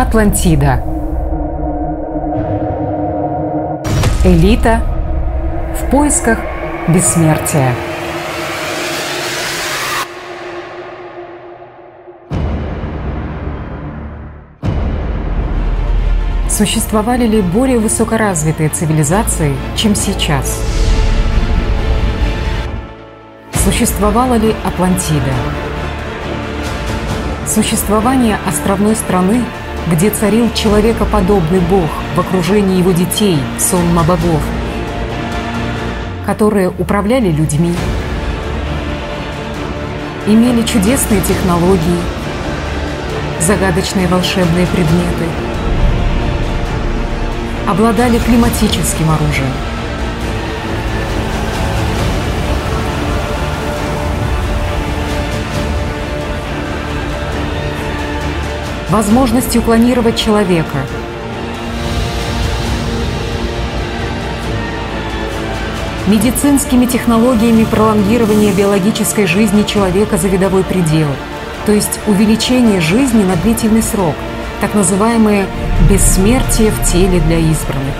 Атлантида. 0.00 0.80
Элита 4.22 4.80
в 5.76 5.90
поисках 5.90 6.38
бессмертия. 6.86 7.74
Существовали 16.48 17.26
ли 17.26 17.42
более 17.42 17.80
высокоразвитые 17.80 18.68
цивилизации, 18.68 19.56
чем 19.74 19.96
сейчас? 19.96 20.62
Существовала 23.64 24.34
ли 24.34 24.54
Атлантида? 24.64 25.32
Существование 27.48 28.38
островной 28.46 28.94
страны, 28.94 29.40
где 29.86 30.10
царил 30.10 30.50
человекоподобный 30.52 31.60
бог 31.60 31.88
в 32.14 32.20
окружении 32.20 32.78
его 32.78 32.92
детей, 32.92 33.38
сонма 33.58 34.02
богов, 34.02 34.42
которые 36.26 36.70
управляли 36.78 37.30
людьми, 37.30 37.74
имели 40.26 40.62
чудесные 40.62 41.20
технологии, 41.22 42.00
загадочные 43.40 44.08
волшебные 44.08 44.66
предметы, 44.66 45.24
обладали 47.66 48.18
климатическим 48.18 49.10
оружием– 49.10 49.52
возможностью 58.90 59.62
клонировать 59.62 60.16
человека. 60.16 60.78
Медицинскими 66.06 66.86
технологиями 66.86 67.64
пролонгирования 67.64 68.52
биологической 68.54 69.26
жизни 69.26 69.62
человека 69.64 70.16
за 70.16 70.28
видовой 70.28 70.64
предел, 70.64 71.08
то 71.66 71.72
есть 71.72 72.00
увеличение 72.06 72.80
жизни 72.80 73.22
на 73.24 73.36
длительный 73.36 73.82
срок, 73.82 74.14
так 74.62 74.74
называемое 74.74 75.44
бессмертие 75.90 76.70
в 76.70 76.82
теле 76.90 77.20
для 77.20 77.38
избранных. 77.38 77.94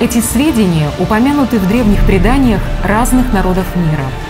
Эти 0.00 0.20
сведения 0.20 0.90
упомянуты 0.98 1.58
в 1.58 1.68
древних 1.68 2.04
преданиях 2.06 2.60
разных 2.84 3.32
народов 3.32 3.64
мира– 3.76 4.04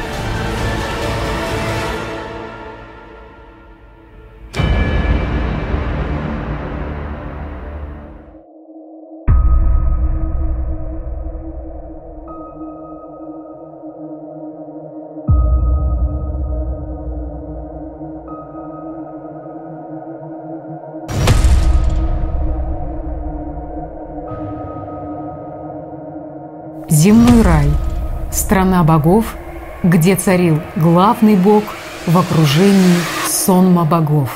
страна 28.46 28.84
богов, 28.84 29.34
где 29.82 30.14
царил 30.14 30.60
главный 30.76 31.34
бог 31.34 31.64
в 32.06 32.16
окружении 32.16 32.94
сонма 33.28 33.84
богов. 33.84 34.30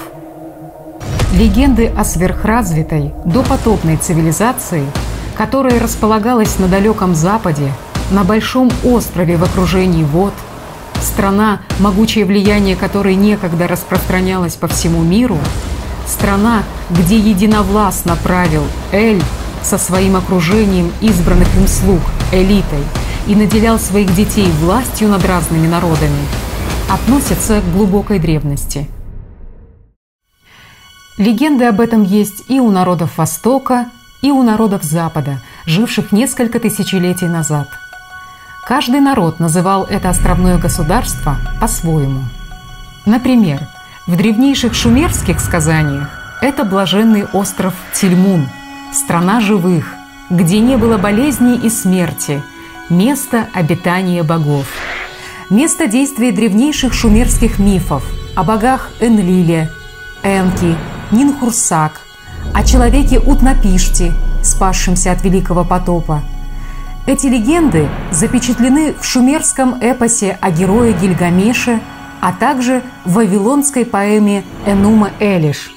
Легенды 1.33 1.87
о 1.97 2.03
сверхразвитой 2.03 3.13
допотопной 3.25 3.99
цивилизации, 3.99 4.85
которая 5.37 5.79
располагалась 5.79 6.59
на 6.59 6.67
далеком 6.67 7.15
Западе, 7.15 7.73
на 8.11 8.25
большом 8.25 8.69
острове 8.83 9.37
в 9.37 9.45
окружении 9.45 10.03
вод, 10.03 10.35
страна, 11.01 11.61
могучее 11.79 12.25
влияние 12.25 12.75
которой 12.75 13.15
некогда 13.15 13.69
распространялось 13.69 14.57
по 14.57 14.67
всему 14.67 15.03
миру, 15.03 15.39
страна, 16.09 16.65
где 16.91 17.17
единовластно 17.17 18.17
правил 18.25 18.65
Эль 18.91 19.23
со 19.63 19.79
своим 19.79 20.17
окружением 20.17 20.91
избранных 21.01 21.55
им 21.55 21.69
слуг, 21.69 22.01
элитой, 22.33 22.83
и 23.27 23.35
наделял 23.35 23.79
своих 23.79 24.15
детей 24.15 24.51
властью 24.61 25.09
над 25.09 25.25
разными 25.25 25.67
народами, 25.67 26.21
относятся 26.91 27.61
к 27.61 27.73
глубокой 27.73 28.19
древности. 28.19 28.89
Легенды 31.19 31.65
об 31.65 31.81
этом 31.81 32.03
есть 32.03 32.45
и 32.49 32.61
у 32.61 32.71
народов 32.71 33.19
Востока, 33.19 33.87
и 34.23 34.31
у 34.31 34.43
народов 34.43 34.83
Запада, 34.83 35.43
живших 35.67 36.13
несколько 36.13 36.59
тысячелетий 36.59 37.29
назад. 37.29 37.69
Каждый 38.67 39.01
народ 39.01 39.41
называл 39.41 39.85
это 39.85 40.11
островное 40.11 40.59
государство 40.59 41.37
по-своему. 41.61 42.23
Например, 43.07 43.67
в 44.07 44.17
древнейших 44.17 44.75
шумерских 44.75 45.41
сказаниях 45.41 46.09
это 46.43 46.65
блаженный 46.65 47.25
остров 47.33 47.75
Тильмун– 47.93 48.49
страна 48.93 49.41
живых, 49.41 49.95
где 50.31 50.61
не 50.61 50.77
было 50.77 50.99
болезней 50.99 51.57
и 51.57 51.69
смерти, 51.69 52.43
место 52.91 53.49
обитания 53.55 54.23
богов. 54.23 54.67
Место 55.49 55.87
действия 55.87 56.33
древнейших 56.33 56.93
шумерских 56.93 57.59
мифов 57.59 58.05
о 58.35 58.45
богах 58.45 58.91
Энлиле, 59.01 59.71
Энки, 60.23 60.77
Нинхурсак, 61.11 62.01
о 62.53 62.65
человеке 62.65 63.19
Утнапиште, 63.19 64.13
спасшемся 64.43 65.13
от 65.13 65.25
Великого 65.25 65.65
потопа. 65.65 66.23
Эти 67.07 67.27
легенды 67.27 67.89
запечатлены 68.11 68.95
в 69.01 69.05
шумерском 69.05 69.75
эпосе 69.81 70.37
о 70.41 70.51
герое 70.51 70.93
Гильгамеше, 70.93 71.81
а 72.21 72.33
также 72.33 72.83
в 73.05 73.15
вавилонской 73.15 73.85
поэме 73.85 74.45
Энума 74.67 75.11
Элиш. 75.19 75.73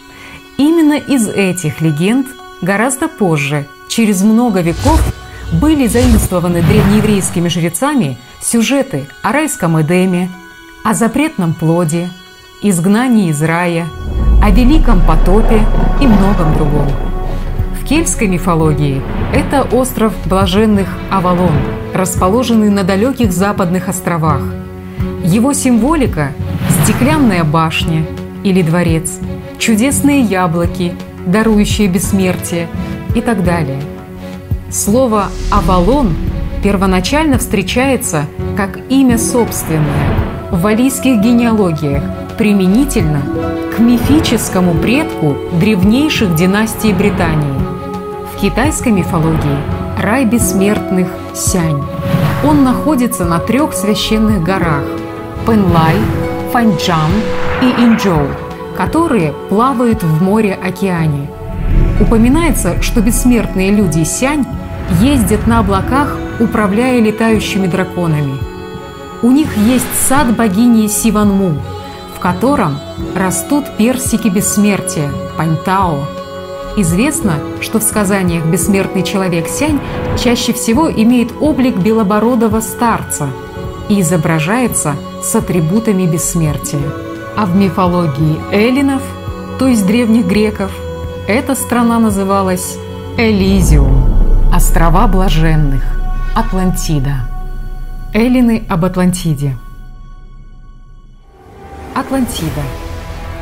Именно 0.57 0.97
из 0.97 1.27
этих 1.29 1.79
легенд– 1.79 2.27
Гораздо 2.63 3.09
позже, 3.09 3.67
через 3.89 4.21
много 4.21 4.61
веков, 4.61 5.01
были 5.53 5.87
заимствованы 5.87 6.61
древнееврейскими 6.61 7.47
жрецами 7.47 8.17
сюжеты 8.41 9.05
о 9.21 9.31
райском 9.31 9.79
Эдеме, 9.81 10.29
о 10.83 10.93
запретном 10.93 11.53
плоде, 11.53 12.09
изгнании 12.61 13.29
из 13.29 13.41
рая, 13.41 13.87
о 14.41 14.49
великом 14.49 15.01
потопе 15.05 15.61
и 16.01 16.07
многом 16.07 16.53
другом. 16.55 16.87
В 17.79 17.85
кельтской 17.85 18.27
мифологии 18.27 19.01
это 19.33 19.63
остров 19.63 20.13
блаженных 20.25 20.87
Авалон, 21.11 21.53
расположенный 21.93 22.69
на 22.69 22.83
далеких 22.83 23.31
западных 23.31 23.89
островах. 23.89 24.41
Его 25.23 25.53
символика– 25.53 26.31
стеклянная 26.83 27.43
башня 27.43 28.05
или 28.43 28.61
дворец, 28.61 29.19
чудесные 29.59 30.21
яблоки– 30.21 30.93
дарующее 31.25 31.87
бессмертие 31.87 32.67
и 33.15 33.21
так 33.21 33.43
далее. 33.43 33.79
Слово 34.73 35.27
«Авалон» 35.51 36.15
первоначально 36.63 37.37
встречается 37.37 38.25
как 38.57 38.79
имя 38.89 39.19
собственное 39.19 40.49
в 40.49 40.61
валийских 40.61 41.21
генеалогиях, 41.21 42.03
применительно 42.39 43.21
к 43.75 43.77
мифическому 43.77 44.73
предку 44.73 45.37
древнейших 45.59 46.33
династий 46.33 46.91
Британии. 46.91 47.53
В 48.35 48.41
китайской 48.41 48.91
мифологии 48.91 49.59
рай 50.01 50.25
бессмертных– 50.25 51.07
Сянь. 51.35 51.83
Он 52.43 52.63
находится 52.63 53.25
на 53.25 53.37
трех 53.37 53.73
священных 53.73 54.43
горах– 54.43 54.85
Пенлай, 55.45 55.97
Фанчжан 56.51 57.11
и 57.61 57.83
Инчжоу– 57.83 58.27
которые 58.75 59.33
плавают 59.49 60.01
в 60.01 60.23
море-океане. 60.23 61.29
Упоминается, 62.01 62.81
что 62.81 63.01
бессмертные 63.01 63.69
люди 63.69 64.03
Сянь 64.03 64.45
ездят 65.01 65.47
на 65.47 65.59
облаках, 65.59 66.17
управляя 66.39 66.99
летающими 66.99 67.67
драконами. 67.67 68.37
У 69.21 69.31
них 69.31 69.55
есть 69.57 69.85
сад 70.07 70.35
богини 70.35 70.87
Сиванму, 70.87 71.57
в 72.15 72.19
котором 72.19 72.77
растут 73.15 73.65
персики 73.77 74.27
бессмертия– 74.27 75.09
Паньтао. 75.37 76.07
Известно, 76.75 77.35
что 77.61 77.79
в 77.79 77.83
сказаниях 77.83 78.45
бессмертный 78.45 79.03
человек 79.03 79.47
Сянь 79.47 79.79
чаще 80.21 80.53
всего 80.53 80.91
имеет 80.91 81.31
облик 81.39 81.77
белобородого 81.77 82.61
старца 82.61 83.27
и 83.89 84.01
изображается 84.01 84.95
с 85.21 85.35
атрибутами 85.35 86.05
бессмертия. 86.05 86.81
А 87.37 87.45
в 87.45 87.55
мифологии 87.55 88.39
эллинов, 88.51 89.01
то 89.59 89.67
есть 89.67 89.85
древних 89.85 90.25
греков, 90.25 90.71
эта 91.27 91.55
страна 91.55 91.99
называлась 91.99 92.77
Элизиум, 93.17 94.12
острова 94.53 95.07
блаженных, 95.07 95.83
Атлантида. 96.35 97.27
Эллины 98.13 98.63
об 98.69 98.85
Атлантиде. 98.85 99.57
Атлантида 101.95 102.61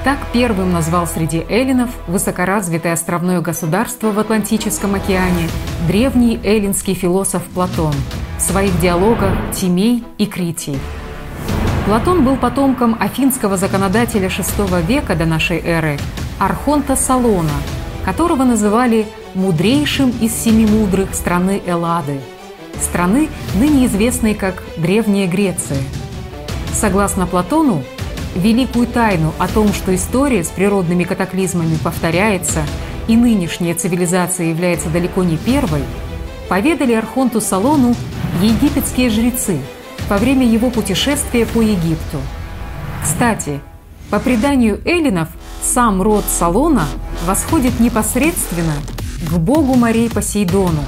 Так 0.06 0.20
первым 0.32 0.72
назвал 0.72 1.06
среди 1.06 1.46
эллинов 1.50 1.90
высокоразвитое 2.08 2.94
островное 2.94 3.42
государство 3.42 4.12
в 4.12 4.20
Атлантическом 4.20 4.96
океане 4.96 5.50
древний 5.86 6.40
эллинский 6.46 6.94
философ 6.94 7.44
Платон 7.54 7.94
в 8.38 8.42
своих 8.42 8.80
диалогах 8.80 9.34
«Тимей» 9.54 10.06
и 10.18 10.26
«Критий». 10.26 10.80
Платон 11.86 12.24
был 12.24 12.38
потомком 12.38 12.96
афинского 12.98 13.58
законодателя 13.58 14.30
VI 14.30 14.86
века 14.86 15.16
до 15.18 15.26
нашей 15.26 15.60
эры 15.60 16.00
Архонта 16.40 16.96
Салона, 16.96 17.52
которого 18.06 18.44
называли 18.44 19.06
мудрейшим 19.36 20.12
из 20.22 20.34
семи 20.34 20.66
мудрых 20.66 21.14
страны 21.14 21.62
Эллады, 21.66 22.20
страны, 22.82 23.30
ныне 23.56 23.86
известной 23.86 24.34
как 24.34 24.64
Древняя 24.78 25.28
Греция. 25.28 25.78
Согласно 26.74 27.28
Платону, 27.28 27.84
великую 28.36 28.88
тайну 28.88 29.34
о 29.38 29.48
том, 29.48 29.74
что 29.74 29.94
история 29.94 30.44
с 30.44 30.48
природными 30.48 31.04
катаклизмами 31.04 31.78
повторяется 31.84 32.64
и 33.08 33.16
нынешняя 33.16 33.76
цивилизация 33.76 34.48
является 34.48 34.90
далеко 34.90 35.24
не 35.24 35.38
первой, 35.38 35.84
поведали 36.50 36.94
Архонту 36.94 37.42
Салону 37.42 37.96
египетские 38.42 39.10
жрецы 39.10 39.60
во 40.10 40.18
время 40.18 40.46
его 40.46 40.70
путешествия 40.70 41.46
по 41.46 41.62
Египту. 41.62 42.18
Кстати, 43.04 43.60
по 44.10 44.20
преданию 44.20 44.82
эллинов, 44.86 45.30
сам 45.64 46.02
род 46.02 46.26
Салона 46.28 46.86
восходит 47.26 47.80
непосредственно 47.80 48.74
к 49.30 49.34
богу 49.38 49.76
морей 49.76 50.10
Посейдону, 50.10 50.84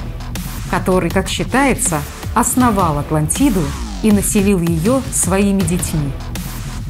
который, 0.70 1.10
как 1.10 1.30
считается, 1.30 2.02
основал 2.36 2.98
Атлантиду 2.98 3.62
и 4.02 4.12
населил 4.12 4.60
ее 4.60 5.02
своими 5.14 5.62
детьми. 5.62 6.12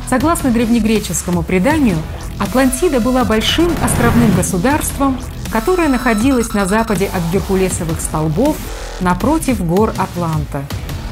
Согласно 0.09 0.51
древнегреческому 0.51 1.43
преданию, 1.43 1.97
Атлантида 2.39 2.99
была 2.99 3.25
большим 3.25 3.69
островным 3.83 4.33
государством, 4.35 5.19
которое 5.51 5.87
находилось 5.87 6.53
на 6.53 6.65
западе 6.65 7.09
от 7.13 7.21
Геркулесовых 7.31 7.99
столбов 8.01 8.57
напротив 9.01 9.63
гор 9.65 9.93
Атланта. 9.97 10.63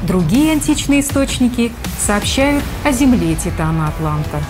Другие 0.02 0.52
античные 0.52 1.00
источники 1.00 1.72
сообщают 2.04 2.64
о 2.84 2.90
земле 2.90 3.36
Титана 3.36 3.88
Атланта. 3.88 4.42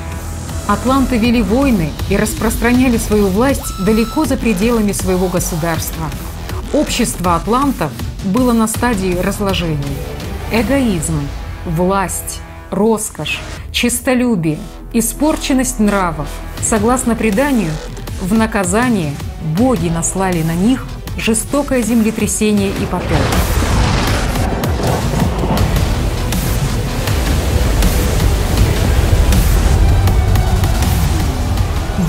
Атланты 0.68 1.18
вели 1.18 1.42
войны 1.42 1.90
и 2.08 2.16
распространяли 2.16 2.96
свою 2.96 3.28
власть 3.28 3.84
далеко 3.84 4.24
за 4.24 4.36
пределами 4.36 4.92
своего 4.92 5.28
государства. 5.28 6.06
Общество 6.72 7.36
атлантов 7.36 7.90
было 8.24 8.52
на 8.52 8.68
стадии 8.68 9.18
разложения. 9.18 9.96
Эгоизм, 10.52 11.20
власть, 11.66 12.40
роскошь, 12.70 13.40
честолюбие, 13.72 14.58
испорченность 14.92 15.80
нравов. 15.80 16.28
Согласно 16.60 17.16
преданию, 17.16 17.72
в 18.20 18.34
наказание 18.34 19.14
боги 19.58 19.88
наслали 19.88 20.42
на 20.42 20.54
них 20.54 20.86
жестокое 21.18 21.82
землетрясение 21.82 22.70
и 22.70 22.86
потоп. 22.86 23.18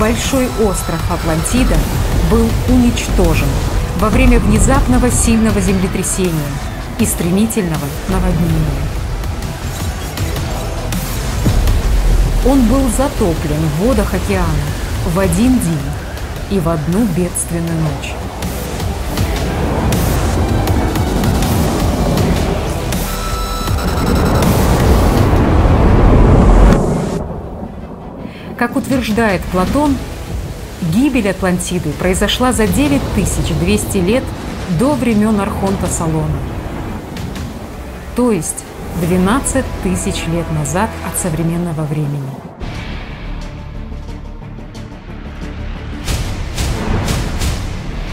Большой 0.04 0.50
остров 0.62 1.00
Атлантида 1.10 1.76
был 2.30 2.46
уничтожен 2.68 3.48
во 3.96 4.10
время 4.10 4.38
внезапного 4.38 5.10
сильного 5.10 5.62
землетрясения 5.62 6.52
и 6.98 7.06
стремительного 7.06 7.86
наводнения. 8.10 8.84
Он 12.46 12.60
был 12.66 12.86
затоплен 12.94 13.62
в 13.78 13.86
водах 13.86 14.12
океана 14.12 14.44
в 15.06 15.18
один 15.18 15.58
день 15.58 15.90
и 16.50 16.60
в 16.60 16.68
одну 16.68 17.06
бедственную 17.16 17.80
ночь. 17.80 18.12
Как 28.64 28.76
утверждает 28.76 29.42
Платон, 29.52 29.94
гибель 30.94 31.28
Атлантиды 31.28 31.90
произошла 31.90 32.50
за 32.50 32.66
9200 32.66 33.98
лет 33.98 34.24
до 34.78 34.94
времен 34.94 35.38
Архонта 35.38 35.86
Салона. 35.86 36.38
То 38.16 38.32
есть 38.32 38.64
12 39.02 39.66
тысяч 39.82 40.26
лет 40.28 40.50
назад 40.50 40.88
от 41.06 41.20
современного 41.20 41.82
времени. 41.82 42.30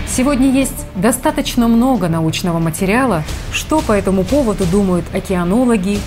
Сегодня 0.06 0.51
есть 0.51 0.86
достаточно 0.95 1.69
много 1.69 2.09
научного 2.09 2.59
материала, 2.59 3.24
что 3.54 3.80
по 3.80 3.94
этому 3.94 4.25
поводу 4.25 4.65
думают 4.65 5.06
океанологи, 5.15 6.00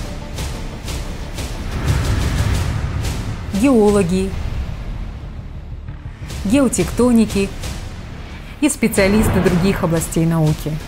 геологи, 3.60 4.30
геотектоники 6.44 7.48
и 8.60 8.68
специалисты 8.68 9.40
других 9.40 9.84
областей 9.84 10.26
науки– 10.26 10.72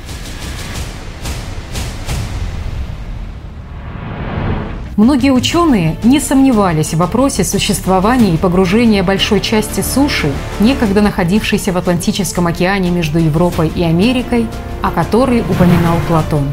Многие 4.97 5.31
ученые 5.31 5.99
не 6.05 6.21
сомневались 6.21 6.95
в 6.95 6.97
вопросе 6.97 7.45
существования 7.45 8.33
и 8.33 8.39
погружения 8.39 9.03
большой 9.03 9.41
части 9.41 9.83
суши, 9.83 10.33
некогда 10.59 11.03
находившейся 11.03 11.73
в 11.73 11.77
Атлантическом 11.77 12.47
океане 12.47 12.91
между 12.91 13.19
Европой 13.19 13.71
и 13.77 13.83
Америкой, 13.83 14.47
о 14.83 14.91
которой 14.91 15.43
упоминал 15.43 15.99
Платон. 16.09 16.47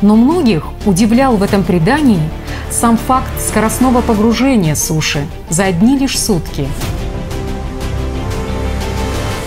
Но 0.00 0.14
многих 0.16 0.64
удивлял 0.86 1.36
в 1.36 1.42
этом 1.42 1.64
предании 1.64 2.20
сам 2.70 2.96
факт 2.96 3.30
скоростного 3.40 4.00
погружения 4.00 4.74
суши 4.74 5.26
за 5.50 5.64
одни 5.64 5.98
лишь 5.98 6.18
сутки. 6.18 6.68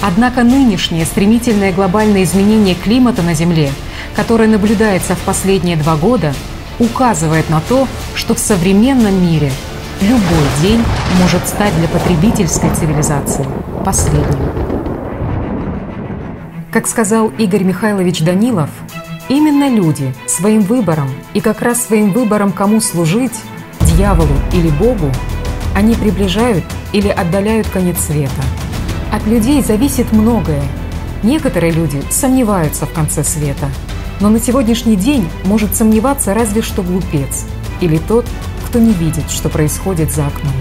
Однако 0.02 0.44
нынешнее 0.44 1.06
стремительное 1.06 1.72
глобальное 1.72 2.24
изменение 2.24 2.76
климата 2.76 3.22
на 3.22 3.34
Земле, 3.34 3.72
которое 4.16 4.50
наблюдается 4.50 5.16
в 5.16 5.20
последние 5.20 5.78
два 5.78 5.96
года, 5.96 6.34
указывает 6.80 7.50
на 7.50 7.62
то, 7.62 7.88
что 8.16 8.34
в 8.34 8.40
современном 8.40 9.24
мире 9.24 9.52
любой 10.02 10.48
день 10.62 10.84
может 11.22 11.48
стать 11.48 11.76
для 11.78 11.88
потребительской 11.88 12.74
цивилизации 12.74 13.46
последним. 13.86 14.40
Как 16.72 16.88
сказал 16.88 17.28
Игорь 17.38 17.64
Михайлович 17.64 18.22
Данилов, 18.22 18.70
именно 19.32 19.70
люди 19.70 20.14
своим 20.28 20.62
выбором 20.62 21.10
и 21.34 21.42
как 21.42 21.62
раз 21.62 21.86
своим 21.86 22.12
выбором, 22.12 22.52
кому 22.52 22.82
служить, 22.82 23.40
дьяволу 23.82 24.36
или 24.54 24.70
Богу, 24.70 25.12
они 25.76 25.96
приближают 25.96 26.64
или 26.94 27.08
отдаляют 27.08 27.68
конец 27.70 28.00
света. 28.00 28.42
От 29.12 29.26
людей 29.26 29.62
зависит 29.62 30.12
многое. 30.12 30.64
Некоторые 31.24 31.72
люди 31.72 32.02
сомневаются 32.10 32.86
в 32.86 32.94
конце 32.94 33.24
света– 33.24 33.70
но 34.22 34.30
на 34.30 34.40
сегодняшний 34.40 34.96
день 34.96 35.28
может 35.46 35.76
сомневаться 35.76 36.36
разве 36.36 36.62
что 36.62 36.84
глупец 36.84 37.46
или 37.82 37.98
тот, 37.98 38.26
кто 38.68 38.78
не 38.78 38.94
видит, 38.94 39.30
что 39.32 39.50
происходит 39.50 40.12
за 40.12 40.28
окном. 40.28 40.54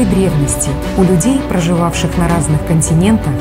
Глубокой 0.00 0.04
древности 0.04 0.70
у 0.96 1.02
людей, 1.02 1.40
проживавших 1.48 2.16
на 2.16 2.28
разных 2.28 2.64
континентах, 2.66 3.32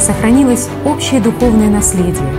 сохранилось 0.00 0.68
общее 0.84 1.20
духовное 1.20 1.70
наследие, 1.70 2.32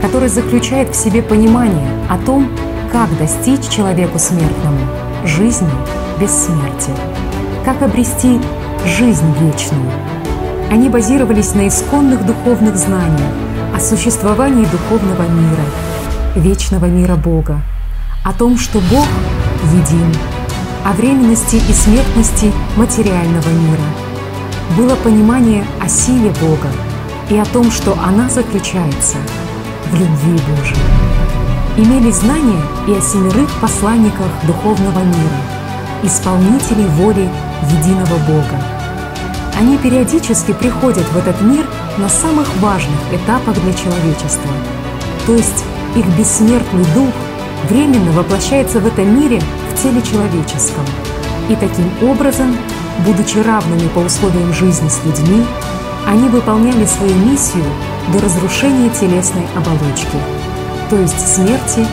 которое 0.00 0.28
заключает 0.28 0.94
в 0.94 0.96
себе 0.96 1.22
понимание 1.22 1.88
о 2.08 2.18
том, 2.18 2.50
как 2.90 3.08
достичь 3.18 3.68
человеку 3.68 4.18
смертному 4.18 4.78
жизни 5.24 5.70
без 6.20 6.30
смерти, 6.30 6.90
как 7.64 7.82
обрести 7.82 8.40
жизнь 8.98 9.32
вечную, 9.40 9.90
Они 10.70 10.88
базировались 10.88 11.54
на 11.54 11.68
исконных 11.68 12.24
духовных 12.26 12.76
знаниях 12.76 13.32
о 13.74 13.80
существовании 13.80 14.66
духовного 14.66 15.22
мира, 15.22 15.64
вечного 16.34 16.86
мира 16.86 17.14
Бога, 17.14 17.60
о 18.24 18.32
том, 18.32 18.58
что 18.58 18.80
Бог 18.90 19.06
един, 19.72 20.12
о 20.84 20.92
временности 20.92 21.56
и 21.56 21.72
смертности 21.72 22.52
материального 22.76 23.48
мира. 23.48 23.84
Было 24.76 24.96
понимание 24.96 25.64
о 25.80 25.88
силе 25.88 26.30
Бога 26.40 26.68
и 27.30 27.36
о 27.36 27.44
том, 27.44 27.70
что 27.70 27.96
она 28.02 28.28
заключается 28.28 29.18
в 29.90 29.94
любви 29.94 30.40
Божией. 30.56 30.80
Имели 31.76 32.10
знания 32.10 32.60
и 32.88 32.92
о 32.94 33.00
семерых 33.00 33.50
посланниках 33.60 34.26
духовного 34.46 34.98
мира, 34.98 35.40
исполнителей 36.02 36.86
воли 36.86 37.28
единого 37.70 38.16
Бога. 38.26 38.60
Они 39.58 39.78
периодически 39.78 40.52
приходят 40.52 41.04
в 41.12 41.16
этот 41.16 41.40
мир 41.42 41.64
на 41.98 42.08
самых 42.08 42.48
важных 42.56 42.98
этапах 43.12 43.54
для 43.62 43.72
человечества, 43.72 44.50
то 45.26 45.34
есть 45.34 45.64
их 45.94 46.06
бессмертный 46.18 46.84
дух 46.94 47.12
временно 47.68 48.10
воплощается 48.12 48.80
в 48.80 48.86
этом 48.86 49.20
мире 49.20 49.40
теле 49.82 50.00
человеческом. 50.02 50.84
И 51.48 51.56
таким 51.56 51.90
образом, 52.08 52.56
будучи 53.04 53.38
равными 53.38 53.88
по 53.88 53.98
условиям 54.00 54.52
жизни 54.52 54.88
с 54.88 55.04
людьми, 55.04 55.44
они 56.06 56.28
выполняли 56.28 56.84
свою 56.84 57.14
миссию 57.14 57.64
до 58.12 58.20
разрушения 58.20 58.90
телесной 58.90 59.44
оболочки, 59.56 60.18
то 60.88 60.96
есть 60.96 61.20
смерти 61.20 61.86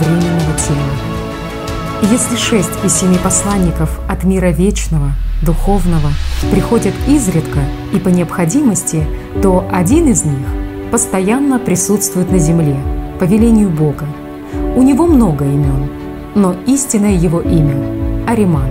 временного 0.00 0.56
тела. 0.58 2.10
Если 2.10 2.36
шесть 2.36 2.84
из 2.84 2.94
семи 2.94 3.16
посланников 3.18 4.00
от 4.08 4.24
мира 4.24 4.46
вечного, 4.46 5.12
духовного 5.42 6.10
приходят 6.50 6.94
изредка 7.06 7.60
и 7.92 7.98
по 7.98 8.08
необходимости, 8.08 9.06
то 9.42 9.66
один 9.72 10.08
из 10.08 10.24
них 10.24 10.46
постоянно 10.90 11.58
присутствует 11.58 12.30
на 12.30 12.38
земле 12.38 12.76
по 13.18 13.24
велению 13.24 13.70
Бога. 13.70 14.06
У 14.76 14.82
него 14.82 15.06
много 15.06 15.44
имен, 15.44 15.88
но 16.36 16.54
истинное 16.66 17.14
его 17.14 17.40
имя– 17.40 18.26
Ариман. 18.28 18.68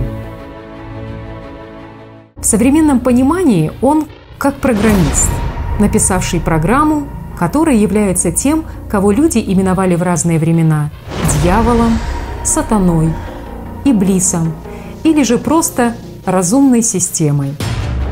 В 2.36 2.44
современном 2.44 3.00
понимании 3.00 3.72
он 3.82 4.06
как 4.38 4.54
программист, 4.54 5.28
написавший 5.80 6.40
программу, 6.40 7.08
которая 7.36 7.74
является 7.74 8.30
тем, 8.30 8.64
кого 8.88 9.10
люди 9.10 9.38
именовали 9.44 9.96
в 9.96 10.02
разные 10.02 10.38
времена 10.38 10.90
дьяволом, 11.42 11.98
сатаной, 12.44 13.12
иблисом 13.84 14.52
или 15.02 15.24
же 15.24 15.36
просто 15.36 15.96
разумной 16.24 16.82
системой. 16.82 17.56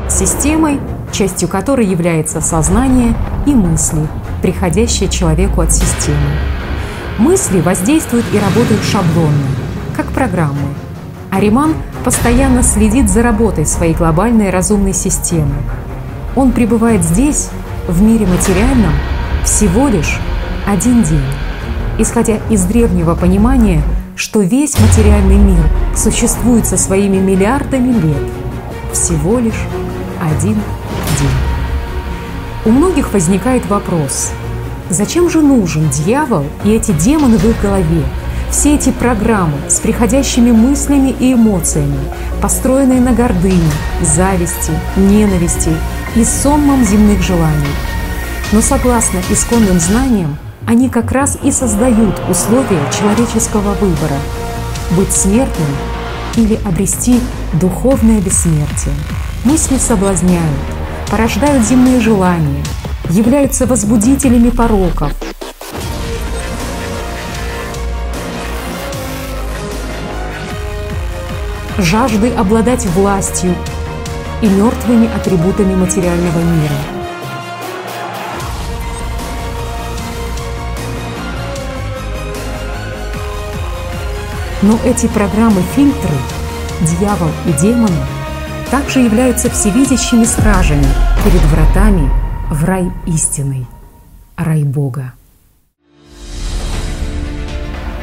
Системой, 0.09 0.81
частью 1.13 1.47
которой 1.47 1.85
является 1.85 2.41
сознание 2.41 3.15
и 3.45 3.55
мысли, 3.55 4.05
приходящие 4.41 5.07
человеку 5.07 5.61
от 5.61 5.71
системы. 5.71 6.54
Мысли 7.17 7.61
воздействуют 7.61 8.25
и 8.33 8.39
работают 8.39 8.83
шаблонно, 8.83 9.47
как 9.95 10.07
программы. 10.07 10.67
Ариман 11.31 11.73
постоянно 12.03 12.61
следит 12.61 13.09
за 13.09 13.23
работой 13.23 13.65
своей 13.65 13.93
глобальной 13.93 14.49
разумной 14.49 14.93
системы. 14.93 15.55
Он 16.35 16.51
пребывает 16.51 17.03
здесь, 17.03 17.49
в 17.87 18.01
мире 18.01 18.25
материальном, 18.25 18.91
всего 19.45 19.87
лишь 19.87 20.19
один 20.67 21.03
день, 21.03 21.23
исходя 21.99 22.37
из 22.49 22.65
древнего 22.65 23.15
понимания, 23.15 23.81
что 24.17 24.41
весь 24.41 24.77
материальный 24.77 25.37
мир 25.37 25.63
существует 25.95 26.65
со 26.65 26.77
своими 26.77 27.17
миллиардами 27.17 27.93
лет. 27.93 28.23
Всего 28.91 29.39
лишь 29.39 29.67
один 30.21 30.55
день. 30.55 31.37
У 32.65 32.71
многих 32.71 33.13
возникает 33.13 33.65
вопрос, 33.67 34.31
зачем 34.89 35.29
же 35.29 35.41
нужен 35.41 35.89
дьявол 35.89 36.45
и 36.63 36.71
эти 36.71 36.91
демоны 36.91 37.37
в 37.37 37.45
их 37.45 37.61
голове, 37.61 38.03
все 38.51 38.75
эти 38.75 38.91
программы 38.91 39.57
с 39.67 39.79
приходящими 39.79 40.51
мыслями 40.51 41.15
и 41.19 41.33
эмоциями, 41.33 41.99
построенные 42.41 43.01
на 43.01 43.11
гордыне, 43.11 43.71
зависти, 44.01 44.71
ненависти 44.95 45.71
и 46.15 46.23
сонмом 46.23 46.85
земных 46.85 47.21
желаний. 47.21 47.75
Но 48.51 48.61
согласно 48.61 49.19
исконным 49.29 49.79
знаниям, 49.79 50.37
они 50.67 50.89
как 50.89 51.11
раз 51.11 51.37
и 51.43 51.51
создают 51.51 52.21
условия 52.29 52.81
человеческого 52.91 53.73
выбора– 53.73 54.17
быть 54.91 55.11
смертным 55.11 55.67
или 56.35 56.59
обрести 56.65 57.19
духовное 57.53 58.19
бессмертие. 58.19 58.93
Мысли 59.43 59.77
соблазняют, 59.77 60.59
порождают 61.09 61.65
земные 61.65 61.99
желания, 61.99 62.63
являются 63.09 63.65
возбудителями 63.65 64.49
пороков, 64.49 65.11
жажды 71.77 72.31
обладать 72.31 72.85
властью 72.87 73.55
и 74.41 74.47
мертвыми 74.47 75.09
атрибутами 75.15 75.75
материального 75.75 76.39
мира– 76.39 76.77
Но 84.65 84.79
эти 84.83 85.05
программы-фильтры, 85.05 86.15
дьявол 86.81 87.29
и 87.45 87.51
демоны, 87.61 88.01
также 88.71 88.99
являются 88.99 89.47
всевидящими 89.51 90.23
стражами 90.23 90.87
перед 91.23 91.41
вратами 91.43 92.09
в 92.49 92.63
рай 92.63 92.91
истинный, 93.05 93.65
рай 94.35 94.63
Бога. 94.63 95.13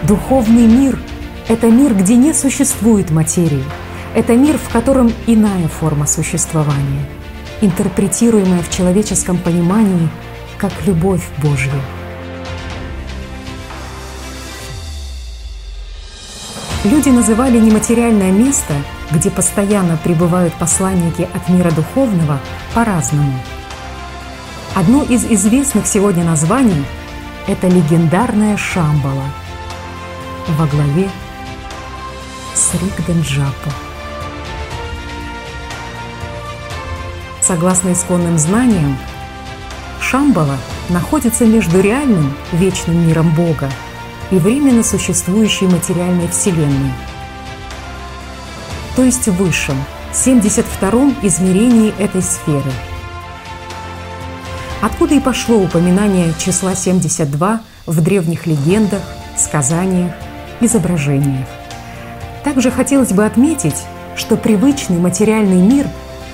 Духовный 0.02 0.66
мир– 0.66 0.98
это 1.48 1.70
мир, 1.70 1.94
где 1.94 2.16
не 2.16 2.32
существует 2.32 3.10
материи. 3.10 3.64
Это 4.14 4.36
мир, 4.36 4.58
в 4.58 4.68
котором 4.70 5.12
иная 5.26 5.68
форма 5.68 6.06
существования, 6.06 7.08
интерпретируемая 7.60 8.62
в 8.62 8.70
человеческом 8.70 9.38
понимании 9.38 10.08
как 10.58 10.72
любовь 10.86 11.26
Божья– 11.42 11.72
Люди 16.84 17.10
называли 17.10 17.60
нематериальное 17.60 18.32
место, 18.32 18.74
где 19.12 19.30
постоянно 19.30 19.96
пребывают 19.96 20.52
посланники 20.54 21.28
от 21.32 21.48
мира 21.48 21.70
духовного, 21.70 22.40
по-разному. 22.74 23.34
Одно 24.74 25.02
из 25.02 25.26
известных 25.26 25.86
сегодня 25.86 26.24
названий– 26.24 26.86
это 27.46 27.68
легендарная 27.68 28.56
Шамбала 28.56 29.26
во 30.48 30.66
главе 30.66 31.10
с 32.54 32.72
Рикденджапа. 32.80 33.70
Согласно 37.42 37.92
исконным 37.92 38.38
знаниям, 38.38 38.96
Шамбала 40.00 40.56
находится 40.88 41.44
между 41.44 41.82
реальным 41.82 42.32
вечным 42.52 43.06
миром 43.06 43.28
Бога 43.34 43.70
и 44.30 44.36
временно 44.36 44.82
существующей 44.82 45.66
материальной 45.66 46.28
Вселенной, 46.28 46.94
то 48.96 49.04
есть 49.04 49.28
в 49.28 49.36
высшем, 49.36 49.76
72-м 50.14 51.14
измерении 51.20 51.92
этой 51.98 52.22
сферы. 52.22 52.72
Откуда 54.82 55.14
и 55.14 55.20
пошло 55.20 55.56
упоминание 55.56 56.34
числа 56.38 56.74
72 56.74 57.60
в 57.86 58.00
древних 58.02 58.46
легендах, 58.46 59.00
сказаниях, 59.38 60.12
изображениях. 60.60 61.48
Также 62.44 62.70
хотелось 62.70 63.12
бы 63.12 63.24
отметить, 63.24 63.84
что 64.16 64.36
привычный 64.36 64.98
материальный 64.98 65.62
мир 65.62 65.86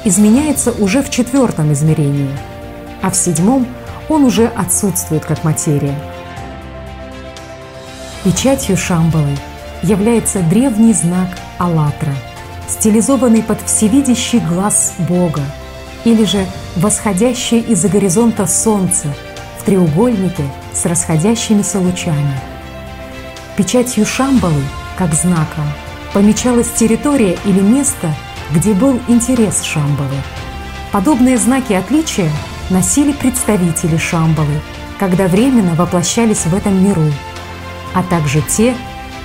изменяется 0.05 0.73
уже 0.73 1.05
в 1.05 1.11
четвертом 1.11 1.73
измерении, 1.73 2.31
а 3.03 3.11
в 3.11 3.15
седьмом 3.15 3.69
он 4.09 4.25
уже 4.25 4.49
отсутствует 4.49 5.25
как 5.25 5.45
материя– 5.45 5.95
Печатью 8.25 8.77
Шамбалы 8.77 9.39
является 9.83 10.41
древний 10.43 10.93
знак 10.93 11.29
«АЛЛАТРА», 11.59 12.13
стилизованный 12.69 13.45
под 13.45 13.63
всевидящий 13.63 14.41
глаз 14.41 14.93
Бога, 15.09 15.41
или 16.11 16.25
же 16.25 16.47
восходящее 16.77 17.61
из-за 17.61 17.89
горизонта 17.89 18.47
солнце 18.47 19.15
в 19.61 19.65
треугольнике 19.65 20.45
с 20.73 20.87
расходящимися 20.87 21.79
лучами. 21.79 22.41
Печатью 23.57 24.07
Шамбалы, 24.07 24.63
как 24.97 25.15
знаком, 25.15 25.65
помечалась 26.13 26.71
территория 26.71 27.37
или 27.45 27.61
место, 27.61 28.15
где 28.53 28.73
был 28.73 28.99
интерес 29.09 29.63
Шамбалы. 29.63 30.17
Подобные 30.93 31.37
знаки 31.37 31.73
отличия 31.73 32.31
носили 32.71 33.13
представители 33.13 33.97
Шамбалы, 33.97 34.61
когда 34.99 35.27
временно 35.27 35.75
воплощались 35.75 36.47
в 36.47 36.55
этом 36.55 36.83
миру– 36.83 37.13
а 37.95 38.03
также 38.03 38.41
те 38.43 38.77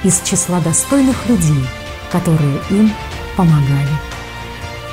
из 0.03 0.21
числа 0.21 0.59
достойных 0.59 1.27
людей, 1.27 1.63
которые 2.11 2.59
им 2.69 2.91
помогали. 3.35 3.89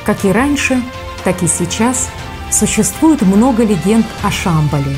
Как 0.04 0.24
и 0.24 0.32
раньше, 0.32 0.82
так 1.24 1.42
и 1.42 1.46
сейчас 1.46 2.08
Существует 2.50 3.22
много 3.22 3.62
легенд 3.62 4.04
о 4.22 4.30
Шамбале, 4.30 4.96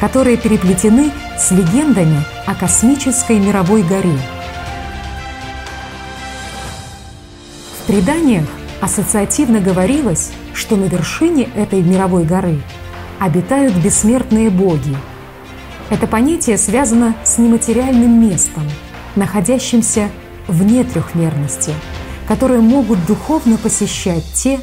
которые 0.00 0.36
переплетены 0.36 1.12
с 1.38 1.52
легендами 1.52 2.24
о 2.44 2.56
космической 2.56 3.38
мировой 3.38 3.82
горе. 3.82 4.18
В 7.80 7.86
преданиях 7.86 8.46
ассоциативно 8.80 9.60
говорилось, 9.60 10.32
что 10.54 10.76
на 10.76 10.84
вершине 10.84 11.48
этой 11.54 11.82
мировой 11.82 12.24
горы 12.24 12.60
обитают 13.20 13.74
бессмертные 13.74 14.50
боги. 14.50 14.96
Это 15.90 16.08
понятие 16.08 16.58
связано 16.58 17.14
с 17.24 17.38
нематериальным 17.38 18.20
местом, 18.28 18.64
находящимся 19.14 20.10
вне 20.48 20.82
трехмерности, 20.82 21.72
которые 22.26 22.60
могут 22.60 23.06
духовно 23.06 23.56
посещать 23.56 24.24
те, 24.34 24.60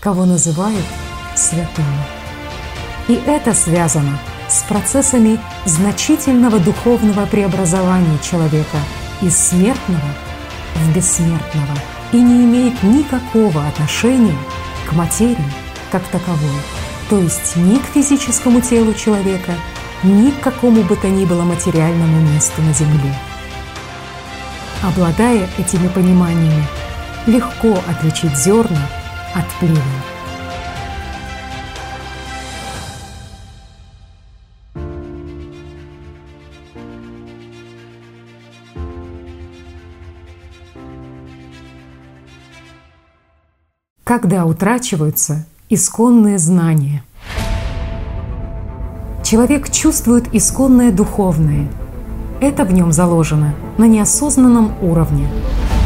кого 0.00 0.24
называют 0.24 0.84
святыми. 1.36 1.86
И 3.08 3.20
это 3.26 3.54
связано 3.54 4.18
с 4.48 4.62
процессами 4.62 5.38
значительного 5.66 6.58
духовного 6.58 7.26
преобразования 7.26 8.18
человека 8.22 8.78
из 9.20 9.36
смертного 9.36 10.00
в 10.74 10.94
бессмертного 10.94 11.76
и 12.12 12.16
не 12.16 12.44
имеет 12.44 12.82
никакого 12.82 13.66
отношения 13.66 14.36
к 14.88 14.92
материи 14.92 15.52
как 15.92 16.02
таковой, 16.04 16.60
то 17.08 17.18
есть 17.18 17.56
ни 17.56 17.76
к 17.76 17.84
физическому 17.92 18.60
телу 18.60 18.94
человека, 18.94 19.52
ни 20.02 20.30
к 20.30 20.40
какому 20.40 20.82
бы 20.82 20.96
то 20.96 21.08
ни 21.08 21.24
было 21.24 21.42
материальному 21.42 22.20
месту 22.32 22.62
на 22.62 22.72
Земле. 22.72 23.14
Обладая 24.82 25.48
этими 25.58 25.88
пониманиями, 25.88 26.64
легко 27.26 27.78
отличить 27.88 28.36
зерна 28.36 28.80
от 29.34 29.46
плевел. 29.58 29.82
когда 44.10 44.44
утрачиваются 44.44 45.46
исконные 45.68 46.36
знания. 46.36 47.04
Человек 49.22 49.70
чувствует 49.70 50.34
исконное 50.34 50.90
духовное. 50.90 51.68
Это 52.40 52.64
в 52.64 52.72
нем 52.72 52.90
заложено 52.90 53.54
на 53.78 53.84
неосознанном 53.84 54.72
уровне. 54.82 55.28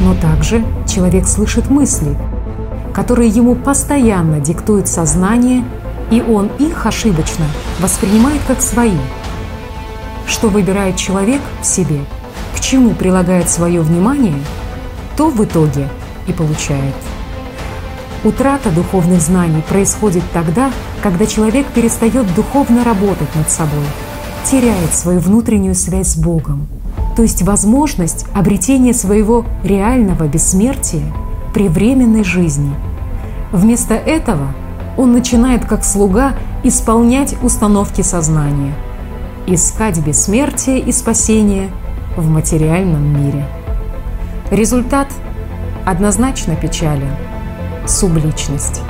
Но 0.00 0.14
также 0.14 0.64
человек 0.88 1.26
слышит 1.26 1.68
мысли, 1.68 2.16
которые 2.94 3.28
ему 3.28 3.56
постоянно 3.56 4.40
диктуют 4.40 4.88
сознание, 4.88 5.64
и 6.10 6.22
он 6.22 6.50
их 6.58 6.86
ошибочно 6.86 7.44
воспринимает 7.80 8.40
как 8.46 8.60
свои. 8.60 8.96
Что 10.26 10.48
выбирает 10.48 10.96
человек 10.96 11.40
в 11.60 11.66
себе, 11.66 11.98
к 12.56 12.60
чему 12.60 12.90
прилагает 12.90 13.50
свое 13.50 13.80
внимание, 13.80 14.38
то 15.16 15.28
в 15.28 15.44
итоге 15.44 15.88
и 16.28 16.32
получает. 16.32 16.94
Утрата 18.22 18.70
духовных 18.70 19.20
знаний 19.20 19.62
происходит 19.68 20.22
тогда, 20.32 20.70
когда 21.02 21.26
человек 21.26 21.66
перестает 21.66 22.32
духовно 22.34 22.84
работать 22.84 23.34
над 23.34 23.50
собой, 23.50 23.84
теряет 24.50 24.94
свою 24.94 25.20
внутреннюю 25.20 25.74
связь 25.74 26.12
с 26.12 26.16
Богом, 26.16 26.68
то 27.16 27.22
есть 27.22 27.42
возможность 27.42 28.24
обретения 28.34 28.94
своего 28.94 29.44
реального 29.62 30.26
бессмертия 30.26 31.12
при 31.52 31.68
временной 31.68 32.24
жизни. 32.24 32.74
Вместо 33.54 33.94
этого 33.94 34.52
он 34.96 35.12
начинает 35.12 35.64
как 35.64 35.84
слуга 35.84 36.32
исполнять 36.64 37.36
установки 37.40 38.02
сознания, 38.02 38.74
искать 39.46 39.96
бессмертие 40.00 40.80
и 40.80 40.90
спасение 40.90 41.70
в 42.16 42.28
материальном 42.28 43.24
мире. 43.24 43.46
Результат 44.50 45.06
однозначно 45.86 46.56
печален– 46.56 47.14
субличность. 47.86 48.82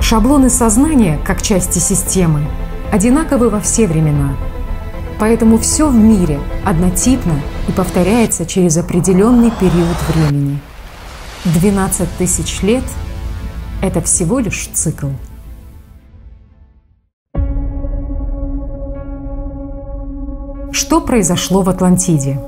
Шаблоны 0.00 0.50
сознания, 0.50 1.18
как 1.24 1.42
части 1.42 1.80
системы, 1.80 2.42
одинаковы 2.92 3.50
во 3.50 3.58
все 3.58 3.88
времена. 3.88 4.36
Поэтому 5.18 5.58
все 5.58 5.88
в 5.88 5.96
мире 5.96 6.38
однотипно 6.64 7.34
и 7.66 7.72
повторяется 7.72 8.46
через 8.46 8.76
определенный 8.76 9.50
период 9.50 9.96
времени. 10.14 10.60
12 11.44 12.08
тысяч 12.18 12.62
лет– 12.62 12.84
это 13.82 14.00
всего 14.02 14.38
лишь 14.38 14.68
цикл. 14.72 15.08
Что 20.72 21.00
произошло 21.00 21.62
в 21.62 21.70
Атлантиде? 21.70 22.38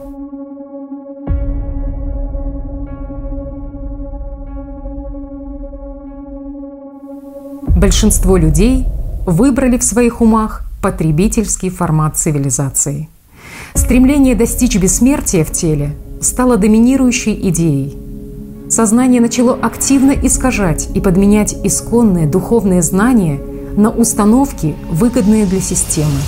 большинство 7.82 8.36
людей 8.36 8.86
выбрали 9.26 9.76
в 9.76 9.82
своих 9.82 10.20
умах 10.20 10.62
потребительский 10.80 11.68
формат 11.68 12.16
цивилизации. 12.16 13.08
Стремление 13.74 14.36
достичь 14.36 14.76
бессмертия 14.76 15.44
в 15.44 15.50
теле 15.50 15.96
стало 16.20 16.58
доминирующей 16.58 17.48
идеей. 17.48 18.11
Сознание 18.72 19.20
начало 19.20 19.52
активно 19.52 20.12
искажать 20.12 20.88
и 20.94 21.00
подменять 21.02 21.54
исконные 21.62 22.26
духовные 22.26 22.80
знания 22.80 23.38
на 23.76 23.90
установки, 23.90 24.74
выгодные 24.88 25.44
для 25.44 25.60
системы. 25.60 26.18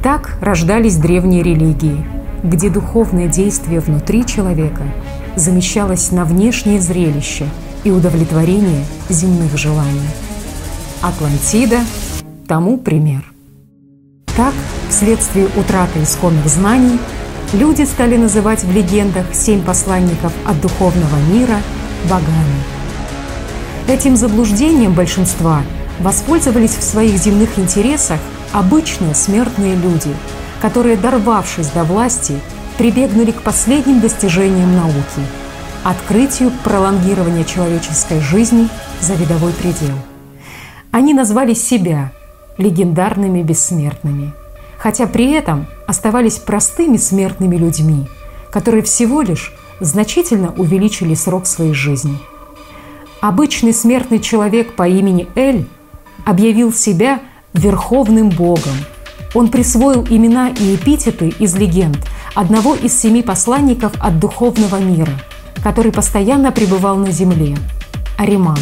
Так 0.00 0.38
рождались 0.40 0.98
древние 0.98 1.42
религии, 1.42 2.06
где 2.44 2.70
духовное 2.70 3.26
действие 3.26 3.80
внутри 3.80 4.24
человека 4.24 4.84
замещалось 5.34 6.12
на 6.12 6.24
внешнее 6.24 6.80
зрелище 6.80 7.46
и 7.82 7.90
удовлетворение 7.90 8.84
земных 9.08 9.58
желаний. 9.58 10.08
Атлантида 11.02 11.80
тому 12.46 12.78
пример. 12.78 13.32
Так, 14.36 14.54
вследствие 14.90 15.48
утраты 15.56 16.04
исконных 16.04 16.46
знаний, 16.46 17.00
люди 17.52 17.82
стали 17.82 18.16
называть 18.16 18.64
в 18.64 18.72
легендах 18.72 19.26
семь 19.32 19.62
посланников 19.62 20.32
от 20.46 20.60
духовного 20.60 21.16
мира 21.32 21.58
богами. 22.04 22.62
Этим 23.86 24.16
заблуждением 24.16 24.92
большинства 24.92 25.62
воспользовались 26.00 26.76
в 26.76 26.82
своих 26.82 27.16
земных 27.16 27.58
интересах 27.58 28.20
обычные 28.52 29.14
смертные 29.14 29.74
люди, 29.74 30.14
которые, 30.60 30.96
дорвавшись 30.96 31.68
до 31.68 31.84
власти, 31.84 32.38
прибегнули 32.76 33.30
к 33.30 33.42
последним 33.42 34.00
достижениям 34.00 34.74
науки– 34.76 35.22
открытию 35.84 36.52
пролонгирования 36.64 37.44
человеческой 37.44 38.20
жизни 38.20 38.68
за 39.00 39.14
видовой 39.14 39.52
предел– 39.52 39.96
они 40.90 41.14
назвали 41.14 41.54
себя 41.54 42.12
легендарными 42.56 43.42
бессмертными, 43.42 44.32
хотя 44.78 45.06
при 45.06 45.32
этом 45.32 45.66
оставались 45.88 46.36
простыми 46.36 46.98
смертными 46.98 47.56
людьми, 47.56 48.06
которые 48.52 48.82
всего 48.82 49.22
лишь 49.22 49.54
значительно 49.80 50.52
увеличили 50.52 51.14
срок 51.14 51.46
своей 51.46 51.72
жизни. 51.72 52.18
Обычный 53.22 53.72
смертный 53.72 54.20
человек 54.20 54.76
по 54.76 54.86
имени 54.86 55.26
Эль 55.34 55.66
объявил 56.26 56.74
себя 56.74 57.20
верховным 57.54 58.28
богом. 58.28 58.76
Он 59.34 59.48
присвоил 59.48 60.06
имена 60.08 60.50
и 60.50 60.76
эпитеты 60.76 61.34
из 61.38 61.56
легенд 61.56 61.98
одного 62.34 62.74
из 62.74 62.98
семи 62.98 63.22
посланников 63.22 63.92
от 63.98 64.18
духовного 64.18 64.76
мира, 64.76 65.12
который 65.62 65.90
постоянно 65.90 66.52
пребывал 66.52 66.96
на 66.96 67.10
земле– 67.10 67.56
Аримана. 68.18 68.58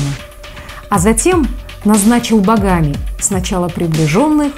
А 0.90 1.00
затем 1.00 1.48
назначил 1.84 2.38
богами 2.40 2.94
сначала 3.18 3.68
приближенных, 3.68 4.52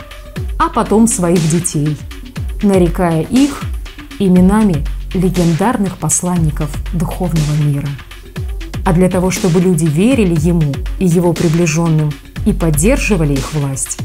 а 0.58 0.68
потом 0.68 1.06
своих 1.06 1.40
детей, 1.50 1.96
нарекая 2.62 3.22
их 3.22 3.62
именами 4.18 4.84
легендарных 5.14 5.96
посланников 5.96 6.70
духовного 6.92 7.52
мира. 7.62 7.88
А 8.84 8.92
для 8.92 9.08
того, 9.08 9.30
чтобы 9.30 9.60
люди 9.60 9.84
верили 9.84 10.34
ему 10.38 10.72
и 10.98 11.06
его 11.06 11.32
приближенным 11.32 12.10
и 12.46 12.52
поддерживали 12.52 13.34
их 13.34 13.52
власть, 13.52 13.98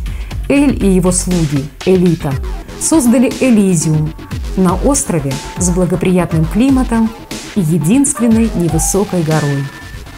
Эль 0.50 0.84
и 0.84 0.89
его 0.89 1.12
слуги, 1.12 1.63
элита, 1.86 2.34
создали 2.80 3.32
Элизиум 3.39 4.13
на 4.58 4.76
острове 4.76 5.34
с 5.58 5.70
благоприятным 5.70 6.46
климатом 6.46 7.10
и 7.56 7.62
единственной 7.62 8.50
невысокой 8.56 9.24
горой, 9.24 9.63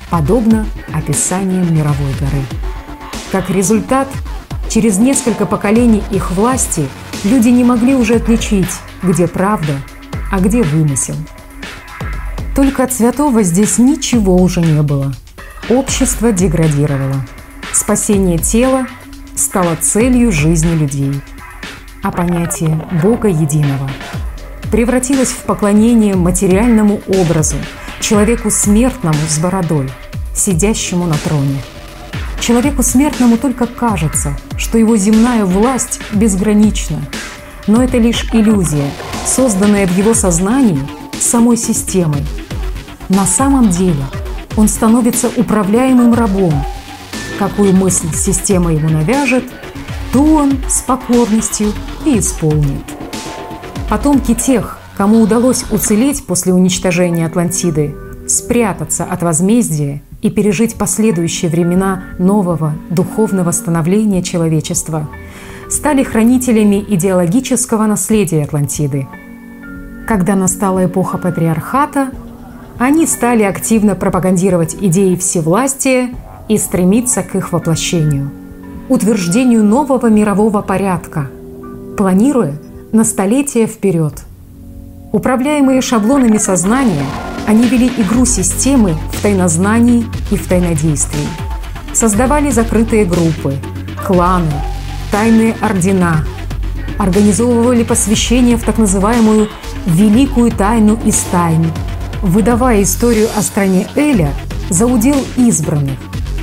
подобно 0.10 0.65
описаниям 0.91 1.74
мировой 1.74 2.12
горы. 2.19 2.41
Как 3.32 3.50
результат, 3.50 4.08
через 4.69 4.97
несколько 4.97 5.45
поколений 5.45 6.04
их 6.12 6.32
власти 6.32 6.88
люди 7.23 7.49
не 7.49 7.63
могли 7.63 7.95
уже 7.95 8.15
отличить, 8.15 8.69
где 9.04 9.28
правда, 9.28 9.73
а 10.32 10.39
где 10.39 10.63
вымысел. 10.63 11.15
Только 12.56 12.84
от 12.84 12.93
святого 12.93 13.43
здесь 13.43 13.78
ничего 13.78 14.36
уже 14.36 14.62
не 14.62 14.82
было. 14.82 15.13
Общество 15.69 16.32
деградировало. 16.32 17.25
Спасение 17.73 18.38
тела 18.38 18.88
стало 19.36 19.75
целью 19.75 20.32
жизни 20.32 20.75
людей. 20.75 21.21
А 22.01 22.12
понятие 22.12 22.88
Бога 23.04 23.28
Единого 23.28 23.89
превратилось 24.71 25.30
в 25.30 25.39
поклонение 25.39 26.15
материальному 26.15 27.01
образу, 27.08 27.56
человеку 27.99 28.49
смертному 28.51 29.17
с 29.28 29.39
бородой, 29.39 29.89
сидящему 30.36 31.06
на 31.06 31.15
троне. 31.17 31.62
Человеку 32.39 32.84
смертному 32.84 33.38
только 33.38 33.65
кажется, 33.65 34.38
что 34.58 34.78
его 34.78 34.98
земная 34.98 35.45
власть 35.45 36.00
безгранична, 36.13 37.00
но 37.67 37.84
это 37.84 37.98
лишь 37.98 38.26
иллюзия, 38.34 38.89
созданная 39.26 39.88
в 39.88 39.98
его 39.98 40.13
сознании 40.13 40.80
самой 41.19 41.58
системой. 41.58 42.24
На 43.10 43.26
самом 43.26 43.69
деле 43.69 44.04
он 44.56 44.67
становится 44.67 45.30
управляемым 45.36 46.13
рабом. 46.13 46.54
Какую 47.39 47.74
мысль 47.74 48.13
система 48.13 48.74
ему 48.74 48.89
навяжет, 48.89 49.43
ту 50.13 50.36
он 50.36 50.60
с 50.69 50.82
покорностью 50.82 51.74
и 52.06 52.19
исполнит. 52.19 52.84
Потомки 53.89 54.34
тех, 54.34 54.80
кому 54.98 55.21
удалось 55.21 55.65
уцелеть 55.69 56.26
после 56.26 56.54
уничтожения 56.54 57.26
Атлантиды, 57.26 57.95
спрятаться 58.28 59.04
от 59.04 59.21
возмездия 59.21 60.02
и 60.21 60.30
пережить 60.30 60.75
последующие 60.75 61.51
времена 61.51 62.04
нового 62.17 62.73
духовного 62.89 63.51
становления 63.51 64.23
человечества, 64.23 65.08
стали 65.69 66.04
хранителями 66.04 66.84
идеологического 66.88 67.86
наследия 67.86 68.43
Атлантиды. 68.43 69.08
Когда 70.08 70.36
настала 70.36 70.86
эпоха 70.86 71.17
патриархата, 71.17 72.12
они 72.78 73.08
стали 73.08 73.43
активно 73.43 73.95
пропагандировать 73.95 74.75
идеи 74.80 75.15
всевластия 75.15 76.10
и 76.47 76.58
стремиться 76.58 77.23
к 77.23 77.36
их 77.36 77.51
воплощению, 77.51 78.30
утверждению 78.89 79.63
нового 79.63 80.08
мирового 80.08 80.62
порядка, 80.62 81.30
планируя 81.97 82.56
на 82.91 83.04
столетия 83.04 83.65
вперед. 83.65 84.23
Управляемые 85.12 85.82
шаблонами 85.82 86.38
сознания, 86.38 87.06
они 87.47 87.67
вели 87.67 87.88
игру 87.97 88.25
системы 88.25 88.95
в 89.13 89.21
тайнознании 89.21 90.05
и 90.31 90.38
в 90.38 90.47
тайнодействии. 90.47 91.27
Создавали 91.93 92.49
закрытые 92.49 93.05
группы, 93.05 93.55
кланы, 94.05 94.51
тайные 95.12 95.55
ордена, 95.62 96.25
организовывали 96.97 97.84
посвящение 97.84 98.58
в 98.58 98.63
так 98.63 98.77
называемую 98.77 99.49
«великую 99.86 100.51
тайну 100.51 100.99
из 101.05 101.17
тайн», 101.31 101.65
выдавая 102.21 102.84
историю 102.84 103.29
о 103.36 103.41
стране 103.41 103.88
Эля 103.95 104.34
за 104.69 104.88
удел 104.88 105.17
избранных, 105.38 105.97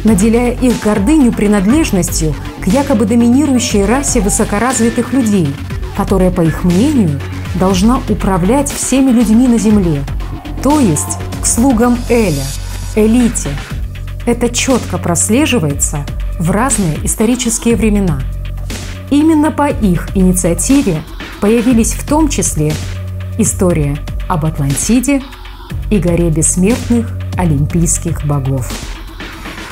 наделяя 0.04 0.52
их 0.52 0.80
гордыню 0.82 1.32
принадлежностью 1.32 2.34
к 2.60 2.66
якобы 2.66 3.04
доминирующей 3.04 3.84
расе 3.84 4.20
высокоразвитых 4.20 5.12
людей, 5.12 5.52
которая, 5.96 6.30
по 6.30 6.42
их 6.42 6.64
мнению, 6.64 7.20
должна 7.56 8.00
управлять 8.08 8.70
всеми 8.70 9.10
людьми 9.10 9.46
на 9.48 9.58
Земле, 9.58 10.02
то 10.62 10.78
есть 10.78 11.18
к 11.40 11.46
слугам 11.46 11.98
Эля, 12.08 12.44
элите. 12.94 13.50
Это 14.26 14.48
четко 14.48 14.96
прослеживается 14.98 16.06
в 16.38 16.50
разные 16.50 17.04
исторические 17.04 17.74
времена. 17.74 18.20
Именно 19.10 19.50
по 19.50 19.68
их 19.68 20.16
инициативе 20.16 21.02
появились 21.40 21.92
в 21.92 22.08
том 22.08 22.28
числе 22.28 22.72
история 23.38 23.98
об 24.28 24.46
Атлантиде 24.46 25.22
и 25.90 25.98
горе 25.98 26.30
бессмертных 26.30 27.10
олимпийских 27.36 28.24
богов. 28.24 28.70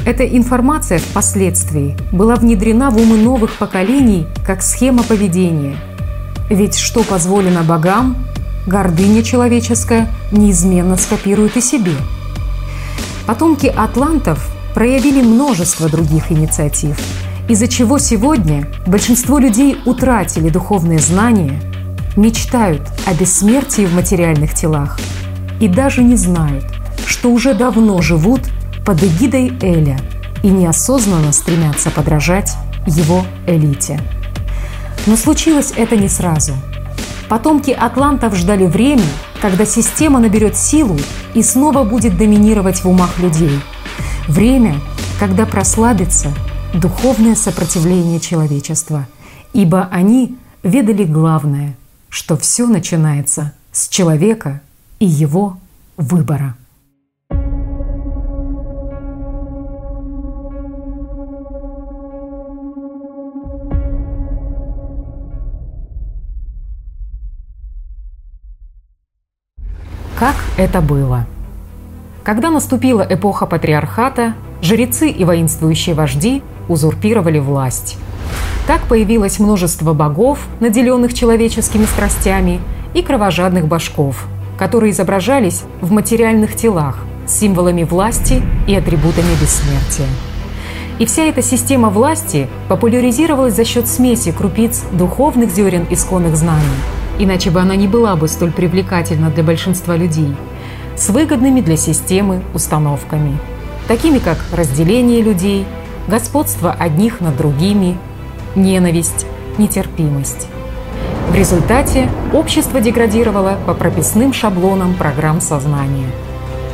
Эта 0.04 0.26
информация 0.26 0.98
впоследствии 0.98 1.96
была 2.10 2.34
внедрена 2.34 2.90
в 2.90 2.96
умы 2.96 3.18
новых 3.18 3.52
поколений 3.52 4.26
как 4.44 4.62
схема 4.62 5.04
поведения. 5.04 5.76
Ведь 6.48 6.76
что 6.76 7.04
позволено 7.04 7.62
богам, 7.62 8.16
гордыня 8.70 9.22
человеческая 9.22 10.08
неизменно 10.32 10.96
скопирует 10.96 11.58
и 11.58 11.60
себе. 11.60 11.92
Потомки 13.26 13.66
атлантов 13.66 14.50
проявили 14.74 15.20
множество 15.20 15.90
других 15.90 16.32
инициатив, 16.32 16.98
из-за 17.48 17.68
чего 17.68 17.98
сегодня 17.98 18.66
большинство 18.86 19.38
людей 19.38 19.76
утратили 19.84 20.48
духовные 20.48 21.00
знания, 21.00 21.60
мечтают 22.16 22.82
о 23.06 23.12
бессмертии 23.12 23.84
в 23.84 23.94
материальных 23.94 24.54
телах– 24.54 24.98
и 25.60 25.68
даже 25.68 26.02
не 26.02 26.16
знают, 26.16 26.64
что 27.06 27.30
уже 27.30 27.54
давно 27.54 28.00
живут 28.00 28.40
под 28.84 29.02
эгидой 29.04 29.52
Эля 29.60 29.98
и 30.42 30.48
неосознанно 30.48 31.32
стремятся 31.32 31.90
подражать 31.90 32.56
его 32.86 33.24
элите. 33.46 34.00
Но 35.06 35.16
случилось 35.16 35.72
это 35.76 35.96
не 35.96 36.08
сразу. 36.08 36.54
Потомки 37.30 37.70
атлантов 37.70 38.34
ждали 38.34 38.66
время, 38.66 39.04
когда 39.40 39.64
система 39.64 40.18
наберет 40.18 40.56
силу 40.56 40.98
и 41.32 41.44
снова 41.44 41.84
будет 41.84 42.18
доминировать 42.18 42.82
в 42.82 42.88
умах 42.88 43.20
людей. 43.20 43.56
Время, 44.26 44.80
когда 45.20 45.46
прослабится 45.46 46.32
духовное 46.74 47.36
сопротивление 47.36 48.18
человечества, 48.18 49.06
ибо 49.52 49.88
они 49.92 50.38
ведали 50.64 51.04
главное, 51.04 51.76
что 52.08 52.36
все 52.36 52.66
начинается 52.66 53.52
с 53.70 53.88
человека 53.88 54.60
и 54.98 55.06
его 55.06 55.56
выбора. 55.96 56.56
Как 70.20 70.36
это 70.56 70.80
было? 70.80 71.26
Когда 72.22 72.50
наступила 72.50 73.04
эпоха 73.08 73.46
патриархата, 73.46 74.34
жрецы 74.62 75.10
и 75.10 75.24
воинствующие 75.24 75.96
вожди 75.96 76.42
узурпировали 76.68 77.40
власть. 77.40 77.98
Так 78.68 78.82
появилось 78.82 79.40
множество 79.40 79.94
богов, 79.94 80.38
наделенных 80.60 81.12
человеческими 81.14 81.86
страстями, 81.86 82.60
и 82.94 83.02
кровожадных 83.02 83.66
башков– 83.66 84.26
которые 84.60 84.92
изображались 84.92 85.62
в 85.80 85.90
материальных 85.90 86.54
телах 86.54 86.98
символами 87.26 87.82
власти 87.82 88.42
и 88.68 88.74
атрибутами 88.74 89.32
бессмертия. 89.40 90.06
И 90.98 91.06
вся 91.06 91.22
эта 91.22 91.40
система 91.40 91.88
власти 91.88 92.46
популяризировалась 92.68 93.54
за 93.54 93.64
счет 93.64 93.88
смеси 93.88 94.32
крупиц 94.32 94.82
духовных 94.92 95.50
зерен 95.50 95.86
исконных 95.88 96.36
знаний, 96.36 96.76
иначе 97.22 97.50
бы 97.50 97.60
она 97.60 97.76
не 97.76 97.86
была 97.86 98.16
бы 98.16 98.28
столь 98.28 98.50
привлекательна 98.50 99.30
для 99.30 99.44
большинства 99.44 99.96
людей, 99.96 100.34
с 100.96 101.10
выгодными 101.10 101.60
для 101.60 101.76
системы 101.76 102.42
установками, 102.54 103.38
такими 103.86 104.18
как 104.18 104.38
разделение 104.52 105.20
людей, 105.20 105.66
господство 106.08 106.72
одних 106.72 107.20
над 107.20 107.36
другими, 107.36 107.98
ненависть, 108.56 109.26
нетерпимость. 109.58 110.48
В 111.28 111.34
результате 111.34 112.08
общество 112.32 112.80
деградировало 112.80 113.56
по 113.66 113.74
прописным 113.74 114.32
шаблонам 114.32 114.94
программ 114.94 115.40
сознания. 115.40 116.10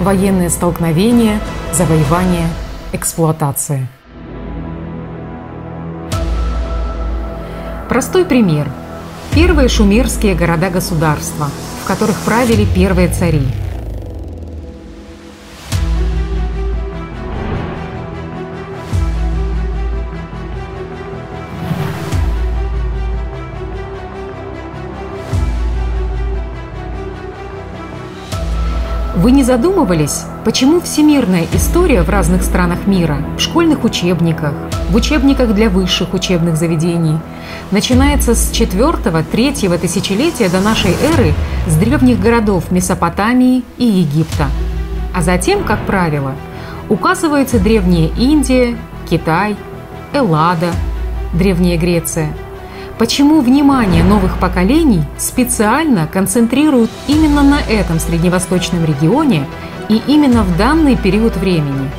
Военные 0.01 0.49
столкновения, 0.49 1.41
завоевание, 1.73 2.47
эксплуатация. 2.93 3.89
Простой 7.89 8.25
пример. 8.25 8.69
Первые 9.37 9.69
шумерские 9.69 10.35
города-государства, 10.35 11.51
в 11.85 11.87
которых 11.87 12.17
правили 12.21 12.67
первые 12.75 13.09
цари– 13.09 13.47
Вы 29.27 29.33
не 29.33 29.43
задумывались, 29.43 30.23
почему 30.45 30.81
всемирная 30.81 31.49
история 31.53 32.03
в 32.03 32.09
разных 32.09 32.45
странах 32.45 32.87
мира, 32.87 33.25
в 33.37 33.41
школьных 33.41 33.83
учебниках, 33.83 34.55
в 34.89 34.95
учебниках 34.95 35.53
для 35.53 35.69
высших 35.69 36.15
учебных 36.15 36.57
заведений, 36.57 37.19
начинается 37.73 38.37
с 38.37 38.53
4-3 38.53 39.79
тысячелетия 39.79 40.49
до 40.49 40.61
нашей 40.61 40.93
эры 41.03 41.35
с 41.67 41.75
древних 41.75 42.21
городов 42.21 42.71
Месопотамии 42.71 43.65
и 43.79 43.85
Египта. 43.85 44.47
А 45.13 45.23
затем, 45.23 45.65
как 45.65 45.85
правило, 45.87 46.37
указывается 46.89 47.59
Древняя 47.59 48.11
Индия, 48.17 48.79
Китай, 49.11 49.57
Эллада, 50.13 50.71
Древняя 51.33 51.77
Греция– 51.77 52.33
Почему 52.99 53.43
внимание 53.43 54.03
новых 54.03 54.39
поколений 54.39 55.03
специально 55.19 56.07
концентрируют 56.07 56.91
именно 57.07 57.43
на 57.43 57.61
этом 57.61 58.01
средневосточном 58.01 58.87
регионе 58.87 59.47
и 59.91 60.01
именно 60.07 60.43
в 60.43 60.57
данный 60.57 60.97
период 60.97 61.37
времени? 61.37 61.91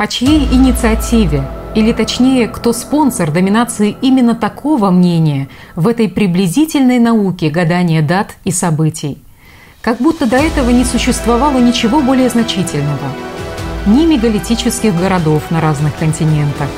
По 0.00 0.08
чьей 0.08 0.46
инициативе, 0.50 1.44
или 1.74 1.92
точнее, 1.92 2.48
кто 2.48 2.72
спонсор 2.72 3.30
доминации 3.30 3.94
именно 4.00 4.34
такого 4.34 4.90
мнения 4.90 5.50
в 5.76 5.86
этой 5.86 6.08
приблизительной 6.08 6.98
науке 6.98 7.50
гадания 7.50 8.00
дат 8.00 8.30
и 8.44 8.50
событий? 8.50 9.18
Как 9.82 9.98
будто 9.98 10.24
до 10.24 10.38
этого 10.38 10.70
не 10.70 10.86
существовало 10.86 11.58
ничего 11.58 12.00
более 12.00 12.30
значительного. 12.30 13.12
Ни 13.84 14.06
мегалитических 14.06 14.98
городов 14.98 15.50
на 15.50 15.60
разных 15.60 15.94
континентах, 15.96 16.70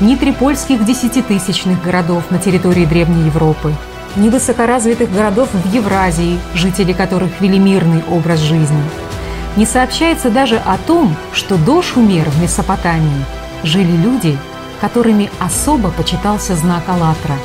ни 0.00 0.16
трипольских 0.16 0.84
десятитысячных 0.84 1.80
городов 1.80 2.28
на 2.30 2.40
территории 2.40 2.86
Древней 2.86 3.26
Европы, 3.26 3.72
ни 4.16 4.30
высокоразвитых 4.30 5.12
городов 5.12 5.48
в 5.52 5.72
Евразии, 5.72 6.40
жители 6.54 6.92
которых 6.92 7.40
вели 7.40 7.60
мирный 7.60 8.02
образ 8.10 8.40
жизни– 8.40 8.82
не 9.56 9.66
сообщается 9.66 10.30
даже 10.30 10.56
о 10.56 10.76
том, 10.78 11.14
что 11.32 11.56
до 11.56 11.82
Шумер 11.82 12.28
в 12.30 12.42
Месопотамии. 12.42 13.24
Жили 13.62 13.96
люди, 13.96 14.36
которыми 14.80 15.30
особо 15.38 15.90
почитался 15.90 16.56
знак 16.56 16.82
«АЛЛАТРА», 16.88 17.36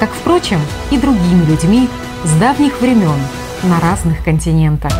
как, 0.00 0.10
впрочем, 0.10 0.60
и 0.90 0.98
другими 0.98 1.44
людьми 1.44 1.88
с 2.24 2.32
давних 2.32 2.80
времен 2.80 3.18
на 3.62 3.78
разных 3.80 4.24
континентах. 4.24 4.92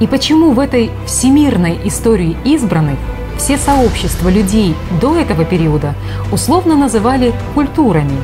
И 0.00 0.06
почему 0.06 0.50
в 0.50 0.58
этой 0.58 0.90
всемирной 1.06 1.78
истории 1.84 2.36
избранных 2.44 2.98
все 3.38 3.56
сообщества 3.56 4.28
людей 4.28 4.74
до 5.00 5.16
этого 5.16 5.44
периода 5.44 5.94
условно 6.32 6.76
называли 6.76 7.32
культурами, 7.54 8.18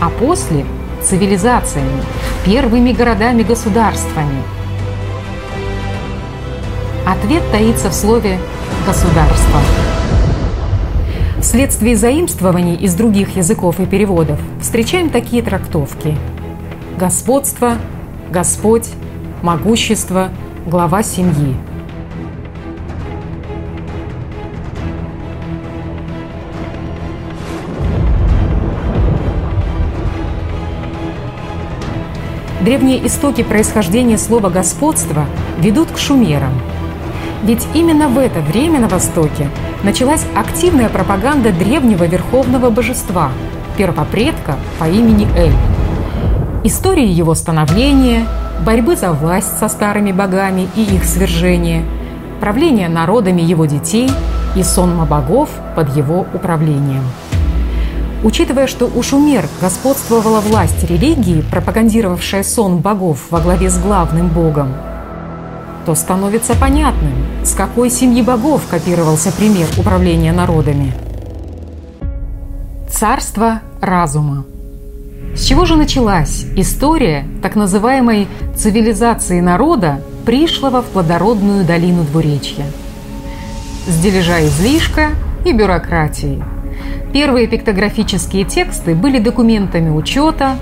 а 0.00 0.08
после– 0.08 0.64
цивилизациями, 1.02 2.02
первыми 2.44 2.92
городами-государствами– 2.92 4.42
Ответ 7.06 7.42
таится 7.50 7.90
в 7.90 7.94
слове 7.94 8.38
«государство». 8.86 9.60
Вследствие 11.40 11.96
заимствований 11.96 12.76
из 12.76 12.94
других 12.94 13.36
языков 13.36 13.80
и 13.80 13.86
переводов 13.86 14.38
встречаем 14.60 15.08
такие 15.08 15.42
трактовки. 15.42 16.16
Господство, 16.98 17.78
Господь, 18.30 18.88
могущество, 19.42 20.28
глава 20.66 21.02
семьи. 21.02 21.56
Древние 32.60 33.04
истоки 33.06 33.42
происхождения 33.42 34.18
слова 34.18 34.50
«господство» 34.50 35.24
ведут 35.58 35.90
к 35.90 35.98
шумерам– 35.98 36.52
ведь 37.42 37.66
именно 37.74 38.08
в 38.08 38.18
это 38.18 38.40
время 38.40 38.80
на 38.80 38.88
Востоке 38.88 39.48
началась 39.82 40.24
активная 40.34 40.88
пропаганда 40.88 41.52
древнего 41.52 42.04
верховного 42.04 42.70
божества, 42.70 43.30
первопредка 43.76 44.56
по 44.78 44.88
имени 44.88 45.26
Эль. 45.36 45.54
Истории 46.64 47.06
его 47.06 47.34
становления, 47.34 48.26
борьбы 48.64 48.96
за 48.96 49.12
власть 49.12 49.58
со 49.58 49.68
старыми 49.68 50.12
богами 50.12 50.68
и 50.76 50.82
их 50.82 51.04
свержения, 51.04 51.84
правление 52.40 52.88
народами 52.88 53.40
его 53.40 53.64
детей 53.64 54.10
и 54.54 54.62
сонма 54.62 55.06
богов 55.06 55.48
под 55.74 55.96
его 55.96 56.26
управлением. 56.34 57.04
Учитывая, 58.22 58.66
что 58.66 58.90
у 58.94 59.02
шумер 59.02 59.46
господствовала 59.62 60.40
власть 60.40 60.84
религии, 60.84 61.42
пропагандировавшая 61.50 62.42
сон 62.42 62.78
богов 62.78 63.18
во 63.30 63.40
главе 63.40 63.70
с 63.70 63.78
главным 63.78 64.28
богом, 64.28 64.74
то 65.86 65.94
становится 65.94 66.54
понятным, 66.54 67.14
с 67.44 67.52
какой 67.52 67.90
семьи 67.90 68.22
богов 68.22 68.62
копировался 68.68 69.32
пример 69.32 69.66
управления 69.78 70.32
народами. 70.32 70.92
Царство 72.90 73.60
разума. 73.80 74.44
С 75.34 75.44
чего 75.44 75.64
же 75.64 75.76
началась 75.76 76.44
история 76.56 77.24
так 77.40 77.54
называемой 77.54 78.28
цивилизации 78.56 79.40
народа, 79.40 80.02
пришлого 80.26 80.82
в 80.82 80.86
плодородную 80.86 81.64
долину 81.64 82.04
двуречья? 82.04 82.66
С 83.86 83.98
дележа 84.00 84.44
излишка 84.44 85.10
и 85.46 85.52
бюрократии. 85.52 86.42
Первые 87.12 87.46
пиктографические 87.46 88.44
тексты 88.44 88.94
были 88.94 89.18
документами 89.18 89.88
учета, 89.88 90.56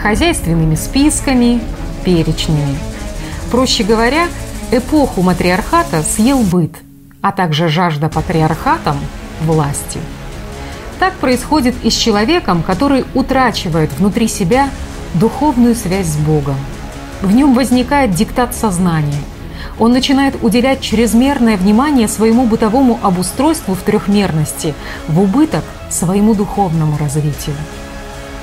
хозяйственными 0.00 0.74
списками, 0.76 1.60
перечнями. 2.04 2.76
Проще 3.50 3.84
говоря, 3.84 4.28
Эпоху 4.74 5.20
матриархата 5.20 6.02
съел 6.02 6.40
быт, 6.40 6.76
а 7.20 7.30
также 7.30 7.68
жажда 7.68 8.08
патриархатом– 8.08 8.96
власти. 9.42 9.98
Так 10.98 11.12
происходит 11.16 11.74
и 11.82 11.90
с 11.90 11.94
человеком, 11.94 12.62
который 12.62 13.04
утрачивает 13.12 13.92
внутри 13.92 14.28
себя 14.28 14.70
духовную 15.12 15.74
связь 15.74 16.06
с 16.06 16.16
Богом. 16.16 16.56
В 17.20 17.34
нем 17.34 17.52
возникает 17.52 18.14
диктат 18.14 18.54
сознания. 18.54 19.20
Он 19.78 19.92
начинает 19.92 20.42
уделять 20.42 20.80
чрезмерное 20.80 21.58
внимание 21.58 22.08
своему 22.08 22.46
бытовому 22.46 22.98
обустройству 23.02 23.74
в 23.74 23.82
трехмерности, 23.82 24.72
в 25.06 25.20
убыток 25.20 25.64
своему 25.90 26.34
духовному 26.34 26.96
развитию. 26.96 27.56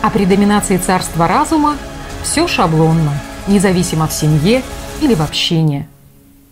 А 0.04 0.12
при 0.12 0.26
доминации 0.26 0.78
царства 0.78 1.28
разума 1.28 1.76
все 2.22 2.48
шаблонно, 2.48 3.14
независимо 3.48 4.06
в 4.06 4.14
семье 4.14 4.62
или 5.02 5.16
в 5.16 5.24
общении– 5.24 5.88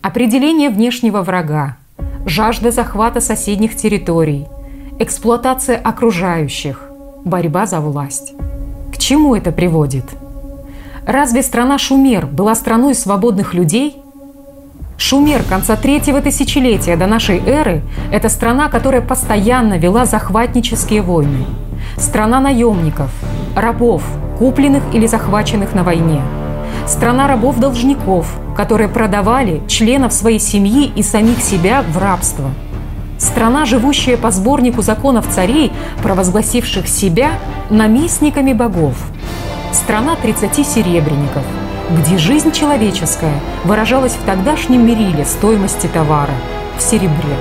Определение 0.08 0.70
внешнего 0.70 1.20
врага, 1.20 1.76
жажда 2.24 2.70
захвата 2.70 3.20
соседних 3.20 3.76
территорий, 3.76 4.46
эксплуатация 4.98 5.76
окружающих, 5.76 6.90
борьба 7.26 7.66
за 7.66 7.80
власть. 7.80 8.32
К 8.90 8.96
чему 8.96 9.34
это 9.34 9.52
приводит? 9.52 10.06
Разве 11.04 11.42
страна 11.42 11.76
Шумер 11.76 12.24
была 12.24 12.54
страной 12.54 12.94
свободных 12.94 13.52
людей? 13.52 14.00
Шумер 14.96 15.42
конца 15.42 15.76
третьего 15.76 16.22
тысячелетия 16.22 16.96
до 16.96 17.06
нашей 17.06 17.46
эры– 17.46 17.82
это 18.10 18.30
страна, 18.30 18.70
которая 18.70 19.02
постоянно 19.02 19.76
вела 19.76 20.06
захватнические 20.06 21.02
войны. 21.02 21.44
Страна 21.98 22.40
наемников, 22.40 23.10
рабов, 23.54 24.02
купленных 24.38 24.84
или 24.94 25.06
захваченных 25.06 25.74
на 25.74 25.82
войне– 25.82 26.22
страна 26.86 27.28
рабов-должников, 27.28 28.26
которые 28.56 28.88
продавали 28.88 29.62
членов 29.68 30.12
своей 30.12 30.38
семьи 30.38 30.92
и 30.94 31.02
самих 31.02 31.40
себя 31.40 31.82
в 31.88 31.98
рабство. 31.98 32.50
Страна, 33.18 33.64
живущая 33.64 34.16
по 34.16 34.30
сборнику 34.30 34.82
законов 34.82 35.26
царей, 35.28 35.72
провозгласивших 36.02 36.86
себя 36.86 37.30
наместниками 37.70 38.52
богов. 38.52 38.94
Страна 39.72 40.16
30 40.16 40.66
серебряников, 40.66 41.42
где 41.90 42.16
жизнь 42.16 42.52
человеческая 42.52 43.34
выражалась 43.64 44.12
в 44.12 44.24
тогдашнем 44.24 44.86
мериле 44.86 45.24
стоимости 45.24 45.86
товара– 45.86 46.34
в 46.78 46.82
серебре. 46.82 47.36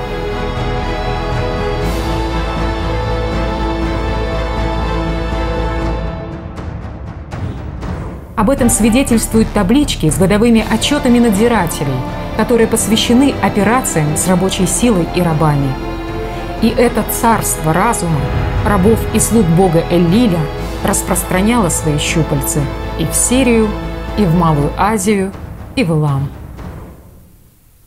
Об 8.38 8.52
этом 8.52 8.70
свидетельствуют 8.70 9.52
таблички 9.52 10.12
с 10.12 10.18
годовыми 10.20 10.64
отчетами 10.72 11.18
надзирателей, 11.18 11.98
которые 12.38 12.68
посвящены 12.68 13.34
операциям 13.42 14.16
с 14.16 14.28
рабочей 14.28 14.68
силой 14.68 15.08
и 15.16 15.24
рабами. 15.24 15.74
И 16.62 16.68
это 16.68 17.04
царство 17.20 17.74
разума, 17.74 18.22
рабов 18.64 19.00
и 19.16 19.20
слуг 19.20 19.44
бога 19.48 19.84
Эллиля 19.90 20.38
распространяло 20.84 21.70
свои 21.70 21.98
щупальцы 21.98 22.62
и 23.00 23.06
в 23.06 23.14
Сирию, 23.16 23.70
и 24.20 24.24
в 24.24 24.36
Малую 24.36 24.70
Азию, 24.78 25.32
и 25.76 25.84
в 25.84 25.90
Илам. 25.94 26.30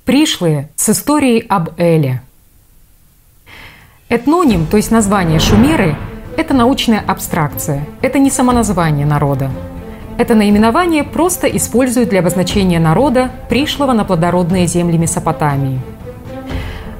Пришлые 0.04 0.68
с 0.74 0.88
историей 0.88 1.46
об 1.48 1.68
Эле. 1.78 2.22
Этноним, 4.08 4.66
то 4.66 4.78
есть 4.78 4.90
название 4.90 5.38
Шумеры, 5.38 5.96
это 6.36 6.54
научная 6.54 7.04
абстракция, 7.06 7.86
это 8.02 8.18
не 8.18 8.30
самоназвание 8.30 9.06
народа, 9.06 9.48
это 10.20 10.34
наименование 10.34 11.02
просто 11.02 11.46
используют 11.46 12.10
для 12.10 12.20
обозначения 12.20 12.78
народа, 12.78 13.30
пришлого 13.48 13.94
на 13.94 14.04
плодородные 14.04 14.66
земли 14.66 14.98
Месопотамии. 14.98 15.80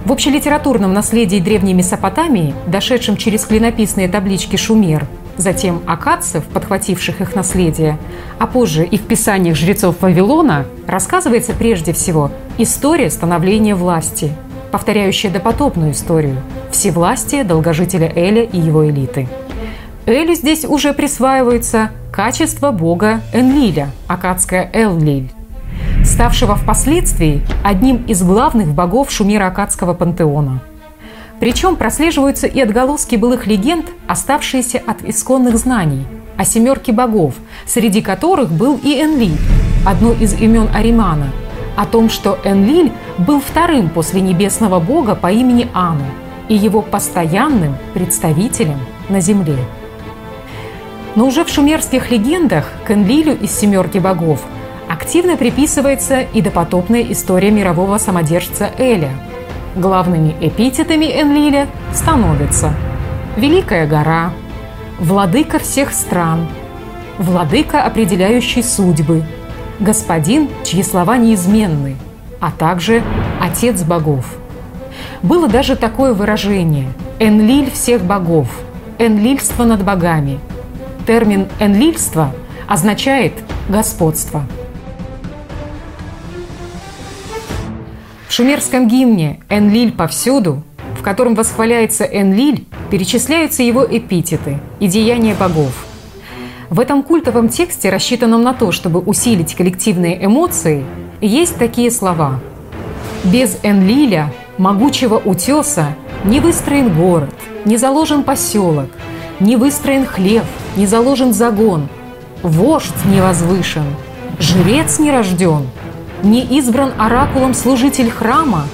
В 0.07 0.13
общелитературном 0.13 0.95
наследии 0.95 1.39
древней 1.39 1.75
Месопотамии, 1.75 2.55
дошедшем 2.67 3.19
через 3.19 3.45
клинописные 3.45 4.09
таблички 4.09 4.57
шумер, 4.57 5.07
затем 5.37 5.83
акадцев, 5.87 6.45
подхвативших 6.45 7.21
их 7.21 7.35
наследие, 7.35 7.99
а 8.39 8.47
позже 8.47 8.87
и 8.87 8.97
в 8.97 9.03
писаниях 9.03 9.55
жрецов 9.55 9.97
Вавилона, 10.01 10.65
рассказывается 10.87 11.53
прежде 11.53 11.93
всего 11.93 12.31
история 12.57 13.11
становления 13.11 13.75
власти, 13.75 14.33
повторяющая 14.73 15.31
допотопную 15.31 15.93
историю– 15.93 16.37
всевластие 16.71 17.45
долгожителя 17.45 18.11
Эля 18.17 18.45
и 18.45 18.59
его 18.59 18.89
элиты. 18.89 19.29
Элю 20.07 20.35
здесь 20.35 20.65
уже 20.65 20.95
присваивается 20.95 21.91
качество 22.11 22.73
бога 22.73 23.20
Энлиля, 23.33 23.90
акадская 24.07 24.68
Эллиль. 24.73 25.31
ставшего 26.05 26.57
впоследствии 26.57 27.42
одним 27.64 28.05
из 28.07 28.23
главных 28.23 28.75
богов 28.75 29.11
шумеро-акадского 29.11 29.94
пантеона. 29.94 30.61
Причем 31.38 31.77
прослеживаются 31.77 32.46
и 32.46 32.61
отголоски 32.61 33.16
былых 33.16 33.46
легенд, 33.46 33.87
оставшиеся 34.07 34.83
от 34.87 35.03
исконных 35.05 35.57
знаний, 35.57 36.05
о 36.37 36.44
семерке 36.44 36.92
богов, 36.92 37.35
среди 37.66 38.03
которых 38.03 38.51
был 38.51 38.79
и 38.83 39.01
Энлиль, 39.01 39.38
одно 39.87 40.12
из 40.12 40.35
имен 40.35 40.68
Аримана, 40.75 41.29
о 41.77 41.87
том, 41.87 42.11
что 42.11 42.38
Энлиль 42.44 42.92
был 43.18 43.40
вторым 43.40 43.88
после 43.88 44.20
небесного 44.20 44.81
бога 44.81 45.14
по 45.14 45.31
имени 45.31 45.68
Ану 45.73 46.05
и 46.49 46.55
его 46.55 46.83
постоянным 46.83 47.77
представителем 47.94 48.79
на 49.09 49.20
земле. 49.20 49.57
Но 51.16 51.27
уже 51.27 51.44
в 51.44 51.49
шумерских 51.49 52.11
легендах 52.11 52.70
к 52.85 52.92
Энлилю 52.92 53.37
из 53.37 53.51
«Семерки 53.51 53.99
богов» 53.99 54.42
активно 54.88 55.37
приписывается 55.37 56.20
и 56.20 56.40
допотопная 56.40 57.03
история 57.11 57.51
мирового 57.51 57.99
самодержца 57.99 58.70
Эля. 58.79 59.11
Главными 59.75 60.35
эпитетами 60.40 61.07
Энлиля 61.07 61.66
становятся 61.92 62.73
«Великая 63.37 63.87
гора», 63.87 64.33
«Владыка 64.99 65.59
всех 65.59 65.92
стран», 65.92 66.46
«Владыка, 67.18 67.83
определяющий 67.83 68.62
судьбы», 68.62 69.25
«Господин, 69.81 70.49
чьи 70.64 70.83
слова 70.83 71.16
неизменны», 71.16 71.96
а 72.40 72.51
также 72.51 73.03
«Отец 73.40 73.83
богов». 73.83 74.37
Было 75.23 75.49
даже 75.49 75.77
такое 75.77 76.14
выражение 76.14 76.88
«Энлиль 77.18 77.70
всех 77.70 78.03
богов», 78.03 78.49
«Энлильство 78.99 79.64
над 79.64 79.85
богами», 79.85 80.38
Термин 81.11 81.49
«энлильство» 81.59 82.33
означает 82.68 83.33
«господство». 83.68 84.44
В 88.29 88.33
шумерском 88.33 88.87
гимне 88.87 89.40
«Энлиль 89.49 89.90
повсюду», 89.90 90.62
в 90.96 91.03
котором 91.03 91.35
восхваляется 91.35 92.05
Энлиль, 92.05 92.64
перечисляются 92.92 93.64
его 93.64 93.85
эпитеты 93.85 94.61
и 94.79 94.87
деяния 94.87 95.35
богов. 95.35 95.73
В 96.68 96.79
этом 96.79 97.03
культовом 97.03 97.49
тексте, 97.49 97.90
рассчитанном 97.90 98.44
на 98.44 98.55
то, 98.55 98.70
чтобы 98.70 99.01
усилить 99.01 99.57
коллективные 99.57 100.25
эмоции, 100.25 100.85
есть 101.20 101.57
такие 101.57 101.90
слова. 101.90 102.38
«Без 103.25 103.59
Энлиля, 103.64 104.33
могучего 104.59 105.16
утеса, 105.16 105.96
не 106.23 106.38
выстроен 106.38 106.94
город, 106.94 107.35
не 107.64 107.79
заложен 107.79 108.23
поселок, 108.23 108.90
не 109.40 109.57
выстроен 109.57 110.07
хлев, 110.07 110.44
не 110.76 110.87
заложен 110.87 111.33
загон, 111.33 111.88
вождь 112.42 113.05
не 113.07 113.20
возвышен, 113.20 113.87
жрец 114.38 114.98
не 114.98 115.11
рожден, 115.11 115.66
не 116.22 116.42
избран 116.59 116.92
оракулом 116.98 117.55
служитель 117.55 118.11
храма, 118.11 118.64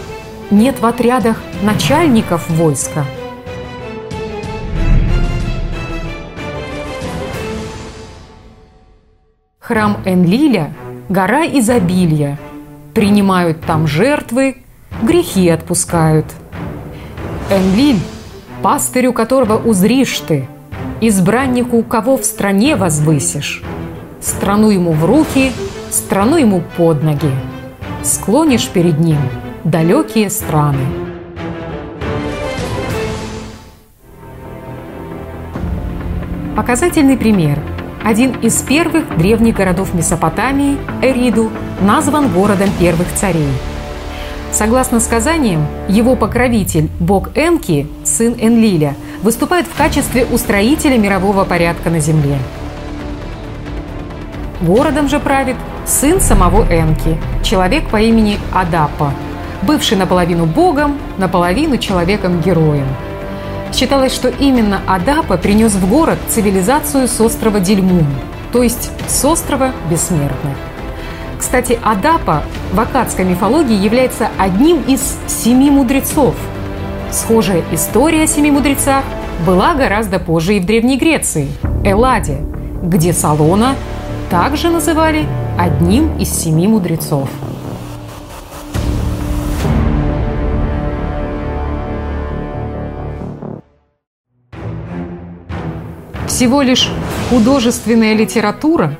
нет 0.50 0.80
в 0.80 0.86
отрядах 0.86 1.40
начальников 1.62 2.50
войска. 2.50 3.04
Храм 9.60 9.98
Энлиля– 10.04 10.72
гора 11.08 11.44
изобилия. 11.44 12.38
Принимают 12.94 13.60
там 13.62 13.88
жертвы, 13.88 14.58
грехи 15.02 15.48
отпускают. 15.48 16.26
Энлиль– 17.50 17.98
пастырю 18.62 19.12
которого 19.12 19.58
узришь 19.58 20.20
ты– 20.20 20.48
избраннику 21.00 21.82
кого 21.82 22.16
в 22.16 22.24
стране 22.24 22.76
возвысишь. 22.76 23.62
Страну 24.20 24.70
ему 24.70 24.92
в 24.92 25.04
руки, 25.04 25.52
страну 25.90 26.36
ему 26.36 26.62
под 26.76 27.02
ноги. 27.02 27.30
Склонишь 28.02 28.68
перед 28.68 28.98
ним 28.98 29.18
далекие 29.64 30.30
страны. 30.30 30.86
Показательный 36.56 37.18
пример. 37.18 37.58
Один 38.02 38.30
из 38.40 38.62
первых 38.62 39.18
древних 39.18 39.56
городов 39.56 39.92
Месопотамии, 39.92 40.78
Эриду, 41.02 41.50
назван 41.82 42.28
городом 42.28 42.70
первых 42.78 43.12
царей. 43.14 43.48
Согласно 44.52 45.00
сказаниям, 45.00 45.66
его 45.88 46.16
покровитель, 46.16 46.88
бог 47.00 47.36
Энки, 47.36 47.86
сын 48.04 48.34
Энлиля– 48.38 48.94
выступает 49.22 49.66
в 49.66 49.74
качестве 49.76 50.24
устроителя 50.24 50.98
мирового 50.98 51.44
порядка 51.44 51.90
на 51.90 52.00
Земле. 52.00 52.38
Городом 54.60 55.08
же 55.08 55.20
правит 55.20 55.56
сын 55.84 56.20
самого 56.20 56.62
Энки, 56.64 57.18
человек 57.42 57.88
по 57.88 58.00
имени 58.00 58.38
Адапа, 58.52 59.12
бывший 59.62 59.98
наполовину 59.98 60.46
богом, 60.46 60.98
наполовину 61.18 61.76
человеком-героем. 61.76 62.86
Считалось, 63.72 64.14
что 64.14 64.28
именно 64.28 64.80
Адапа 64.86 65.36
принес 65.36 65.72
в 65.72 65.88
город 65.88 66.18
цивилизацию 66.28 67.08
с 67.08 67.20
острова 67.20 67.60
Дельмун, 67.60 68.06
то 68.52 68.62
есть 68.62 68.90
с 69.06 69.24
острова 69.24 69.72
Бессмертных. 69.90 70.56
Кстати, 71.38 71.78
Адапа 71.82 72.42
в 72.72 72.80
акадской 72.80 73.26
мифологии 73.26 73.76
является 73.76 74.30
одним 74.38 74.80
из 74.82 75.18
семи 75.26 75.70
мудрецов– 75.70 76.34
Схожая 77.10 77.62
история 77.72 78.24
о 78.24 78.26
семи 78.26 78.50
мудрецах 78.50 79.04
была 79.46 79.74
гораздо 79.74 80.18
позже 80.18 80.56
и 80.56 80.60
в 80.60 80.66
Древней 80.66 80.98
Греции– 80.98 81.48
Элладе, 81.84 82.38
где 82.82 83.12
Салона 83.12 83.74
также 84.28 84.70
называли 84.70 85.24
одним 85.58 86.16
из 86.18 86.28
семи 86.30 86.66
мудрецов. 86.66 87.28
Всего 96.26 96.60
лишь 96.60 96.90
художественная 97.30 98.14
литература? 98.14 98.98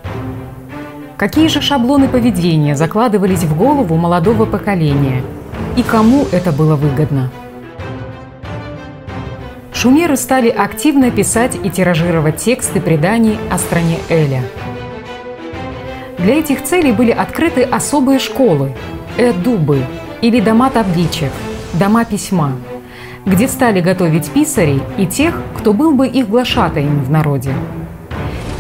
Какие 1.19 1.49
же 1.49 1.61
шаблоны 1.61 2.09
поведения 2.09 2.77
закладывались 2.77 3.43
в 3.43 3.57
голову 3.57 3.97
молодого 3.97 4.47
поколения? 4.47 5.23
И 5.77 5.83
кому 5.83 6.25
это 6.33 6.53
было 6.53 6.77
выгодно? 6.77 7.31
Шумеры 9.87 10.17
стали 10.17 10.49
активно 10.49 11.13
писать 11.13 11.57
и 11.63 11.71
тиражировать 11.71 12.39
тексты 12.39 12.81
преданий 12.81 13.39
о 13.53 13.57
стране 13.57 13.99
Эля. 14.09 14.43
Для 16.19 16.41
этих 16.41 16.65
целей 16.65 16.91
были 16.91 17.13
открыты 17.13 17.63
особые 17.63 18.19
школы– 18.19 18.73
эдубы 19.17 19.85
или 20.23 20.41
дома 20.41 20.71
табличек, 20.71 21.31
дома 21.75 22.05
письма, 22.05 22.55
где 23.27 23.47
стали 23.47 23.81
готовить 23.81 24.29
писарей 24.33 24.83
и 24.99 25.07
тех, 25.07 25.41
кто 25.57 25.73
был 25.73 25.93
бы 25.93 26.09
их 26.09 26.29
глашатаем 26.29 27.05
в 27.05 27.09
народе. 27.09 27.53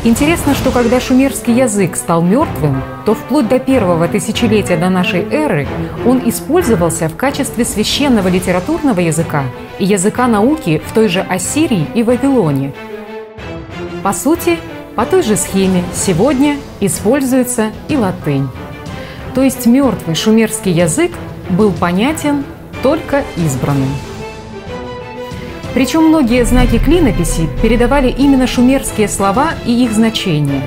Интересно, 0.04 0.54
что 0.54 0.70
когда 0.70 1.00
шумерский 1.00 1.52
язык 1.52 1.96
стал 1.96 2.22
мертвым, 2.22 2.82
то 3.04 3.14
вплоть 3.14 3.48
до 3.48 3.58
первого 3.58 4.06
тысячелетия 4.06 4.76
до 4.76 4.88
нашей 4.88 5.22
эры 5.30 5.66
он 6.04 6.22
использовался 6.28 7.08
в 7.08 7.16
качестве 7.16 7.64
священного 7.64 8.28
литературного 8.28 9.00
языка 9.00 9.44
и 9.78 9.84
языка 9.84 10.28
науки 10.28 10.80
в 10.86 10.92
той 10.92 11.08
же 11.08 11.20
Ассирии 11.20 11.86
и 11.94 12.02
Вавилоне. 12.02 12.72
По 14.02 14.12
сути, 14.12 14.58
по 14.94 15.04
той 15.04 15.22
же 15.22 15.36
схеме 15.36 15.82
сегодня 15.92 16.56
используется 16.80 17.72
и 17.88 17.96
латынь. 17.96 18.48
То 19.34 19.42
есть 19.42 19.66
мертвый 19.66 20.14
шумерский 20.14 20.72
язык 20.72 21.12
был 21.50 21.72
понятен 21.72 22.44
только 22.82 23.24
избранным. 23.36 23.90
Причем 25.76 26.04
многие 26.04 26.42
знаки 26.46 26.78
клинописи 26.78 27.50
передавали 27.60 28.08
именно 28.08 28.46
шумерские 28.46 29.08
слова 29.08 29.50
и 29.66 29.84
их 29.84 29.92
значение, 29.92 30.62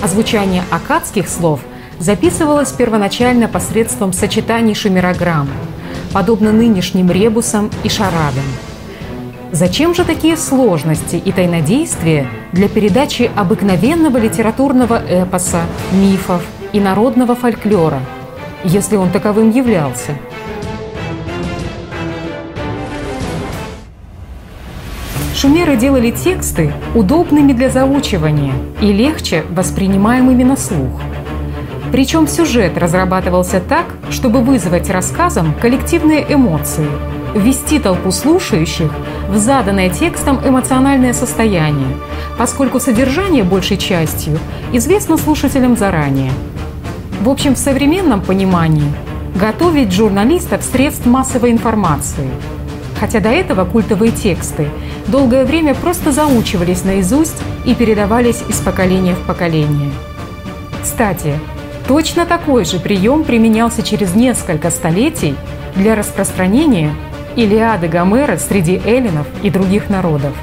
а 0.00 0.06
звучание 0.06 0.62
акадских 0.70 1.28
слов 1.28 1.58
записывалось 1.98 2.70
первоначально 2.70 3.48
посредством 3.48 4.12
сочетаний 4.12 4.76
шумерограмм, 4.76 5.48
подобно 6.12 6.52
нынешним 6.52 7.10
ребусам 7.10 7.72
и 7.82 7.88
шарадам. 7.88 8.44
Зачем 9.50 9.96
же 9.96 10.04
такие 10.04 10.36
сложности 10.36 11.16
и 11.16 11.32
тайнодействия 11.32 12.28
для 12.52 12.68
передачи 12.68 13.32
обыкновенного 13.34 14.16
литературного 14.18 15.02
эпоса, 15.08 15.62
мифов 15.90 16.44
и 16.72 16.78
народного 16.78 17.34
фольклора, 17.34 17.98
если 18.62 18.94
он 18.94 19.10
таковым 19.10 19.50
являлся? 19.50 20.16
Шумеры 25.42 25.76
делали 25.76 26.12
тексты 26.12 26.72
удобными 26.94 27.52
для 27.52 27.68
заучивания 27.68 28.54
и 28.80 28.92
легче 28.92 29.42
воспринимаемыми 29.50 30.44
на 30.44 30.56
слух. 30.56 31.00
Причем 31.90 32.28
сюжет 32.28 32.78
разрабатывался 32.78 33.58
так, 33.58 33.86
чтобы 34.08 34.40
вызвать 34.40 34.88
рассказом 34.88 35.52
коллективные 35.60 36.24
эмоции, 36.32 36.86
ввести 37.34 37.80
толпу 37.80 38.12
слушающих 38.12 38.92
в 39.28 39.36
заданное 39.36 39.90
текстом 39.90 40.38
эмоциональное 40.46 41.12
состояние, 41.12 41.96
поскольку 42.38 42.78
содержание 42.78 43.42
большей 43.42 43.78
частью 43.78 44.38
известно 44.72 45.16
слушателям 45.16 45.76
заранее. 45.76 46.30
В 47.20 47.28
общем, 47.28 47.56
в 47.56 47.58
современном 47.58 48.20
понимании 48.20 48.92
готовить 49.34 49.90
журналистов 49.90 50.62
средств 50.62 51.04
массовой 51.04 51.50
информации. 51.50 52.30
Хотя 53.02 53.18
до 53.18 53.30
этого 53.30 53.64
культовые 53.64 54.12
тексты 54.12 54.68
долгое 55.08 55.44
время 55.44 55.74
просто 55.74 56.12
заучивались 56.12 56.84
наизусть 56.84 57.42
и 57.64 57.74
передавались 57.74 58.44
из 58.48 58.60
поколения 58.60 59.16
в 59.16 59.26
поколение. 59.26 59.90
Кстати, 60.80 61.34
точно 61.88 62.26
такой 62.26 62.64
же 62.64 62.78
прием 62.78 63.24
применялся 63.24 63.82
через 63.82 64.14
несколько 64.14 64.70
столетий 64.70 65.34
для 65.74 65.96
распространения 65.96 66.94
Илиады 67.34 67.88
Гомера 67.88 68.36
среди 68.36 68.80
эллинов 68.84 69.26
и 69.42 69.50
других 69.50 69.90
народов. 69.90 70.36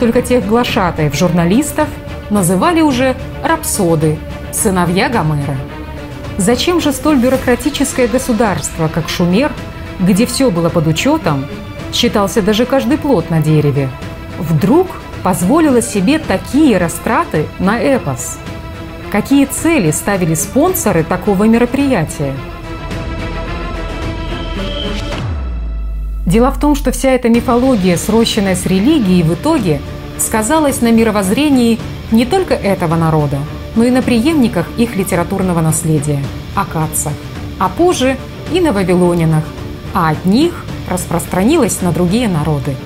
Только 0.00 0.22
тех 0.22 0.44
глашатаев 0.44 1.14
журналистов 1.14 1.88
называли 2.30 2.80
уже 2.80 3.14
рапсоды, 3.44 4.18
сыновья 4.52 5.08
Гомера. 5.08 5.56
Зачем 6.36 6.80
же 6.80 6.90
столь 6.90 7.18
бюрократическое 7.18 8.08
государство, 8.08 8.88
как 8.92 9.08
Шумер, 9.08 9.52
где 10.00 10.26
все 10.26 10.50
было 10.50 10.68
под 10.68 10.88
учетом, 10.88 11.46
считался 11.96 12.42
даже 12.42 12.66
каждый 12.66 12.98
плод 12.98 13.30
на 13.30 13.40
дереве, 13.40 13.88
вдруг 14.38 14.88
позволило 15.22 15.80
себе 15.80 16.18
такие 16.18 16.76
растраты 16.76 17.46
на 17.58 17.80
эпос? 17.80 18.38
Какие 19.10 19.46
цели 19.46 19.90
ставили 19.92 20.34
спонсоры 20.34 21.04
такого 21.04 21.44
мероприятия? 21.44 22.34
Дело 26.26 26.50
в 26.50 26.60
том, 26.60 26.74
что 26.74 26.90
вся 26.90 27.12
эта 27.12 27.30
мифология, 27.30 27.96
срощенная 27.96 28.56
с 28.56 28.66
религией, 28.66 29.22
в 29.22 29.32
итоге 29.32 29.80
сказалась 30.18 30.82
на 30.82 30.92
мировоззрении 30.92 31.78
не 32.10 32.26
только 32.26 32.54
этого 32.54 32.96
народа, 32.96 33.38
но 33.74 33.84
и 33.84 33.90
на 33.90 34.02
преемниках 34.02 34.66
их 34.76 34.96
литературного 34.96 35.62
наследия– 35.62 36.22
акадцах, 36.54 37.14
а 37.58 37.70
позже 37.70 38.18
и 38.52 38.60
на 38.60 38.72
вавилонинах, 38.72 39.44
а 39.94 40.10
от 40.10 40.26
них 40.26 40.65
распространилась 40.88 41.80
на 41.82 41.92
другие 41.92 42.28
народы. 42.28 42.76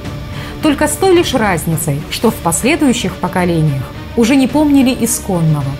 Только 0.62 0.88
с 0.88 0.92
той 0.92 1.14
лишь 1.14 1.34
разницей, 1.34 2.00
что 2.10 2.30
в 2.30 2.34
последующих 2.34 3.16
поколениях 3.16 3.82
уже 4.16 4.36
не 4.36 4.46
помнили 4.46 4.96
исконного, 5.00 5.70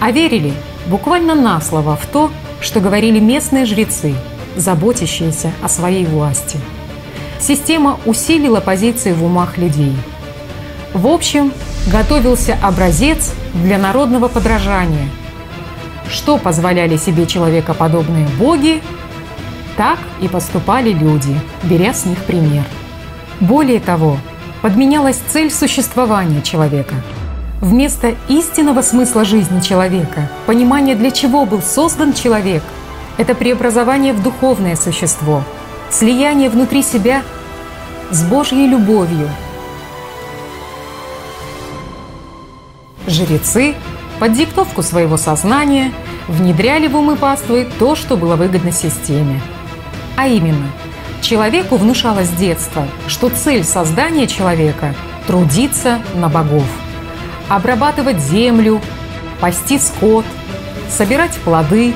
а 0.00 0.10
верили 0.10 0.52
буквально 0.86 1.34
на 1.34 1.60
слово 1.60 1.96
в 1.96 2.06
то, 2.06 2.30
что 2.60 2.80
говорили 2.80 3.18
местные 3.20 3.64
жрецы, 3.64 4.14
заботящиеся 4.56 5.52
о 5.62 5.68
своей 5.68 6.04
власти. 6.04 6.58
Система 7.40 7.98
усилила 8.04 8.60
позиции 8.60 9.12
в 9.12 9.24
умах 9.24 9.58
людей. 9.58 9.94
В 10.92 11.06
общем, 11.06 11.52
готовился 11.90 12.56
образец 12.62 13.32
для 13.54 13.78
народного 13.78 14.28
подражания. 14.28 15.08
Что 16.10 16.38
позволяли 16.38 16.96
себе 16.96 17.26
человекоподобные 17.26 18.26
боги, 18.38 18.82
так 19.78 19.98
и 20.20 20.28
поступали 20.28 20.90
люди, 20.90 21.34
беря 21.62 21.94
с 21.94 22.04
них 22.04 22.18
пример. 22.24 22.64
Более 23.40 23.80
того, 23.80 24.18
подменялась 24.60 25.20
цель 25.28 25.50
существования 25.50 26.42
человека. 26.42 26.96
Вместо 27.62 28.14
истинного 28.28 28.82
смысла 28.82 29.24
жизни 29.24 29.60
человека, 29.60 30.28
понимания, 30.44 30.94
для 30.94 31.10
чего 31.10 31.46
был 31.46 31.62
создан 31.62 32.12
человек, 32.12 32.62
это 33.16 33.34
преобразование 33.34 34.12
в 34.12 34.22
духовное 34.22 34.76
существо, 34.76 35.42
слияние 35.90 36.50
внутри 36.50 36.82
себя 36.82 37.22
с 38.10 38.22
Божьей 38.22 38.66
любовью– 38.66 39.30
Жрецы 43.08 43.74
под 44.20 44.34
диктовку 44.34 44.82
своего 44.82 45.16
сознания 45.16 45.92
внедряли 46.28 46.88
в 46.88 46.96
умы 46.96 47.16
паствы 47.16 47.66
то, 47.78 47.96
что 47.96 48.18
было 48.18 48.36
выгодно 48.36 48.70
системе. 48.70 49.40
А 50.18 50.26
именно, 50.26 50.66
человеку 51.22 51.76
внушалось 51.76 52.26
с 52.26 52.32
детства, 52.32 52.88
что 53.06 53.28
цель 53.28 53.62
создания 53.62 54.26
человека– 54.26 54.96
трудиться 55.28 56.00
на 56.16 56.28
богов, 56.28 56.66
обрабатывать 57.48 58.18
землю, 58.18 58.80
пасти 59.40 59.78
скот, 59.78 60.24
собирать 60.90 61.36
плоды, 61.44 61.94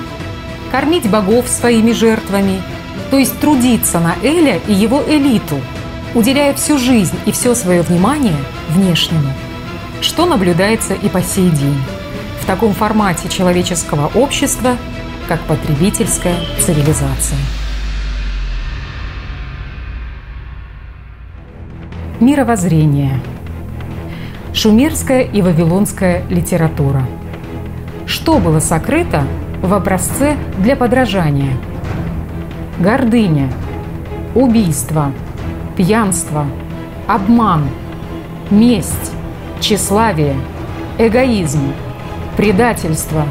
кормить 0.71 1.11
богов 1.11 1.49
своими 1.49 1.91
жертвами, 1.91 2.63
то 3.11 3.19
есть 3.19 3.41
трудиться 3.41 3.99
на 3.99 4.15
Эля 4.23 4.61
и 4.69 4.73
его 4.73 5.03
элиту, 5.05 5.61
уделяя 6.15 6.55
всю 6.55 6.79
жизнь 6.79 7.19
и 7.27 7.33
все 7.33 7.57
свое 7.57 7.83
внимание 7.83 8.37
внешнему– 8.69 9.33
что 10.01 10.27
наблюдается 10.27 10.95
и 10.95 11.09
по 11.09 11.23
сей 11.23 11.49
день 11.51 11.81
в 12.41 12.47
таком 12.47 12.75
формате 12.75 13.29
человеческого 13.29 14.11
общества, 14.15 14.77
как 15.29 15.41
потребительская 15.43 16.37
цивилизация. 16.61 17.39
Мировоззрение. 22.23 23.21
Шумерская 24.55 25.23
и 25.23 25.43
вавилонская 25.43 26.23
литература. 26.29 27.03
Что 28.07 28.39
было 28.39 28.61
сокрыто 28.61 29.25
в 29.61 29.75
образце 29.75 30.37
для 30.59 30.77
подражания? 30.77 31.57
Гордыня, 32.79 33.49
убийство, 34.37 35.11
пьянство, 35.77 36.47
обман, 37.09 37.69
месть, 38.51 39.11
тщеславие, 39.59 40.37
эгоизм, 40.99 41.73
предательство, 42.37 43.25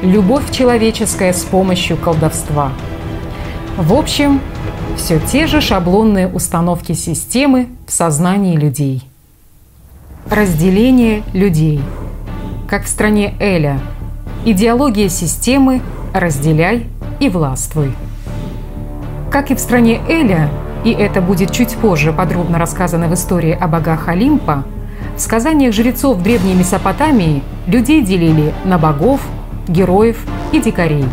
любовь 0.00 0.48
человеческая 0.52 1.32
с 1.32 1.42
помощью 1.42 1.96
колдовства. 1.96 2.70
В 3.76 3.92
общем, 3.94 4.40
все 4.96 5.18
те 5.18 5.48
же 5.48 5.60
шаблонные 5.60 6.28
установки 6.28 6.92
системы 6.92 7.66
в 7.88 7.92
сознании 7.92 8.54
людей. 8.54 9.02
Разделение 10.30 11.22
людей. 11.32 11.80
Как 12.68 12.84
в 12.84 12.88
стране 12.88 13.34
Эля. 13.40 13.80
Идеология 14.44 15.08
системы 15.08 15.80
«разделяй 16.12 16.86
и 17.18 17.30
властвуй». 17.30 17.94
Как 19.30 19.50
и 19.50 19.54
в 19.54 19.58
стране 19.58 20.02
Эля, 20.06 20.50
и 20.84 20.90
это 20.90 21.22
будет 21.22 21.50
чуть 21.50 21.76
позже 21.76 22.12
подробно 22.12 22.58
рассказано 22.58 23.08
в 23.08 23.14
истории 23.14 23.56
о 23.58 23.66
богах 23.68 24.08
Олимпа, 24.08 24.64
в 25.16 25.20
сказаниях 25.20 25.72
жрецов 25.72 26.22
Древней 26.22 26.54
Месопотамии 26.54 27.42
людей 27.66 28.02
делили 28.02 28.52
на 28.66 28.76
богов, 28.76 29.22
героев 29.66 30.22
и 30.52 30.60
дикарей. 30.60 31.06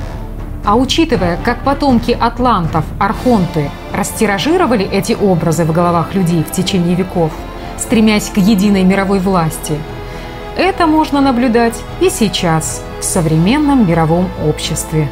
А 0.65 0.75
учитывая, 0.75 1.37
как 1.37 1.59
потомки 1.59 2.11
атлантов, 2.11 2.83
архонты, 2.99 3.69
растиражировали 3.95 4.85
эти 4.85 5.13
образы 5.13 5.65
в 5.65 5.71
головах 5.71 6.13
людей 6.13 6.43
в 6.43 6.51
течение 6.51 6.95
веков, 6.95 7.31
стремясь 7.77 8.29
к 8.29 8.37
единой 8.37 8.83
мировой 8.83 9.19
власти, 9.19 9.77
это 10.57 10.87
можно 10.87 11.19
наблюдать 11.19 11.75
и 11.99 12.09
сейчас 12.09 12.81
в 13.01 13.03
современном 13.03 13.87
мировом 13.87 14.29
обществе. 14.45 15.09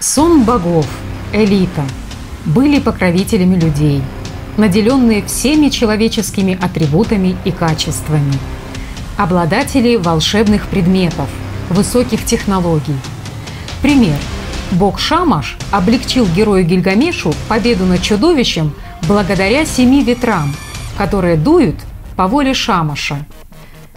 Сон 0.00 0.44
богов– 0.44 0.86
элита, 1.32 1.82
были 2.46 2.80
покровителями 2.80 3.56
людей, 3.56 4.02
наделенные 4.56 5.22
всеми 5.22 5.68
человеческими 5.68 6.58
атрибутами 6.60 7.36
и 7.44 7.52
качествами, 7.52 8.32
обладатели 9.16 9.96
волшебных 9.96 10.66
предметов, 10.68 11.28
высоких 11.72 12.24
технологий. 12.24 12.96
Пример. 13.82 14.16
Бог 14.72 14.98
Шамаш 14.98 15.58
облегчил 15.70 16.26
герою 16.26 16.64
Гильгамешу 16.64 17.34
победу 17.48 17.84
над 17.84 18.00
чудовищем 18.00 18.72
благодаря 19.06 19.66
семи 19.66 20.02
ветрам, 20.02 20.54
которые 20.96 21.36
дуют 21.36 21.76
по 22.16 22.26
воле 22.26 22.54
Шамаша. 22.54 23.26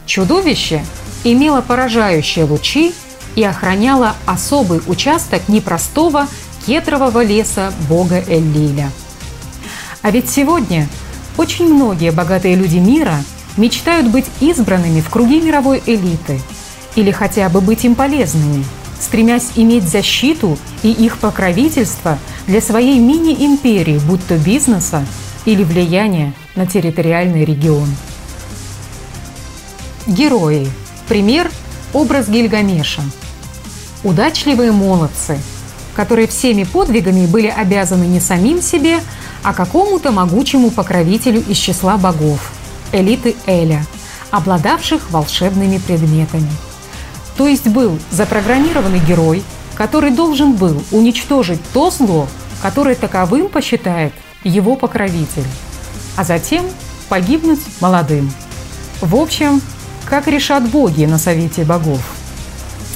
Чудовище 0.06 0.84
имело 1.24 1.62
поражающие 1.62 2.46
лучи 2.46 2.94
и 3.36 3.44
охраняло 3.44 4.16
особый 4.26 4.82
участок 4.88 5.48
непростого 5.48 6.28
кедрового 6.66 7.24
леса 7.24 7.72
бога 7.88 8.24
Эллиля. 8.28 8.92
А 10.02 10.12
ведь 10.12 10.30
сегодня 10.30 10.88
очень 11.38 11.74
многие 11.74 12.12
богатые 12.12 12.56
люди 12.56 12.78
мира 12.78 13.18
мечтают 13.58 14.08
быть 14.08 14.26
избранными 14.40 15.02
в 15.02 15.10
круги 15.10 15.42
мировой 15.42 15.82
элиты 15.86 16.40
или 16.96 17.12
хотя 17.12 17.50
бы 17.50 17.62
быть 17.62 17.86
им 17.86 17.96
полезными, 17.96 18.66
стремясь 19.00 19.52
иметь 19.56 19.88
защиту 19.88 20.58
и 20.84 20.92
их 20.92 21.18
покровительство 21.18 22.18
для 22.48 22.62
своей 22.62 23.00
мини-империи, 23.00 24.00
будь 24.00 24.26
то 24.26 24.38
бизнеса 24.38 25.06
или 25.46 25.64
влияния 25.64 26.34
на 26.56 26.66
территориальный 26.66 27.46
регион. 27.46 27.88
Герои. 30.08 30.68
Пример– 31.08 31.52
образ 31.94 32.30
Гильгамеша. 32.30 33.02
Удачливые 34.04 34.72
молодцы– 34.72 35.40
которые 35.96 36.28
всеми 36.28 36.64
подвигами 36.64 37.26
были 37.26 37.48
обязаны 37.48 38.04
не 38.04 38.20
самим 38.20 38.62
себе, 38.62 39.00
а 39.44 39.54
какому-то 39.54 40.12
могучему 40.12 40.70
покровителю 40.70 41.44
из 41.48 41.58
числа 41.58 41.98
богов– 41.98 42.52
элиты 42.92 43.36
Эля, 43.48 43.86
обладавших 44.30 45.10
волшебными 45.12 45.78
предметами. 45.78 46.52
То 47.38 47.48
есть 47.48 47.68
был 47.68 48.00
запрограммированный 48.12 49.00
герой, 49.00 49.44
который 49.76 50.12
должен 50.12 50.54
был 50.54 50.82
уничтожить 50.92 51.60
то 51.74 51.92
зло, 51.92 52.28
которое 52.62 52.96
таковым 52.96 53.50
посчитает 53.50 54.14
его 54.44 54.76
покровитель, 54.76 55.46
а 56.16 56.24
затем 56.24 56.66
погибнуть 57.10 57.60
молодым. 57.82 58.32
В 59.02 59.16
общем, 59.16 59.62
как 60.06 60.28
решат 60.28 60.68
боги 60.70 61.06
на 61.06 61.18
Совете 61.18 61.64
богов. 61.64 62.00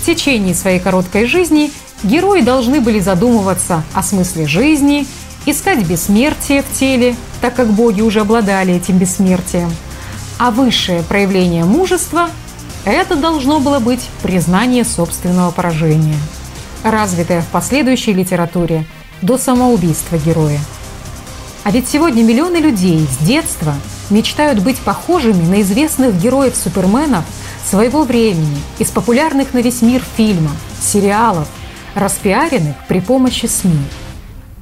В 0.01 0.05
течение 0.05 0.55
своей 0.55 0.79
короткой 0.79 1.25
жизни 1.25 1.71
герои 2.03 2.41
должны 2.41 2.79
были 2.79 2.99
задумываться 2.99 3.83
о 3.93 4.01
смысле 4.01 4.47
жизни, 4.47 5.05
искать 5.45 5.85
бессмертие 5.85 6.63
в 6.63 6.71
теле, 6.79 7.15
так 7.41 7.55
как 7.55 7.71
боги 7.71 8.01
уже 8.01 8.21
обладали 8.21 8.75
этим 8.75 8.97
бессмертием. 8.97 9.71
А 10.37 10.51
высшее 10.51 11.03
проявление 11.03 11.65
мужества– 11.65 12.29
это 12.85 13.15
должно 13.15 13.59
было 13.59 13.79
быть 13.79 14.09
признание 14.23 14.83
собственного 14.83 15.51
поражения, 15.51 16.17
развитое 16.83 17.41
в 17.41 17.47
последующей 17.47 18.13
литературе 18.13 18.85
до 19.21 19.37
самоубийства 19.37 20.17
героя. 20.17 20.59
А 21.63 21.71
ведь 21.71 21.89
сегодня 21.89 22.23
миллионы 22.23 22.57
людей 22.57 23.05
с 23.05 23.23
детства 23.23 23.75
мечтают 24.09 24.59
быть 24.59 24.79
похожими 24.79 25.45
на 25.45 25.61
известных 25.61 26.15
героев-суперменов 26.15 27.25
своего 27.63 28.03
времени 28.03 28.57
из 28.79 28.89
популярных 28.89 29.53
на 29.53 29.59
весь 29.59 29.81
мир 29.81 30.01
фильмов, 30.15 30.53
сериалов, 30.81 31.47
распиаренных 31.95 32.75
при 32.87 33.01
помощи 33.01 33.45
СМИ. 33.45 33.79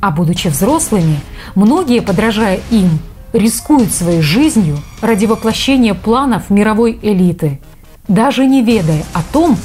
А 0.01 0.11
будучи 0.11 0.47
взрослыми, 0.47 1.20
многие, 1.55 2.01
подражая 2.01 2.59
им, 2.72 2.99
рискуют 3.34 3.93
своей 3.93 4.22
жизнью 4.22 4.80
ради 5.01 5.26
воплощения 5.26 5.93
планов 5.93 6.49
мировой 6.49 6.97
элиты, 7.01 7.59
даже 8.07 8.45
не 8.45 8.63
ведая 8.63 9.03
о 9.13 9.21
том, 9.21 9.57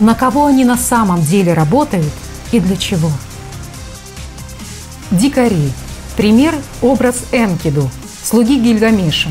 на 0.00 0.14
кого 0.14 0.46
они 0.46 0.64
на 0.64 0.76
самом 0.76 1.22
деле 1.22 1.54
работают 1.54 2.12
и 2.52 2.60
для 2.60 2.76
чего. 2.76 3.10
Дикари. 5.10 5.70
Пример– 6.16 6.54
образ 6.82 7.24
Энкиду, 7.30 7.90
слуги 8.22 8.58
Гильгамеша. 8.58 9.28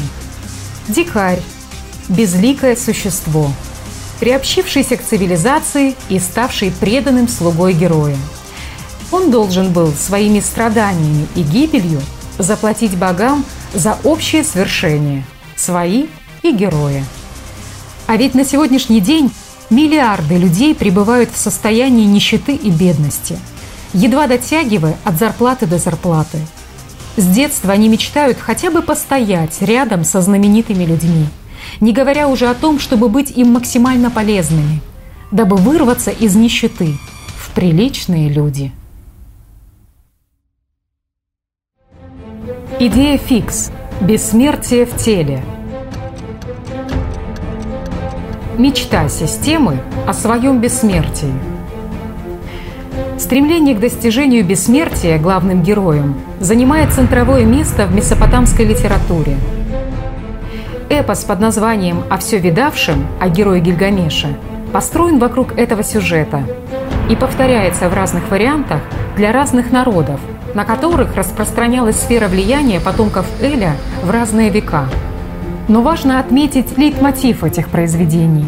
Дикарь– 0.88 1.42
безликое 2.10 2.76
существо, 2.76 3.52
приобщившийся 4.20 4.98
к 4.98 5.04
цивилизации 5.04 5.96
и 6.10 6.20
ставший 6.20 6.72
преданным 6.72 7.28
слугой 7.28 7.74
героя. 7.74 8.18
Он 9.12 9.32
должен 9.32 9.74
был 9.74 9.92
своими 9.94 10.40
страданиями 10.40 11.28
и 11.34 11.42
гибелью 11.42 12.02
заплатить 12.38 12.96
богам 12.96 13.44
за 13.74 13.98
общее 14.04 14.44
свершение– 14.44 15.26
свои 15.56 16.06
и 16.44 16.52
героя. 16.52 17.04
А 18.08 18.18
ведь 18.18 18.36
на 18.36 18.46
сегодняшний 18.46 19.02
день 19.02 19.32
миллиарды 19.70 20.38
людей 20.38 20.76
пребывают 20.76 21.32
в 21.32 21.38
состоянии 21.38 22.06
нищеты 22.06 22.56
и 22.56 22.70
бедности, 22.70 23.40
едва 23.94 24.28
дотягивая 24.28 24.98
от 25.04 25.18
зарплаты 25.18 25.66
до 25.66 25.78
зарплаты– 25.78 26.40
с 27.18 27.26
детства 27.28 27.72
они 27.72 27.88
мечтают 27.88 28.38
хотя 28.40 28.72
бы 28.72 28.82
постоять 28.82 29.62
рядом 29.62 30.04
со 30.04 30.22
знаменитыми 30.22 30.84
людьми, 30.84 31.28
не 31.80 31.94
говоря 31.94 32.28
уже 32.28 32.48
о 32.48 32.54
том, 32.54 32.78
чтобы 32.78 33.08
быть 33.08 33.32
им 33.32 33.54
максимально 33.54 34.12
полезными, 34.12 34.82
дабы 35.32 35.56
вырваться 35.56 36.12
из 36.12 36.36
нищеты 36.36 36.98
в 37.38 37.52
приличные 37.52 38.28
люди. 38.28 38.74
Идея 42.80 43.18
фикс– 43.18 43.72
бессмертие 44.02 44.86
в 44.86 44.98
теле. 44.98 45.42
Мечта 48.58 49.10
системы 49.10 49.80
о 50.08 50.14
своем 50.14 50.60
бессмертии– 50.62 51.34
Стремление 53.18 53.76
к 53.76 53.80
достижению 53.80 54.46
бессмертия 54.46 55.18
главным 55.18 55.64
героем 55.64 56.16
занимает 56.40 56.94
центровое 56.94 57.46
место 57.46 57.88
в 57.88 57.96
месопотамской 57.96 58.66
литературе. 58.66 59.38
Эпос 60.90 61.24
под 61.24 61.40
названием 61.40 62.04
«О 62.10 62.18
все 62.18 62.38
видавшем» 62.38 63.08
о 63.20 63.30
герое 63.30 63.62
Гильгамеше 63.62 64.38
построен 64.74 65.18
вокруг 65.18 65.58
этого 65.58 65.82
сюжета 65.82 66.44
и 67.10 67.16
повторяется 67.16 67.90
в 67.90 67.94
разных 67.94 68.30
вариантах 68.30 68.82
для 69.16 69.32
разных 69.32 69.72
народов, 69.72 70.20
на 70.54 70.66
которых 70.66 71.16
распространялась 71.16 72.00
сфера 72.00 72.28
влияния 72.28 72.80
потомков 72.80 73.26
Эля 73.42 73.76
в 74.04 74.12
разные 74.12 74.50
века. 74.50 74.86
Но 75.68 75.82
важно 75.82 76.20
отметить 76.20 76.78
лейтмотив 76.78 77.44
этих 77.44 77.70
произведений. 77.70 78.46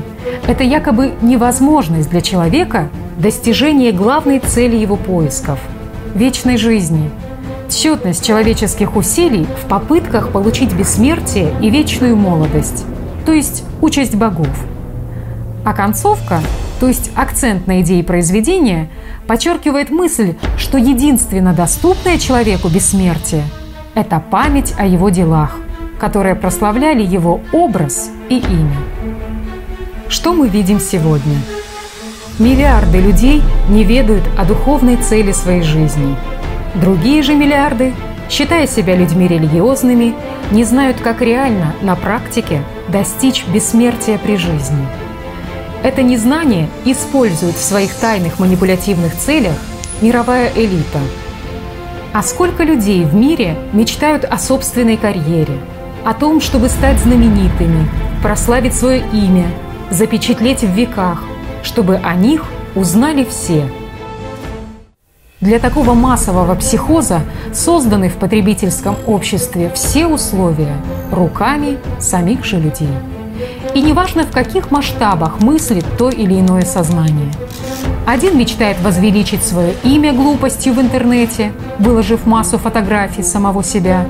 Это 0.47 0.63
якобы 0.63 1.13
невозможность 1.21 2.09
для 2.09 2.21
человека 2.21 2.89
достижение 3.17 3.91
главной 3.91 4.39
цели 4.39 4.75
его 4.75 4.95
поисков– 4.95 5.59
вечной 6.15 6.57
жизни, 6.57 7.09
тщетность 7.69 8.25
человеческих 8.25 8.95
усилий 8.95 9.47
в 9.63 9.67
попытках 9.67 10.31
получить 10.31 10.73
бессмертие 10.73 11.53
и 11.61 11.69
вечную 11.69 12.15
молодость, 12.15 12.85
то 13.25 13.31
есть 13.31 13.63
участь 13.81 14.15
богов. 14.15 14.65
А 15.65 15.73
концовка, 15.73 16.41
то 16.79 16.87
есть 16.87 17.11
акцент 17.15 17.67
на 17.67 17.81
идее 17.81 18.03
произведения, 18.03 18.89
подчеркивает 19.27 19.89
мысль, 19.89 20.35
что 20.57 20.77
единственно 20.77 21.53
доступное 21.53 22.17
человеку 22.17 22.69
бессмертие– 22.69 23.43
это 23.95 24.19
память 24.19 24.73
о 24.77 24.85
его 24.85 25.09
делах, 25.09 25.57
которые 25.99 26.35
прославляли 26.35 27.03
его 27.03 27.41
образ 27.51 28.09
и 28.29 28.37
имя. 28.37 28.77
Что 30.09 30.33
мы 30.33 30.47
видим 30.47 30.79
сегодня? 30.79 31.37
Миллиарды 32.39 32.99
людей 32.99 33.41
не 33.67 33.83
ведают 33.83 34.23
о 34.37 34.45
духовной 34.45 34.97
цели 34.97 35.31
своей 35.31 35.63
жизни. 35.63 36.15
Другие 36.75 37.23
же 37.23 37.33
миллиарды, 37.33 37.93
считая 38.29 38.67
себя 38.67 38.95
людьми 38.95 39.27
религиозными, 39.27 40.13
не 40.51 40.63
знают, 40.63 41.01
как 41.01 41.21
реально 41.21 41.73
на 41.81 41.95
практике 41.95 42.61
достичь 42.89 43.45
бессмертия 43.47 44.17
при 44.17 44.37
жизни. 44.37 44.87
Это 45.83 46.03
незнание 46.03 46.69
использует 46.85 47.55
в 47.55 47.61
своих 47.61 47.93
тайных 47.95 48.39
манипулятивных 48.39 49.15
целях 49.15 49.55
мировая 50.01 50.51
элита. 50.55 50.99
А 52.13 52.23
сколько 52.23 52.63
людей 52.63 53.03
в 53.03 53.13
мире 53.13 53.57
мечтают 53.73 54.25
о 54.25 54.37
собственной 54.37 54.97
карьере, 54.97 55.59
о 56.07 56.13
том, 56.13 56.41
чтобы 56.41 56.69
стать 56.69 56.99
знаменитыми, 56.99 57.87
прославить 58.23 58.73
свое 58.73 59.03
имя, 59.11 59.47
запечатлеть 59.91 60.61
в 60.61 60.71
веках– 60.71 61.23
чтобы 61.67 61.97
о 61.97 62.15
них 62.15 62.45
узнали 62.75 63.25
все. 63.25 63.69
Для 65.41 65.59
такого 65.59 65.93
массового 65.93 66.55
психоза 66.55 67.21
созданы 67.53 68.09
в 68.09 68.15
потребительском 68.15 68.95
обществе 69.05 69.71
все 69.75 70.07
условия 70.07 70.75
руками 71.11 71.77
самих 71.99 72.43
же 72.43 72.57
людей. 72.57 72.89
И 73.75 73.81
неважно, 73.81 74.23
в 74.23 74.31
каких 74.31 74.71
масштабах 74.71 75.41
мыслит 75.41 75.85
то 75.97 76.09
или 76.09 76.39
иное 76.39 76.63
сознание. 76.63 77.31
Один 78.07 78.37
мечтает 78.37 78.79
возвеличить 78.81 79.43
свое 79.43 79.73
имя 79.83 80.13
глупостью 80.13 80.73
в 80.73 80.81
интернете, 80.81 81.51
выложив 81.77 82.25
массу 82.25 82.57
фотографий 82.57 83.21
самого 83.21 83.63
себя, 83.63 84.07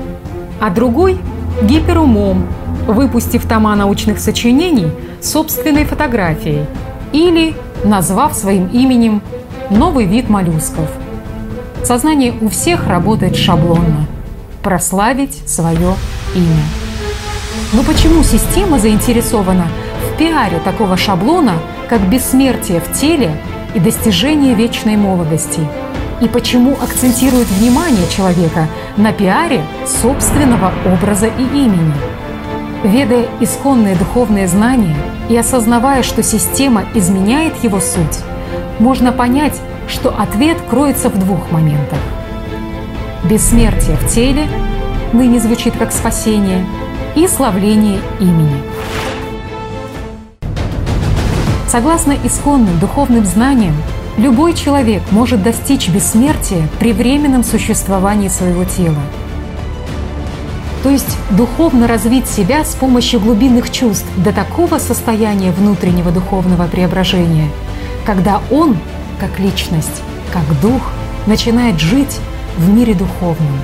а 0.60 0.70
другой– 0.70 1.18
гиперумом, 1.62 2.46
выпустив 2.86 3.46
тома 3.46 3.74
научных 3.74 4.18
сочинений 4.18 4.90
собственной 5.20 5.84
фотографией– 5.84 6.64
или 7.12 7.54
назвав 7.84 8.34
своим 8.34 8.68
именем 8.68 9.22
новый 9.70 10.06
вид 10.06 10.28
моллюсков. 10.28 10.88
Сознание 11.84 12.34
у 12.40 12.48
всех 12.48 12.86
работает 12.86 13.36
шаблонно– 13.36 14.06
прославить 14.62 15.48
свое 15.48 15.94
имя. 16.34 16.62
Но 17.72 17.82
почему 17.82 18.22
система 18.22 18.78
заинтересована 18.78 19.68
в 20.10 20.18
пиаре 20.18 20.58
такого 20.58 20.96
шаблона, 20.96 21.54
как 21.88 22.00
бессмертие 22.08 22.80
в 22.80 22.92
теле 22.92 23.30
и 23.74 23.80
достижение 23.80 24.54
вечной 24.54 24.96
молодости? 24.96 25.60
И 26.20 26.26
почему 26.26 26.72
акцентирует 26.72 27.46
внимание 27.46 28.08
человека 28.08 28.66
на 28.96 29.12
пиаре 29.12 29.62
собственного 29.86 30.72
образа 30.84 31.26
и 31.26 31.42
имени? 31.42 31.94
Ведая 32.82 33.26
исконные 33.40 33.94
духовные 33.94 34.48
знания 34.48 34.96
и 35.28 35.36
осознавая, 35.36 36.02
что 36.02 36.24
система 36.24 36.84
изменяет 36.94 37.62
его 37.62 37.78
суть, 37.78 38.18
можно 38.80 39.12
понять, 39.12 39.60
что 39.88 40.10
ответ 40.10 40.58
кроется 40.68 41.08
в 41.08 41.18
двух 41.18 41.52
моментах. 41.52 41.98
Бессмертие 43.24 43.96
в 43.96 44.08
теле 44.08 44.48
ныне 45.12 45.38
звучит 45.38 45.76
как 45.76 45.92
спасение 45.92 46.66
и 47.14 47.28
славление 47.28 48.00
имени. 48.20 48.60
Согласно 51.68 52.16
исконным 52.24 52.78
духовным 52.80 53.24
знаниям, 53.24 53.74
любой 54.18 54.52
человек 54.54 55.02
может 55.10 55.42
достичь 55.42 55.88
бессмертия 55.88 56.68
при 56.78 56.92
временном 56.92 57.42
существовании 57.42 58.28
своего 58.28 58.64
тела– 58.64 59.00
то 60.82 60.90
есть 60.90 61.18
духовно 61.30 61.88
развить 61.88 62.28
себя 62.28 62.64
с 62.64 62.74
помощью 62.74 63.20
глубинных 63.20 63.70
чувств 63.70 64.06
до 64.16 64.32
такого 64.32 64.78
состояния 64.78 65.50
внутреннего 65.50 66.10
духовного 66.10 66.66
преображения, 66.66 67.50
когда 68.06 68.40
он, 68.50 68.76
как 69.18 69.38
личность, 69.40 70.02
как 70.32 70.44
дух, 70.60 70.82
начинает 71.26 71.80
жить 71.80 72.18
в 72.56 72.68
мире 72.68 72.94
духовном. 72.94 73.58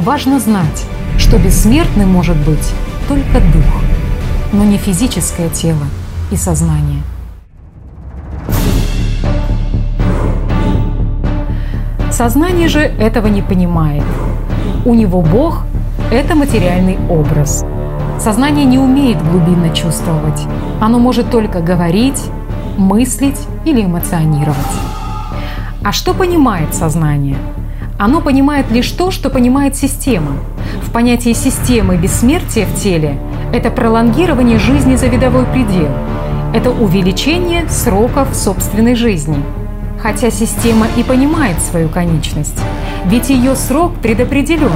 Важно 0.00 0.40
знать, 0.40 0.84
что 1.18 1.38
бессмертным 1.38 2.08
может 2.08 2.36
быть 2.38 2.72
только 3.06 3.40
дух, 3.40 3.82
но 4.52 4.64
не 4.64 4.78
физическое 4.78 5.50
тело 5.50 5.86
и 6.30 6.36
сознание. 6.36 7.02
Сознание 12.22 12.68
же 12.68 12.78
этого 12.78 13.26
не 13.26 13.42
понимает. 13.42 14.04
У 14.84 14.94
него 14.94 15.22
Бог– 15.22 15.64
это 16.12 16.36
материальный 16.36 16.96
образ. 17.10 17.64
Сознание 18.20 18.64
не 18.64 18.78
умеет 18.78 19.20
глубинно 19.28 19.74
чувствовать. 19.74 20.40
Оно 20.80 21.00
может 21.00 21.32
только 21.32 21.58
говорить, 21.58 22.22
мыслить 22.78 23.40
или 23.64 23.82
эмоционировать. 23.82 24.54
А 25.82 25.90
что 25.90 26.14
понимает 26.14 26.76
сознание? 26.76 27.38
Оно 27.98 28.20
понимает 28.20 28.70
лишь 28.70 28.92
то, 28.92 29.10
что 29.10 29.28
понимает 29.28 29.74
система. 29.74 30.36
В 30.80 30.92
понятии 30.92 31.32
системы 31.32 31.96
бессмертия 31.96 32.66
в 32.66 32.80
теле– 32.80 33.18
это 33.52 33.68
пролонгирование 33.68 34.60
жизни 34.60 34.94
за 34.94 35.08
видовой 35.08 35.44
предел. 35.46 35.90
Это 36.54 36.70
увеличение 36.70 37.68
сроков 37.68 38.28
собственной 38.32 38.94
жизни– 38.94 39.42
хотя 40.02 40.30
система 40.30 40.86
и 40.96 41.02
понимает 41.04 41.60
свою 41.60 41.88
конечность, 41.88 42.58
ведь 43.06 43.30
ее 43.30 43.54
срок 43.54 43.94
предопределен, 44.02 44.72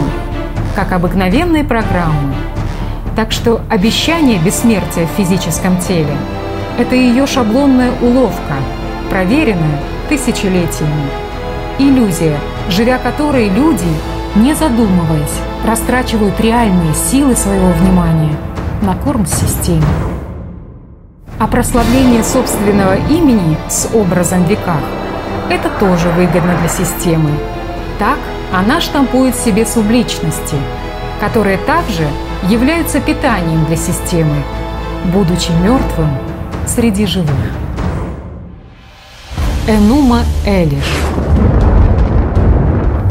как 0.76 0.92
обыкновенные 0.92 1.64
программы. 1.64 2.34
Так 3.16 3.32
что 3.32 3.62
обещание 3.68 4.38
бессмертия 4.38 5.06
в 5.06 5.16
физическом 5.16 5.78
теле– 5.78 6.16
это 6.78 6.94
ее 6.94 7.26
шаблонная 7.26 7.90
уловка, 8.00 8.54
проверенная 9.10 9.80
тысячелетиями. 10.08 11.08
Иллюзия, 11.78 12.36
живя 12.68 12.98
которой 12.98 13.48
люди, 13.48 13.84
не 14.36 14.54
задумываясь, 14.54 15.40
растрачивают 15.66 16.38
реальные 16.40 16.94
силы 16.94 17.34
своего 17.34 17.68
внимания 17.68 18.36
на 18.82 18.94
корм 18.94 19.26
системе. 19.26 19.82
А 21.38 21.46
прославление 21.46 22.22
собственного 22.22 22.96
имени 23.10 23.56
с 23.68 23.88
образом 23.92 24.44
в 24.44 24.48
веках– 24.50 24.82
это 25.50 25.70
тоже 25.78 26.08
выгодно 26.10 26.56
для 26.60 26.68
системы. 26.68 27.30
Так 27.98 28.18
она 28.52 28.80
штампует 28.80 29.36
себе 29.36 29.64
субличности, 29.64 30.56
которые 31.20 31.58
также 31.58 32.06
являются 32.48 33.00
питанием 33.00 33.64
для 33.66 33.76
системы, 33.76 34.36
будучи 35.12 35.50
мертвым 35.62 36.10
среди 36.66 37.06
живых. 37.06 37.30
Энума 39.68 40.20
Элиш 40.46 40.84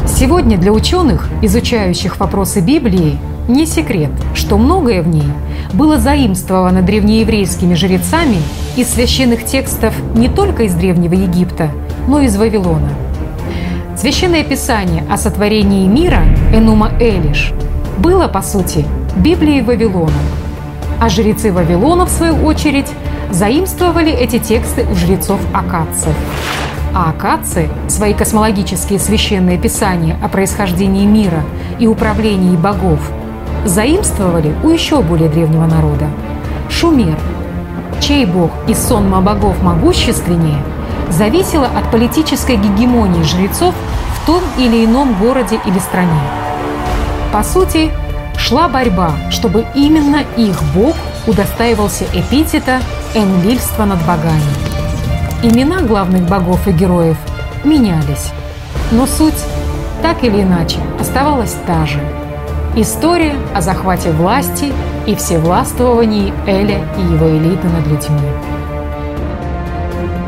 Сегодня 0.06 0.56
для 0.56 0.72
ученых, 0.72 1.28
изучающих 1.42 2.18
вопросы 2.18 2.60
Библии, 2.60 3.18
не 3.48 3.66
секрет, 3.66 4.10
что 4.34 4.56
многое 4.56 5.02
в 5.02 5.08
ней 5.08 5.28
было 5.74 5.98
заимствовано 5.98 6.80
древнееврейскими 6.80 7.74
жрецами 7.74 8.38
из 8.76 8.88
священных 8.88 9.44
текстов 9.44 9.94
не 10.14 10.28
только 10.28 10.64
из 10.64 10.74
Древнего 10.74 11.14
Египта– 11.14 11.70
но 12.06 12.20
из 12.20 12.36
Вавилона. 12.36 12.90
Священное 13.96 14.44
Писание 14.44 15.04
о 15.10 15.16
сотворении 15.16 15.86
мира 15.86 16.22
Энума 16.52 16.90
Элиш 17.00 17.52
было, 17.98 18.28
по 18.28 18.42
сути, 18.42 18.84
Библией 19.16 19.62
Вавилона. 19.62 20.12
А 21.00 21.08
жрецы 21.08 21.52
Вавилона, 21.52 22.06
в 22.06 22.10
свою 22.10 22.44
очередь, 22.44 22.90
заимствовали 23.30 24.12
эти 24.12 24.38
тексты 24.38 24.86
у 24.90 24.94
жрецов 24.94 25.40
акадцев. 25.52 26.14
А 26.94 27.10
акадцы 27.10 27.68
свои 27.88 28.14
космологические 28.14 28.98
священные 28.98 29.58
писания 29.58 30.16
о 30.22 30.28
происхождении 30.28 31.04
мира 31.04 31.42
и 31.78 31.86
управлении 31.86 32.56
богов 32.56 33.00
заимствовали 33.64 34.54
у 34.62 34.70
еще 34.70 35.02
более 35.02 35.28
древнего 35.28 35.66
народа– 35.66 36.06
Шумер, 36.68 37.16
чей 38.00 38.26
бог 38.26 38.50
из 38.68 38.78
сонма 38.78 39.20
богов 39.20 39.62
могущественнее– 39.62 40.62
зависело 41.10 41.66
от 41.66 41.90
политической 41.90 42.56
гегемонии 42.56 43.22
жрецов 43.22 43.74
в 44.14 44.26
том 44.26 44.42
или 44.58 44.84
ином 44.84 45.14
городе 45.14 45.60
или 45.64 45.78
стране. 45.78 46.20
По 47.32 47.42
сути, 47.42 47.90
шла 48.38 48.68
борьба, 48.68 49.12
чтобы 49.30 49.66
именно 49.74 50.22
их 50.36 50.62
бог 50.74 50.94
удостаивался 51.26 52.04
эпитета 52.12 52.80
«энлильства 53.14 53.84
над 53.84 53.98
богами». 54.06 54.42
Имена 55.42 55.82
главных 55.82 56.28
богов 56.28 56.66
и 56.66 56.72
героев 56.72 57.16
менялись, 57.64 58.32
но 58.90 59.06
суть 59.06 59.44
так 60.02 60.22
или 60.24 60.42
иначе 60.42 60.78
оставалась 61.00 61.56
та 61.66 61.86
же. 61.86 62.00
История 62.74 63.34
о 63.54 63.60
захвате 63.60 64.12
власти 64.12 64.72
и 65.06 65.14
всевластвовании 65.14 66.32
Эля 66.46 66.80
и 66.98 67.00
его 67.00 67.28
элиты 67.28 67.66
над 67.68 67.86
людьми. 67.86 68.55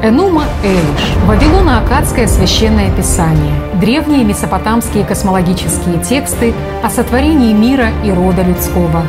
Энума 0.00 0.44
Элиш– 0.62 1.16
Вавилоно-Акадское 1.26 2.28
священное 2.28 2.88
писание, 2.92 3.52
древние 3.80 4.22
месопотамские 4.22 5.04
космологические 5.04 5.98
тексты 6.04 6.54
о 6.84 6.88
сотворении 6.88 7.52
мира 7.52 7.88
и 8.04 8.12
рода 8.12 8.42
людского, 8.42 9.02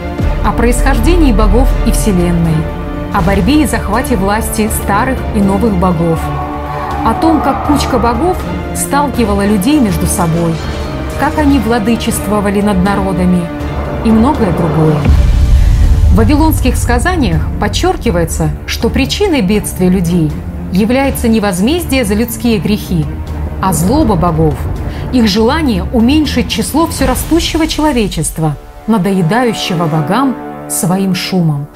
о 0.44 0.52
происхождении 0.52 1.32
богов 1.32 1.70
и 1.86 1.92
Вселенной, 1.92 2.56
о 3.14 3.22
борьбе 3.22 3.62
и 3.62 3.66
захвате 3.68 4.16
власти 4.16 4.68
старых 4.84 5.20
и 5.36 5.40
новых 5.40 5.76
богов, 5.76 6.20
о 7.06 7.14
том, 7.14 7.40
как 7.42 7.68
кучка 7.68 8.00
богов 8.00 8.38
сталкивала 8.76 9.46
людей 9.46 9.80
между 9.80 10.08
собой, 10.08 10.56
как 11.20 11.38
они 11.38 11.60
владычествовали 11.60 12.62
над 12.62 12.84
народами 12.84 13.48
и 14.06 14.10
многое 14.10 14.52
другое. 14.54 14.98
В 16.10 16.16
вавилонских 16.16 16.76
сказаниях 16.76 17.44
подчеркивается, 17.60 18.50
что 18.66 18.90
причиной 18.90 19.42
бедствия 19.42 19.90
людей– 19.90 20.32
является 20.72 21.28
не 21.28 21.40
возмездие 21.40 22.06
за 22.06 22.14
людские 22.14 22.60
грехи, 22.60 23.06
а 23.62 23.74
злоба 23.74 24.16
богов, 24.16 24.56
их 25.12 25.28
желание 25.28 25.84
уменьшить 25.92 26.50
число 26.50 26.88
все 26.88 27.06
растущего 27.06 27.68
человечества, 27.68 28.56
надоедающего 28.88 29.86
богам 29.86 30.36
своим 30.70 31.16
шумом. 31.16 31.68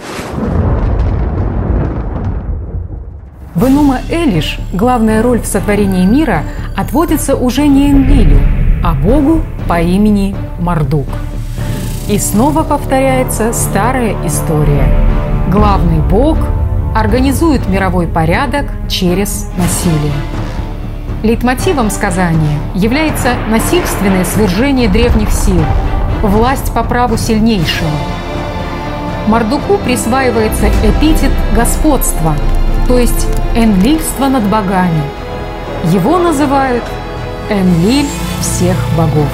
В 3.56 3.68
Энума 3.68 4.00
Элиш 4.10 4.60
главная 4.74 5.22
роль 5.22 5.40
в 5.40 5.46
сотворении 5.46 6.06
мира 6.06 6.44
отводится 6.76 7.36
уже 7.36 7.68
не 7.68 7.92
Энлилю, 7.92 8.40
а 8.84 8.94
богу 8.94 9.42
по 9.68 9.80
имени 9.82 10.36
Мардук. 10.60 11.08
И 12.10 12.18
снова 12.18 12.64
повторяется 12.64 13.54
старая 13.54 14.16
история. 14.26 14.88
Главный 15.50 16.00
бог 16.00 16.38
организует 16.96 17.68
мировой 17.68 18.08
порядок 18.08 18.66
через 18.90 19.50
насилие. 19.58 20.14
Лейтмотивом 21.24 21.90
сказания 21.90 22.60
является 22.76 23.36
насильственное 23.50 24.26
свержение 24.26 24.90
древних 24.90 25.32
сил, 25.32 25.64
власть 26.22 26.74
по 26.74 26.84
праву 26.84 27.18
сильнейшего. 27.18 27.90
Мардуку 29.28 29.78
присваивается 29.78 30.68
эпитет 30.84 31.32
господства, 31.56 32.36
то 32.88 32.98
есть 32.98 33.26
энлильство 33.56 34.28
над 34.28 34.44
богами. 34.44 35.02
Его 35.86 36.18
называют 36.18 36.84
Энлиль 37.50 38.08
всех 38.42 38.76
богов. 38.98 39.30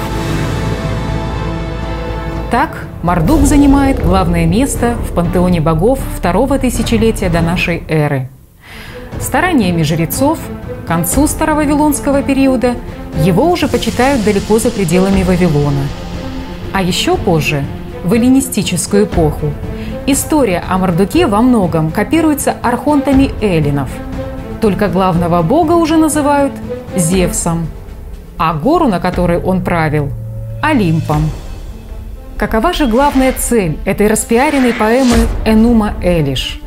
Так, 2.51 2.85
Мардук 3.01 3.45
занимает 3.45 4.03
главное 4.03 4.45
место 4.45 4.95
в 4.95 5.13
пантеоне 5.13 5.61
богов 5.61 5.99
второго 6.17 6.59
тысячелетия 6.59 7.29
до 7.29 7.39
нашей 7.39 7.83
эры. 7.87 8.27
Стараниями 9.21 9.83
жрецов 9.83 10.37
к 10.83 10.87
концу 10.87 11.25
старовавилонского 11.27 12.23
периода 12.23 12.75
его 13.23 13.49
уже 13.49 13.69
почитают 13.69 14.25
далеко 14.25 14.59
за 14.59 14.69
пределами 14.69 15.23
Вавилона. 15.23 15.83
А 16.73 16.81
еще 16.81 17.15
позже, 17.15 17.63
в 18.03 18.11
эллинистическую 18.11 19.05
эпоху, 19.05 19.53
история 20.05 20.61
о 20.67 20.77
Мардуке 20.77 21.25
во 21.25 21.41
многом 21.41 21.91
копируется 21.91 22.53
архонтами 22.61 23.31
эллинов. 23.41 23.89
Только 24.59 24.89
главного 24.89 25.41
бога 25.41 25.71
уже 25.73 25.95
называют 25.95 26.51
Зевсом, 26.97 27.67
а 28.37 28.53
гору, 28.53 28.89
на 28.89 28.99
которой 28.99 29.39
он 29.39 29.63
правил– 29.63 30.09
Олимпом– 30.61 31.29
Какова 32.39 32.71
же 32.71 32.87
главная 32.87 33.33
цель 33.33 33.77
этой 33.83 34.07
распиаренной 34.07 34.71
поэмы 34.71 35.27
Энума 35.45 35.95
Элиш? 36.01 36.61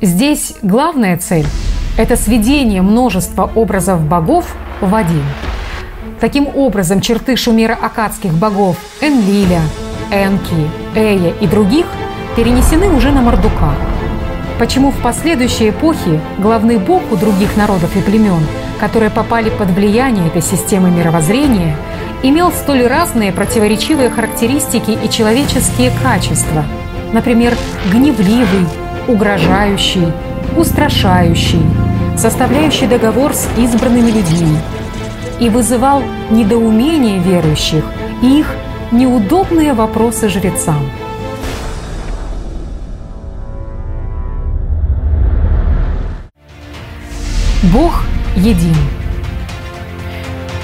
Здесь 0.00 0.54
главная 0.62 1.18
цель– 1.18 1.46
это 1.98 2.16
сведение 2.16 2.80
множества 2.80 3.50
образов 3.52 4.00
богов 4.04 4.54
в 4.80 4.94
один. 4.94 5.24
Таким 6.20 6.46
образом, 6.46 7.00
черты 7.00 7.34
шумеро-акадских 7.34 8.32
богов 8.32 8.76
Энлиля, 9.00 9.62
Энки, 10.12 10.70
Эя 10.94 11.34
и 11.40 11.48
других 11.48 11.86
перенесены 12.36 12.94
уже 12.94 13.10
на 13.10 13.22
Мордука. 13.22 13.74
Почему 14.60 14.92
в 14.92 15.02
последующей 15.02 15.70
эпохе 15.70 16.20
главный 16.38 16.78
бог 16.78 17.02
у 17.10 17.16
других 17.16 17.56
народов 17.56 17.96
и 17.96 18.02
племен, 18.02 18.46
которые 18.78 19.10
попали 19.10 19.50
под 19.50 19.70
влияние 19.70 20.28
этой 20.28 20.42
системы 20.42 20.92
мировоззрения, 20.92 21.74
имел 22.22 22.52
столь 22.52 22.86
разные 22.86 23.32
противоречивые 23.32 24.10
характеристики 24.10 24.90
и 24.90 25.08
человеческие 25.10 25.90
качества, 26.02 26.64
например, 27.12 27.56
гневливый, 27.92 28.66
угрожающий, 29.08 30.12
устрашающий, 30.56 31.62
составляющий 32.16 32.86
договор 32.86 33.32
с 33.34 33.48
избранными 33.56 34.10
людьми, 34.10 34.58
и 35.40 35.48
вызывал 35.48 36.02
недоумение 36.30 37.18
верующих 37.18 37.84
и 38.22 38.40
их 38.40 38.54
неудобные 38.92 39.72
вопросы 39.72 40.28
жрецам. 40.28 40.90
Бог 47.72 48.02
един. 48.36 48.99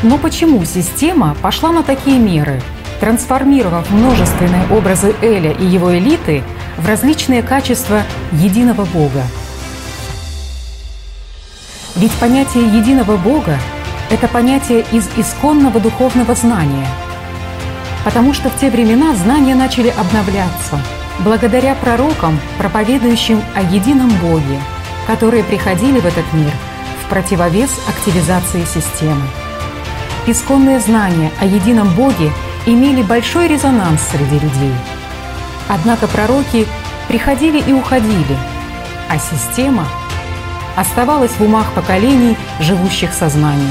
Но 0.02 0.18
почему 0.18 0.64
система 0.64 1.36
пошла 1.42 1.72
на 1.72 1.82
такие 1.82 2.18
меры, 2.18 2.60
трансформировав 3.00 3.90
множественные 3.90 4.66
образы 4.70 5.14
Эля 5.22 5.52
и 5.52 5.64
его 5.64 5.96
элиты 5.96 6.42
в 6.76 6.86
различные 6.86 7.42
качества 7.42 8.02
единого 8.32 8.84
Бога? 8.84 9.22
Ведь 11.96 12.12
понятие 12.12 12.64
единого 12.64 13.16
Бога– 13.16 13.58
это 14.10 14.28
понятие 14.28 14.84
из 14.92 15.08
исконного 15.16 15.80
духовного 15.80 16.34
знания– 16.34 16.86
потому 18.06 18.32
что 18.32 18.48
в 18.50 18.60
те 18.60 18.70
времена 18.70 19.16
знания 19.16 19.56
начали 19.56 19.88
обновляться 19.88 20.80
благодаря 21.24 21.74
пророкам, 21.74 22.38
проповедующим 22.56 23.42
о 23.56 23.62
едином 23.62 24.10
Боге, 24.22 24.60
которые 25.08 25.42
приходили 25.42 25.98
в 25.98 26.06
этот 26.06 26.24
мир 26.32 26.52
в 27.04 27.08
противовес 27.08 27.70
активизации 27.88 28.64
системы. 28.64 29.24
Исконные 30.28 30.80
знания 30.80 31.30
о 31.40 31.44
едином 31.44 31.88
Боге 31.94 32.32
имели 32.66 33.00
большой 33.02 33.46
резонанс 33.46 34.00
среди 34.10 34.34
людей. 34.34 34.72
Однако 35.68 36.08
пророки 36.08 36.66
приходили 37.06 37.60
и 37.60 37.72
уходили, 37.72 38.36
а 39.08 39.18
система 39.18 39.86
оставалась 40.74 41.30
в 41.30 41.42
умах 41.42 41.70
поколений, 41.74 42.36
живущих 42.58 43.12
сознанием. 43.12 43.70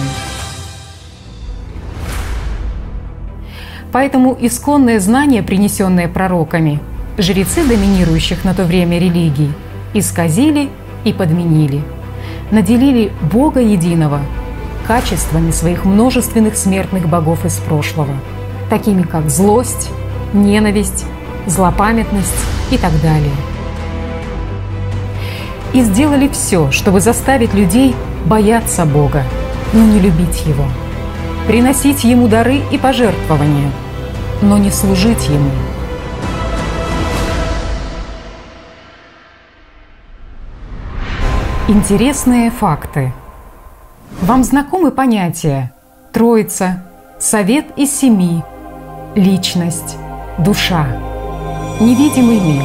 Поэтому 3.92 4.38
исконные 4.40 5.02
знания, 5.02 5.44
принесенные 5.44 6.08
пророками, 6.08 6.80
жрецы 7.18 7.66
доминирующих 7.66 8.46
на 8.46 8.54
то 8.54 8.64
время 8.64 8.98
религий, 8.98 9.52
исказили 9.94 10.70
и 11.04 11.12
подменили, 11.12 11.82
наделили 12.50 13.12
Бога 13.30 13.60
единого 13.60 14.22
качествами 14.88 15.52
своих 15.52 15.86
множественных 15.86 16.58
смертных 16.58 17.08
богов 17.08 17.46
из 17.46 17.58
прошлого, 17.58 18.14
такими 18.70 19.04
как 19.04 19.30
злость, 19.30 19.90
ненависть, 20.34 21.06
злопамятность 21.48 22.34
и 22.72 22.78
так 22.78 22.92
далее. 23.02 23.36
И 25.74 25.82
сделали 25.82 26.28
все, 26.28 26.72
чтобы 26.72 27.02
заставить 27.02 27.54
людей 27.54 27.96
бояться 28.26 28.86
Бога, 28.86 29.24
но 29.74 29.84
не 29.84 30.00
любить 30.00 30.46
Его, 30.46 30.66
приносить 31.48 32.04
Ему 32.04 32.28
дары 32.28 32.62
и 32.72 32.78
пожертвования– 32.78 33.72
но 34.42 34.58
не 34.58 34.72
служить 34.72 35.28
Ему. 35.30 35.52
Интересные 41.68 42.52
факты. 42.52 43.12
Вам 44.22 44.44
знакомы 44.44 44.92
понятия 44.92 45.72
Троица, 46.14 46.84
Совет 47.20 47.66
из 47.76 47.96
семи, 47.96 48.44
Личность, 49.16 49.98
Душа, 50.38 50.88
Невидимый 51.80 52.40
мир. 52.40 52.64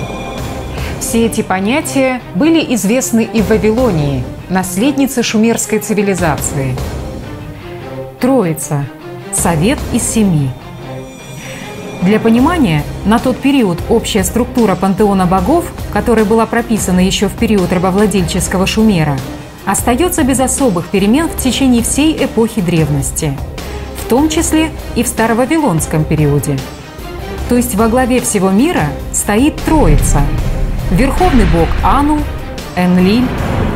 Все 1.00 1.26
эти 1.26 1.42
понятия 1.42 2.20
были 2.34 2.74
известны 2.74 3.24
и 3.24 3.42
в 3.42 3.48
Вавилонии, 3.48 4.24
наследнице 4.48 5.22
шумерской 5.22 5.80
цивилизации. 5.80 6.76
Троица, 8.20 8.84
Совет 9.32 9.78
из 9.92 10.02
семи– 10.02 10.50
для 12.02 12.18
понимания, 12.18 12.82
на 13.04 13.18
тот 13.18 13.36
период 13.36 13.78
общая 13.90 14.24
структура 14.24 14.74
пантеона 14.74 15.26
богов, 15.26 15.70
которая 15.92 16.24
была 16.24 16.46
прописана 16.46 17.00
еще 17.00 17.28
в 17.28 17.32
период 17.32 17.70
рабовладельческого 17.74 18.66
Шумера, 18.66 19.18
остается 19.66 20.22
без 20.22 20.40
особых 20.40 20.88
перемен 20.88 21.28
в 21.28 21.36
течение 21.36 21.82
всей 21.82 22.24
эпохи 22.24 22.60
древности, 22.60 23.36
в 24.02 24.08
том 24.08 24.28
числе 24.28 24.70
и 24.96 25.02
в 25.02 25.06
старовавилонском 25.06 26.04
периоде. 26.04 26.58
То 27.48 27.56
есть 27.56 27.74
во 27.74 27.88
главе 27.88 28.20
всего 28.20 28.50
мира 28.50 28.84
стоит 29.12 29.56
Троица– 29.64 30.22
Верховный 30.90 31.44
бог 31.44 31.68
Ану, 31.84 32.18
Энлиль 32.76 33.28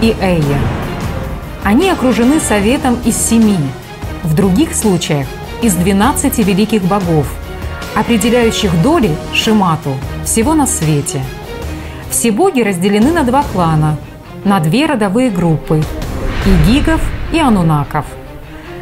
и 0.03 0.16
Эйя. 0.20 0.59
Они 1.62 1.89
окружены 1.89 2.41
советом 2.41 2.99
из 3.05 3.16
семи, 3.16 3.59
в 4.22 4.35
других 4.35 4.74
случаях– 4.74 5.26
из 5.62 5.74
двенадцати 5.74 6.41
великих 6.41 6.82
богов– 6.82 7.26
определяющих 7.95 8.70
доли 8.82 9.16
Шимату 9.32 9.95
всего 10.24 10.55
на 10.55 10.66
свете. 10.66 11.22
Все 12.11 12.30
боги 12.32 12.61
разделены 12.61 13.12
на 13.12 13.22
два 13.22 13.45
клана, 13.53 13.97
на 14.45 14.61
две 14.61 14.86
родовые 14.86 15.30
группы– 15.30 15.82
игигов 16.47 17.01
и 17.32 17.38
анунаков. 17.38 18.05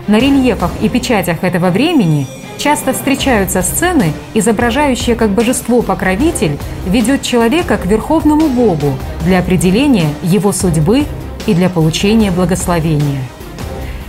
На 0.09 0.19
рельефах 0.19 0.73
и 0.81 0.89
печатях 0.89 1.45
этого 1.45 1.71
времени 1.71 2.27
часто 2.59 2.93
встречаются 2.93 3.63
сцены, 3.63 4.13
изображающие, 4.35 5.15
как 5.15 5.31
божество-покровитель 5.31 6.59
ведет 6.87 7.23
человека 7.23 7.77
к 7.77 7.87
верховному 7.87 8.49
богу 8.49 8.95
для 9.25 9.39
определения 9.39 10.09
его 10.23 10.53
судьбы 10.53 11.05
и 11.47 11.55
для 11.55 11.69
получения 11.69 12.33
благословения. 12.33 13.21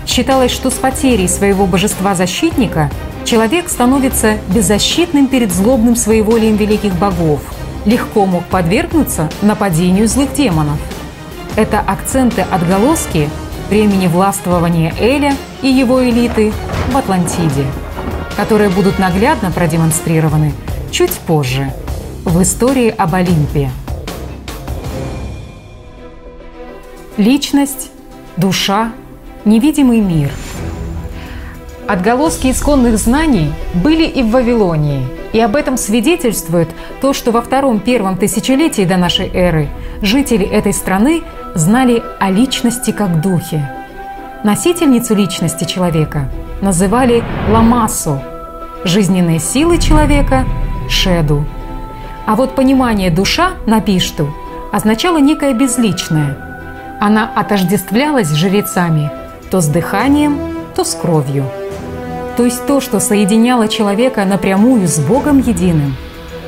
Считалось, 0.07 0.51
что 0.51 0.71
с 0.71 0.73
потерей 0.73 1.27
своего 1.27 1.65
божества-защитника 1.65 2.89
человек 3.25 3.69
становится 3.69 4.37
беззащитным 4.53 5.27
перед 5.27 5.51
злобным 5.51 5.95
своеволием 5.95 6.55
великих 6.57 6.93
богов, 6.95 7.41
легко 7.85 8.25
мог 8.25 8.43
подвергнуться 8.45 9.29
нападению 9.41 10.07
злых 10.07 10.33
демонов. 10.33 10.79
Это 11.55 11.79
акценты-отголоски 11.79 13.29
времени 13.69 14.07
властвования 14.07 14.93
Эля 14.99 15.35
и 15.61 15.67
его 15.67 16.03
элиты 16.03 16.51
в 16.91 16.97
Атлантиде, 16.97 17.65
которые 18.35 18.69
будут 18.69 18.97
наглядно 18.97 19.51
продемонстрированы 19.51 20.53
чуть 20.91 21.11
позже 21.11 21.71
в 22.25 22.41
истории 22.41 22.89
об 22.89 23.13
Олимпе. 23.13 23.69
Личность, 27.17 27.91
душа, 28.35 28.91
невидимый 29.45 29.99
мир– 29.99 30.31
Отголоски 31.87 32.49
исконных 32.49 32.97
знаний 32.97 33.51
были 33.73 34.05
и 34.05 34.23
в 34.23 34.31
Вавилонии, 34.31 35.05
и 35.33 35.39
об 35.41 35.57
этом 35.57 35.75
свидетельствует 35.75 36.69
то, 37.01 37.11
что 37.11 37.31
во 37.31 37.41
втором-первом 37.41 38.17
тысячелетии 38.17 38.83
до 38.85 38.95
нашей 38.95 39.27
эры 39.27 39.67
жители 40.01 40.45
этой 40.45 40.71
страны 40.71 41.23
знали 41.55 42.03
о 42.19 42.29
личности 42.29 42.91
как 42.91 43.21
духе. 43.21 43.69
Носительницу 44.43 45.15
личности 45.15 45.63
человека 45.65 46.29
называли 46.61 47.23
Ламасу, 47.49 48.21
жизненные 48.83 49.39
силы 49.39 49.77
человека– 49.77 50.45
Шеду. 50.89 51.45
А 52.25 52.35
вот 52.35 52.55
понимание 52.55 53.09
душа 53.09 53.51
на 53.65 53.81
Пишту 53.81 54.33
означало 54.71 55.17
некое 55.17 55.53
безличное. 55.53 56.37
Она 56.99 57.29
отождествлялась 57.35 58.27
с 58.27 58.35
жрецами 58.35 59.11
то 59.49 59.61
с 59.61 59.67
дыханием, 59.67 60.39
то 60.75 60.83
с 60.83 60.95
кровью 60.95 61.45
то 62.35 62.45
есть 62.45 62.65
то, 62.65 62.81
что 62.81 62.99
соединяло 62.99 63.67
человека 63.67 64.25
напрямую 64.25 64.87
с 64.87 64.99
Богом 64.99 65.39
единым. 65.39 65.95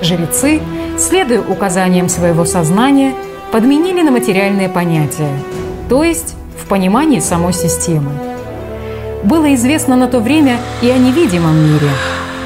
Жрецы, 0.01 0.61
следуя 0.97 1.41
указаниям 1.41 2.09
своего 2.09 2.45
сознания, 2.45 3.13
подменили 3.55 4.01
на 4.01 4.11
материальные 4.11 4.67
понятия, 4.67 5.31
то 5.87 6.03
есть 6.03 6.35
в 6.61 6.67
понимании 6.67 7.19
самой 7.19 7.53
системы. 7.53 8.11
Было 9.23 9.55
известно 9.55 9.95
на 9.95 10.07
то 10.07 10.19
время 10.19 10.57
и 10.81 10.89
о 10.89 10.97
невидимом 10.97 11.55
мире. 11.55 11.87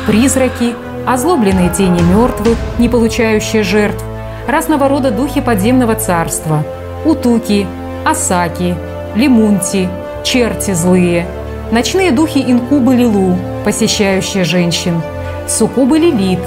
Призраки, 0.05 0.75
озлобленные 1.07 1.71
тени 1.71 1.99
мертвых, 1.99 2.59
не 2.77 2.89
получающие 2.89 3.63
жертв, 3.63 4.03
разного 4.47 4.87
рода 4.87 5.09
духи 5.09 5.41
подземного 5.41 5.95
царства, 5.95 6.63
утуки, 7.03 7.65
осаки, 8.05 8.75
лимунти, 9.15 9.89
черти 10.23 10.75
злые– 10.75 11.25
Ночные 11.71 12.11
духи 12.11 12.39
инкубы 12.39 12.93
Лилу, 12.93 13.35
посещающие 13.65 14.43
женщин, 14.43 15.01
суккубы 15.47 15.97
Лилит, 15.97 16.39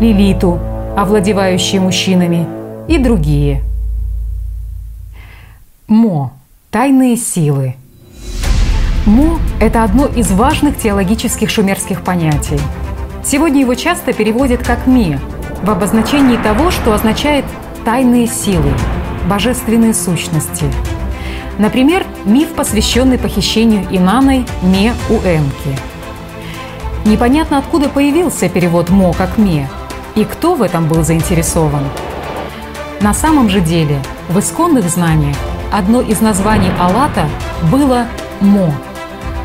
Лилиту, 0.00 0.58
овладевающие 0.96 1.80
мужчинами, 1.80 2.46
и 2.88 2.98
другие. 2.98 3.62
Мо– 5.88 6.32
тайные 6.70 7.16
силы. 7.16 7.74
Мо– 9.06 9.38
это 9.58 9.84
одно 9.84 10.04
из 10.04 10.30
важных 10.30 10.76
теологических 10.76 11.48
шумерских 11.48 12.02
понятий. 12.02 12.60
Сегодня 13.24 13.62
его 13.62 13.74
часто 13.74 14.12
переводят 14.12 14.62
как 14.66 14.86
«ме» 14.86 15.18
в 15.62 15.70
обозначении 15.70 16.36
того, 16.36 16.70
что 16.70 16.92
означает 16.92 17.46
«тайные 17.86 18.26
силы», 18.26 18.70
«божественные 19.30 19.94
сущности». 19.94 20.66
Например, 21.56 22.04
миф, 22.26 22.50
посвященный 22.50 23.16
похищению 23.16 23.86
Инаной 23.90 24.44
Ме 24.62 24.92
у 25.08 25.14
Энки. 25.14 25.78
Непонятно, 27.06 27.56
откуда 27.56 27.88
появился 27.88 28.50
перевод 28.50 28.90
«мо» 28.90 29.14
как 29.14 29.38
«ме», 29.38 29.70
и 30.16 30.26
кто 30.26 30.54
в 30.54 30.60
этом 30.60 30.86
был 30.86 31.02
заинтересован. 31.02 31.84
На 33.00 33.14
самом 33.14 33.48
же 33.48 33.62
деле, 33.62 34.02
в 34.28 34.38
исконных 34.38 34.90
знаниях 34.90 35.36
одно 35.72 36.00
из 36.00 36.20
названий 36.20 36.70
Аллата 36.78 37.28
было 37.70 38.06
«мо», 38.40 38.72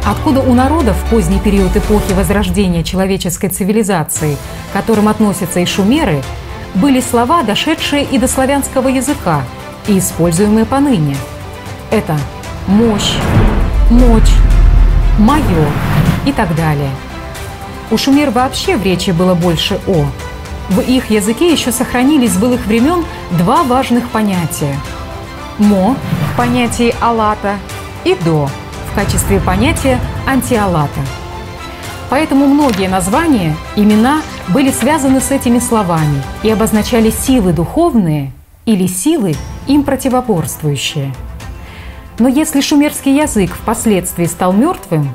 откуда 0.05 0.41
у 0.41 0.53
народов 0.53 0.95
в 0.95 1.09
поздний 1.09 1.39
период 1.39 1.75
эпохи 1.75 2.13
возрождения 2.13 2.83
человеческой 2.83 3.49
цивилизации, 3.49 4.37
к 4.69 4.73
которым 4.73 5.07
относятся 5.07 5.59
и 5.59 5.65
шумеры, 5.65 6.21
были 6.75 7.01
слова, 7.01 7.43
дошедшие 7.43 8.03
и 8.03 8.17
до 8.17 8.27
славянского 8.27 8.87
языка 8.87 9.43
и 9.87 9.99
используемые 9.99 10.65
поныне– 10.65 11.15
это 11.91 12.17
мощь, 12.67 13.13
мочь, 13.91 14.31
мое 15.19 15.67
и 16.25 16.31
так 16.31 16.55
далее. 16.55 16.89
У 17.91 17.97
шумер 17.97 18.31
вообще 18.31 18.77
в 18.77 18.83
речи 18.83 19.11
было 19.11 19.35
больше 19.35 19.79
«о». 19.87 20.05
В 20.69 20.79
их 20.79 21.11
языке 21.11 21.51
еще 21.51 21.71
сохранились 21.71 22.31
с 22.31 22.37
былых 22.37 22.65
времен 22.65 23.05
два 23.31 23.63
важных 23.63 24.09
понятия. 24.09 24.75
«Мо» 25.57 25.95
в 26.33 26.37
понятии 26.37 26.93
«алата» 27.01 27.55
и 28.03 28.15
«до» 28.15 28.49
в 28.91 28.95
качестве 28.95 29.39
понятия 29.39 29.99
«антиалата». 30.27 30.99
Поэтому 32.09 32.45
многие 32.45 32.87
названия, 32.87 33.55
имена 33.75 34.21
были 34.49 34.71
связаны 34.71 35.19
с 35.19 35.31
этими 35.31 35.59
словами 35.59 36.21
и 36.43 36.49
обозначали 36.49 37.09
силы 37.09 37.53
духовные 37.53 38.31
или 38.65 38.87
силы 38.87 39.35
им 39.67 39.83
противоборствующие– 39.83 41.13
но 42.19 42.27
если 42.27 42.61
шумерский 42.61 43.15
язык 43.15 43.51
впоследствии 43.51 44.25
стал 44.25 44.53
мертвым, 44.53 45.13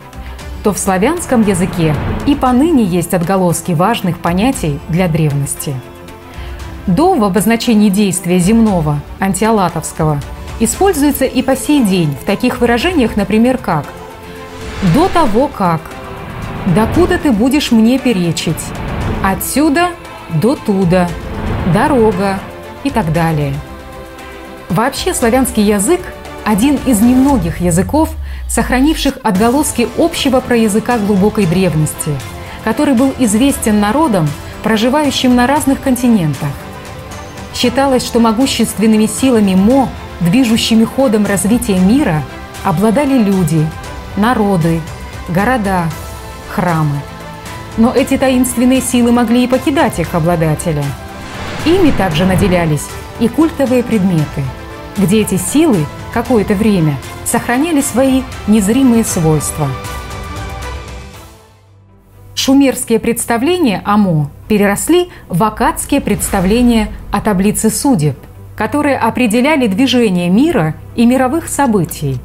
то 0.64 0.72
в 0.72 0.78
славянском 0.78 1.43
языке 1.43 1.95
и 2.26 2.34
поныне 2.34 2.82
есть 2.82 3.14
отголоски 3.14 3.72
важных 3.72 4.18
понятий 4.18 4.80
для 4.89 5.09
древности. 5.09 5.76
«До» 6.89 7.12
в 7.12 7.22
обозначении 7.22 7.91
действия 7.91 8.39
земного, 8.39 9.01
антиалатовского, 9.20 10.22
используется 10.59 11.26
и 11.26 11.43
по 11.43 11.55
сей 11.55 11.84
день 11.84 12.16
в 12.18 12.24
таких 12.24 12.62
выражениях, 12.62 13.14
например, 13.14 13.59
как 13.59 13.84
«до 14.95 15.09
того 15.09 15.49
как», 15.49 15.82
«докуда 16.74 17.18
ты 17.18 17.30
будешь 17.30 17.72
мне 17.72 17.99
перечить», 17.99 18.64
«отсюда 19.22 19.91
до 20.41 20.57
туда», 20.57 21.11
«дорога» 21.74 22.41
и 22.84 22.91
так 22.91 23.12
далее. 23.12 23.53
Вообще 24.70 25.12
славянский 25.12 25.64
язык 25.64 26.01
один 26.47 26.78
из 26.86 27.03
немногих 27.03 27.61
языков, 27.61 28.09
сохранивших 28.49 29.18
отголоски 29.22 29.86
общего 29.99 30.41
про 30.41 30.57
языка 30.57 30.97
глубокой 30.97 31.45
древности, 31.45 32.12
который 32.64 32.95
был 32.95 33.12
известен 33.18 33.78
народам, 33.78 34.26
проживающим 34.62 35.36
на 35.36 35.47
разных 35.47 35.82
континентах. 35.82 36.49
Считалось, 37.59 38.06
что 38.06 38.20
могущественными 38.20 39.06
силами 39.06 39.54
Мо, 39.54 39.88
движущими 40.20 40.84
ходом 40.84 41.26
развития 41.26 41.78
мира, 41.78 42.22
обладали 42.62 43.18
люди, 43.18 43.66
народы, 44.16 44.80
города, 45.28 45.84
храмы. 46.48 47.00
Но 47.76 47.92
эти 47.92 48.16
таинственные 48.16 48.80
силы 48.80 49.11
могли 49.11 49.44
и 49.44 49.48
покидать 49.48 49.98
их 49.98 50.14
обладателя. 50.14 50.84
Ими 51.64 51.90
также 51.90 52.26
наделялись 52.26 52.86
и 53.18 53.28
культовые 53.28 53.82
предметы, 53.82 54.44
где 54.96 55.22
эти 55.22 55.36
силы– 55.36 55.84
какое-то 56.12 56.54
время 56.54 56.96
сохраняли 57.24 57.80
свои 57.80 58.22
незримые 58.46 59.04
свойства. 59.04 59.68
Шумерские 62.49 62.99
представления 62.99 63.82
о 63.84 63.99
переросли 64.49 65.11
в 65.28 65.44
акадские 65.44 66.01
представления 66.01 66.88
о 67.12 67.20
таблице 67.20 67.68
судеб, 67.68 68.16
которые 68.57 68.96
определяли 68.96 69.66
движение 69.66 70.30
мира 70.30 70.74
и 70.96 71.05
мировых 71.05 71.46
событий. 71.46 72.16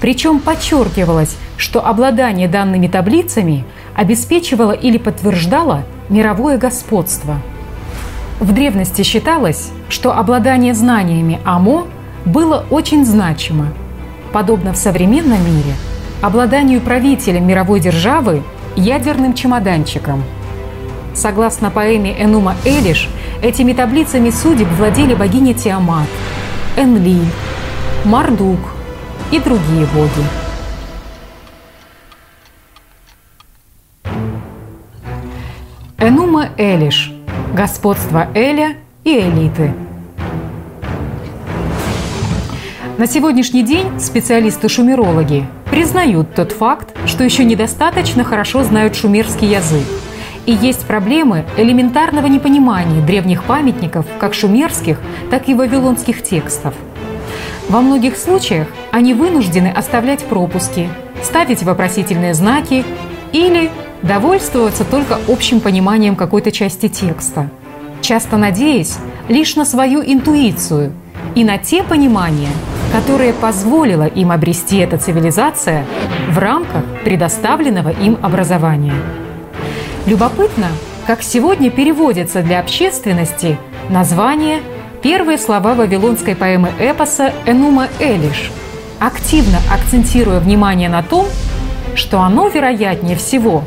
Причем 0.00 0.38
подчеркивалось, 0.38 1.36
что 1.56 1.84
обладание 1.84 2.46
данными 2.46 2.86
таблицами 2.86 3.64
обеспечивало 3.96 4.70
или 4.70 4.96
подтверждало 4.96 5.82
мировое 6.08 6.56
господство. 6.56 7.38
В 8.38 8.52
древности 8.52 9.02
считалось, 9.02 9.72
что 9.88 10.16
обладание 10.16 10.72
знаниями 10.72 11.40
о 11.44 11.58
Мо 11.58 11.88
было 12.24 12.64
очень 12.70 13.04
значимо. 13.04 13.72
Подобно 14.32 14.72
в 14.72 14.76
современном 14.76 15.44
мире, 15.44 15.74
обладанию 16.20 16.80
правителем 16.80 17.44
мировой 17.44 17.80
державы 17.80 18.44
ядерным 18.76 19.34
чемоданчиком. 19.34 20.22
Согласно 21.14 21.70
поэме 21.70 22.14
Энума 22.22 22.54
Элиш, 22.64 23.08
этими 23.42 23.72
таблицами 23.72 24.30
судеб 24.30 24.68
владели 24.78 25.14
богиня 25.14 25.54
Тиамат, 25.54 26.08
Энлиль, 26.76 27.28
Мардук 28.04 28.60
и 29.30 29.38
другие 29.38 29.86
боги. 29.94 30.24
Энума 35.98 36.48
Элиш– 36.56 37.12
господство 37.54 38.28
Эля 38.34 38.76
и 39.04 39.18
элиты– 39.18 39.72
На 43.02 43.08
сегодняшний 43.08 43.64
день 43.64 43.98
специалисты-шумерологи 43.98 45.44
признают 45.72 46.34
тот 46.34 46.52
факт, 46.52 46.94
что 47.06 47.24
еще 47.24 47.44
недостаточно 47.46 48.24
хорошо 48.24 48.62
знают 48.62 48.94
шумерский 48.94 49.48
язык. 49.48 49.86
И 50.44 50.52
есть 50.52 50.84
проблемы 50.84 51.46
элементарного 51.56 52.26
непонимания 52.26 53.00
древних 53.00 53.44
памятников, 53.44 54.04
как 54.20 54.34
шумерских, 54.34 55.00
так 55.30 55.48
и 55.48 55.54
вавилонских 55.54 56.22
текстов. 56.22 56.74
Во 57.70 57.80
многих 57.80 58.18
случаях 58.18 58.68
они 58.90 59.14
вынуждены 59.14 59.68
оставлять 59.68 60.22
пропуски, 60.26 60.90
ставить 61.22 61.62
вопросительные 61.62 62.34
знаки 62.34 62.84
или 63.32 63.70
довольствоваться 64.02 64.84
только 64.84 65.18
общим 65.26 65.60
пониманием 65.60 66.16
какой-то 66.16 66.52
части 66.52 66.90
текста, 66.90 67.48
часто 68.02 68.36
надеясь 68.36 68.98
лишь 69.28 69.56
на 69.56 69.64
свою 69.64 70.02
интуицию 70.04 70.92
и 71.34 71.44
на 71.44 71.56
те 71.56 71.82
понимания, 71.82 72.50
которое 72.92 73.32
позволило 73.32 74.06
им 74.06 74.30
обрести 74.30 74.76
эта 74.76 74.98
цивилизация 74.98 75.86
в 76.28 76.38
рамках 76.38 76.84
предоставленного 77.04 77.88
им 77.88 78.18
образования. 78.22 78.94
Любопытно, 80.06 80.66
как 81.06 81.22
сегодня 81.22 81.70
переводятся 81.70 82.42
для 82.42 82.60
общественности 82.60 83.58
название 83.88 84.60
первые 85.02 85.38
слова 85.38 85.74
вавилонской 85.74 86.36
поэмы 86.36 86.70
эпоса 86.78 87.32
«Энума 87.46 87.88
Элиш», 87.98 88.52
активно 89.00 89.58
акцентируя 89.72 90.38
внимание 90.38 90.88
на 90.88 91.02
том, 91.02 91.26
что 91.94 92.20
оно, 92.20 92.48
вероятнее 92.48 93.16
всего, 93.16 93.64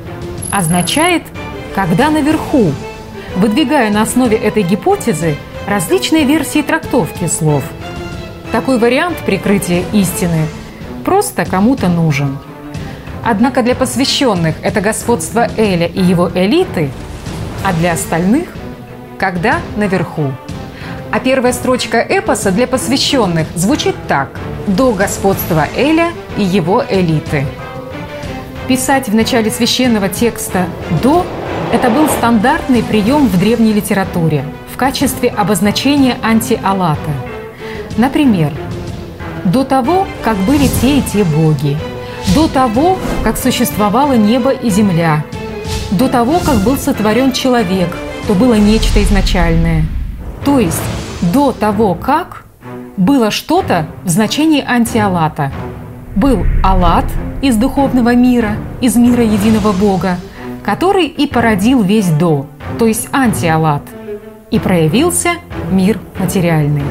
означает 0.51 1.23
«когда 1.73 2.09
наверху», 2.09 2.71
выдвигая 3.36 3.89
на 3.91 4.03
основе 4.03 4.38
этой 4.38 4.63
гипотезы 4.63 5.36
различные 5.67 6.26
версии 6.26 6.61
трактовки 6.61 7.26
слов– 7.28 7.63
такой 8.56 8.80
вариант 8.80 9.18
прикрытия 9.26 9.84
истины 9.91 10.47
просто 11.03 11.43
кому-то 11.43 11.89
нужен. 11.89 12.38
Однако 13.22 13.62
для 13.64 13.76
посвященных 13.76 14.56
это 14.62 14.80
господство 14.80 15.49
Эля 15.58 15.88
и 15.88 16.01
его 16.01 16.32
элиты, 16.34 16.89
а 17.66 17.74
для 17.74 17.91
остальных– 17.91 18.47
когда 19.20 19.60
наверху. 19.76 20.32
А 21.12 21.20
первая 21.20 21.51
строчка 21.51 21.97
эпоса 21.97 22.49
для 22.49 22.66
посвященных 22.66 23.45
звучит 23.56 23.95
так– 24.08 24.30
«До 24.68 24.93
господства 24.93 25.68
Эля 25.76 26.14
и 26.38 26.43
его 26.43 26.82
элиты». 26.89 27.45
Писать 28.70 29.10
в 29.10 29.14
начале 29.14 29.51
священного 29.51 30.08
текста 30.08 30.68
«до»– 31.03 31.26
это 31.74 31.89
был 31.89 32.08
стандартный 32.08 32.84
прием 32.84 33.28
в 33.28 33.38
древней 33.38 33.74
литературе 33.74 34.45
в 34.74 34.78
качестве 34.78 35.28
обозначения 35.28 36.16
антиалата– 36.24 37.12
Например, 37.98 38.52
до 39.46 39.64
того, 39.64 40.06
как 40.24 40.36
были 40.38 40.68
те 40.82 41.00
и 41.00 41.02
те 41.02 41.24
боги, 41.24 41.78
до 42.34 42.48
того, 42.48 42.98
как 43.24 43.38
существовало 43.38 44.14
небо 44.14 44.50
и 44.50 44.70
земля, 44.70 45.24
до 45.91 46.08
того, 46.08 46.39
как 46.39 46.58
был 46.58 46.78
сотворен 46.78 47.32
человек, 47.32 47.89
то 48.28 48.34
было 48.34 48.56
нечто 48.56 49.02
изначальное. 49.04 49.86
То 50.43 50.60
есть 50.60 50.82
до 51.34 51.52
того, 51.52 51.96
как 51.96 52.46
было 52.98 53.32
что-то 53.32 53.88
в 54.04 54.10
значении 54.10 54.64
антиалата. 54.66 55.52
Был 56.16 56.46
алат 56.64 57.06
из 57.41 57.58
духовного 57.58 58.16
мира, 58.16 58.56
из 58.82 58.96
мира 58.96 59.24
единого 59.24 59.74
Бога, 59.74 60.18
который 60.64 61.06
и 61.06 61.28
породил 61.28 61.84
весь 61.84 62.10
до, 62.10 62.48
то 62.80 62.88
есть 62.88 63.10
антиалат, 63.12 63.84
и 64.50 64.60
проявился 64.60 65.32
мир 65.72 66.00
материальный. 66.18 66.84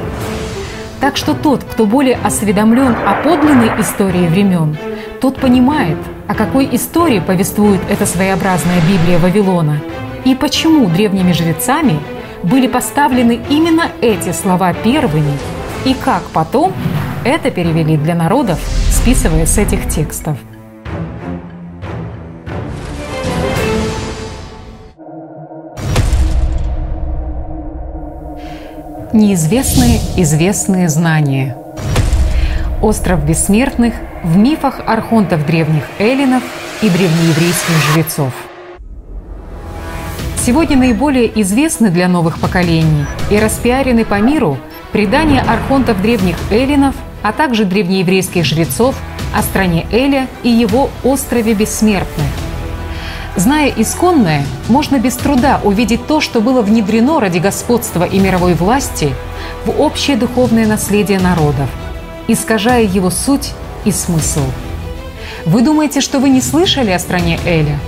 Так 1.05 1.19
что 1.19 1.35
тот, 1.35 1.65
кто 1.65 1.85
более 1.85 2.17
осведомлен 2.17 2.97
о 3.07 3.23
подлинной 3.23 3.79
истории 3.79 4.27
времен, 4.27 4.75
тот 5.21 5.39
понимает, 5.39 5.99
о 6.29 6.35
какой 6.35 6.67
истории 6.75 7.21
повествует 7.21 7.83
эта 7.91 8.07
своеобразная 8.07 8.81
Библия 8.91 9.19
Вавилона 9.19 9.83
и 10.25 10.35
почему 10.35 10.87
древними 10.87 11.33
жрецами 11.33 12.01
были 12.43 12.67
поставлены 12.69 13.39
именно 13.51 13.89
эти 14.01 14.33
слова 14.33 14.73
первыми 14.73 15.37
и 15.85 15.93
как 15.93 16.23
потом 16.33 16.73
это 17.23 17.51
перевели 17.51 17.99
для 17.99 18.15
народов, 18.15 18.59
списывая 18.89 19.45
с 19.45 19.59
этих 19.59 19.91
текстов. 19.91 20.39
Неизвестные 29.15 30.01
известные 30.17 30.89
знания. 30.89 31.57
Остров 32.83 33.25
бессмертных 33.25 33.95
в 34.25 34.37
мифах 34.37 34.81
архонтов 34.85 35.47
древних 35.47 35.85
эллинов 36.01 36.43
и 36.83 36.89
древнееврейских 36.89 37.77
жрецов. 37.93 38.33
Сегодня 40.45 40.77
наиболее 40.77 41.31
известны 41.43 41.91
для 41.91 42.09
новых 42.09 42.41
поколений 42.41 43.07
и 43.31 43.39
распиарены 43.39 44.05
по 44.05 44.21
миру 44.21 44.59
предания 44.91 45.43
архонтов 45.43 46.03
древних 46.03 46.35
эллинов, 46.51 46.97
а 47.23 47.31
также 47.33 47.67
древнееврейских 47.67 48.45
жрецов 48.45 49.01
о 49.33 49.43
стране 49.43 49.87
Эля 49.93 50.27
и 50.43 50.49
его 50.49 50.91
острове 51.05 51.55
бессмертных– 51.55 52.27
Зная 53.37 53.69
исконное, 53.77 54.45
можно 54.69 55.01
без 55.01 55.17
труда 55.17 55.61
увидеть 55.65 56.07
то, 56.07 56.21
что 56.21 56.41
было 56.41 56.63
внедрено 56.63 57.19
ради 57.19 57.39
господства 57.39 58.05
и 58.05 58.21
мировой 58.21 58.55
власти 58.55 59.13
в 59.65 59.81
общее 59.81 60.17
духовное 60.17 60.67
наследие 60.67 61.19
народов, 61.19 61.69
искажая 62.29 62.85
его 62.85 63.11
суть 63.11 63.51
и 63.85 63.91
смысл. 63.91 64.45
Вы 65.47 65.63
думаете, 65.63 66.01
что 66.01 66.21
вы 66.21 66.29
не 66.29 66.41
слышали 66.41 66.93
о 66.93 66.99
стране 67.01 67.41
Эля? 67.45 67.81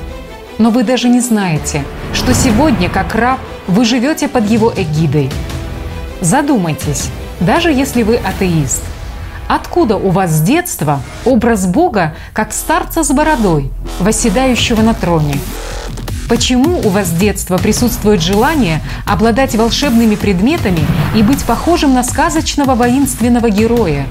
Но 0.59 0.71
вы 0.71 0.83
даже 0.83 1.09
не 1.09 1.21
знаете, 1.21 1.85
что 2.13 2.35
сегодня, 2.35 2.89
как 2.89 3.15
раб, 3.15 3.39
вы 3.69 3.85
живете 3.85 4.27
под 4.27 4.51
его 4.51 4.73
эгидой. 4.77 5.31
Задумайтесь, 6.21 7.09
даже 7.39 7.71
если 7.71 8.03
вы 8.03 8.17
атеист– 8.17 8.83
Откуда 9.49 9.97
у 9.97 10.11
вас 10.11 10.33
с 10.33 10.41
детства 10.41 11.01
образ 11.25 11.67
Бога 11.67 12.15
как 12.33 12.53
старца 12.53 13.05
с 13.05 13.11
бородой, 13.13 13.71
восседающего 14.01 14.83
на 14.83 14.93
троне? 14.93 15.39
Почему 16.29 16.81
у 16.81 16.89
вас 16.89 17.07
с 17.07 17.13
детства 17.13 17.57
присутствует 17.57 18.21
желание 18.21 18.81
обладать 19.07 19.55
волшебными 19.55 20.17
предметами 20.17 20.81
и 21.15 21.23
быть 21.23 21.45
похожим 21.45 21.95
на 21.95 22.03
сказочного 22.03 22.75
воинственного 22.75 23.49
героя? 23.49 24.09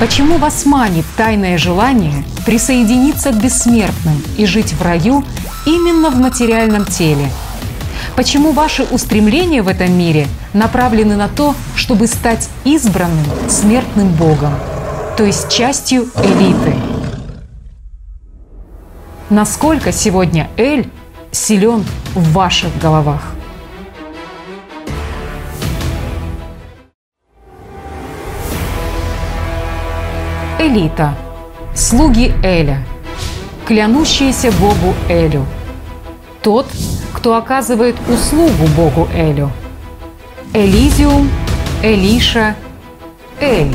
Почему 0.00 0.38
вас 0.38 0.66
манит 0.66 1.04
тайное 1.16 1.56
желание 1.56 2.24
присоединиться 2.44 3.30
к 3.30 3.40
бессмертным 3.40 4.20
и 4.36 4.46
жить 4.46 4.72
в 4.72 4.82
раю 4.82 5.24
именно 5.64 6.10
в 6.10 6.16
материальном 6.16 6.86
теле– 6.86 7.30
Почему 8.16 8.52
ваши 8.52 8.84
устремления 8.84 9.62
в 9.62 9.68
этом 9.68 9.92
мире 9.96 10.26
направлены 10.52 11.16
на 11.16 11.28
то, 11.28 11.54
чтобы 11.74 12.06
стать 12.06 12.48
избранным 12.64 13.26
смертным 13.48 14.08
Богом, 14.08 14.54
то 15.16 15.24
есть 15.24 15.50
частью 15.50 16.08
элиты? 16.16 16.74
Насколько 19.30 19.92
сегодня 19.92 20.48
Эль 20.56 20.90
силен 21.30 21.84
в 22.14 22.32
ваших 22.32 22.76
головах? 22.78 23.34
Элита. 30.58 31.14
Слуги 31.74 32.32
Эля. 32.42 32.84
Клянущиеся 33.66 34.52
Богу 34.52 34.94
Элю. 35.08 35.46
Тот, 36.42 36.66
кто 37.12 37.36
оказывает 37.36 37.96
услугу 38.08 38.66
Богу 38.74 39.08
Элю. 39.14 39.50
Элизиум, 40.54 41.30
Элиша, 41.82 42.56
Эль. 43.40 43.74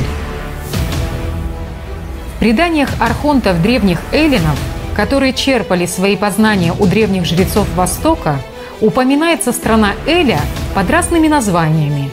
В 2.34 2.40
преданиях 2.40 2.90
архонтов 3.00 3.62
древних 3.62 4.00
эллинов, 4.12 4.58
которые 4.96 5.32
черпали 5.32 5.86
свои 5.86 6.16
познания 6.16 6.74
у 6.76 6.86
древних 6.86 7.24
жрецов 7.24 7.68
Востока, 7.76 8.40
упоминается 8.80 9.52
страна 9.52 9.92
Эля 10.04 10.40
под 10.74 10.90
разными 10.90 11.28
названиями. 11.28 12.10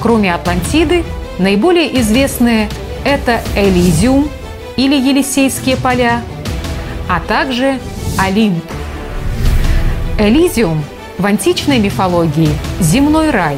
Кроме 0.00 0.32
Атлантиды, 0.34 1.02
наиболее 1.40 2.00
известные– 2.00 2.68
это 3.04 3.40
Элизиум 3.56 4.28
или 4.76 4.94
Елисейские 4.94 5.76
поля, 5.76 6.22
а 7.08 7.18
также 7.18 7.80
Олимп– 8.18 8.64
Элизиум 10.16 10.84
в 11.18 11.26
античной 11.26 11.80
мифологии– 11.80 12.50
земной 12.80 13.30
рай, 13.30 13.56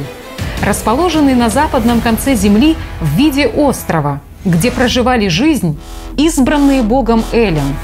расположенный 0.65 1.35
на 1.35 1.49
западном 1.49 2.01
конце 2.01 2.33
Земли 2.33 2.75
в 2.99 3.15
виде 3.15 3.47
острова, 3.47 4.21
где 4.43 4.71
проживали 4.71 5.27
жизнь 5.27 5.79
избранные 6.17 6.81
богом 6.81 7.23
Элем. 7.31 7.75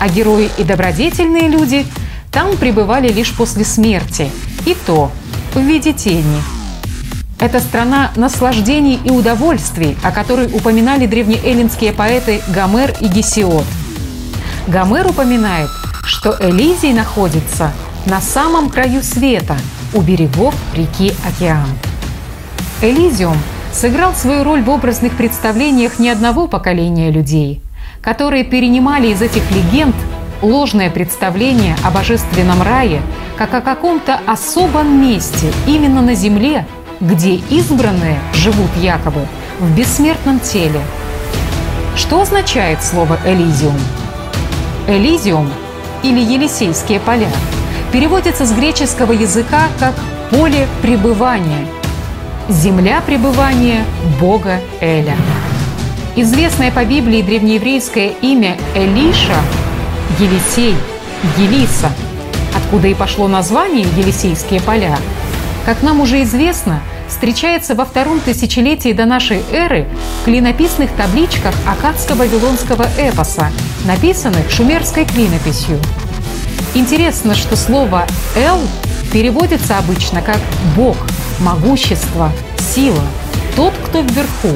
А 0.00 0.08
герои 0.08 0.50
и 0.58 0.64
добродетельные 0.64 1.48
люди 1.48 1.86
там 2.32 2.56
пребывали 2.56 3.06
лишь 3.06 3.32
после 3.36 3.64
смерти, 3.64 4.32
и 4.66 4.74
то 4.84 5.12
в 5.54 5.60
виде 5.60 5.92
тени. 5.92 6.42
Это 7.38 7.60
страна 7.60 8.10
наслаждений 8.16 8.98
и 9.04 9.10
удовольствий, 9.10 9.96
о 10.02 10.10
которой 10.10 10.46
упоминали 10.46 11.06
древнеэллинские 11.06 11.92
поэты 11.92 12.42
Гомер 12.48 12.94
и 13.00 13.06
Гесиод. 13.06 13.64
Гомер 14.66 15.06
упоминает, 15.06 15.70
что 16.04 16.36
Элизий 16.40 16.92
находится 16.92 17.72
на 18.06 18.20
самом 18.20 18.68
краю 18.68 19.02
света, 19.02 19.56
у 19.94 20.00
берегов 20.00 20.54
реки 20.74 21.12
Океан. 21.26 21.68
Элизиум 22.80 23.36
сыграл 23.72 24.12
свою 24.14 24.44
роль 24.44 24.62
в 24.62 24.70
образных 24.70 25.16
представлениях 25.16 25.98
не 25.98 26.10
одного 26.10 26.48
поколения 26.48 27.10
людей, 27.10 27.60
которые 28.00 28.44
перенимали 28.44 29.08
из 29.08 29.22
этих 29.22 29.48
легенд 29.50 29.94
ложное 30.40 30.90
представление 30.90 31.76
о 31.84 31.90
божественном 31.90 32.62
рае 32.62 33.00
как 33.36 33.54
о 33.54 33.60
каком-то 33.60 34.18
особом 34.26 35.00
месте 35.00 35.52
именно 35.66 36.02
на 36.02 36.14
земле, 36.14 36.66
где 37.00 37.34
избранные 37.34 38.18
живут 38.34 38.70
якобы 38.80 39.26
в 39.60 39.76
бессмертном 39.76 40.40
теле. 40.40 40.80
Что 41.94 42.22
означает 42.22 42.82
слово 42.82 43.18
«элизиум»? 43.24 43.78
Элизиум 44.88 45.48
или 46.02 46.18
Елисейские 46.18 46.98
поля– 46.98 47.28
переводится 47.92 48.46
с 48.46 48.52
греческого 48.52 49.12
языка 49.12 49.68
как 49.78 49.94
«поле 50.30 50.66
пребывания», 50.80 51.66
«земля 52.48 53.02
пребывания 53.02 53.84
Бога 54.18 54.60
Эля». 54.80 55.14
Известное 56.16 56.70
по 56.70 56.84
Библии 56.84 57.22
древнееврейское 57.22 58.12
имя 58.22 58.56
Элиша– 58.74 59.36
Елисей, 60.18 60.74
Елиса, 61.38 61.90
откуда 62.56 62.88
и 62.88 62.94
пошло 62.94 63.28
название 63.28 63.86
«Елисейские 63.96 64.60
поля», 64.60 64.98
как 65.64 65.82
нам 65.82 66.00
уже 66.00 66.22
известно, 66.22 66.80
встречается 67.08 67.74
во 67.74 67.84
втором 67.84 68.20
тысячелетии 68.20 68.92
до 68.92 69.04
нашей 69.04 69.42
эры 69.52 69.86
в 70.20 70.24
клинописных 70.24 70.90
табличках 70.92 71.54
акадско-вавилонского 71.66 72.88
эпоса, 72.98 73.50
написанных 73.84 74.50
шумерской 74.50 75.04
клинописью– 75.04 75.78
Интересно, 76.74 77.34
что 77.34 77.54
слово 77.54 78.06
«эл» 78.34 78.58
переводится 79.12 79.76
обычно 79.76 80.22
как 80.22 80.38
«бог», 80.74 80.96
«могущество», 81.40 82.32
«сила», 82.58 83.02
«тот, 83.56 83.74
кто 83.84 84.00
вверху». 84.00 84.54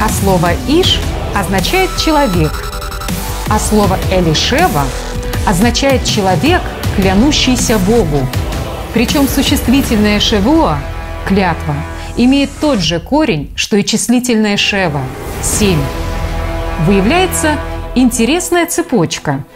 А 0.00 0.08
слово 0.08 0.50
«иш» 0.66 0.98
означает 1.32 1.90
«человек», 1.96 2.72
а 3.48 3.60
слово 3.60 4.00
«элишева» 4.10 4.82
означает 5.46 6.04
«человек, 6.04 6.60
клянущийся 6.96 7.78
Богу». 7.78 8.26
Причем 8.92 9.28
существительное 9.28 10.18
«шевуа»– 10.18 10.78
«клятва» 11.28 11.76
имеет 12.16 12.50
тот 12.60 12.80
же 12.80 12.98
корень, 12.98 13.52
что 13.54 13.76
и 13.76 13.84
числительное 13.84 14.56
«шева»– 14.56 15.02
«семь». 15.42 15.80
Выявляется 16.84 17.52
интересная 17.94 18.66
цепочка– 18.66 19.44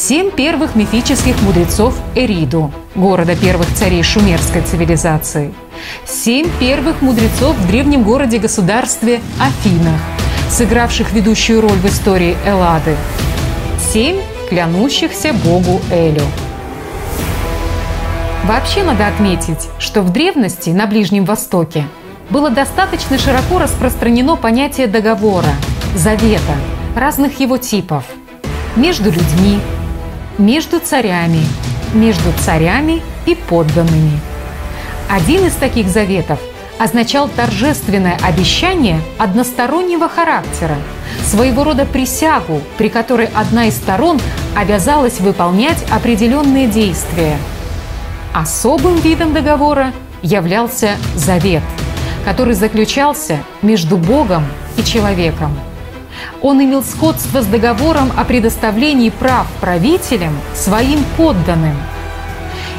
Семь 0.00 0.30
первых 0.30 0.76
мифических 0.76 1.42
мудрецов 1.42 1.92
Эриду, 2.14 2.72
города 2.94 3.34
первых 3.34 3.66
царей 3.74 4.04
шумерской 4.04 4.62
цивилизации, 4.62 5.52
семь 6.06 6.48
первых 6.60 7.02
мудрецов 7.02 7.56
в 7.56 7.66
древнем 7.66 8.04
городе-государстве 8.04 9.20
Афинах, 9.40 10.00
сыгравших 10.50 11.12
ведущую 11.12 11.62
роль 11.62 11.72
в 11.72 11.84
истории 11.86 12.36
Эллады, 12.46 12.94
семь 13.92 14.18
клянущихся 14.48 15.32
богу 15.32 15.80
Элю. 15.90 16.22
Вообще 18.44 18.84
надо 18.84 19.08
отметить, 19.08 19.68
что 19.80 20.02
в 20.02 20.12
древности 20.12 20.70
на 20.70 20.86
Ближнем 20.86 21.24
Востоке 21.24 21.84
было 22.30 22.50
достаточно 22.50 23.18
широко 23.18 23.58
распространено 23.58 24.36
понятие 24.36 24.86
договора, 24.86 25.52
завета, 25.96 26.54
разных 26.94 27.40
его 27.40 27.56
типов– 27.56 28.04
между 28.78 29.10
людьми, 29.10 29.58
между 30.38 30.78
царями, 30.78 31.42
между 31.92 32.32
царями 32.44 33.02
и 33.26 33.34
подданными. 33.34 34.20
Один 35.10 35.46
из 35.46 35.54
таких 35.54 35.88
заветов 35.88 36.38
означал 36.78 37.28
торжественное 37.28 38.16
обещание 38.22 39.00
одностороннего 39.18 40.08
характера, 40.08 40.76
своего 41.24 41.64
рода 41.64 41.84
присягу, 41.84 42.60
при 42.76 42.88
которой 42.88 43.28
одна 43.34 43.66
из 43.66 43.76
сторон 43.76 44.20
обязалась 44.54 45.20
выполнять 45.20 45.84
определенные 45.90 46.68
действия. 46.68 47.36
Особым 48.32 48.96
видом 49.00 49.32
договора 49.32 49.92
являлся 50.22 50.96
завет, 51.16 51.62
который 52.24 52.54
заключался 52.54 53.38
между 53.62 53.96
Богом 53.96 54.44
и 54.76 54.84
человеком. 54.84 55.58
Он 56.42 56.62
имел 56.62 56.82
сходство 56.82 57.42
с 57.42 57.46
договором 57.46 58.12
о 58.16 58.24
предоставлении 58.24 59.10
прав 59.10 59.46
правителям 59.60 60.38
своим 60.54 61.04
подданным. 61.16 61.76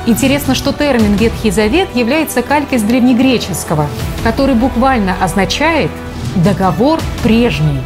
Интересно, 0.06 0.56
что 0.56 0.72
термин 0.72 1.16
«Ветхий 1.16 1.52
Завет» 1.52 1.96
является 1.96 2.42
калькой 2.42 2.80
с 2.80 2.84
древнегреческого, 2.84 3.88
который 4.24 4.56
буквально 4.56 5.16
означает 5.22 5.92
«договор 6.36 7.00
прежний», 7.22 7.80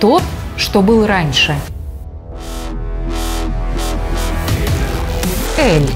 тот, 0.00 0.22
что 0.56 0.82
был 0.82 1.06
раньше. 1.06 1.54
Эль. 5.58 5.88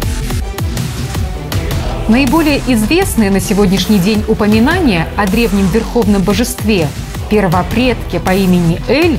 Наиболее 2.08 2.60
известные 2.66 3.30
на 3.30 3.40
сегодняшний 3.40 3.98
день 3.98 4.24
упоминания 4.28 5.08
о 5.16 5.26
древнем 5.26 5.66
верховном 5.68 6.22
божестве 6.22 6.88
первопредке 7.32 8.20
по 8.20 8.34
имени 8.34 8.78
Эль 8.88 9.18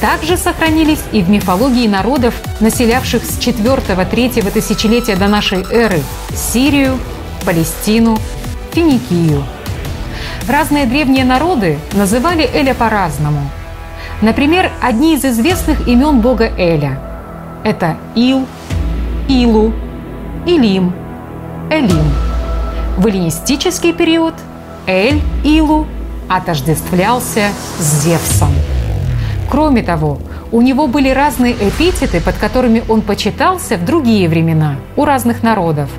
также 0.00 0.36
сохранились 0.36 0.98
и 1.12 1.22
в 1.22 1.30
мифологии 1.30 1.86
народов, 1.86 2.34
населявших 2.58 3.24
с 3.24 3.38
4-3 3.38 4.50
тысячелетия 4.50 5.14
до 5.14 5.28
нашей 5.28 5.64
эры 5.70 6.00
Сирию, 6.34 6.98
Палестину, 7.44 8.18
Финикию. 8.72 9.44
Разные 10.48 10.86
древние 10.86 11.24
народы 11.24 11.78
называли 11.92 12.50
Эля 12.52 12.74
по-разному. 12.74 13.48
Например, 14.22 14.72
одни 14.82 15.14
из 15.14 15.24
известных 15.24 15.86
имен 15.86 16.20
бога 16.20 16.50
Эля– 16.58 16.98
это 17.64 17.96
Ил, 18.16 18.44
Илу, 19.28 19.72
Илим, 20.46 20.92
Элим. 21.70 22.12
В 22.96 23.06
эллинистический 23.06 23.92
период 23.92 24.34
Эль, 24.88 25.20
Илу 25.44 25.86
отождествлялся 26.28 27.48
с 27.78 28.02
Зевсом. 28.02 28.50
Кроме 29.50 29.82
того, 29.82 30.18
у 30.52 30.60
него 30.60 30.86
были 30.86 31.08
разные 31.10 31.52
эпитеты, 31.52 32.20
под 32.20 32.36
которыми 32.36 32.82
он 32.88 33.02
почитался 33.02 33.76
в 33.76 33.84
другие 33.84 34.28
времена 34.28 34.76
у 34.96 35.04
разных 35.04 35.42
народов. 35.42 35.90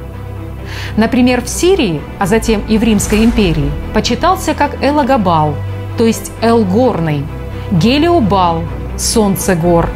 Например, 0.98 1.42
в 1.42 1.48
Сирии, 1.48 2.02
а 2.20 2.28
затем 2.28 2.62
и 2.68 2.78
в 2.78 2.84
Римской 2.84 3.24
империи, 3.24 3.72
почитался 3.94 4.54
как 4.54 4.84
Элагабал, 4.84 5.54
то 5.98 6.06
есть 6.06 6.32
Элгорный, 6.42 7.26
Гелиобал, 7.72 8.64
Солнце 8.98 9.56
гор. 9.56 9.90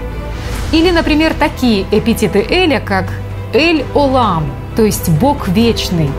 Или, 0.72 0.92
например, 0.92 1.34
такие 1.38 1.86
эпитеты 1.92 2.46
Эля, 2.50 2.80
как 2.80 3.06
Эль-Олам, 3.54 4.46
то 4.78 4.84
есть 4.84 5.10
Бог 5.10 5.50
вечный, 5.50 6.10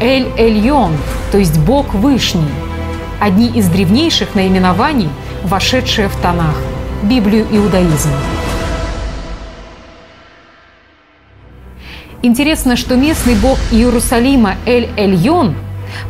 Эль-Эльон, 0.00 0.92
то 1.32 1.38
есть 1.38 1.58
Бог 1.60 1.94
вышний– 1.94 2.50
одни 3.20 3.48
из 3.48 3.68
древнейших 3.68 4.34
наименований, 4.34 5.08
вошедшие 5.44 6.08
в 6.08 6.16
Танах, 6.16 6.56
Библию 7.02 7.46
иудаизма. 7.50 8.16
Интересно, 12.22 12.76
что 12.76 12.96
местный 12.96 13.36
бог 13.36 13.58
Иерусалима 13.70 14.56
Эль-Эльон 14.66 15.54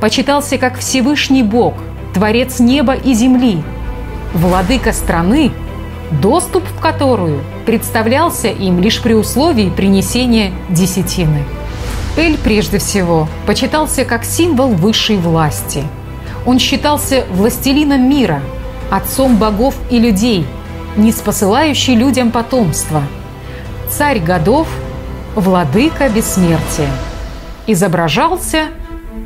почитался 0.00 0.56
как 0.56 0.78
Всевышний 0.78 1.42
Бог, 1.42 1.74
Творец 2.14 2.58
неба 2.58 2.94
и 2.94 3.12
земли, 3.12 3.62
владыка 4.32 4.92
страны, 4.92 5.52
доступ 6.10 6.64
в 6.64 6.80
которую 6.80 7.42
представлялся 7.66 8.48
им 8.48 8.80
лишь 8.80 9.02
при 9.02 9.12
условии 9.12 9.68
принесения 9.68 10.52
десятины. 10.70 11.44
Эль 12.16 12.38
прежде 12.38 12.78
всего 12.78 13.28
почитался 13.46 14.06
как 14.06 14.24
символ 14.24 14.68
высшей 14.68 15.18
власти– 15.18 15.84
он 16.46 16.58
считался 16.58 17.24
властелином 17.30 18.08
мира, 18.08 18.40
отцом 18.90 19.36
богов 19.36 19.74
и 19.90 19.98
людей, 19.98 20.46
не 20.96 21.12
спосылающий 21.12 21.94
людям 21.94 22.30
потомство, 22.30 23.02
царь 23.90 24.18
годов, 24.18 24.68
владыка 25.34 26.08
бессмертия. 26.08 26.90
Изображался 27.66 28.68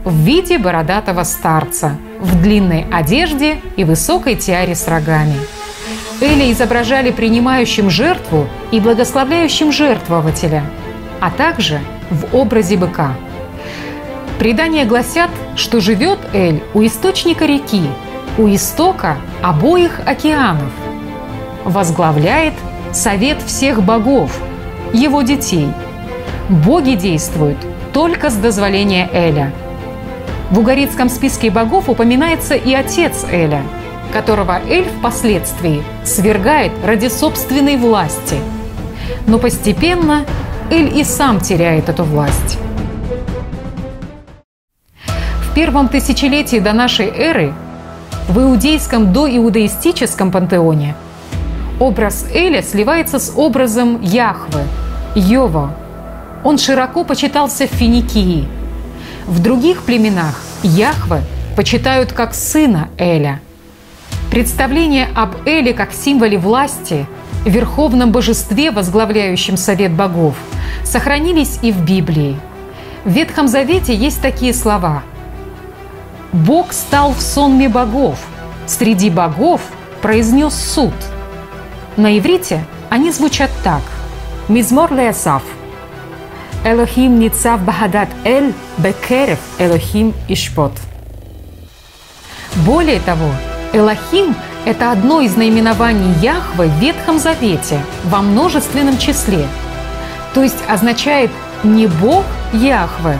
в 0.04 0.14
виде 0.14 0.58
бородатого 0.58 1.22
старца, 1.22 1.96
в 2.20 2.40
длинной 2.40 2.86
одежде 2.92 3.60
и 3.76 3.84
высокой 3.84 4.34
тиаре 4.34 4.74
с 4.74 4.88
рогами. 4.88 5.36
Эли 6.20 6.52
изображали 6.52 7.10
принимающим 7.10 7.90
жертву 7.90 8.46
и 8.70 8.80
благословляющим 8.80 9.72
жертвователя, 9.72 10.64
а 11.20 11.30
также 11.30 11.80
в 12.10 12.36
образе 12.36 12.76
быка– 12.76 13.14
Предания 14.42 14.84
гласят, 14.84 15.30
что 15.54 15.80
живет 15.80 16.18
Эль 16.32 16.64
у 16.74 16.84
источника 16.84 17.46
реки, 17.46 17.84
у 18.36 18.52
истока 18.52 19.16
обоих 19.40 20.00
океанов. 20.04 20.68
Возглавляет 21.64 22.54
совет 22.92 23.40
всех 23.40 23.84
богов, 23.84 24.36
его 24.92 25.22
детей. 25.22 25.68
Боги 26.48 26.94
действуют 26.94 27.56
только 27.92 28.30
с 28.30 28.34
дозволения 28.34 29.08
Эля. 29.12 29.52
В 30.50 30.58
угорицком 30.58 31.08
списке 31.08 31.48
богов 31.48 31.88
упоминается 31.88 32.56
и 32.56 32.74
отец 32.74 33.24
Эля, 33.30 33.62
которого 34.12 34.60
Эль 34.68 34.88
впоследствии 34.98 35.84
свергает 36.04 36.72
ради 36.84 37.06
собственной 37.06 37.76
власти. 37.76 38.38
Но 39.28 39.38
постепенно 39.38 40.24
Эль 40.68 40.98
и 40.98 41.04
сам 41.04 41.38
теряет 41.38 41.88
эту 41.88 42.02
власть. 42.02 42.58
В 45.52 45.54
первом 45.54 45.90
тысячелетии 45.90 46.60
до 46.60 46.72
нашей 46.72 47.08
эры 47.08 47.52
в 48.26 48.40
иудейском 48.40 49.12
доиудаистическом 49.12 50.30
пантеоне 50.30 50.94
образ 51.78 52.24
Эля 52.32 52.62
сливается 52.62 53.18
с 53.18 53.34
образом 53.36 54.00
Яхвы, 54.00 54.62
Йова. 55.14 55.74
Он 56.42 56.56
широко 56.56 57.04
почитался 57.04 57.66
в 57.66 57.70
Финикии. 57.70 58.48
В 59.26 59.42
других 59.42 59.82
племенах 59.82 60.40
Яхвы 60.62 61.20
почитают 61.54 62.14
как 62.14 62.32
сына 62.32 62.88
Эля. 62.96 63.42
Представление 64.30 65.08
об 65.14 65.34
Эле 65.46 65.74
как 65.74 65.92
символе 65.92 66.38
власти, 66.38 67.06
верховном 67.44 68.10
божестве, 68.10 68.70
возглавляющем 68.70 69.58
совет 69.58 69.92
богов, 69.92 70.34
сохранились 70.82 71.58
и 71.60 71.72
в 71.72 71.84
Библии. 71.84 72.38
В 73.04 73.10
Ветхом 73.10 73.48
Завете 73.48 73.94
есть 73.94 74.22
такие 74.22 74.54
слова– 74.54 75.02
Бог 76.32 76.72
стал 76.72 77.12
в 77.12 77.20
сонме 77.20 77.68
богов. 77.68 78.18
Среди 78.66 79.10
богов 79.10 79.60
произнес 80.00 80.54
суд. 80.54 80.94
На 81.96 82.18
иврите 82.18 82.64
они 82.88 83.12
звучат 83.12 83.50
так. 83.62 83.82
Мизмор 84.48 84.92
леасав. 84.92 85.42
Элохим 86.64 87.18
ницав 87.18 87.60
бахадат 87.62 88.08
эль 88.24 88.54
бекерев 88.78 89.40
Элохим 89.58 90.14
ишпот. 90.28 90.72
Более 92.64 93.00
того, 93.00 93.30
Элохим– 93.72 94.34
это 94.64 94.92
одно 94.92 95.20
из 95.20 95.36
наименований 95.36 96.14
Яхвы 96.22 96.68
в 96.68 96.78
Ветхом 96.78 97.18
Завете 97.18 97.80
во 98.04 98.22
множественном 98.22 98.96
числе. 98.96 99.46
То 100.34 100.42
есть 100.42 100.58
означает 100.68 101.30
не 101.62 101.88
Бог 101.88 102.24
Яхвы, 102.52 103.16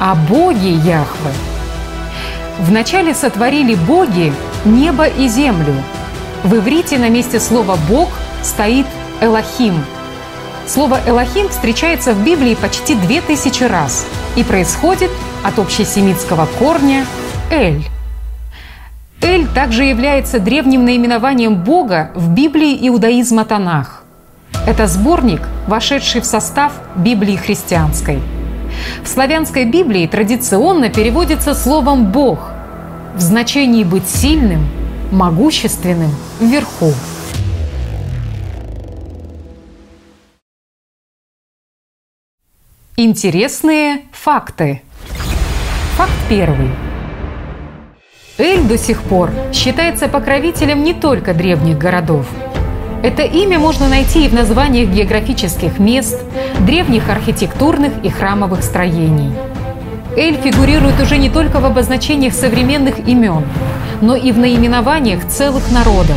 а 0.00 0.14
боги 0.14 0.68
Яхвы– 0.84 1.30
Вначале 2.58 3.14
сотворили 3.14 3.74
боги 3.74 4.32
небо 4.64 5.06
и 5.06 5.28
землю. 5.28 5.74
В 6.44 6.56
иврите 6.56 6.98
на 6.98 7.08
месте 7.08 7.40
слова 7.40 7.76
«бог» 7.88 8.08
стоит 8.42 8.86
«элохим». 9.20 9.84
Слово 10.66 11.00
«элохим» 11.06 11.48
встречается 11.48 12.14
в 12.14 12.24
Библии 12.24 12.54
почти 12.54 12.94
две 12.94 13.20
тысячи 13.20 13.64
раз 13.64 14.06
и 14.36 14.44
происходит 14.44 15.10
от 15.42 15.58
общесемитского 15.58 16.46
корня 16.58 17.04
«эль». 17.50 17.84
Эль 19.20 19.46
также 19.48 19.84
является 19.84 20.38
древним 20.38 20.84
наименованием 20.84 21.56
Бога 21.56 22.10
в 22.14 22.30
Библии 22.30 22.76
иудаизма 22.88 23.44
Танах. 23.44 24.04
Это 24.66 24.86
сборник, 24.86 25.42
вошедший 25.66 26.20
в 26.20 26.24
состав 26.24 26.72
Библии 26.94 27.36
христианской. 27.36 28.20
В 29.02 29.08
славянской 29.08 29.64
Библии 29.64 30.06
традиционно 30.06 30.88
переводится 30.88 31.54
словом 31.54 32.10
«Бог» 32.10 32.50
в 33.14 33.20
значении 33.20 33.84
«быть 33.84 34.08
сильным», 34.08 34.66
«могущественным», 35.10 36.10
«вверху». 36.40 36.92
Интересные 42.96 44.02
факты. 44.12 44.82
Факт 45.96 46.12
первый. 46.28 46.70
Эль 48.38 48.62
до 48.62 48.78
сих 48.78 49.02
пор 49.02 49.30
считается 49.52 50.08
покровителем 50.08 50.82
не 50.82 50.94
только 50.94 51.34
древних 51.34 51.76
городов. 51.76 52.26
Это 53.04 53.22
имя 53.22 53.58
можно 53.58 53.86
найти 53.86 54.24
и 54.24 54.28
в 54.30 54.32
названиях 54.32 54.88
географических 54.88 55.78
мест, 55.78 56.18
древних 56.60 57.10
архитектурных 57.10 57.92
и 58.02 58.08
храмовых 58.08 58.62
строений. 58.62 59.30
Эль 60.16 60.38
фигурирует 60.38 60.98
уже 61.02 61.18
не 61.18 61.28
только 61.28 61.60
в 61.60 61.66
обозначениях 61.66 62.32
современных 62.32 63.06
имен, 63.06 63.44
но 64.00 64.16
и 64.16 64.32
в 64.32 64.38
наименованиях 64.38 65.28
целых 65.28 65.70
народов, 65.70 66.16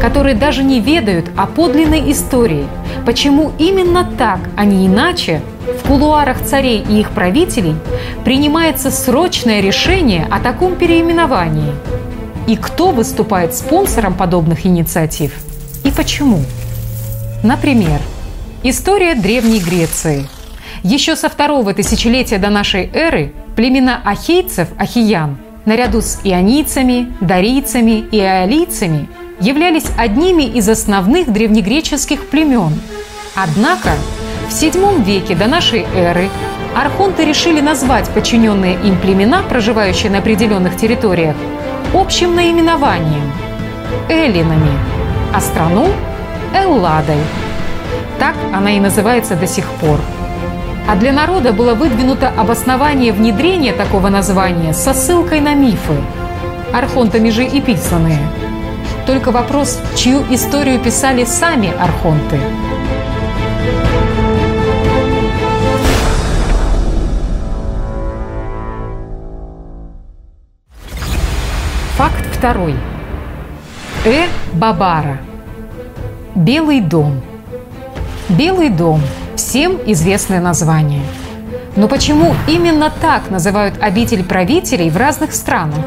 которые 0.00 0.34
даже 0.34 0.64
не 0.64 0.80
ведают 0.80 1.26
о 1.36 1.46
подлинной 1.46 2.10
истории, 2.10 2.66
почему 3.06 3.52
именно 3.60 4.04
так, 4.18 4.40
а 4.56 4.64
не 4.64 4.88
иначе 4.88 5.40
в 5.84 5.86
кулуарах 5.86 6.42
царей 6.42 6.84
и 6.88 6.98
их 6.98 7.10
правителей 7.10 7.76
принимается 8.24 8.90
срочное 8.90 9.60
решение 9.60 10.26
о 10.28 10.40
таком 10.40 10.74
переименовании. 10.74 11.72
И 12.48 12.56
кто 12.56 12.90
выступает 12.90 13.54
спонсором 13.54 14.14
подобных 14.14 14.66
инициатив? 14.66 15.43
И 15.84 15.90
почему? 15.90 16.40
Например, 17.42 18.00
история 18.62 19.14
Древней 19.14 19.60
Греции. 19.60 20.26
Еще 20.82 21.14
со 21.14 21.28
второго 21.28 21.74
тысячелетия 21.74 22.38
до 22.38 22.48
нашей 22.48 22.90
эры 22.92 23.32
племена 23.54 24.00
ахейцев, 24.04 24.68
ахиян, 24.78 25.36
наряду 25.66 26.00
с 26.00 26.20
ионийцами, 26.24 27.12
дарийцами 27.20 28.04
и 28.10 28.18
аолийцами 28.18 29.08
являлись 29.40 29.86
одними 29.98 30.44
из 30.44 30.68
основных 30.68 31.30
древнегреческих 31.30 32.28
племен. 32.28 32.72
Однако 33.34 33.90
в 34.48 34.52
VII 34.52 35.04
веке 35.04 35.34
до 35.34 35.48
нашей 35.48 35.84
эры 35.94 36.30
архонты 36.74 37.24
решили 37.24 37.60
назвать 37.60 38.08
подчиненные 38.10 38.74
им 38.74 38.98
племена, 38.98 39.42
проживающие 39.42 40.10
на 40.10 40.18
определенных 40.18 40.76
территориях, 40.76 41.36
общим 41.92 42.34
наименованием– 42.34 43.32
эллинами, 44.08 45.03
а 45.34 45.40
страну– 45.40 45.88
Элладой. 46.54 47.18
Так 48.20 48.36
она 48.52 48.70
и 48.70 48.80
называется 48.80 49.34
до 49.34 49.48
сих 49.48 49.66
пор. 49.66 49.98
А 50.88 50.94
для 50.94 51.12
народа 51.12 51.52
было 51.52 51.74
выдвинуто 51.74 52.28
обоснование 52.28 53.12
внедрения 53.12 53.72
такого 53.72 54.10
названия 54.10 54.72
со 54.72 54.94
ссылкой 54.94 55.40
на 55.40 55.54
мифы, 55.54 55.96
архонтами 56.72 57.30
же 57.30 57.44
и 57.44 57.60
писанные. 57.60 58.20
Только 59.06 59.32
вопрос, 59.32 59.80
чью 59.96 60.24
историю 60.30 60.78
писали 60.78 61.24
сами 61.24 61.72
архонты– 61.80 62.38
Факт 71.96 72.26
второй. 72.32 72.74
Э 74.04 74.26
Бабара. 74.52 75.18
Белый 76.34 76.80
дом. 76.80 77.22
Белый 78.28 78.68
дом– 78.68 79.00
всем 79.36 79.78
известное 79.86 80.42
название. 80.42 81.00
Но 81.74 81.88
почему 81.88 82.34
именно 82.46 82.92
так 83.00 83.30
называют 83.30 83.82
обитель 83.82 84.22
правителей 84.22 84.90
в 84.90 84.98
разных 84.98 85.32
странах? 85.32 85.86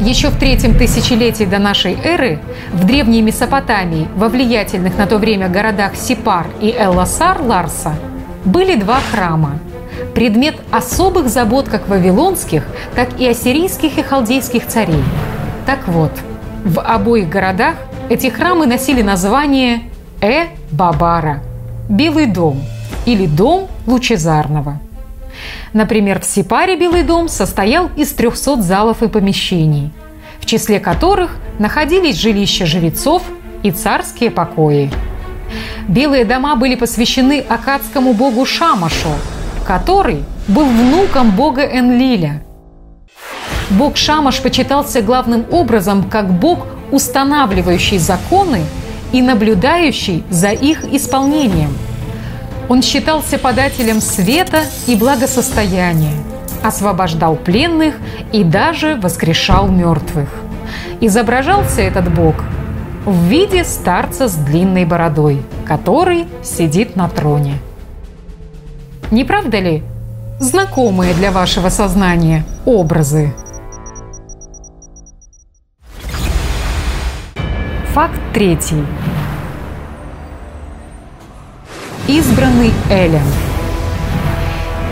Еще 0.00 0.28
в 0.28 0.38
третьем 0.38 0.76
тысячелетии 0.76 1.44
до 1.44 1.58
нашей 1.58 1.96
эры 2.04 2.38
в 2.72 2.84
древней 2.84 3.22
Месопотамии 3.22 4.06
во 4.14 4.28
влиятельных 4.28 4.98
на 4.98 5.06
то 5.06 5.16
время 5.16 5.48
городах 5.48 5.96
Сипар 5.96 6.48
и 6.60 6.70
Элласар 6.70 7.40
Ларса 7.40 7.94
были 8.44 8.74
два 8.76 9.00
храма– 9.10 9.58
предмет 10.14 10.56
особых 10.70 11.28
забот 11.30 11.70
как 11.70 11.88
вавилонских, 11.88 12.64
так 12.94 13.18
и 13.18 13.26
ассирийских 13.26 13.96
и 13.96 14.02
халдейских 14.02 14.66
царей. 14.66 15.02
Так 15.66 15.88
вот, 15.88 16.12
в 16.64 16.80
обоих 16.80 17.28
городах 17.28 17.76
эти 18.08 18.28
храмы 18.28 18.66
носили 18.66 19.02
название 19.02 19.82
Э-Бабара– 20.20 21.42
Белый 21.88 22.26
дом 22.26 22.62
или 23.06 23.26
Дом 23.26 23.68
Лучезарного. 23.86 24.78
Например, 25.72 26.20
в 26.20 26.24
Сипаре 26.24 26.76
Белый 26.76 27.02
дом 27.02 27.28
состоял 27.28 27.90
из 27.96 28.12
300 28.12 28.62
залов 28.62 29.02
и 29.02 29.08
помещений, 29.08 29.90
в 30.38 30.46
числе 30.46 30.80
которых 30.80 31.36
находились 31.58 32.16
жилища 32.16 32.66
жрецов 32.66 33.22
и 33.62 33.70
царские 33.70 34.30
покои. 34.30 34.90
Белые 35.88 36.24
дома 36.24 36.56
были 36.56 36.74
посвящены 36.74 37.40
акадскому 37.40 38.12
богу 38.12 38.44
Шамашу, 38.44 39.08
который 39.66 40.24
был 40.46 40.66
внуком 40.66 41.30
бога 41.30 41.62
Энлиля. 41.62 42.42
Бог 43.70 43.96
Шамаш 43.96 44.42
почитался 44.42 45.00
главным 45.00 45.46
образом 45.50 46.10
как 46.10 46.32
бог, 46.32 46.66
устанавливающий 46.90 47.98
законы 47.98 48.62
и 49.12 49.22
наблюдающий 49.22 50.24
за 50.28 50.50
их 50.50 50.84
исполнением. 50.92 51.76
Он 52.68 52.82
считался 52.82 53.38
подателем 53.38 54.00
света 54.00 54.62
и 54.86 54.96
благосостояния, 54.96 56.14
освобождал 56.62 57.36
пленных 57.36 57.94
и 58.32 58.44
даже 58.44 58.96
воскрешал 58.96 59.68
мертвых. 59.68 60.28
Изображался 61.00 61.80
этот 61.80 62.12
бог 62.12 62.34
в 63.04 63.24
виде 63.24 63.64
старца 63.64 64.28
с 64.28 64.34
длинной 64.34 64.84
бородой, 64.84 65.42
который 65.66 66.26
сидит 66.42 66.96
на 66.96 67.08
троне. 67.08 67.54
Не 69.10 69.24
правда 69.24 69.58
ли? 69.58 69.82
Знакомые 70.38 71.14
для 71.14 71.32
вашего 71.32 71.68
сознания 71.68 72.44
образы. 72.64 73.32
Факт 77.94 78.20
третий. 78.32 78.84
Избранный 82.06 82.72
Элен. 82.88 83.20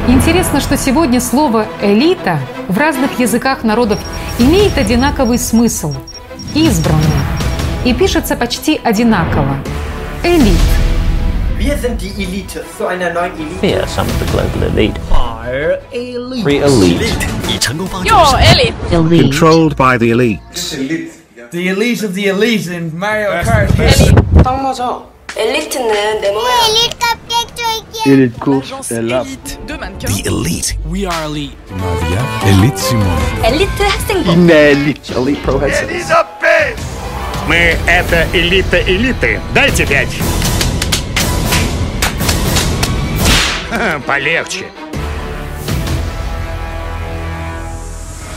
Интересно, 0.08 0.60
что 0.60 0.76
сегодня 0.76 1.20
слово 1.20 1.66
«элита» 1.80 2.40
в 2.66 2.76
разных 2.76 3.20
языках 3.20 3.62
народов 3.62 4.00
имеет 4.40 4.76
одинаковый 4.76 5.38
смысл– 5.38 5.94
избранный, 6.56 7.22
и 7.84 7.94
пишется 7.94 8.34
почти 8.34 8.80
одинаково– 8.82 9.58
элит– 10.24 10.58
Wir 11.58 11.76
sind 11.76 12.00
die 12.00 12.24
Elite 12.24 12.64
zu 12.76 12.86
einer 12.86 13.12
neuen 13.12 13.32
Elite. 13.34 13.62
We 13.62 13.74
are 13.74 13.86
some 13.86 14.06
of 14.06 14.18
the 14.18 14.26
global 14.32 14.62
elite. 14.72 14.98
Are 15.10 15.80
elite. 15.92 16.42
Free 16.42 16.58
elite. 16.58 17.00
You're 18.04 18.38
elite. 18.38 18.74
Elite. 18.92 19.22
Controlled 19.22 19.76
by 19.76 19.98
the 19.98 20.10
elites. 20.10 21.17
The 21.51 21.67
elite 21.69 22.03
of 22.03 22.13
the 22.13 22.27
elite 22.27 22.67
in 22.67 22.91
Mario 22.93 23.41
Kart. 23.43 23.69
딱 24.43 24.61
맞아. 24.61 25.01
엘리트는 25.35 26.21
내 26.21 26.31
몸에 26.31 26.49
엘리트 26.69 26.97
깝게 26.99 27.33
Elite 28.05 28.37
course, 28.39 28.91
elle 28.91 29.13
a 29.13 29.23
de 29.65 29.73
mannequin. 29.77 30.25
elite. 30.27 30.77
We 30.85 31.05
are 31.07 31.23
elite. 31.25 31.55
Nadia, 31.71 32.21
elite 32.45 32.77
Simone. 32.77 33.43
엘리트 33.43 33.81
학생복. 33.81 34.49
elite. 34.49 35.13
Elite 35.15 35.41
pro 35.43 35.59
headsets. 35.59 36.11
Мы 37.47 37.75
это 37.87 38.27
элита 38.33 38.79
элиты. 38.81 39.39
Дайте 39.55 39.85
пять. 39.85 40.09
Ха, 43.69 43.99
Полегче. 44.05 44.65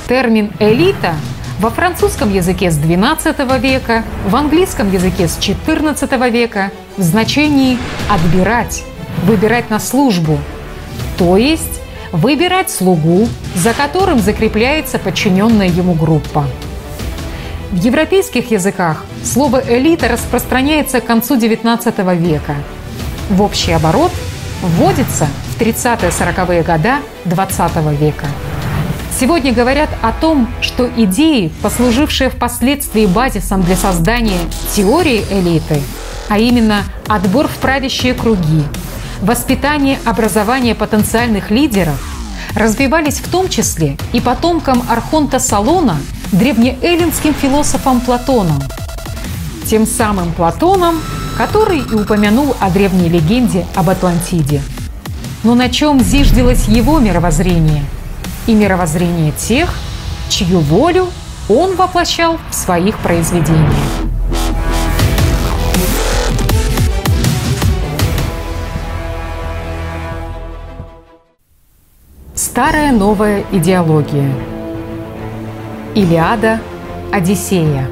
Термин 0.09 0.53
«элита» 0.61 1.17
во 1.62 1.70
французском 1.70 2.34
языке 2.34 2.72
с 2.72 2.80
XII 2.80 3.60
века, 3.60 4.04
в 4.28 4.36
английском 4.36 4.92
языке 4.92 5.28
с 5.28 5.38
XIV 5.38 6.32
века 6.32 6.72
в 6.98 7.04
значении 7.04 7.78
«отбирать», 8.10 8.84
«выбирать 9.26 9.70
на 9.70 9.80
службу», 9.80 10.40
то 11.20 11.38
есть 11.38 11.80
выбирать 12.12 12.72
слугу, 12.72 13.28
за 13.54 13.74
которым 13.74 14.18
закрепляется 14.18 14.98
подчиненная 14.98 15.68
ему 15.68 15.94
группа. 15.94 16.48
В 17.70 17.78
европейских 17.78 18.50
языках 18.50 19.06
слово 19.24 19.62
«элита» 19.64 20.08
распространяется 20.08 21.00
к 21.00 21.06
концу 21.06 21.38
XIX 21.38 22.18
века. 22.18 22.56
в 23.30 23.40
общий 23.40 23.72
оборот 23.72 24.12
вводится 24.64 25.28
в 25.56 25.62
30-40-е 25.62 26.64
года 26.64 26.96
20 27.26 27.76
века. 28.00 28.26
Сегодня 29.22 29.54
говорят 29.54 29.92
о 30.02 30.14
том, 30.14 30.48
что 30.62 30.90
идеи, 30.98 31.52
послужившие 31.62 32.32
впоследствии 32.32 33.06
базисом 33.06 33.62
для 33.62 33.76
создания 33.76 34.40
теории 34.74 35.24
элиты, 35.30 35.80
а 36.28 36.40
именно 36.40 36.86
отбор 37.08 37.48
в 37.48 37.56
правящие 37.58 38.16
круги, 38.16 38.64
воспитание, 39.22 40.00
образование 40.06 40.74
потенциальных 40.74 41.52
лидеров, 41.52 42.04
развивались 42.56 43.20
в 43.20 43.30
том 43.30 43.48
числе 43.48 43.96
и 44.12 44.20
потомкам 44.20 44.82
Архонта 44.90 45.38
Салона, 45.38 45.98
древнеэллинским 46.32 47.36
философом 47.36 48.02
Платоном. 48.02 48.60
Тем 49.68 49.86
самым 49.86 50.34
Платоном, 50.34 51.00
который 51.38 51.82
и 51.82 51.94
упомянул 51.94 52.56
о 52.60 52.72
древней 52.72 53.08
легенде 53.08 53.68
об 53.76 53.88
Атлантиде. 53.92 54.64
Но 55.44 55.54
на 55.54 55.70
чем 55.70 56.00
зиждилось 56.00 56.68
его 56.68 56.98
мировоззрение 56.98 57.84
и 58.48 58.54
мировоззрение 58.54 59.32
тех, 59.32 59.74
чью 60.30 60.60
волю 60.60 61.08
он 61.50 61.76
воплощал 61.76 62.38
в 62.50 62.56
своих 62.56 62.98
произведениях. 63.00 63.72
Старая 72.34 72.92
новая 72.92 73.44
идеология. 73.52 74.32
Илиада, 75.96 76.60
Одиссея. 77.12 77.88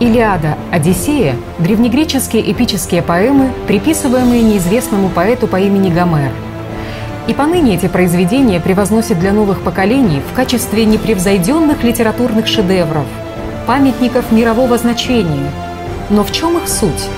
Илиада, 0.00 0.56
Одиссея– 0.70 1.36
древнегреческие 1.58 2.50
эпические 2.50 3.02
поэмы, 3.02 3.52
приписываемые 3.66 4.42
неизвестному 4.42 5.08
поэту 5.08 5.46
по 5.46 5.60
имени 5.60 5.90
Гомер. 5.90 6.32
И 7.28 7.34
поныне 7.34 7.76
эти 7.76 7.86
произведения 7.86 8.58
превозносят 8.58 9.18
для 9.20 9.32
новых 9.32 9.62
поколений 9.62 10.20
в 10.20 10.34
качестве 10.34 10.84
непревзойденных 10.84 11.84
литературных 11.84 12.48
шедевров, 12.48 13.06
памятников 13.66 14.32
мирового 14.32 14.76
значения. 14.76 15.50
Но 16.10 16.24
в 16.24 16.32
чем 16.32 16.58
их 16.58 16.68
суть? 16.68 17.08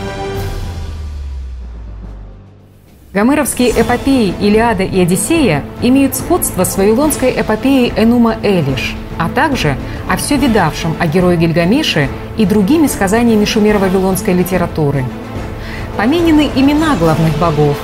Гомеровские 3.14 3.70
эпопеи 3.70 4.34
«Илиада» 4.40 4.82
и 4.82 5.00
«Одиссея» 5.00 5.64
имеют 5.80 6.16
сходство 6.16 6.64
с 6.64 6.76
вавилонской 6.76 7.30
эпопеей 7.30 7.92
Энума 7.96 8.36
Элиш, 8.42 8.96
а 9.18 9.28
также 9.28 9.76
о 10.10 10.16
все 10.16 10.36
видавшем 10.36 10.96
о 10.98 11.06
герое 11.06 11.36
Гильгамеше 11.36 12.08
и 12.36 12.44
другими 12.44 12.88
сказаниями 12.88 13.44
шумеро-вавилонской 13.44 14.34
литературы. 14.34 15.04
Поменены 15.96 16.50
имена 16.56 16.96
главных 16.96 17.38
богов. 17.38 17.76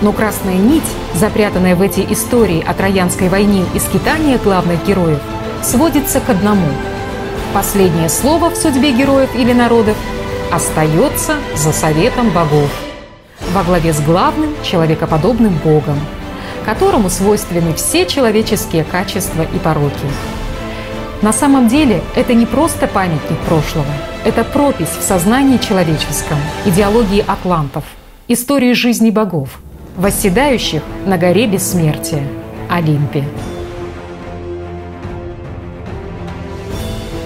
Но 0.00 0.12
красная 0.12 0.54
нить, 0.54 0.84
запрятанная 1.14 1.74
в 1.74 1.82
эти 1.82 2.06
истории 2.12 2.64
о 2.64 2.74
Троянской 2.74 3.28
войне 3.28 3.64
и 3.74 3.78
скитания 3.78 4.38
главных 4.38 4.84
героев, 4.86 5.20
сводится 5.62 6.20
к 6.20 6.30
одному. 6.30 6.68
Последнее 7.52 8.08
слово 8.08 8.50
в 8.50 8.56
судьбе 8.56 8.92
героев 8.92 9.30
или 9.34 9.52
народов 9.52 9.96
остается 10.52 11.34
за 11.56 11.72
советом 11.72 12.30
богов 12.30 12.70
во 13.52 13.64
главе 13.64 13.92
с 13.92 14.00
главным 14.00 14.54
человекоподобным 14.62 15.54
Богом, 15.64 15.98
которому 16.64 17.10
свойственны 17.10 17.74
все 17.74 18.06
человеческие 18.06 18.84
качества 18.84 19.42
и 19.42 19.58
пороки. 19.58 20.06
На 21.22 21.32
самом 21.32 21.66
деле 21.68 22.02
это 22.14 22.34
не 22.34 22.46
просто 22.46 22.86
памятник 22.86 23.38
прошлого, 23.48 23.86
это 24.24 24.44
пропись 24.44 24.88
в 24.98 25.02
сознании 25.02 25.58
человеческом, 25.58 26.38
идеологии 26.64 27.24
атлантов, 27.26 27.84
истории 28.28 28.72
жизни 28.72 29.10
богов, 29.10 29.58
восседающих 29.98 30.82
на 31.04 31.18
горе 31.18 31.46
бессмертия– 31.46 32.22
Олимпе. 32.70 33.24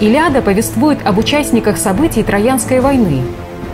Илиада 0.01 0.41
повествует 0.41 0.99
об 1.05 1.19
участниках 1.19 1.77
событий 1.77 2.23
Троянской 2.23 2.81
войны, 2.81 3.21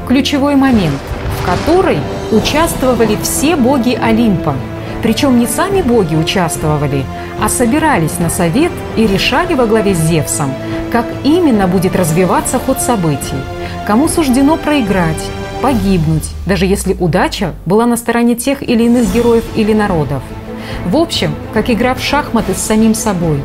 ключевой 0.07 0.55
момент, 0.55 0.99
в 1.41 1.45
которой 1.45 1.97
участвовали 2.31 3.17
все 3.23 3.55
боги 3.55 3.97
Олимпа– 3.99 4.55
причем 5.01 5.39
не 5.39 5.47
сами 5.47 5.81
боги 5.81 6.15
участвовали, 6.15 7.05
а 7.41 7.47
собирались 7.47 8.19
на 8.19 8.29
совет 8.29 8.71
и 8.97 9.07
решали 9.07 9.53
во 9.53 9.65
главе 9.65 9.95
с 9.95 9.99
Зевсом, 9.99 10.53
как 10.91 11.05
именно 11.23 11.67
будет 11.67 11.95
развиваться 11.95 12.59
ход 12.59 12.79
событий, 12.79 13.37
кому 13.87 14.07
суждено 14.09 14.57
проиграть, 14.57 15.29
погибнуть, 15.61 16.29
даже 16.45 16.65
если 16.65 16.95
удача 16.99 17.53
была 17.65 17.85
на 17.85 17.97
стороне 17.97 18.35
тех 18.35 18.61
или 18.61 18.83
иных 18.83 19.13
героев 19.13 19.43
или 19.55 19.73
народов. 19.73 20.23
В 20.85 20.95
общем, 20.95 21.35
как 21.53 21.69
игра 21.69 21.93
в 21.93 22.01
шахматы 22.01 22.53
с 22.53 22.57
самим 22.57 22.93
собой. 22.93 23.41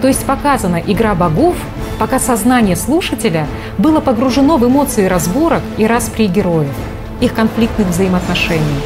То 0.00 0.08
есть 0.08 0.24
показана 0.24 0.82
игра 0.86 1.14
богов, 1.14 1.56
пока 1.98 2.18
сознание 2.18 2.76
слушателя 2.76 3.46
было 3.78 4.00
погружено 4.00 4.56
в 4.56 4.66
эмоции 4.66 5.06
разборок 5.06 5.62
и 5.78 5.86
распри 5.86 6.26
героев, 6.26 6.74
их 7.20 7.34
конфликтных 7.34 7.88
взаимоотношений. 7.88 8.80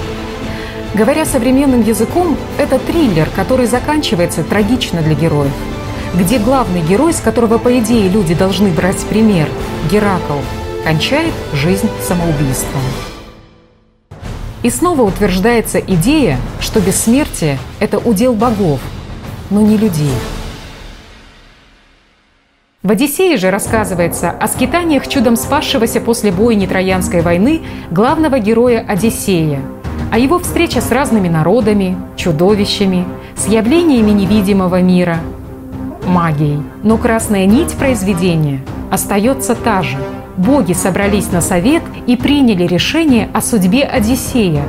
Говоря 0.95 1.25
современным 1.25 1.83
языком, 1.83 2.37
это 2.59 2.79
триллер, 2.79 3.29
который 3.37 3.67
заканчивается 3.67 4.43
трагично 4.43 5.03
для 5.03 5.15
героев. 5.15 5.53
Где 6.15 6.39
главный 6.39 6.81
герой, 6.83 7.13
с 7.13 7.21
которого, 7.21 7.59
по 7.59 7.79
идее, 7.79 8.09
люди 8.09 8.35
должны 8.35 8.71
брать 8.71 8.99
пример, 9.05 9.49
Геракл, 9.91 10.41
кончает 10.85 11.33
жизнь 11.53 11.89
самоубийством. 12.03 12.81
И 14.63 14.71
снова 14.71 15.03
утверждается 15.03 15.79
идея, 15.79 16.39
что 16.61 16.81
бессмертие– 16.81 17.59
это 17.81 17.99
удел 17.99 18.35
богов, 18.35 18.81
но 19.51 19.61
не 19.61 19.77
людей. 19.77 20.13
В 22.83 22.91
«Одиссее» 22.91 23.37
же 23.37 23.51
рассказывается 23.51 24.31
о 24.31 24.49
скитаниях 24.49 25.07
чудом 25.07 25.37
спасшегося 25.37 26.01
после 26.01 26.33
бойни 26.33 26.67
Троянской 26.67 27.21
войны 27.21 27.63
главного 27.91 28.39
героя 28.39 28.85
Одиссея– 28.87 29.61
а 30.11 30.19
его 30.19 30.39
встреча 30.39 30.81
с 30.81 30.91
разными 30.91 31.29
народами, 31.29 31.97
чудовищами, 32.17 33.07
с 33.37 33.47
явлениями 33.47 34.11
невидимого 34.11 34.81
мира, 34.83 35.19
магией. 36.07 36.63
Но 36.83 36.99
красная 36.99 37.47
нить 37.47 37.75
произведения 37.75 38.61
остается 38.91 39.55
та 39.55 39.83
же. 39.83 39.97
Боги 40.41 40.73
собрались 40.73 41.31
на 41.33 41.43
совет 41.43 41.83
и 42.07 42.17
приняли 42.17 42.67
решение 42.67 43.29
о 43.35 43.43
судьбе 43.43 43.83
Одиссея, 43.83 44.65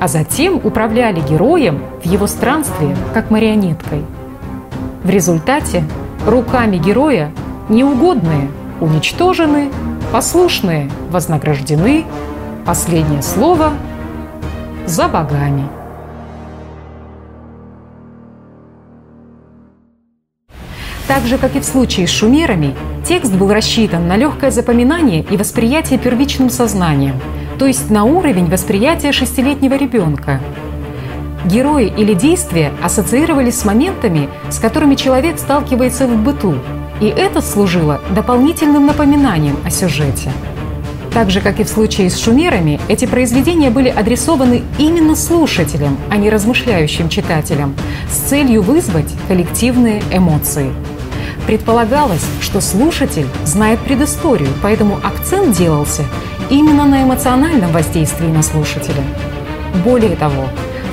а 0.00 0.08
затем 0.08 0.60
управляли 0.64 1.20
героем 1.20 1.84
в 2.02 2.04
его 2.04 2.26
странстве 2.26 2.96
как 3.14 3.30
марионеткой. 3.30 4.04
В 5.04 5.08
результате 5.08 5.84
руками 6.26 6.78
героя 6.78 7.30
неугодные 7.68 8.50
уничтожены, 8.80 9.70
послушные 10.12 10.90
вознаграждены, 11.10 12.04
последнее 12.66 13.22
слово 13.22 13.74
за 14.84 15.06
богами. 15.06 15.77
Так 21.08 21.26
же, 21.26 21.38
как 21.38 21.56
и 21.56 21.60
в 21.60 21.64
случае 21.64 22.06
с 22.06 22.10
шумерами, 22.10 22.76
текст 23.06 23.32
был 23.32 23.50
рассчитан 23.50 24.06
на 24.06 24.18
легкое 24.18 24.50
запоминание 24.50 25.24
и 25.30 25.38
восприятие 25.38 25.98
первичным 25.98 26.50
сознанием, 26.50 27.16
то 27.58 27.66
есть 27.66 27.88
на 27.88 28.04
уровень 28.04 28.50
восприятия 28.50 29.10
шестилетнего 29.10 29.72
ребенка. 29.72 30.38
Герои 31.46 31.90
или 31.96 32.12
действия 32.12 32.72
ассоциировались 32.82 33.58
с 33.58 33.64
моментами, 33.64 34.28
с 34.50 34.58
которыми 34.58 34.96
человек 34.96 35.38
сталкивается 35.38 36.06
в 36.06 36.14
быту, 36.22 36.56
и 37.00 37.06
это 37.06 37.40
служило 37.40 38.02
дополнительным 38.14 38.84
напоминанием 38.84 39.56
о 39.64 39.70
сюжете. 39.70 40.30
Так 41.14 41.30
же, 41.30 41.40
как 41.40 41.58
и 41.58 41.64
в 41.64 41.68
случае 41.68 42.10
с 42.10 42.20
шумерами, 42.20 42.78
эти 42.86 43.06
произведения 43.06 43.70
были 43.70 43.88
адресованы 43.88 44.62
именно 44.78 45.16
слушателям, 45.16 45.96
а 46.10 46.18
не 46.18 46.28
размышляющим 46.28 47.08
читателям, 47.08 47.74
с 48.10 48.28
целью 48.28 48.60
вызвать 48.60 49.10
коллективные 49.26 50.02
эмоции. 50.12 50.70
Предполагалось, 51.48 52.26
что 52.42 52.60
слушатель 52.60 53.26
знает 53.46 53.80
предысторию, 53.80 54.50
поэтому 54.62 55.00
акцент 55.02 55.56
делался 55.56 56.04
именно 56.50 56.84
на 56.84 57.02
эмоциональном 57.04 57.72
воздействии 57.72 58.26
на 58.26 58.42
слушателя. 58.42 59.02
Более 59.82 60.14
того, 60.14 60.44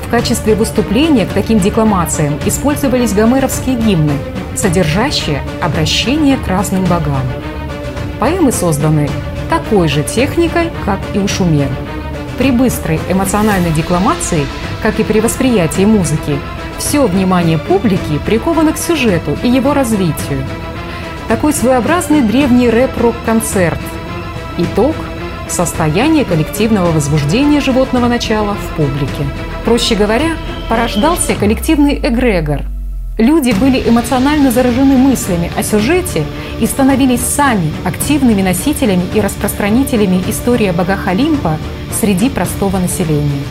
в 0.07 0.09
качестве 0.09 0.55
выступления 0.55 1.25
к 1.25 1.33
таким 1.33 1.59
декламациям 1.59 2.39
использовались 2.45 3.11
гомеровские 3.11 3.75
гимны, 3.75 4.13
содержащие 4.55 5.41
обращение 5.61 6.37
к 6.37 6.47
разным 6.47 6.85
богам. 6.85 7.23
Поэмы 8.21 8.53
созданы 8.53 9.09
такой 9.49 9.89
же 9.89 10.03
техникой, 10.03 10.69
как 10.85 11.01
и 11.13 11.19
у 11.19 11.27
шумер. 11.27 11.67
При 12.37 12.51
быстрой 12.51 13.01
эмоциональной 13.09 13.71
декламации, 13.71 14.45
как 14.81 15.01
и 15.01 15.03
при 15.03 15.19
восприятии 15.19 15.83
музыки, 15.83 16.39
все 16.77 17.05
внимание 17.07 17.57
публики 17.57 18.19
приковано 18.25 18.73
к 18.73 18.77
сюжету 18.77 19.37
и 19.43 19.49
его 19.49 19.73
развитию. 19.73 20.43
Такой 21.27 21.53
своеобразный 21.53 22.21
древний 22.21 22.69
рэп-рок-концерт. 22.69 23.79
Итог– 24.57 24.95
состояние 25.49 26.25
коллективного 26.25 26.91
возбуждения 26.91 27.59
животного 27.59 28.07
начала 28.07 28.55
в 28.55 28.75
публике. 28.75 29.25
Проще 29.63 29.95
говоря, 29.95 30.37
порождался 30.69 31.35
коллективный 31.35 31.95
эгрегор. 31.95 32.61
Люди 33.17 33.51
были 33.51 33.81
эмоционально 33.87 34.51
заражены 34.51 34.97
мыслями 34.97 35.49
о 35.57 35.63
сюжете 35.63 36.25
и 36.59 36.65
становились 36.65 37.21
сами 37.21 37.71
активными 37.85 38.41
носителями 38.41 39.03
и 39.13 39.21
распространителями 39.21 40.21
истории 40.27 40.67
о 40.67 40.73
богах 40.73 41.07
Олимпа 41.07 41.57
среди 41.99 42.29
простого 42.29 42.77
населения. 42.77 43.43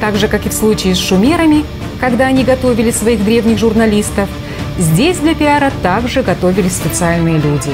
Так 0.00 0.16
же, 0.16 0.28
как 0.28 0.46
и 0.46 0.48
в 0.48 0.52
случае 0.52 0.94
с 0.94 0.98
шумерами, 0.98 1.64
когда 2.02 2.26
они 2.26 2.42
готовили 2.42 2.90
своих 2.90 3.24
древних 3.24 3.58
журналистов, 3.58 4.28
здесь 4.76 5.18
для 5.18 5.36
пиара 5.36 5.70
также 5.84 6.22
готовились 6.24 6.74
специальные 6.74 7.38
люди. 7.38 7.70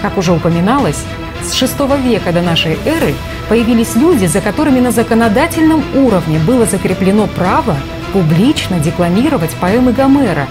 Как 0.00 0.16
уже 0.16 0.30
упоминалось, 0.30 1.02
с 1.42 1.60
VI 1.60 2.00
века 2.00 2.30
до 2.30 2.40
нашей 2.40 2.78
эры 2.84 3.14
появились 3.48 3.96
люди, 3.96 4.26
за 4.26 4.40
которыми 4.40 4.78
на 4.78 4.92
законодательном 4.92 5.82
уровне 5.96 6.38
было 6.38 6.66
закреплено 6.66 7.26
право 7.26 7.76
публично 8.12 8.78
декламировать 8.78 9.50
поэмы 9.60 9.92
Гомера, 9.92 10.46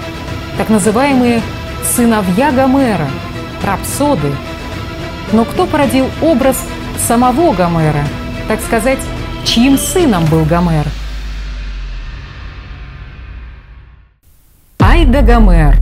так 0.58 0.68
называемые 0.68 1.42
«сыновья 1.96 2.52
Гомера», 2.52 3.08
рапсоды. 3.66 4.34
Но 5.32 5.46
кто 5.46 5.66
породил 5.66 6.08
образ 6.22 6.58
самого 7.08 7.54
Гомера, 7.54 8.04
так 8.50 8.60
сказать, 8.60 9.00
чьим 9.46 9.78
сыном 9.78 10.26
был 10.26 10.44
Гомер? 10.44 10.88
Айда 15.04 15.22
Гомер. 15.22 15.80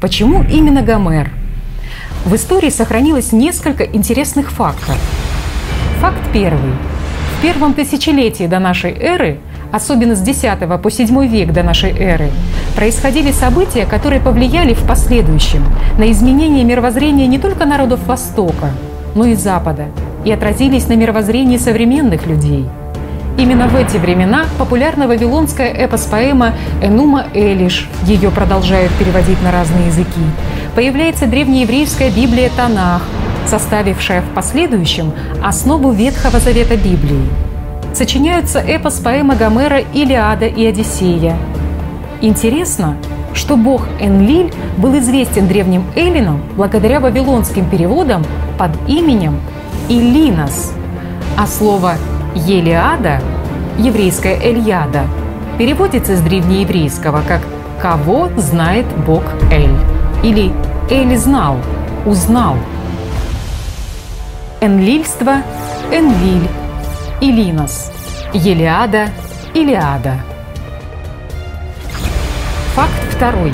Почему 0.00 0.42
именно 0.42 0.82
Гомер? 0.82 1.30
В 2.24 2.34
истории 2.34 2.70
сохранилось 2.70 3.30
несколько 3.30 3.84
интересных 3.84 4.50
фактов. 4.50 4.98
Факт 6.00 6.18
первый. 6.32 6.72
В 7.38 7.42
первом 7.42 7.74
тысячелетии 7.74 8.48
до 8.48 8.58
нашей 8.58 8.90
эры, 8.90 9.38
особенно 9.70 10.16
с 10.16 10.26
X 10.26 10.40
по 10.40 10.88
VII 10.88 11.28
век 11.28 11.52
до 11.52 11.62
нашей 11.62 11.96
эры, 11.96 12.32
происходили 12.74 13.30
события, 13.30 13.86
которые 13.86 14.20
повлияли 14.20 14.74
в 14.74 14.84
последующем 14.84 15.64
на 15.96 16.10
изменение 16.10 16.64
мировоззрения 16.64 17.28
не 17.28 17.38
только 17.38 17.66
народов 17.66 18.04
Востока, 18.04 18.72
но 19.14 19.26
и 19.26 19.36
Запада, 19.36 19.84
и 20.24 20.32
отразились 20.32 20.88
на 20.88 20.94
мировоззрении 20.94 21.56
современных 21.56 22.26
людей– 22.26 22.66
Именно 23.38 23.68
в 23.68 23.76
эти 23.76 23.98
времена 23.98 24.46
популярна 24.58 25.06
вавилонская 25.06 25.68
эпос-поэма 25.68 26.54
«Энума 26.80 27.26
Элиш», 27.34 27.86
ее 28.04 28.30
продолжают 28.30 28.90
переводить 28.92 29.42
на 29.42 29.52
разные 29.52 29.88
языки. 29.88 30.22
Появляется 30.74 31.26
древнееврейская 31.26 32.10
Библия 32.10 32.50
Танах, 32.56 33.02
составившая 33.46 34.22
в 34.22 34.34
последующем 34.34 35.12
основу 35.44 35.92
Ветхого 35.92 36.40
Завета 36.40 36.76
Библии. 36.76 37.28
Сочиняются 37.94 38.58
эпос-поэма 38.58 39.36
Гомера 39.36 39.80
«Илиада» 39.80 40.46
и 40.46 40.64
«Одиссея». 40.64 41.36
Интересно, 42.22 42.96
что 43.34 43.58
бог 43.58 43.86
Энлиль 44.00 44.50
был 44.78 44.98
известен 44.98 45.46
древним 45.46 45.84
эллинам 45.94 46.42
благодаря 46.56 47.00
вавилонским 47.00 47.68
переводам 47.68 48.24
под 48.56 48.70
именем 48.88 49.38
Илинос, 49.90 50.72
а 51.36 51.46
слово 51.46 51.96
Елиада, 52.36 53.20
еврейская 53.78 54.38
Эльяда, 54.38 55.04
переводится 55.58 56.16
с 56.16 56.20
древнееврейского 56.20 57.22
как 57.26 57.40
«кого 57.80 58.28
знает 58.36 58.86
Бог 59.06 59.22
Эль» 59.50 59.74
или 60.22 60.52
«Эль 60.90 61.16
знал», 61.16 61.56
«узнал». 62.04 62.56
Энлильство– 64.60 65.42
Энлиль, 65.90 66.48
Илинос, 67.20 67.90
Елиада, 68.34 69.08
Илиада. 69.54 70.16
Факт 72.74 72.92
второй. 73.12 73.52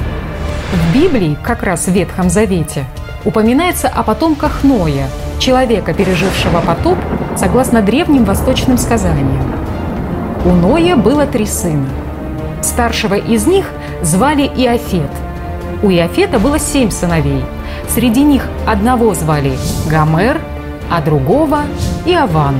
В 0.72 0.94
Библии, 0.94 1.36
как 1.44 1.62
раз 1.62 1.86
в 1.86 1.92
Ветхом 1.92 2.30
Завете, 2.30 2.84
упоминается 3.24 3.88
о 3.88 4.02
потомках 4.02 4.64
Ноя, 4.64 5.06
человека, 5.43 5.93
пережившего 5.93 6.60
потоп 6.60 6.97
согласно 7.36 7.82
древним 7.82 8.24
восточным 8.24 8.78
сказаниям. 8.78 9.52
У 10.44 10.51
Ноя 10.51 10.97
было 10.97 11.27
три 11.27 11.47
сына. 11.47 11.89
Старшего 12.62 13.14
из 13.14 13.47
них 13.47 13.66
звали 14.02 14.43
Иофет. 14.43 15.10
У 15.82 15.90
Иофета 15.90 16.39
было 16.39 16.60
семь 16.60 16.90
сыновей. 16.90 17.44
Среди 17.89 18.23
них 18.23 18.47
одного 18.66 19.14
звали 19.14 19.52
Гомер, 19.90 20.40
а 20.90 21.02
другого– 21.02 21.62
Иован. 22.06 22.55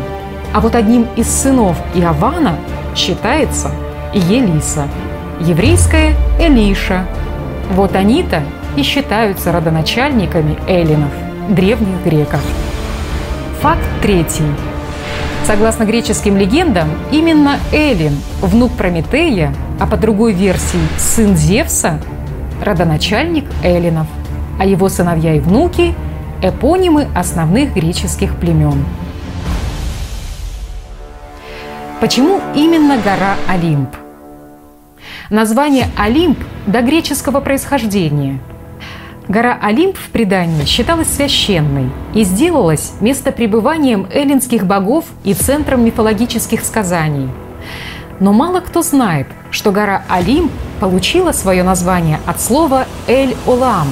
А 0.53 0.61
вот 0.61 0.75
одним 0.75 1.07
из 1.17 1.29
сынов 1.29 1.77
Иована 1.95 2.57
считается 2.97 3.71
Елиса, 4.13 4.89
еврейская 5.41 6.15
Элиша. 6.41 7.07
Вот 7.75 7.95
они-то 7.95 8.43
и 8.77 8.83
считаются 8.83 9.53
родоначальниками 9.53 10.59
эллинов, 10.67 11.13
древних 11.49 12.05
греков. 12.05 12.41
Факт 13.63 13.79
третий. 14.03 14.43
Согласно 15.47 15.85
греческим 15.85 16.37
легендам, 16.37 16.89
именно 17.13 17.61
Эллин, 17.71 18.19
внук 18.41 18.73
Прометея, 18.73 19.55
а 19.79 19.87
по 19.87 19.97
другой 19.97 20.33
версии 20.33 20.81
сын 20.99 21.37
Зевса, 21.37 22.01
родоначальник 22.61 23.45
эллинов, 23.63 24.09
а 24.59 24.67
его 24.67 24.89
сыновья 24.89 25.37
и 25.37 25.39
внуки– 25.39 25.95
эпонимы 26.43 27.07
основных 27.15 27.73
греческих 27.73 28.35
племен. 28.35 28.85
Почему 32.01 32.41
именно 32.57 32.99
гора 32.99 33.37
Олимп? 33.49 33.91
Название 35.31 35.87
Олимп 35.97 36.41
до 36.67 36.83
греческого 36.83 37.39
происхождения– 37.39 38.41
Гора 39.29 39.57
Олимп 39.63 39.97
в 39.97 40.11
предании 40.11 40.65
считалась 40.65 41.09
священной 41.09 41.91
и 42.15 42.25
сделалась 42.25 42.93
местопребыванием 43.01 44.07
эллинских 44.13 44.67
богов 44.67 45.05
и 45.25 45.33
центром 45.33 45.85
мифологических 45.85 46.65
сказаний. 46.65 47.29
Но 48.19 48.33
мало 48.33 48.61
кто 48.61 48.83
знает, 48.83 49.27
что 49.51 49.71
гора 49.71 50.05
Олимп 50.09 50.51
получила 50.81 51.33
свое 51.33 51.63
название 51.63 52.21
от 52.27 52.41
слова 52.41 52.87
«эль-олам». 53.07 53.89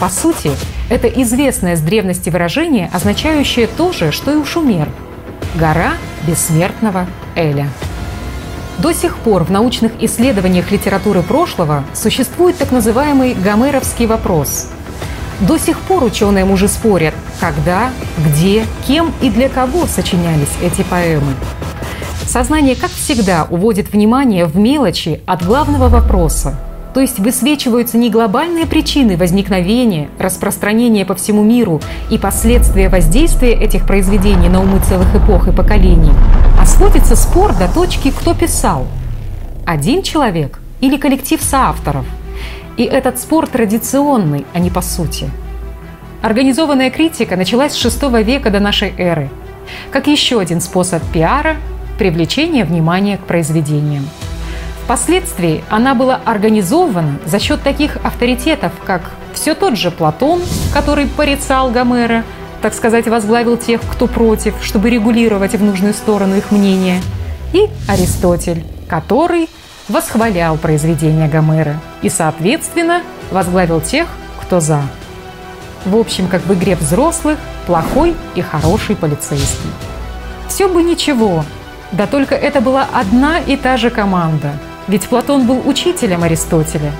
По 0.00 0.08
сути, 0.08 0.50
это 0.90 1.08
известное 1.08 1.76
с 1.76 1.80
древности 1.80 2.28
выражение, 2.28 2.90
означающее 2.92 3.66
то 3.66 3.92
же, 3.92 4.12
что 4.12 4.32
и 4.32 4.36
у 4.36 4.44
шумер– 4.44 4.88
гора 5.54 5.92
бессмертного 6.26 7.06
Эля. 7.36 7.68
До 8.78 8.92
сих 8.92 9.16
пор 9.18 9.44
в 9.44 9.50
научных 9.50 9.92
исследованиях 10.00 10.70
литературы 10.70 11.22
прошлого 11.22 11.84
существует 11.94 12.58
так 12.58 12.72
называемый 12.72 13.34
гомеровский 13.34 14.06
вопрос. 14.06 14.68
До 15.40 15.58
сих 15.58 15.78
пор 15.80 16.04
ученые 16.04 16.44
мужи 16.44 16.68
спорят, 16.68 17.14
когда, 17.40 17.90
где, 18.18 18.64
кем 18.86 19.12
и 19.20 19.30
для 19.30 19.48
кого 19.48 19.86
сочинялись 19.86 20.48
эти 20.62 20.82
поэмы. 20.82 21.34
Сознание, 22.26 22.74
как 22.74 22.90
всегда, 22.90 23.46
уводит 23.48 23.92
внимание 23.92 24.46
в 24.46 24.56
мелочи 24.56 25.20
от 25.26 25.44
главного 25.44 25.88
вопроса. 25.88 26.58
То 26.94 27.00
есть 27.00 27.18
высвечиваются 27.18 27.98
не 27.98 28.08
глобальные 28.08 28.66
причины 28.66 29.16
возникновения, 29.16 30.08
распространения 30.18 31.04
по 31.04 31.14
всему 31.14 31.42
миру 31.42 31.80
и 32.10 32.18
последствия 32.18 32.88
воздействия 32.88 33.52
этих 33.52 33.86
произведений 33.86 34.48
на 34.48 34.62
умы 34.62 34.80
целых 34.80 35.14
эпох 35.14 35.48
и 35.48 35.52
поколений, 35.52 36.12
а 36.58 36.64
сводится 36.64 37.16
спор 37.16 37.52
до 37.54 37.72
точки 37.72 38.10
«кто 38.10 38.32
писал?» 38.32 38.86
Один 39.66 40.02
человек 40.02 40.60
или 40.80 40.96
коллектив 40.96 41.42
соавторов– 41.42 42.06
и 42.76 42.82
этот 42.82 43.18
спор 43.18 43.46
традиционный, 43.46 44.44
а 44.52 44.58
не 44.58 44.70
по 44.70 44.82
сути. 44.82 45.30
Организованная 46.22 46.90
критика 46.90 47.36
началась 47.36 47.72
с 47.72 47.84
VI 47.84 48.22
века 48.22 48.50
до 48.50 48.60
нашей 48.60 48.92
эры, 48.96 49.30
как 49.90 50.06
еще 50.06 50.40
один 50.40 50.60
способ 50.60 51.02
пиара– 51.12 51.56
привлечения 51.98 52.64
внимания 52.64 53.18
к 53.18 53.20
произведениям. 53.20 54.08
Впоследствии 54.84 55.64
она 55.70 55.94
была 55.94 56.20
организована 56.24 57.18
за 57.24 57.38
счет 57.38 57.62
таких 57.62 57.96
авторитетов, 58.04 58.72
как 58.84 59.10
все 59.32 59.54
тот 59.54 59.76
же 59.76 59.90
Платон, 59.90 60.42
который 60.72 61.06
порицал 61.06 61.70
Гомера, 61.70 62.24
так 62.62 62.74
сказать, 62.74 63.08
возглавил 63.08 63.56
тех, 63.56 63.80
кто 63.82 64.06
против, 64.06 64.54
чтобы 64.62 64.90
регулировать 64.90 65.54
в 65.54 65.62
нужную 65.62 65.94
сторону 65.94 66.36
их 66.36 66.50
мнение, 66.50 67.00
и 67.52 67.68
Аристотель, 67.88 68.64
который– 68.88 69.48
восхвалял 69.88 70.56
произведения 70.56 71.28
Гомера 71.28 71.76
и, 72.02 72.08
соответственно, 72.08 73.02
возглавил 73.30 73.80
тех, 73.80 74.08
кто 74.40 74.60
за. 74.60 74.82
В 75.84 75.96
общем, 75.96 76.28
как 76.28 76.42
в 76.46 76.54
игре 76.54 76.76
взрослых, 76.76 77.38
плохой 77.66 78.14
и 78.34 78.40
хороший 78.40 78.96
полицейский. 78.96 79.70
Все 80.48 80.68
бы 80.68 80.82
ничего, 80.82 81.44
да 81.92 82.06
только 82.06 82.34
это 82.34 82.60
была 82.60 82.86
одна 82.92 83.38
и 83.38 83.56
та 83.56 83.76
же 83.76 83.90
команда. 83.90 84.52
Ведь 84.86 85.08
Платон 85.08 85.46
был 85.46 85.66
учителем 85.66 86.22
Аристотеля. 86.22 86.92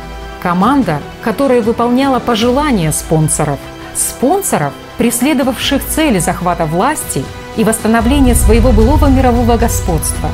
Команда, 0.42 1.00
которая 1.22 1.62
выполняла 1.62 2.18
пожелания 2.18 2.92
спонсоров. 2.92 3.58
Спонсоров, 3.94 4.72
преследовавших 4.98 5.84
цели 5.86 6.18
захвата 6.18 6.66
власти 6.66 7.24
и 7.56 7.64
восстановления 7.64 8.34
своего 8.34 8.72
былого 8.72 9.06
мирового 9.06 9.56
господства, 9.56 10.30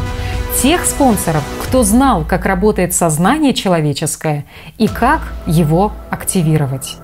тех 0.62 0.84
спонсоров, 0.84 1.42
кто 1.62 1.82
знал, 1.82 2.24
как 2.24 2.46
работает 2.46 2.94
сознание 2.94 3.54
человеческое 3.54 4.44
и 4.78 4.88
как 4.88 5.20
его 5.46 5.92
активировать. 6.10 6.98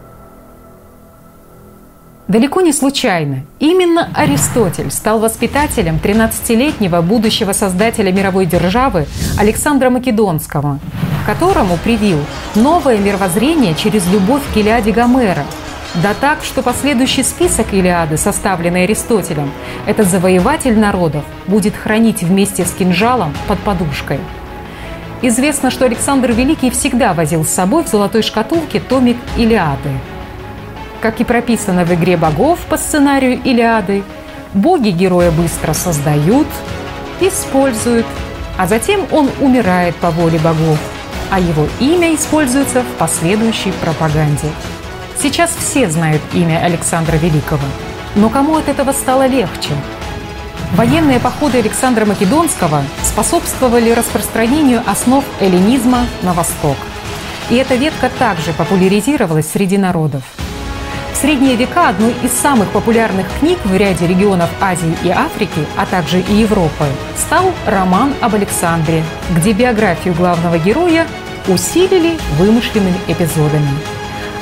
Далеко 2.28 2.61
не 2.61 2.73
случайно 2.73 3.44
именно 3.61 4.11
Аристотель 4.12 4.90
стал 4.90 5.20
воспитателем 5.20 6.01
13-летнего 6.03 7.01
будущего 7.01 7.53
создателя 7.53 8.11
мировой 8.11 8.47
державы 8.47 9.07
Александра 9.39 9.90
Македонского, 9.90 10.81
которому 11.24 11.77
привил 11.77 12.19
новое 12.57 12.98
мировоззрение 12.98 13.77
через 13.77 14.05
любовь 14.12 14.43
к 14.53 14.57
Илиаде 14.57 14.90
Гомера. 14.90 15.44
Да 16.03 16.15
так, 16.20 16.43
что 16.43 16.62
последующий 16.62 17.23
список 17.23 17.73
Илиады, 17.73 18.16
составленный 18.16 18.85
Аристотелем, 18.85 19.53
этот 19.86 20.09
завоеватель 20.09 20.77
народов 20.77 21.24
будет 21.47 21.77
хранить 21.77 22.24
вместе 22.24 22.65
с 22.65 22.73
кинжалом 22.73 23.35
под 23.47 23.61
подушкой. 23.61 24.19
Известно, 25.23 25.70
что 25.70 25.85
Александр 25.85 26.32
Великий 26.32 26.70
всегда 26.70 27.15
возил 27.15 27.44
с 27.44 27.51
собой 27.51 27.85
в 27.85 27.89
золотой 27.89 28.23
шкатулке 28.23 28.81
томик 28.81 29.16
Илиады– 29.36 29.90
как 31.01 31.20
и 31.20 31.24
прописано 31.24 31.85
в 31.85 31.94
игре 31.94 32.16
богов 32.16 32.59
по 32.68 32.77
сценарию 32.77 33.40
Илиады, 33.43 34.02
боги 34.55 34.90
героя 34.90 35.31
быстро 35.31 35.73
создают, 35.73 36.47
используют, 37.20 38.06
а 38.56 38.66
затем 38.66 39.06
он 39.10 39.31
умирает 39.40 39.94
по 39.97 40.10
воле 40.10 40.39
богов, 40.39 40.78
а 41.31 41.40
его 41.40 41.66
имя 41.81 42.14
используется 42.14 42.82
в 42.82 42.98
последующей 42.98 43.73
пропаганде. 43.73 44.48
Сейчас 45.20 45.51
все 45.59 45.89
знают 45.89 46.23
имя 46.32 46.62
Александра 46.62 47.16
Великого, 47.16 47.64
но 48.14 48.28
кому 48.28 48.56
от 48.56 48.68
этого 48.68 48.93
стало 48.93 49.27
легче? 49.27 49.70
Военные 50.73 51.20
походы 51.20 51.59
Александра 51.59 52.05
Македонского 52.05 52.82
способствовали 53.02 53.90
распространению 53.90 54.82
основ 54.86 55.24
эллинизма 55.40 56.06
на 56.23 56.32
восток. 56.32 56.77
И 57.51 57.55
эта 57.55 57.77
ветка 57.77 58.10
также 58.18 58.52
популяризировалась 58.52 59.48
среди 59.48 59.78
народов– 59.78 60.23
в 61.16 61.18
средние 61.18 61.56
века 61.56 61.88
одной 61.88 62.14
из 62.22 62.30
самых 62.30 62.70
популярных 62.72 63.26
книг 63.38 63.59
в 63.64 63.74
ряде 63.74 64.06
регионов 64.06 64.51
Азии 64.60 64.94
и 65.02 65.09
Африки, 65.09 65.64
а 65.74 65.86
также 65.86 66.20
и 66.20 66.34
Европы, 66.34 66.84
стал 67.16 67.52
роман 67.64 68.12
об 68.20 68.34
Александре, 68.34 69.02
где 69.34 69.55
биографию 69.55 70.12
главного 70.12 70.59
героя 70.59 71.06
усилили 71.48 72.18
вымышленными 72.36 72.98
эпизодами. 73.09 73.70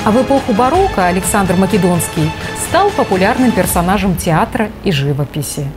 А 0.03 0.11
в 0.11 0.21
эпоху 0.21 0.51
барокко 0.51 1.07
Александр 1.07 1.55
Македонский 1.55 2.29
стал 2.67 2.89
популярным 2.89 3.53
персонажем 3.53 4.17
театра 4.17 4.69
и 4.83 4.91
живописи. 4.91 5.71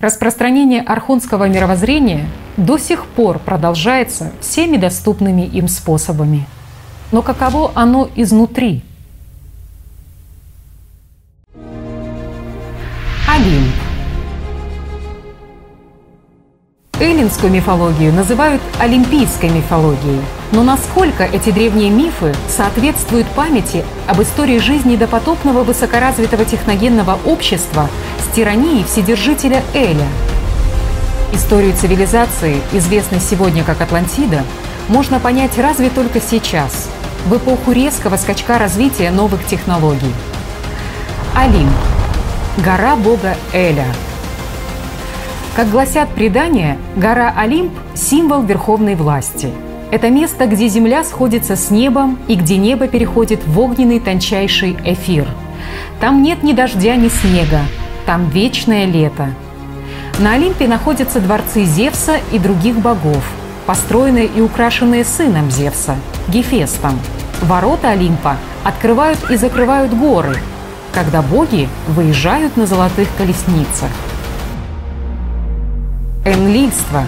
Распространение 0.00 0.80
архонского 0.80 1.46
мировоззрения 1.46 2.26
до 2.56 2.78
сих 2.78 3.04
пор 3.04 3.38
продолжается 3.38 4.32
всеми 4.40 4.78
доступными 4.78 5.42
им 5.42 5.68
способами– 5.68 6.46
но 7.12 7.20
каково 7.22 7.70
оно 7.74 8.08
изнутри? 8.16 8.82
Олимп. 13.28 13.74
Эллинскую 16.98 17.52
мифологию 17.52 18.12
называют 18.12 18.62
олимпийской 18.78 19.50
мифологией. 19.50 20.20
Но 20.52 20.62
насколько 20.62 21.24
эти 21.24 21.50
древние 21.50 21.90
мифы 21.90 22.34
соответствуют 22.48 23.26
памяти 23.28 23.84
об 24.06 24.22
истории 24.22 24.58
жизни 24.58 24.96
допотопного 24.96 25.64
высокоразвитого 25.64 26.44
техногенного 26.44 27.18
общества 27.26 27.88
с 28.20 28.34
тиранией 28.34 28.84
Вседержителя 28.84 29.62
Эля? 29.74 30.06
Историю 31.32 31.74
цивилизации, 31.74 32.60
известной 32.72 33.20
сегодня 33.20 33.64
как 33.64 33.80
Атлантида, 33.80 34.44
можно 34.88 35.18
понять 35.18 35.58
разве 35.58 35.90
только 35.90 36.20
сейчас– 36.20 36.88
в 37.26 37.36
эпоху 37.36 37.72
резкого 37.72 38.16
скачка 38.16 38.58
развития 38.58 39.10
новых 39.10 39.44
технологий. 39.46 40.12
Олимп– 41.34 41.70
гора 42.64 42.96
бога 42.96 43.36
Эля. 43.52 43.86
Как 45.54 45.70
гласят 45.70 46.08
предания, 46.10 46.78
гора 46.96 47.32
Олимп– 47.36 47.72
символ 47.94 48.42
верховной 48.42 48.94
власти. 48.94 49.50
Это 49.90 50.08
место, 50.08 50.46
где 50.46 50.68
земля 50.68 51.04
сходится 51.04 51.54
с 51.54 51.70
небом 51.70 52.18
и 52.26 52.34
где 52.34 52.56
небо 52.56 52.88
переходит 52.88 53.46
в 53.46 53.58
огненный 53.60 54.00
тончайший 54.00 54.76
эфир. 54.84 55.28
Там 56.00 56.22
нет 56.22 56.42
ни 56.42 56.52
дождя, 56.54 56.96
ни 56.96 57.08
снега, 57.08 57.60
там 58.06 58.28
вечное 58.30 58.86
лето. 58.86 59.28
На 60.18 60.34
Олимпе 60.34 60.66
находятся 60.66 61.20
дворцы 61.20 61.64
Зевса 61.64 62.16
и 62.32 62.38
других 62.38 62.76
богов, 62.76 63.22
построенные 63.66 64.26
и 64.26 64.40
украшенные 64.40 65.04
сыном 65.04 65.50
Зевса– 65.50 65.96
Гефестом. 66.28 66.98
Ворота 67.42 67.90
Олимпа 67.90 68.36
открывают 68.64 69.18
и 69.30 69.36
закрывают 69.36 69.92
горы, 69.92 70.36
когда 70.92 71.22
боги 71.22 71.68
выезжают 71.88 72.56
на 72.56 72.66
золотых 72.66 73.08
колесницах. 73.16 73.90
Энлильство. 76.24 77.04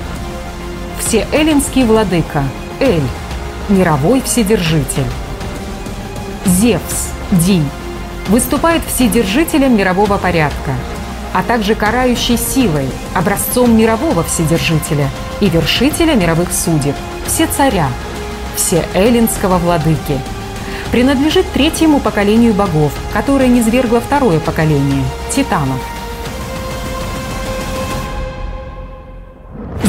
Все 0.99 1.27
эллинский 1.33 1.85
владыка. 1.85 2.43
Эль. 2.81 3.03
Мировой 3.69 4.21
вседержитель. 4.21 5.07
Зевс. 6.45 7.11
Ди. 7.31 7.63
Выступает 8.29 8.83
вседержителем 8.85 9.77
мирового 9.77 10.19
порядка, 10.19 10.73
а 11.35 11.43
также 11.43 11.75
карающей 11.75 12.39
силой, 12.39 12.87
образцом 13.13 13.77
мирового 13.77 14.23
вседержителя 14.23 15.11
и 15.41 15.51
вершителя 15.51 16.15
мировых 16.15 16.53
судеб. 16.53 16.95
Все 17.27 17.49
царя, 17.49 17.89
все 18.55 18.87
эллинского 18.95 19.59
владыки. 19.59 20.21
Принадлежит 20.93 21.45
третьему 21.53 21.99
поколению 21.99 22.55
богов, 22.55 22.93
которое 23.13 23.49
низвергло 23.49 24.01
второе 24.01 24.39
поколение– 24.39 25.03
титанов. 25.31 25.81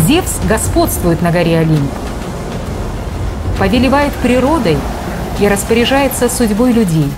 Зевс 0.08 0.40
господствует 0.50 1.22
на 1.22 1.32
горе 1.32 1.60
Олимп, 1.60 1.92
повелевает 3.60 4.14
природой 4.14 4.78
и 5.40 5.48
распоряжается 5.48 6.28
судьбой 6.28 6.72
людей. 6.72 7.12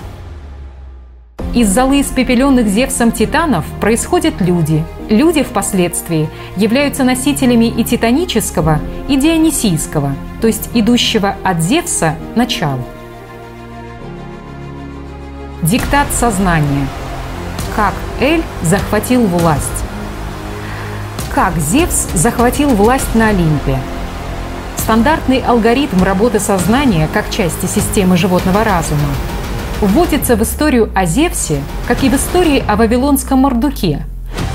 Из 1.54 1.68
золы 1.68 2.00
испепеленных 2.00 2.68
Зевсом 2.68 3.12
титанов 3.12 3.64
происходят 3.80 4.40
люди. 4.40 4.84
Люди 5.08 5.42
впоследствии 5.42 6.28
являются 6.56 7.04
носителями 7.04 7.66
и 7.66 7.84
титанического, 7.84 8.80
и 9.08 9.16
дионисийского– 9.16 10.14
то 10.40 10.46
есть 10.46 10.70
идущего 10.74 11.36
от 11.42 11.62
Зевса 11.62 12.14
начал. 12.34 12.78
Диктат 15.62 16.06
сознания. 16.12 16.86
Как 17.74 17.94
Эль 18.20 18.42
захватил 18.62 19.26
власть. 19.26 19.84
Как 21.34 21.56
Зевс 21.56 22.08
захватил 22.14 22.70
власть 22.70 23.14
на 23.14 23.28
Олимпе. 23.28 23.78
Стандартный 24.76 25.40
алгоритм 25.40 26.02
работы 26.02 26.40
сознания 26.40 27.08
как 27.12 27.30
части 27.30 27.66
системы 27.66 28.16
животного 28.16 28.64
разума 28.64 29.08
вводится 29.80 30.36
в 30.36 30.42
историю 30.42 30.90
о 30.94 31.06
Зевсе, 31.06 31.60
как 31.86 32.02
и 32.02 32.08
в 32.08 32.14
истории 32.14 32.64
о 32.66 32.76
Вавилонском 32.76 33.40
Мордуке, 33.40 34.04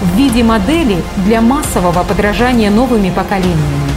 в 0.01 0.17
виде 0.17 0.43
модели 0.43 1.01
для 1.25 1.41
массового 1.41 2.03
подражания 2.03 2.69
новыми 2.69 3.09
поколениями. 3.09 3.91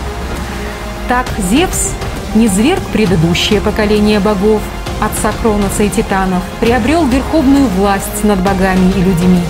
Так 1.08 1.26
Зевс 1.50 1.92
не 2.34 2.48
зверг 2.48 2.82
предыдущее 2.92 3.60
поколение 3.60 4.20
богов, 4.20 4.60
отца 5.00 5.32
Кроноса 5.40 5.82
и 5.82 5.88
Титанов, 5.88 6.42
приобрел 6.60 7.06
верховную 7.06 7.66
власть 7.68 8.24
над 8.24 8.40
богами 8.40 8.92
и 8.96 9.00
людьми, 9.00 9.40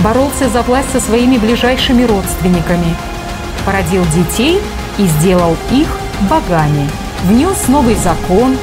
боролся 0.00 0.48
за 0.48 0.62
власть 0.62 0.90
со 0.92 1.00
своими 1.00 1.38
ближайшими 1.38 2.04
родственниками, 2.04 2.96
породил 3.64 4.04
детей 4.14 4.60
и 4.98 5.06
сделал 5.06 5.56
их 5.70 5.88
богами, 6.28 6.88
внес 7.24 7.68
новый 7.68 7.94
закон, 7.94 8.56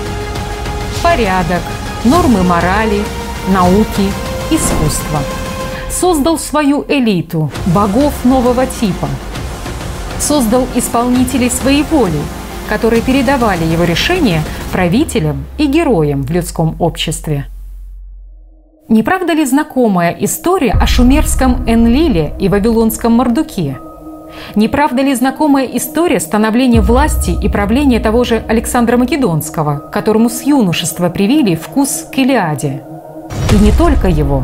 порядок, 1.02 1.62
нормы 2.06 2.44
морали, 2.44 3.04
науки, 3.50 4.10
искусства. 4.50 5.20
Создал 5.90 6.40
свою 6.40 6.86
элиту 6.88 7.52
богов 7.68 8.14
нового 8.24 8.66
типа– 8.66 9.10
создал 10.20 10.68
исполнителей 10.76 11.50
своей 11.50 11.84
воли, 11.84 12.20
которые 12.68 13.02
передавали 13.02 13.64
его 13.64 13.84
решения 13.84 14.42
правителям 14.72 15.46
и 15.58 15.68
героям 15.68 16.24
в 16.24 16.32
людском 16.32 16.76
обществе. 16.80 17.46
Не 18.88 19.04
правда 19.04 19.34
ли 19.34 19.46
знакомая 19.46 20.16
история 20.20 20.72
о 20.72 20.86
шумерском 20.86 21.64
Энлиле 21.68 22.34
и 22.40 22.50
вавилонском 22.50 23.14
Мордуке? 23.14 23.78
Не 24.56 24.68
правда 24.68 25.02
ли 25.02 25.14
знакомая 25.16 25.66
история 25.66 26.20
становления 26.20 26.82
власти 26.82 27.32
и 27.42 27.50
правления 27.50 28.00
того 28.00 28.24
же 28.24 28.44
Александра 28.48 28.98
Македонского, 28.98 29.78
которому 29.92 30.30
с 30.30 30.44
юношества 30.44 31.10
привили 31.10 31.56
вкус 31.56 32.08
к 32.12 32.18
Илиаде? 32.18 32.84
И 33.52 33.56
не 33.64 33.72
только 33.72 34.08
его. 34.08 34.44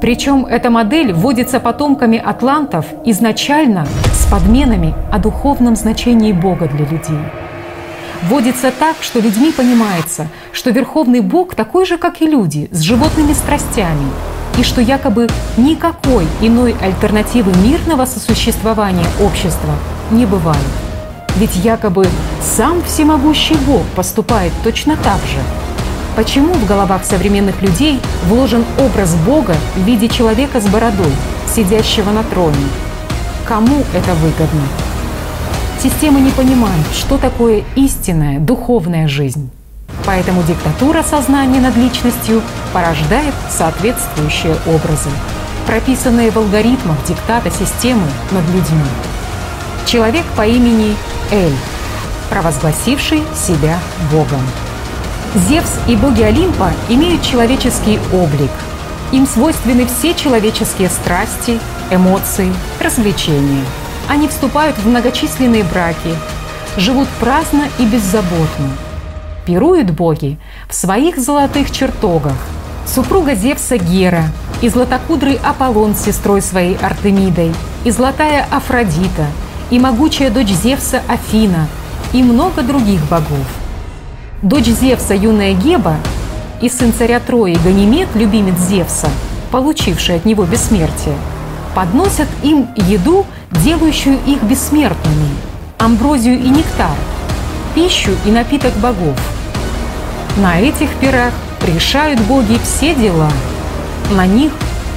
Причем 0.00 0.46
эта 0.46 0.70
модель 0.70 1.12
вводится 1.12 1.60
потомками 1.60 2.18
атлантов 2.18 2.86
изначально 3.04 3.86
с 4.12 4.30
подменами 4.30 4.94
о 5.12 5.18
духовном 5.18 5.76
значении 5.76 6.32
Бога 6.32 6.68
для 6.68 6.86
людей. 6.86 7.18
Вводится 8.22 8.70
так, 8.70 8.96
что 9.00 9.20
людьми 9.20 9.52
понимается, 9.52 10.28
что 10.52 10.70
Верховный 10.70 11.20
Бог 11.20 11.54
такой 11.54 11.86
же, 11.86 11.98
как 11.98 12.22
и 12.22 12.26
люди, 12.26 12.68
с 12.70 12.80
животными 12.80 13.32
страстями, 13.32 14.06
и 14.60 14.62
что 14.62 14.82
якобы 14.82 15.26
никакой 15.56 16.26
иной 16.42 16.76
альтернативы 16.82 17.50
мирного 17.66 18.04
сосуществования 18.04 19.06
общества 19.22 19.74
не 20.10 20.26
бывает. 20.26 20.58
Ведь 21.36 21.56
якобы 21.56 22.06
сам 22.42 22.82
всемогущий 22.82 23.56
Бог 23.66 23.82
поступает 23.96 24.52
точно 24.62 24.96
так 24.96 25.18
же. 25.20 25.40
Почему 26.14 26.52
в 26.52 26.66
головах 26.66 27.06
современных 27.06 27.62
людей 27.62 28.00
вложен 28.26 28.64
образ 28.78 29.14
Бога 29.26 29.54
в 29.76 29.80
виде 29.86 30.08
человека 30.08 30.60
с 30.60 30.66
бородой, 30.66 31.12
сидящего 31.54 32.10
на 32.10 32.22
троне? 32.22 32.56
Кому 33.46 33.78
это 33.94 34.14
выгодно? 34.14 34.62
Система 35.82 36.20
не 36.20 36.30
понимает, 36.32 36.84
что 36.92 37.16
такое 37.16 37.64
истинная 37.76 38.38
духовная 38.38 39.08
жизнь. 39.08 39.50
Поэтому 40.06 40.42
диктатура 40.42 41.02
сознания 41.02 41.60
над 41.60 41.76
личностью 41.76 42.42
порождает 42.72 43.34
соответствующие 43.50 44.56
образы, 44.66 45.10
прописанные 45.66 46.30
в 46.30 46.36
алгоритмах 46.36 46.96
диктата 47.06 47.50
системы 47.50 48.06
над 48.30 48.44
людьми. 48.46 48.84
Человек 49.86 50.24
по 50.36 50.46
имени 50.46 50.96
Эль, 51.30 51.56
провозгласивший 52.28 53.22
себя 53.34 53.78
Богом. 54.10 54.42
Зевс 55.48 55.70
и 55.86 55.94
боги 55.94 56.22
Олимпа 56.22 56.72
имеют 56.88 57.22
человеческий 57.22 58.00
облик. 58.12 58.50
Им 59.12 59.26
свойственны 59.26 59.86
все 59.86 60.14
человеческие 60.14 60.88
страсти, 60.88 61.60
эмоции, 61.90 62.52
развлечения. 62.80 63.64
Они 64.08 64.28
вступают 64.28 64.76
в 64.78 64.88
многочисленные 64.88 65.62
браки, 65.64 66.16
живут 66.76 67.08
праздно 67.20 67.68
и 67.78 67.84
беззаботно. 67.84 68.70
Пируют 69.46 69.90
боги 69.90 70.38
в 70.68 70.74
своих 70.74 71.18
золотых 71.18 71.70
чертогах. 71.70 72.36
Супруга 72.86 73.34
Зевса 73.34 73.78
Гера 73.78 74.24
и 74.62 74.68
златокудрый 74.68 75.38
Аполлон 75.42 75.94
с 75.94 76.04
сестрой 76.04 76.42
своей 76.42 76.76
Артемидой, 76.76 77.52
и 77.84 77.90
золотая 77.90 78.46
Афродита– 78.50 79.26
и 79.70 79.78
могучая 79.78 80.30
дочь 80.30 80.48
Зевса 80.48 81.02
Афина, 81.08 81.68
и 82.12 82.22
много 82.22 82.62
других 82.62 83.00
богов. 83.08 83.46
Дочь 84.42 84.66
Зевса 84.66 85.14
юная 85.14 85.54
Геба 85.54 85.96
и 86.60 86.68
сын 86.68 86.92
царя 86.92 87.20
Трои 87.20 87.56
Ганимед, 87.64 88.08
любимец 88.14 88.58
Зевса, 88.58 89.08
получивший 89.50 90.16
от 90.16 90.24
него 90.24 90.44
бессмертие, 90.44 91.14
подносят 91.74 92.28
им 92.42 92.68
еду, 92.76 93.24
делающую 93.50 94.18
их 94.26 94.42
бессмертными, 94.42 95.28
амброзию 95.78 96.38
и 96.38 96.48
нектар, 96.48 96.96
пищу 97.74 98.10
и 98.24 98.30
напиток 98.30 98.74
богов. 98.74 99.18
На 100.36 100.60
этих 100.60 100.90
пирах 100.96 101.32
решают 101.66 102.20
боги 102.20 102.58
все 102.62 102.94
дела. 102.94 103.30
На 104.10 104.26
них 104.26 104.52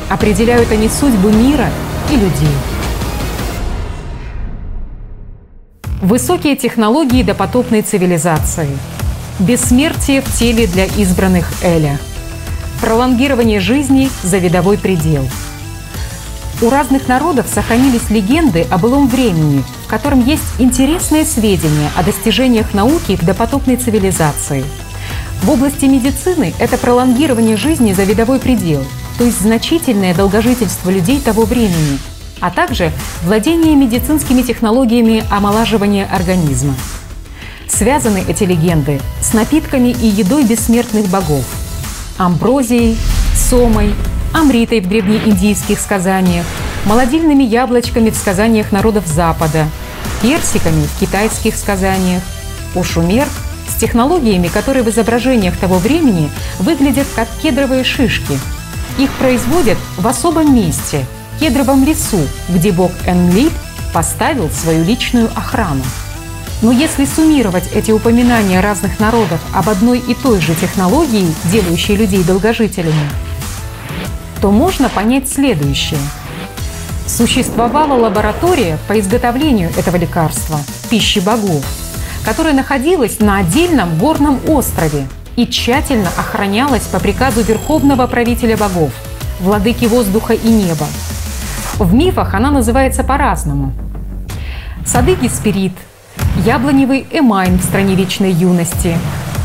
определяют 0.09 0.71
они 0.71 0.89
судьбу 0.89 1.29
мира 1.29 1.69
и 2.11 2.15
людей. 2.15 2.55
Высокие 6.01 6.55
технологии 6.55 7.23
допотопной 7.23 7.81
цивилизации. 7.81 8.69
Бессмертие 9.39 10.21
в 10.21 10.31
теле 10.37 10.67
для 10.67 10.85
избранных 10.85 11.45
Эля. 11.63 11.97
Пролонгирование 12.81 13.59
жизни 13.59 14.09
за 14.21 14.37
видовой 14.37 14.77
предел. 14.77 15.25
У 16.63 16.69
разных 16.69 17.09
народов 17.09 17.47
сохранились 17.53 18.09
легенды 18.09 18.65
о 18.71 18.77
былом 18.77 19.09
времени, 19.09 19.63
в 19.85 19.87
котором 19.87 20.25
есть 20.25 20.43
интересные 20.59 21.25
сведения 21.25 21.91
о 21.97 22.03
достижениях 22.03 22.73
науки 22.73 23.17
в 23.17 23.25
допотопной 23.25 23.75
цивилизации. 23.75 24.63
В 25.41 25.49
области 25.49 25.83
медицины 25.83 26.53
это 26.59 26.77
пролонгирование 26.77 27.57
жизни 27.57 27.91
за 27.91 28.03
видовой 28.03 28.39
предел, 28.39 28.81
то 29.17 29.25
есть 29.25 29.41
значительное 29.41 30.15
долгожительство 30.15 30.89
людей 30.89 31.19
того 31.19 31.43
времени– 31.43 31.99
а 32.43 32.51
также 32.51 32.91
владение 33.23 33.73
медицинскими 33.73 34.41
технологиями 34.41 35.23
омолаживания 35.31 36.05
организма. 36.11 36.75
Связаны 37.69 38.21
эти 38.27 38.43
легенды 38.43 38.99
с 39.21 39.33
напитками 39.33 39.89
и 39.89 40.07
едой 40.07 40.43
бессмертных 40.43 41.07
богов– 41.07 41.45
амброзией, 42.17 42.97
сомой, 43.33 43.95
амритой 44.33 44.81
в 44.81 44.87
древнеиндийских 44.87 45.79
сказаниях, 45.79 46.45
молодильными 46.85 47.43
яблочками 47.43 48.09
в 48.09 48.15
сказаниях 48.15 48.71
народов 48.71 49.07
Запада, 49.07 49.67
персиками 50.21 50.85
в 50.85 50.99
китайских 50.99 51.55
сказаниях, 51.55 52.23
у 52.75 52.83
шумер 52.83 53.27
с 53.69 53.79
технологиями, 53.79 54.47
которые 54.47 54.83
в 54.83 54.89
изображениях 54.89 55.57
того 55.57 55.77
времени 55.77 56.29
выглядят 56.59 57.07
как 57.15 57.27
кедровые 57.41 57.83
шишки. 57.83 58.37
Их 58.97 59.11
производят 59.13 59.77
в 59.97 60.07
особом 60.07 60.55
месте– 60.55 61.05
кедровом 61.39 61.83
лесу, 61.83 62.19
где 62.49 62.71
бог 62.71 62.91
Энлиль 63.05 63.51
поставил 63.93 64.49
свою 64.49 64.83
личную 64.83 65.29
охрану. 65.35 65.83
Но 66.61 66.71
если 66.71 67.05
суммировать 67.05 67.69
эти 67.73 67.91
упоминания 67.91 68.61
разных 68.61 68.99
народов 68.99 69.41
об 69.53 69.67
одной 69.67 69.99
и 69.99 70.13
той 70.13 70.39
же 70.39 70.55
технологии, 70.55 71.33
делающей 71.51 71.95
людей 71.95 72.23
долгожителями, 72.23 73.09
то 74.43 74.51
можно 74.51 74.89
понять 74.89 75.29
следующее. 75.29 76.01
Существовала 77.07 77.97
лаборатория 77.97 78.77
по 78.89 78.99
изготовлению 78.99 79.69
этого 79.77 79.95
лекарства, 79.95 80.59
пищи 80.89 81.19
богов, 81.19 81.63
которая 82.25 82.53
находилась 82.53 83.19
на 83.21 83.37
отдельном 83.37 83.97
горном 83.97 84.41
острове 84.49 85.07
и 85.37 85.47
тщательно 85.47 86.09
охранялась 86.17 86.81
по 86.81 86.99
приказу 86.99 87.41
верховного 87.41 88.05
правителя 88.05 88.57
богов, 88.57 88.91
владыки 89.39 89.85
воздуха 89.85 90.33
и 90.33 90.49
неба, 90.49 90.87
в 91.79 91.93
мифах 91.93 92.33
она 92.33 92.51
называется 92.51 93.05
по-разному. 93.05 93.71
Сады 94.85 95.15
Гесперид, 95.15 95.71
яблоневый 96.45 97.07
Эмайн 97.11 97.59
в 97.59 97.63
стране 97.63 97.95
вечной 97.95 98.33
юности, 98.33 98.97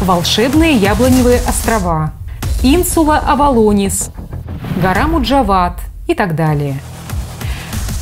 волшебные 0.03 0.73
яблоневые 0.73 1.39
острова, 1.49 2.11
инсула 2.65 3.19
Авалонис, 3.19 4.11
гора 4.79 5.07
Муджават 5.07 5.81
и 6.07 6.15
так 6.15 6.35
далее. 6.35 6.81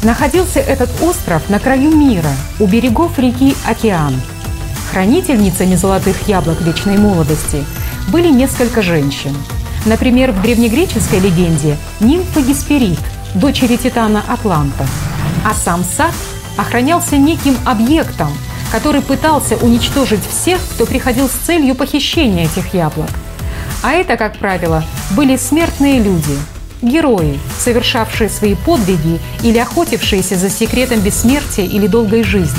Находился 0.02 0.60
этот 0.60 0.90
остров 1.02 1.48
на 1.48 1.58
краю 1.58 1.96
мира, 1.96 2.30
у 2.60 2.66
берегов 2.66 3.18
реки 3.18 3.56
Океан. 3.66 4.14
Хранительницами 4.92 5.74
золотых 5.74 6.28
яблок 6.28 6.60
вечной 6.60 6.98
молодости 6.98 7.64
были 8.08 8.28
несколько 8.28 8.82
женщин. 8.82 9.34
Например, 9.84 10.32
в 10.32 10.42
древнегреческой 10.42 11.20
легенде 11.20 11.76
нимфа 12.00 12.40
Гесперид– 12.40 12.98
дочери 13.34 13.76
Титана 13.76 14.22
Атланта. 14.28 14.86
А 15.44 15.54
сам 15.54 15.84
сад 15.84 16.12
охранялся 16.56 17.16
неким 17.16 17.56
объектом, 17.64 18.28
который 18.72 19.00
пытался 19.00 19.56
уничтожить 19.56 20.26
всех, 20.26 20.60
кто 20.74 20.86
приходил 20.86 21.28
с 21.28 21.32
целью 21.32 21.74
похищения 21.74 22.44
этих 22.44 22.74
яблок. 22.74 23.10
А 23.82 23.92
это, 23.92 24.16
как 24.16 24.38
правило, 24.38 24.84
были 25.10 25.36
смертные 25.36 26.00
люди, 26.00 26.36
герои, 26.82 27.38
совершавшие 27.58 28.28
свои 28.28 28.54
подвиги 28.54 29.18
или 29.42 29.58
охотившиеся 29.58 30.36
за 30.36 30.50
секретом 30.50 31.00
бессмертия 31.00 31.64
или 31.64 31.86
долгой 31.86 32.22
жизни. 32.22 32.56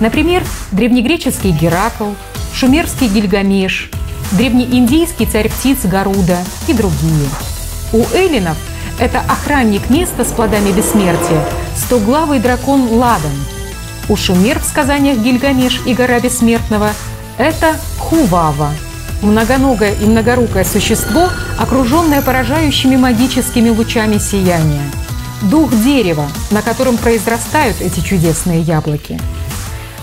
Например, 0.00 0.42
древнегреческий 0.72 1.50
Геракл, 1.50 2.10
шумерский 2.54 3.08
Гильгамеш, 3.08 3.90
древнеиндийский 4.32 5.26
царь 5.26 5.48
птиц 5.48 5.78
Гаруда 5.84 6.38
и 6.68 6.72
другие. 6.72 7.28
У 7.92 8.04
эллинов 8.14 8.56
это 8.98 9.20
охранник 9.20 9.90
места 9.90 10.24
с 10.24 10.28
плодами 10.28 10.72
бессмертия, 10.72 11.44
стоглавый 11.76 12.38
дракон 12.38 12.92
Ладан. 12.92 13.32
У 14.08 14.16
шумер 14.16 14.58
в 14.58 14.64
сказаниях 14.64 15.18
Гильгамеш 15.18 15.80
и 15.86 15.94
гора 15.94 16.20
бессмертного– 16.20 16.90
это 17.38 17.76
Хувава, 17.98 18.70
многоногое 19.22 19.94
и 19.94 20.04
многорукое 20.04 20.64
существо, 20.64 21.28
окруженное 21.58 22.22
поражающими 22.22 22.96
магическими 22.96 23.70
лучами 23.70 24.18
сияния. 24.18 24.82
Дух 25.42 25.70
дерева, 25.84 26.28
на 26.50 26.62
котором 26.62 26.96
произрастают 26.96 27.80
эти 27.80 28.00
чудесные 28.00 28.60
яблоки. 28.60 29.18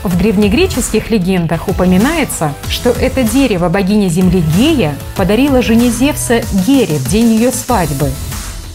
В 0.03 0.17
древнегреческих 0.17 1.09
легендах 1.09 1.67
упоминается, 1.67 2.53
что 2.69 2.91
это 2.91 3.23
дерево 3.23 3.69
богиня 3.69 4.09
земли 4.09 4.43
Гея 4.55 4.95
подарила 5.15 5.61
жене 5.61 5.89
Зевса 5.89 6.41
Гере 6.65 6.97
в 6.97 7.09
день 7.09 7.33
ее 7.33 7.51
свадьбы– 7.51 8.11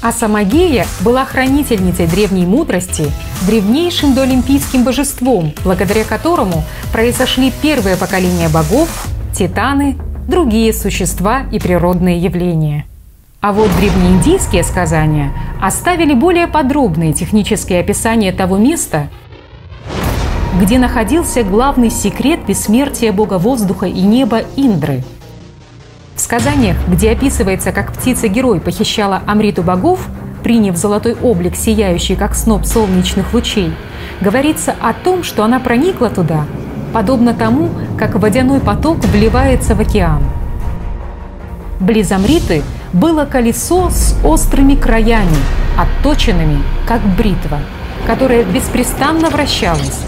а 0.03 0.11
сама 0.11 0.43
Гея 0.43 0.85
была 1.01 1.25
хранительницей 1.25 2.09
древней 2.09 2.45
мудрости, 2.45 3.11
древнейшим 3.47 4.15
доолимпийским 4.15 4.83
божеством, 4.83 5.55
благодаря 5.65 6.03
которому 6.05 6.65
произошли 6.93 7.53
первые 7.63 7.97
поколения 7.97 8.49
богов, 8.49 8.89
титаны, 9.33 9.97
другие 10.33 10.73
существа 10.73 11.43
и 11.53 11.61
природные 11.61 12.19
явления– 12.19 12.87
А 13.43 13.53
вот 13.53 13.69
древнеиндийские 13.81 14.63
сказания 14.63 15.33
оставили 15.61 16.15
более 16.15 16.47
подробные 16.47 17.13
технические 17.13 17.81
описания 17.81 18.31
того 18.31 18.57
места, 18.57 19.09
где 20.61 20.79
находился 20.79 21.43
главный 21.43 21.91
секрет 21.91 22.39
бессмертия 22.47 23.13
бога 23.13 23.39
воздуха 23.39 23.87
и 23.87 24.01
неба 24.01 24.43
Индры. 24.55 25.03
В 26.15 26.21
сказаниях, 26.21 26.77
где 26.87 27.11
описывается, 27.11 27.73
как 27.73 27.93
птица-герой 27.93 28.61
похищала 28.61 29.23
Амриту 29.27 29.65
богов, 29.65 30.07
приняв 30.45 30.77
золотой 30.77 31.17
облик, 31.21 31.57
сияющий 31.57 32.15
как 32.15 32.37
сноп 32.37 32.65
солнечных 32.65 33.35
лучей, 33.35 33.73
говорится 34.21 34.73
о 34.81 34.93
том, 34.93 35.25
что 35.25 35.43
она 35.43 35.59
проникла 35.59 36.11
туда, 36.11 36.47
подобно 36.93 37.35
тому, 37.35 37.71
как 37.99 38.15
водяной 38.15 38.61
поток 38.61 38.99
вливается 38.99 39.75
в 39.75 39.81
океан. 39.81 40.23
Близ 41.81 42.13
Амриты 42.13 42.63
было 42.93 43.25
колесо 43.25 43.91
с 43.91 44.17
острыми 44.25 44.75
краями, 44.75 45.37
отточенными, 45.77 46.63
как 46.87 47.01
бритва, 47.17 47.59
которое 48.07 48.45
беспрестанно 48.45 49.31
вращалось. 49.31 50.01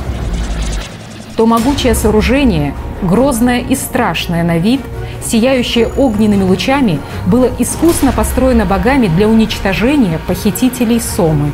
То 1.36 1.46
могучее 1.46 1.94
сооружение, 1.94 2.74
грозное 3.02 3.58
и 3.58 3.74
страшное 3.74 4.44
на 4.44 4.58
вид, 4.58 4.82
сияющее 5.24 5.88
огненными 5.88 6.44
лучами, 6.44 7.00
было 7.26 7.50
искусно 7.58 8.12
построено 8.12 8.66
богами 8.66 9.08
для 9.08 9.26
уничтожения 9.26 10.20
похитителей 10.28 11.00
Сомы. 11.00 11.50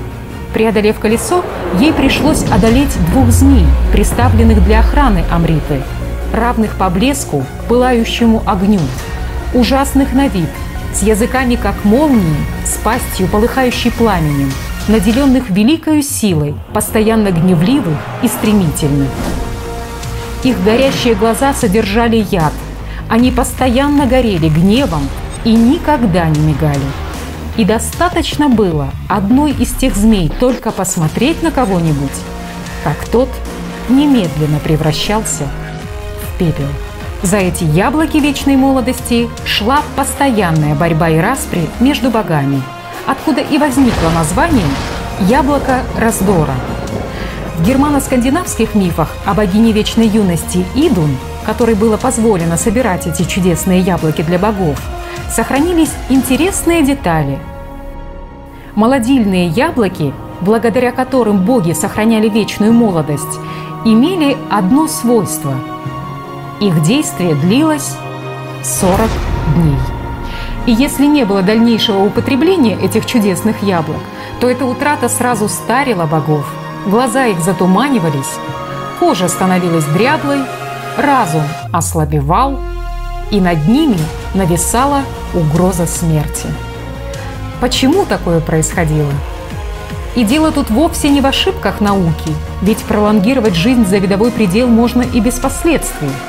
Преодолев 0.53 0.99
колесо, 0.99 1.45
ей 1.79 1.93
пришлось 1.93 2.43
одолеть 2.51 2.97
двух 3.11 3.31
змей, 3.31 3.67
приставленных 3.93 4.65
для 4.65 4.81
охраны 4.81 5.25
Амриты, 5.31 5.83
равных 6.33 6.77
по 6.77 6.91
блеску 6.91 7.45
пылающему 7.69 8.43
огню, 8.47 8.81
ужасных 9.55 10.13
на 10.13 10.27
вид, 10.27 10.49
с 10.93 11.03
языками 11.03 11.55
как 11.55 11.85
молнии, 11.85 12.37
с 12.65 12.77
пастью, 12.79 13.29
полыхающей 13.29 13.93
пламенем, 13.93 14.51
наделенных 14.89 15.51
великою 15.51 16.03
силой, 16.03 16.55
постоянно 16.75 17.31
гневливых 17.31 17.97
и 18.23 18.29
стремительных. 18.29 19.09
Их 20.43 20.63
горящие 20.65 21.15
глаза 21.15 21.53
содержали 21.55 22.27
яд. 22.31 22.53
Они 23.09 23.31
постоянно 23.31 24.07
горели 24.07 24.49
гневом 24.49 25.09
и 25.45 25.53
никогда 25.53 26.29
не 26.29 26.41
мигали. 26.41 26.81
И 27.61 27.65
достаточно 27.67 28.49
было 28.49 28.89
одной 29.07 29.51
из 29.51 29.73
тех 29.75 29.95
змей 29.95 30.33
только 30.41 30.71
посмотреть 30.71 31.43
на 31.43 31.51
кого-нибудь, 31.51 32.09
как 32.83 33.07
тот 33.07 33.29
немедленно 33.91 34.59
превращался 34.61 35.47
в 36.23 36.39
пепел. 36.39 36.69
За 37.23 37.37
эти 37.37 37.65
яблоки 37.65 38.17
вечной 38.17 38.57
молодости 38.57 39.29
шла 39.45 39.83
постоянная 39.95 40.75
борьба 40.75 41.11
и 41.11 41.19
распри 41.19 41.69
между 41.81 42.09
богами, 42.09 42.63
откуда 43.07 43.43
и 43.43 43.59
возникло 43.59 44.09
название 44.09 44.65
«яблоко 45.29 45.83
раздора». 45.99 46.55
В 47.59 47.67
германо-скандинавских 47.67 48.75
мифах 48.75 49.15
о 49.27 49.35
богине 49.35 49.73
вечной 49.73 50.09
юности 50.09 50.65
Идун, 50.75 51.15
которой 51.45 51.75
было 51.75 51.99
позволено 51.99 52.57
собирать 52.57 53.07
эти 53.07 53.25
чудесные 53.25 53.81
яблоки 53.81 54.23
для 54.23 54.39
богов, 54.39 54.81
сохранились 55.31 55.93
интересные 56.09 56.83
детали. 56.83 57.39
Молодильные 58.75 59.49
яблоки, 59.49 60.13
благодаря 60.41 60.93
которым 60.93 61.45
боги 61.45 61.73
сохраняли 61.73 62.29
вечную 62.29 62.73
молодость, 62.73 63.39
имели 63.85 64.37
одно 64.51 64.87
свойство– 64.89 65.55
их 66.61 66.83
действие 66.83 67.35
длилось 67.35 67.97
40 68.63 69.09
дней. 69.57 69.79
И 70.67 70.73
если 70.73 71.07
не 71.07 71.25
было 71.25 71.41
дальнейшего 71.41 72.05
употребления 72.05 72.79
этих 72.79 73.07
чудесных 73.07 73.63
яблок, 73.63 73.97
то 74.41 74.49
эта 74.49 74.67
утрата 74.67 75.09
сразу 75.09 75.49
старила 75.49 76.05
богов. 76.05 76.45
Глаза 76.85 77.27
их 77.27 77.41
затуманивались, 77.41 78.39
кожа 78.99 79.29
становилась 79.29 79.87
дряблой, 79.87 80.41
разум 80.99 81.45
ослабевал, 81.73 82.61
и 83.31 83.41
над 83.41 83.67
ними 83.67 83.99
нависала 84.35 85.01
угроза 85.33 85.87
смерти. 85.87 86.47
Почему 87.61 88.05
такое 88.05 88.41
происходило? 88.41 89.13
И 90.17 90.25
дело 90.25 90.51
тут 90.51 90.71
вовсе 90.71 91.09
не 91.09 91.21
в 91.21 91.27
ошибках 91.27 91.81
науки, 91.81 92.33
ведь 92.63 92.79
пролонгировать 92.79 93.55
жизнь 93.55 93.87
за 93.87 93.99
видовой 93.99 94.33
предел 94.33 94.67
можно 94.67 95.03
и 95.03 95.21
без 95.21 95.39
последствий– 95.39 96.11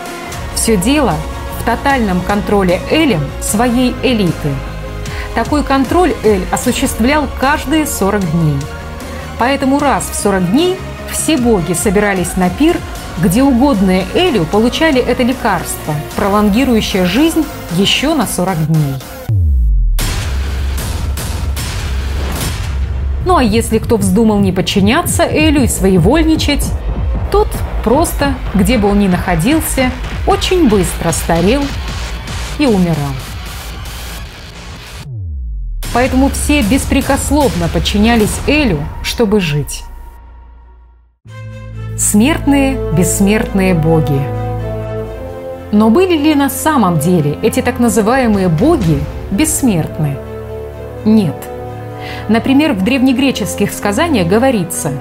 все 0.61 0.77
дело 0.77 1.15
в 1.59 1.65
тотальном 1.65 2.21
контроле 2.21 2.79
Элем 2.91 3.21
своей 3.41 3.95
элиты. 4.03 4.51
Такой 5.33 5.63
контроль 5.63 6.13
Эль 6.23 6.45
осуществлял 6.51 7.27
каждые 7.39 7.87
40 7.87 8.31
дней. 8.31 8.59
Поэтому 9.39 9.79
раз 9.79 10.03
в 10.11 10.15
40 10.15 10.51
дней 10.51 10.77
все 11.11 11.37
боги 11.37 11.73
собирались 11.73 12.35
на 12.37 12.51
пир, 12.51 12.77
где 13.17 13.41
угодные 13.41 14.05
Элю 14.13 14.45
получали 14.45 15.01
это 15.01 15.23
лекарство, 15.23 15.95
пролонгирующее 16.15 17.05
жизнь 17.05 17.43
еще 17.75 18.13
на 18.13 18.27
40 18.27 18.67
дней. 18.67 18.95
Ну 23.25 23.37
а 23.37 23.43
если 23.43 23.77
кто 23.77 23.97
вздумал 23.97 24.39
не 24.39 24.51
подчиняться 24.51 25.23
Элю 25.23 25.63
и 25.63 25.67
своевольничать, 25.67 26.65
тот 27.31 27.47
просто, 27.83 28.33
где 28.53 28.77
бы 28.77 28.89
он 28.89 28.99
ни 28.99 29.07
находился, 29.07 29.91
очень 30.25 30.67
быстро 30.67 31.11
старел 31.11 31.61
и 32.57 32.65
умирал. 32.65 33.13
Поэтому 35.93 36.29
все 36.29 36.61
беспрекословно 36.61 37.67
подчинялись 37.67 38.39
Элю, 38.47 38.79
чтобы 39.03 39.39
жить. 39.39 39.83
Смертные, 41.97 42.77
бессмертные 42.93 43.73
боги. 43.73 44.19
Но 45.71 45.89
были 45.89 46.17
ли 46.17 46.33
на 46.33 46.49
самом 46.49 46.99
деле 46.99 47.37
эти 47.41 47.61
так 47.61 47.79
называемые 47.79 48.49
боги 48.49 48.99
бессмертны? 49.31 50.17
Нет. 51.05 51.50
Например, 52.29 52.73
в 52.73 52.83
древнегреческих 52.83 53.71
сказаниях 53.71 54.27
говорится 54.27 54.91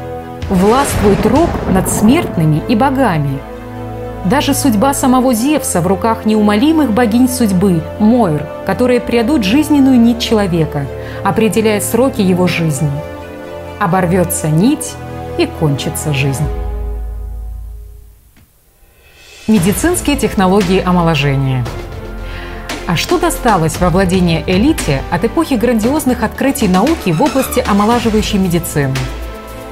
«Властвует 0.49 1.25
рок 1.27 1.51
над 1.73 1.89
смертными 1.89 2.63
и 2.69 2.75
богами, 2.75 3.41
даже 4.25 4.53
судьба 4.53 4.93
самого 4.93 5.33
Зевса 5.33 5.81
в 5.81 5.87
руках 5.87 6.27
неумолимых 6.27 6.93
богинь 6.93 7.29
судьбы, 7.29 7.83
Мойр, 7.99 8.47
которые 8.67 9.01
придут 9.01 9.45
жизненную 9.45 9.99
нить 9.99 10.21
человека, 10.21 10.87
определяя 11.25 11.81
сроки 11.81 12.21
его 12.21 12.47
жизни. 12.47 12.91
Оборвется 13.79 14.49
нить 14.49 14.93
и 15.39 15.47
кончится 15.47 16.13
жизнь. 16.13 16.45
Медицинские 19.49 20.17
технологии 20.17 20.83
омоложения. 20.85 21.65
А 22.91 22.97
что 22.97 23.19
досталось 23.19 23.79
во 23.79 23.89
владение 23.89 24.43
элите 24.49 25.01
от 25.13 25.25
эпохи 25.25 25.55
грандиозных 25.55 26.25
открытий 26.25 26.67
науки 26.67 27.11
в 27.11 27.23
области 27.23 27.63
омолаживающей 27.65 28.37
медицины? 28.37 28.97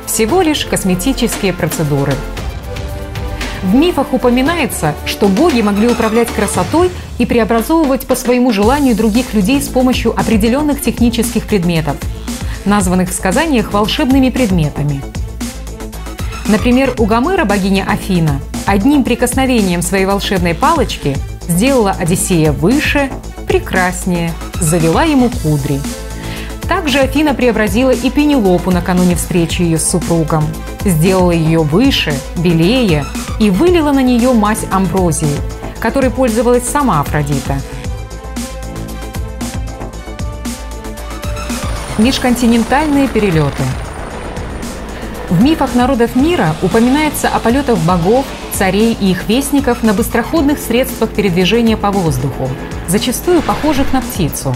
Всего 0.07 0.41
лишь 0.41 0.65
косметические 0.65 1.53
процедуры– 1.53 2.15
в 3.65 3.75
мифах 3.75 4.13
упоминается, 4.13 4.95
что 5.05 5.27
боги 5.27 5.63
могли 5.63 5.89
управлять 5.89 6.29
красотой 6.29 6.93
и 7.19 7.27
преобразовывать 7.27 8.07
по 8.07 8.15
своему 8.15 8.53
желанию 8.53 8.95
других 8.95 9.35
людей 9.35 9.61
с 9.61 9.67
помощью 9.67 10.13
определенных 10.13 10.81
технических 10.81 11.45
предметов, 11.45 11.97
названных 12.65 13.11
в 13.11 13.13
сказаниях 13.13 13.73
волшебными 13.73 14.31
предметами. 14.31 15.03
Например, 16.47 16.95
у 16.99 17.05
Гомера 17.05 17.45
богиня 17.45 17.85
Афина 17.89 18.41
одним 18.65 19.03
прикосновением 19.03 19.83
своей 19.83 20.07
волшебной 20.07 20.55
палочки 20.55 21.17
сделала 21.49 21.91
Одиссея 21.99 22.53
выше, 22.53 23.11
прекраснее, 23.49 24.33
завела 24.61 25.03
ему 25.05 25.31
кудри. 25.43 25.81
Также 26.69 26.99
Афина 27.01 27.35
преобразила 27.35 27.91
и 27.91 28.11
Пенелопу 28.11 28.71
накануне 28.71 29.17
встречи 29.17 29.63
ее 29.63 29.79
с 29.79 29.89
супругом. 29.89 30.45
Сделала 30.85 31.31
ее 31.31 31.61
выше, 31.61 32.15
белее 32.37 33.05
и 33.41 33.51
вылила 33.51 33.91
на 33.91 34.03
нее 34.03 34.33
мазь 34.33 34.65
амброзии, 34.71 35.37
которой 35.81 36.11
пользовалась 36.11 36.69
сама 36.69 37.01
Афродита. 37.01 37.59
Межконтинентальные 41.97 43.09
перелеты. 43.09 43.65
В 45.31 45.43
мифах 45.43 45.75
народов 45.75 46.15
мира 46.15 46.55
упоминается 46.63 47.29
о 47.29 47.39
полетах 47.39 47.79
богов, 47.79 48.25
царей 48.59 48.97
и 49.01 49.11
их 49.11 49.29
вестников 49.29 49.83
на 49.83 49.95
быстроходных 49.95 50.59
средствах 50.59 51.11
передвижения 51.11 51.77
по 51.77 51.91
воздуху, 51.91 52.49
зачастую 52.89 53.41
похожих 53.43 53.93
на 53.93 54.01
птицу. 54.01 54.55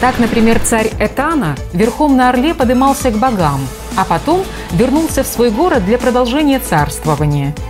Так, 0.00 0.18
например, 0.18 0.60
царь 0.60 0.90
Этана 1.00 1.56
верхом 1.72 2.16
на 2.16 2.30
орле 2.30 2.54
подымался 2.54 3.10
к 3.10 3.18
богам, 3.18 3.60
а 3.96 4.04
потом 4.04 4.44
вернулся 4.72 5.24
в 5.24 5.26
свой 5.26 5.50
город 5.50 5.84
для 5.84 5.98
продолжения 5.98 6.60
царствования– 6.60 7.54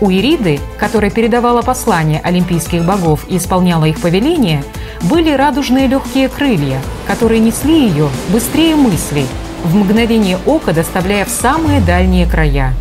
У 0.00 0.10
Ириды, 0.10 0.60
которая 0.78 1.10
передавала 1.10 1.62
послания 1.62 2.20
олимпийских 2.22 2.84
богов 2.84 3.24
и 3.28 3.38
исполняла 3.38 3.86
их 3.86 3.98
повеления, 3.98 4.62
были 5.02 5.30
радужные 5.30 5.86
легкие 5.86 6.28
крылья, 6.28 6.80
которые 7.06 7.40
несли 7.40 7.88
ее 7.88 8.10
быстрее 8.28 8.76
мыслей, 8.76 9.26
в 9.64 9.74
мгновение 9.74 10.38
ока 10.44 10.72
доставляя 10.72 11.24
в 11.24 11.30
самые 11.30 11.80
дальние 11.80 12.26
края. 12.26 12.74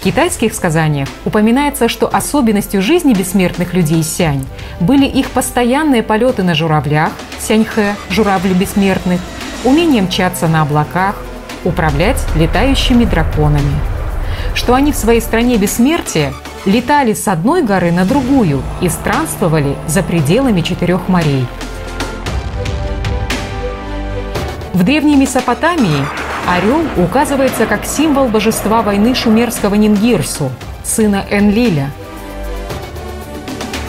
В 0.00 0.02
китайских 0.02 0.54
сказаниях 0.54 1.10
упоминается, 1.26 1.86
что 1.86 2.08
особенностью 2.08 2.80
жизни 2.80 3.12
бессмертных 3.12 3.74
людей 3.74 4.02
Сянь 4.02 4.46
были 4.80 5.04
их 5.04 5.28
постоянные 5.28 6.02
полеты 6.02 6.42
на 6.42 6.54
журавлях, 6.54 7.12
Сяньхэ, 7.38 7.94
журавли 8.08 8.54
бессмертных, 8.54 9.20
умение 9.62 10.00
мчаться 10.00 10.48
на 10.48 10.62
облаках, 10.62 11.16
управлять 11.64 12.16
летающими 12.34 13.04
драконами. 13.04 13.74
Что 14.54 14.72
они 14.72 14.92
в 14.92 14.96
своей 14.96 15.20
стране 15.20 15.58
бессмертия 15.58 16.32
летали 16.64 17.12
с 17.12 17.28
одной 17.28 17.62
горы 17.62 17.92
на 17.92 18.06
другую 18.06 18.62
и 18.80 18.88
странствовали 18.88 19.76
за 19.86 20.02
пределами 20.02 20.62
четырех 20.62 21.08
морей. 21.08 21.46
В 24.72 24.82
древней 24.82 25.16
Месопотамии 25.16 26.06
орел 26.48 26.82
указывается 26.96 27.66
как 27.66 27.84
символ 27.84 28.28
божества 28.28 28.82
войны 28.82 29.14
шумерского 29.14 29.74
Нингирсу, 29.74 30.50
сына 30.84 31.24
Энлиля. 31.30 31.90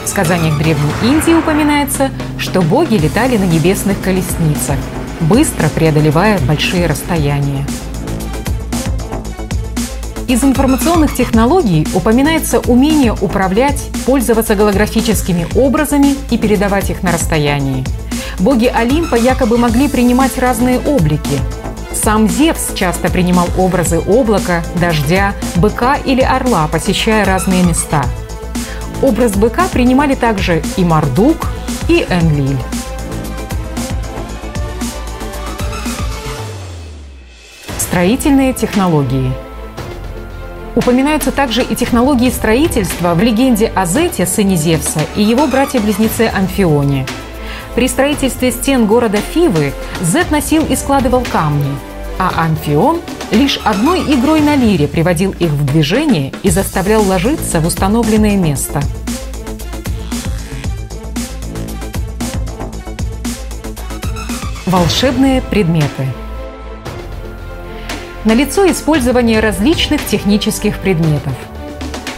В 0.04 0.08
сказаниях 0.08 0.58
Древней 0.58 0.92
Индии 1.02 1.34
упоминается, 1.34 2.10
что 2.38 2.60
боги 2.60 2.96
летали 2.96 3.36
на 3.36 3.44
небесных 3.44 4.00
колесницах, 4.02 4.76
быстро 5.20 5.68
преодолевая 5.68 6.38
большие 6.40 6.86
расстояния. 6.86 7.66
Из 10.28 10.42
информационных 10.44 11.14
технологий 11.14 11.86
упоминается 11.94 12.58
умение 12.60 13.12
управлять, 13.12 13.90
пользоваться 14.06 14.54
голографическими 14.54 15.46
образами 15.54 16.14
и 16.30 16.38
передавать 16.38 16.90
их 16.90 17.02
на 17.02 17.12
расстоянии. 17.12 17.84
Боги 18.38 18.66
Олимпа 18.66 19.14
якобы 19.14 19.58
могли 19.58 19.88
принимать 19.88 20.38
разные 20.38 20.80
облики. 20.80 21.38
Сам 21.94 22.28
Зевс 22.28 22.74
часто 22.74 23.10
принимал 23.10 23.48
образы 23.56 23.98
облака, 23.98 24.62
дождя, 24.80 25.34
быка 25.56 25.96
или 25.96 26.20
орла, 26.20 26.68
посещая 26.68 27.24
разные 27.24 27.62
места. 27.62 28.04
Образ 29.02 29.32
быка 29.32 29.68
принимали 29.68 30.14
также 30.14 30.62
и 30.76 30.84
Мардук, 30.84 31.48
и 31.88 32.06
Энлиль. 32.08 32.58
Строительные 37.78 38.52
технологии– 38.52 39.32
Упоминаются 40.74 41.32
также 41.32 41.62
и 41.62 41.74
технологии 41.74 42.30
строительства 42.30 43.14
в 43.14 43.22
легенде 43.22 43.70
о 43.74 43.84
Зете, 43.84 44.24
сыне 44.24 44.56
Зевса, 44.56 45.00
и 45.16 45.22
его 45.22 45.46
братья-близнецы 45.46 46.30
Амфионе. 46.34 47.06
При 47.74 47.88
строительстве 47.88 48.52
стен 48.52 48.86
города 48.86 49.18
Фивы 49.18 49.72
Зет 50.00 50.30
носил 50.30 50.64
и 50.66 50.76
складывал 50.76 51.22
камни, 51.30 51.74
а 52.18 52.44
Амфион 52.44 53.00
лишь 53.30 53.58
одной 53.64 54.00
игрой 54.00 54.40
на 54.40 54.56
лире 54.56 54.86
приводил 54.86 55.32
их 55.32 55.50
в 55.50 55.64
движение 55.64 56.32
и 56.42 56.50
заставлял 56.50 57.02
ложиться 57.02 57.60
в 57.60 57.66
установленное 57.66 58.36
место. 58.36 58.82
Волшебные 64.66 65.42
предметы– 65.42 66.06
налицо 68.24 68.70
использование 68.70 69.40
различных 69.40 70.04
технических 70.04 70.78
предметов. 70.78 71.34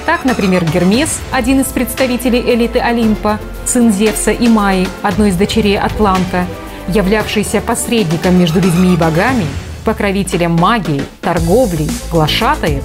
Так, 0.06 0.24
например, 0.24 0.64
Гермес, 0.64 1.20
один 1.32 1.60
из 1.60 1.66
представителей 1.66 2.40
элиты 2.40 2.78
Олимпа, 2.78 3.38
сын 3.64 3.90
Зевса 3.92 4.32
и 4.32 4.48
Майи, 4.48 4.86
одной 5.02 5.30
из 5.30 5.36
дочерей 5.36 5.78
Атланта, 5.78 6.46
являвшийся 6.88 7.62
посредником 7.62 8.38
между 8.38 8.60
людьми 8.60 8.94
и 8.94 8.96
богами, 8.96 9.46
покровителем 9.84 10.52
магии, 10.52 11.02
торговли, 11.22 11.88
глашатаев, 12.10 12.82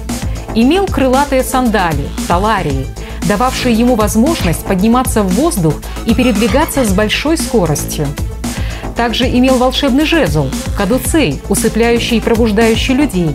имел 0.54 0.86
крылатые 0.86 1.42
сандали, 1.42 2.08
таларии, 2.26 2.86
дававшие 3.28 3.74
ему 3.74 3.96
возможность 3.96 4.64
подниматься 4.64 5.22
в 5.22 5.28
воздух 5.34 5.74
и 6.06 6.14
передвигаться 6.14 6.84
с 6.84 6.92
большой 6.92 7.36
скоростью– 7.36 8.06
также 9.00 9.26
имел 9.30 9.56
волшебный 9.56 10.04
жезл– 10.04 10.50
кадуцей, 10.76 11.40
усыпляющий 11.48 12.18
и 12.18 12.20
пробуждающий 12.20 12.92
людей. 12.92 13.30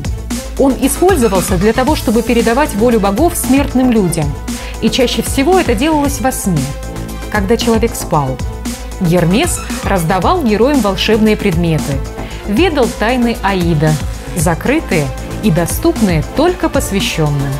Он 0.58 0.74
использовался 0.80 1.58
для 1.58 1.74
того, 1.74 1.96
чтобы 1.96 2.22
передавать 2.22 2.74
волю 2.76 3.00
богов 3.00 3.36
смертным 3.36 3.92
людям. 3.92 4.26
И 4.82 4.90
чаще 4.90 5.22
всего 5.22 5.60
это 5.60 5.76
делалось 5.76 6.22
во 6.22 6.32
сне, 6.32 6.62
когда 7.32 7.58
человек 7.58 7.96
спал. 7.96 8.38
Гермес 9.02 9.60
раздавал 9.84 10.44
героям 10.44 10.80
волшебные 10.80 11.36
предметы, 11.36 11.94
ведал 12.48 12.88
тайны 13.00 13.36
Аида, 13.44 13.94
закрытые 14.38 15.08
и 15.44 15.52
доступные 15.52 16.24
только 16.38 16.70
посвященным. 16.70 17.52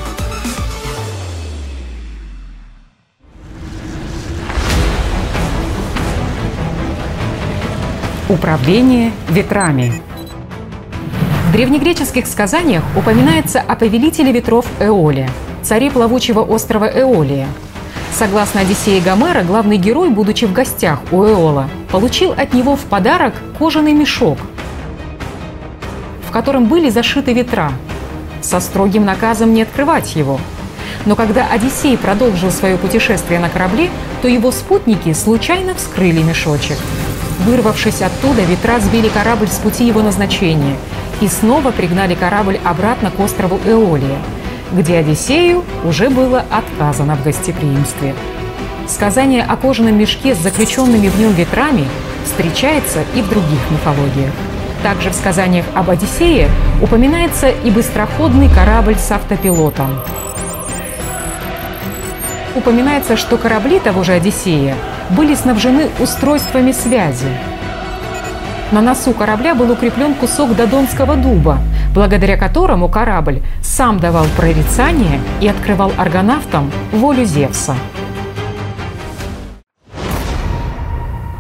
Управление 8.28 9.12
ветрами. 9.30 10.02
Древнегреческих 11.56 12.28
сказаниях 12.28 12.84
упоминается 12.98 13.62
о 13.62 13.78
повелителе 13.78 14.34
ветров 14.34 14.66
Эоле, 14.82 15.30
царе 15.64 15.90
плавучего 15.90 16.42
острова 16.42 16.84
Эолия. 16.84 17.48
Согласно 18.14 18.60
Одиссее 18.60 19.00
Гомера, 19.00 19.42
главный 19.42 19.78
герой, 19.78 20.10
будучи 20.10 20.44
в 20.44 20.52
гостях 20.52 21.00
у 21.14 21.24
Эола, 21.24 21.70
получил 21.94 22.34
от 22.34 22.54
него 22.54 22.76
в 22.76 22.82
подарок 22.82 23.36
кожаный 23.58 23.94
мешок, 23.94 24.38
в 26.28 26.32
котором 26.34 26.66
были 26.66 26.90
зашиты 26.90 27.32
ветра, 27.32 27.72
со 28.42 28.60
строгим 28.60 29.06
наказом 29.06 29.54
не 29.54 29.62
открывать 29.62 30.14
его. 30.18 30.42
Но 31.06 31.16
когда 31.16 31.48
Одиссей 31.48 31.98
продолжил 31.98 32.52
свое 32.52 32.76
путешествие 32.76 33.40
на 33.40 33.48
корабле, 33.48 33.90
то 34.22 34.28
его 34.28 34.52
спутники 34.52 35.14
случайно 35.14 35.74
вскрыли 35.74 36.22
мешочек– 36.22 36.78
Вырвавшись 37.40 38.02
оттуда, 38.02 38.44
ветра 38.44 38.80
сбили 38.80 39.10
корабль 39.10 39.48
с 39.48 39.58
пути 39.58 39.86
его 39.86 40.02
назначения 40.02 40.78
и 41.22 41.28
снова 41.28 41.72
пригнали 41.72 42.16
корабль 42.16 42.60
обратно 42.64 43.12
к 43.12 43.20
острову 43.20 43.60
Эолия, 43.66 44.20
где 44.72 44.98
Одиссею 44.98 45.64
уже 45.84 46.10
было 46.10 46.44
отказано 46.50 47.16
в 47.16 47.24
гостеприимстве. 47.24 48.16
Сказание 48.88 49.44
о 49.44 49.56
кожаном 49.56 49.98
мешке 49.98 50.36
с 50.36 50.40
заключенными 50.40 51.08
в 51.08 51.20
нем 51.20 51.34
ветрами 51.34 51.88
встречается 52.26 53.04
и 53.16 53.22
в 53.22 53.30
других 53.30 53.60
мифологиях. 53.72 54.34
Также 54.84 55.10
в 55.10 55.14
сказаниях 55.14 55.66
об 55.74 55.90
Одиссее 55.90 56.48
упоминается 56.82 57.50
и 57.50 57.72
быстроходный 57.72 58.50
корабль 58.50 58.96
с 58.96 59.12
автопилотом. 59.12 60.02
Упоминается, 62.56 63.18
что 63.18 63.38
корабли 63.38 63.80
того 63.80 64.04
же 64.04 64.14
Одиссея 64.14 64.76
были 65.10 65.36
снабжены 65.36 65.90
устройствами 66.00 66.72
связи. 66.72 67.28
На 68.72 68.82
носу 68.82 69.14
корабля 69.14 69.54
был 69.54 69.72
укреплен 69.72 70.16
кусок 70.16 70.56
додонского 70.56 71.16
дуба, 71.16 71.60
благодаря 71.94 72.36
которому 72.36 72.90
корабль 72.90 73.42
сам 73.62 74.00
давал 74.00 74.26
прорицание 74.36 75.20
и 75.40 75.48
открывал 75.48 75.92
аргонавтам 75.98 76.72
волю 76.92 77.26
Зевса. 77.26 77.76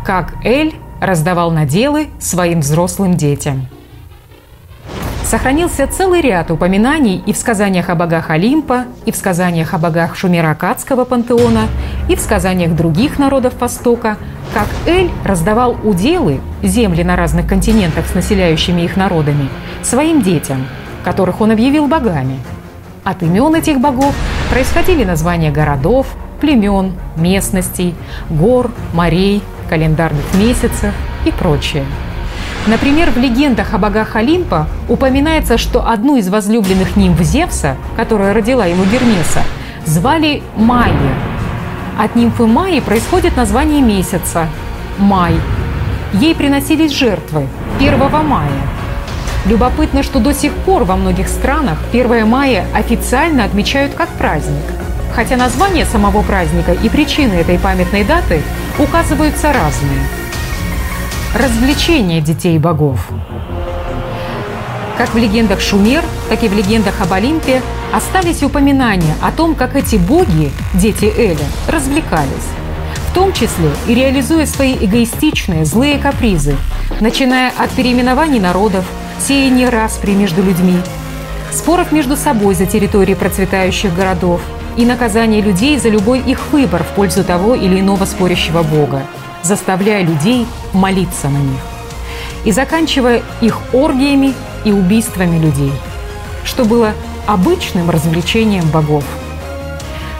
Как 0.05 0.35
Эль 0.45 0.75
раздавал 1.01 1.51
наделы 1.51 2.07
своим 2.19 2.61
взрослым 2.61 3.15
детям– 3.15 3.67
Сохранился 5.25 5.87
целый 5.87 6.21
ряд 6.21 6.51
упоминаний 6.51 7.23
и 7.25 7.33
в 7.33 7.37
сказаниях 7.37 7.89
о 7.89 7.95
богах 7.95 8.29
Олимпа, 8.29 8.85
и 9.05 9.11
в 9.11 9.15
сказаниях 9.15 9.73
о 9.73 9.79
богах 9.79 10.15
Шумеро-Акадского 10.15 11.03
пантеона, 11.03 11.67
и 12.07 12.15
в 12.15 12.19
сказаниях 12.19 12.75
других 12.75 13.17
народов 13.17 13.59
Востока, 13.59 14.17
как 14.53 14.67
Эль 14.85 15.09
раздавал 15.23 15.77
уделы, 15.83 16.41
земли 16.61 17.03
на 17.03 17.15
разных 17.15 17.47
континентах 17.47 18.05
с 18.05 18.13
населяющими 18.13 18.83
их 18.83 18.97
народами, 18.97 19.49
своим 19.81 20.21
детям, 20.21 20.67
которых 21.03 21.41
он 21.41 21.49
объявил 21.49 21.87
богами. 21.87 22.39
От 23.03 23.23
имен 23.23 23.55
этих 23.55 23.79
богов 23.79 24.13
происходили 24.51 25.03
названия 25.03 25.49
городов, 25.49 26.05
племен, 26.39 26.93
местностей, 27.15 27.95
гор, 28.29 28.69
морей, 28.93 29.41
календарных 29.69 30.35
месяцев 30.35 30.93
и 31.25 31.31
прочее. 31.31 31.83
Например, 32.67 33.11
в 33.11 33.17
легендах 33.17 33.73
о 33.73 33.77
богах 33.77 34.15
Олимпа 34.15 34.67
упоминается, 34.89 35.57
что 35.57 35.87
одну 35.87 36.17
из 36.17 36.29
возлюбленных 36.29 36.95
нимф 36.95 37.19
Зевса, 37.21 37.77
которая 37.95 38.33
родила 38.33 38.65
ему 38.65 38.83
Гермеса, 38.85 39.43
звали 39.85 40.41
Майя. 40.55 41.13
От 41.99 42.15
нимфы 42.15 42.45
Майи 42.45 42.79
происходит 42.79 43.37
название 43.37 43.81
месяца– 43.81 44.47
Май. 44.97 45.35
Ей 46.13 46.33
приносились 46.33 46.93
жертвы 46.93 47.47
1 47.79 47.99
мая. 48.25 48.49
Любопытно, 49.45 50.03
что 50.03 50.19
до 50.19 50.33
сих 50.33 50.53
пор 50.53 50.85
во 50.85 50.95
многих 50.95 51.27
странах 51.27 51.77
1 51.91 52.25
мая 52.25 52.65
официально 52.73 53.43
отмечают 53.43 53.93
как 53.93 54.09
праздник. 54.09 54.63
Хотя 55.13 55.35
название 55.35 55.85
самого 55.85 56.21
праздника 56.21 56.71
и 56.71 56.89
причины 56.89 57.33
этой 57.33 57.59
памятной 57.59 58.05
даты 58.05 58.41
указываются 58.79 59.51
разные. 59.51 60.24
Развлечения 61.35 62.21
детей 62.21 62.57
богов. 62.57 63.09
Как 64.97 65.13
в 65.13 65.17
легендах 65.17 65.59
Шумер, 65.59 66.01
так 66.29 66.41
и 66.45 66.47
в 66.47 66.53
легендах 66.53 67.01
об 67.01 67.11
Олимпе 67.11 67.61
остались 67.93 68.41
упоминания 68.41 69.13
о 69.21 69.33
том, 69.33 69.53
как 69.53 69.75
эти 69.75 69.97
боги, 69.97 70.49
дети 70.73 71.11
Эля, 71.17 71.45
развлекались. 71.67 72.29
В 73.09 73.13
том 73.13 73.33
числе 73.33 73.69
и 73.85 73.93
реализуя 73.93 74.45
свои 74.45 74.75
эгоистичные, 74.75 75.65
злые 75.65 75.97
капризы, 75.97 76.55
начиная 77.01 77.51
от 77.57 77.69
переименований 77.71 78.39
народов, 78.39 78.85
сеяния 79.19 79.69
распри 79.69 80.11
между 80.11 80.41
людьми, 80.41 80.77
споров 81.51 81.91
между 81.91 82.15
собой 82.15 82.55
за 82.55 82.65
территории 82.65 83.13
процветающих 83.13 83.93
городов 83.93 84.39
и 84.77 84.85
наказания 84.85 85.41
людей 85.41 85.77
за 85.79 85.89
любой 85.89 86.19
их 86.21 86.53
выбор 86.53 86.85
в 86.85 86.95
пользу 86.95 87.25
того 87.25 87.55
или 87.55 87.81
иного 87.81 88.05
спорящего 88.05 88.63
бога, 88.63 89.01
заставляя 89.45 90.03
людей 90.03 90.45
молиться 90.73 91.29
на 91.29 91.37
них. 91.37 91.61
И 92.43 92.51
заканчивая 92.51 93.21
их 93.41 93.59
оргиями 93.73 94.33
и 94.65 94.71
убийствами 94.71 95.37
людей, 95.37 95.71
что 96.43 96.65
было 96.65 96.93
обычным 97.27 97.89
развлечением 97.89 98.67
богов. 98.69 99.03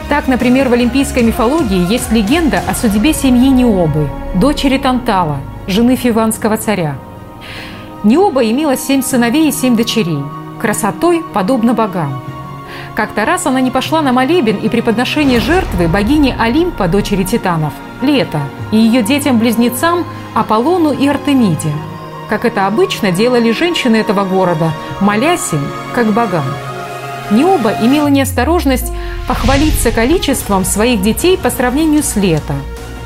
Так, 0.08 0.28
например, 0.28 0.68
в 0.68 0.72
олимпийской 0.72 1.22
мифологии 1.22 1.90
есть 1.90 2.12
легенда 2.12 2.62
о 2.66 2.74
судьбе 2.74 3.12
семьи 3.12 3.48
Необы, 3.48 4.08
дочери 4.34 4.78
Тантала, 4.78 5.38
жены 5.66 5.96
фиванского 5.96 6.56
царя. 6.56 6.96
Необа 8.04 8.44
имела 8.48 8.76
семь 8.76 9.02
сыновей 9.02 9.48
и 9.48 9.52
семь 9.52 9.76
дочерей, 9.76 10.22
красотой 10.60 11.24
подобно 11.34 11.74
богам. 11.74 12.22
Как-то 12.96 13.24
раз 13.24 13.46
она 13.46 13.60
не 13.60 13.70
пошла 13.70 14.02
на 14.02 14.12
молебен 14.12 14.56
и 14.56 14.68
преподношение 14.68 15.38
жертвы 15.38 15.86
богине 15.86 16.34
Олимпа, 16.38 16.88
дочери 16.88 17.22
титанов, 17.22 17.74
Лето, 18.02 18.40
и 18.72 18.76
ее 18.76 19.02
детям-близнецам 19.02 20.04
Аполлону 20.34 20.92
и 20.92 21.06
Артемиде– 21.06 21.72
как 22.28 22.44
это 22.44 22.66
обычно 22.66 23.12
делали 23.12 23.52
женщины 23.52 23.96
этого 23.96 24.24
города, 24.24 24.72
молясь 25.00 25.52
им, 25.52 25.64
как 25.94 26.12
богам. 26.12 26.44
Необа 27.30 27.72
имела 27.82 28.08
неосторожность 28.08 28.92
похвалиться 29.28 29.90
количеством 29.90 30.64
своих 30.64 31.02
детей 31.02 31.36
по 31.36 31.50
сравнению 31.50 32.02
с 32.02 32.16
Лето. 32.16 32.54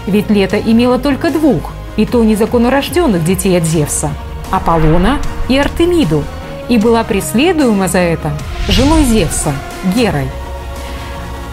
Ведь 0.06 0.30
Лето 0.30 0.58
имела 0.58 0.98
только 0.98 1.30
двух, 1.30 1.72
и 1.96 2.06
то 2.06 2.22
незаконнорожденных 2.24 3.24
детей 3.24 3.56
от 3.56 3.64
Зевса– 3.64 4.10
Аполлона 4.50 5.18
и 5.48 5.56
Артемиду, 5.56 6.24
и 6.70 6.78
была 6.78 7.04
преследуема 7.04 7.88
за 7.88 7.98
это 7.98 8.32
женой 8.68 9.04
Зевса, 9.04 9.52
Герой. 9.94 10.28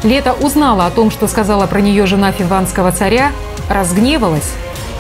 Лето 0.03 0.34
узнала 0.34 0.85
о 0.85 0.91
том, 0.91 1.10
что 1.11 1.27
сказала 1.27 1.65
про 1.65 1.81
нее 1.81 2.06
жена 2.06 2.31
фиванского 2.31 2.91
царя, 2.91 3.31
разгневалась 3.68 4.53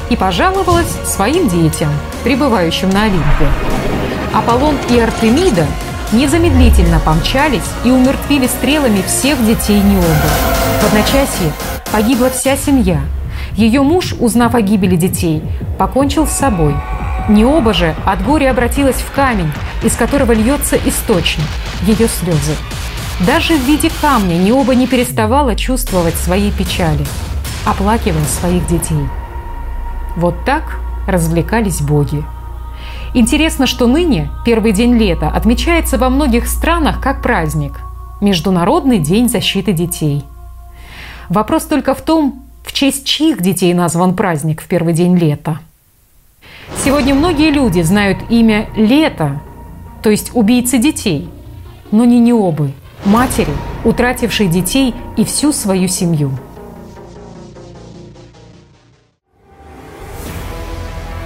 и 0.09 0.15
пожаловалась 0.15 0.91
своим 1.05 1.47
детям, 1.47 1.89
пребывающим 2.23 2.89
на 2.89 3.03
Олимпе. 3.03 3.47
Аполлон 4.33 4.75
и 4.89 4.99
Артемида 4.99 5.67
незамедлительно 6.11 6.99
помчались 6.99 7.69
и 7.85 7.91
умертвили 7.91 8.47
стрелами 8.47 9.03
всех 9.03 9.45
детей 9.45 9.79
Необы. 9.79 10.07
В 10.81 10.85
одночасье 10.85 11.53
погибла 11.91 12.31
вся 12.31 12.57
семья. 12.57 13.01
Ее 13.53 13.83
муж, 13.83 14.15
узнав 14.19 14.55
о 14.55 14.61
гибели 14.61 14.95
детей, 14.95 15.43
покончил 15.77 16.25
с 16.25 16.31
собой. 16.31 16.75
Необа 17.29 17.73
же 17.73 17.93
от 18.05 18.23
горя 18.23 18.51
обратилась 18.51 18.95
в 18.95 19.11
камень, 19.11 19.51
из 19.83 19.95
которого 19.95 20.31
льется 20.31 20.77
источник, 20.77 21.45
ее 21.83 22.07
слезы. 22.07 22.55
Даже 23.25 23.55
в 23.55 23.65
виде 23.65 23.89
камня 24.01 24.35
Необа 24.35 24.75
не 24.75 24.87
переставала 24.87 25.55
чувствовать 25.55 26.15
свои 26.15 26.51
печали, 26.51 27.05
оплакивая 27.65 28.23
своих 28.25 28.65
детей. 28.67 29.05
Вот 30.15 30.35
так 30.45 30.79
развлекались 31.07 31.81
боги. 31.81 32.23
Интересно, 33.13 33.67
что 33.67 33.87
ныне, 33.87 34.29
первый 34.45 34.71
день 34.71 34.97
лета, 34.97 35.29
отмечается 35.29 35.97
во 35.97 36.09
многих 36.09 36.47
странах 36.47 37.01
как 37.01 37.21
праздник– 37.21 37.79
Международный 38.21 38.97
день 38.97 39.29
защиты 39.29 39.73
детей. 39.73 40.23
Вопрос 41.29 41.65
только 41.65 41.93
в 41.93 42.01
том, 42.01 42.41
в 42.63 42.73
честь 42.73 43.05
чьих 43.05 43.41
детей 43.41 43.73
назван 43.73 44.15
праздник 44.15 44.61
в 44.61 44.67
первый 44.67 44.93
день 44.93 45.15
лета. 45.15 45.59
Сегодня 46.83 47.13
многие 47.15 47.51
люди 47.51 47.81
знают 47.81 48.19
имя 48.29 48.69
Лето, 48.75 49.41
то 50.01 50.09
есть 50.09 50.31
убийцы 50.33 50.77
детей, 50.77 51.29
но 51.91 52.05
не 52.05 52.19
необы, 52.19 52.71
матери, 53.05 53.53
утратившей 53.83 54.47
детей 54.47 54.93
и 55.15 55.23
всю 55.23 55.51
свою 55.51 55.87
семью– 55.87 56.31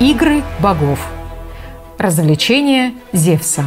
Игры 0.01 0.41
богов. 0.59 1.07
Развлечения 1.99 2.95
Зевса. 3.13 3.65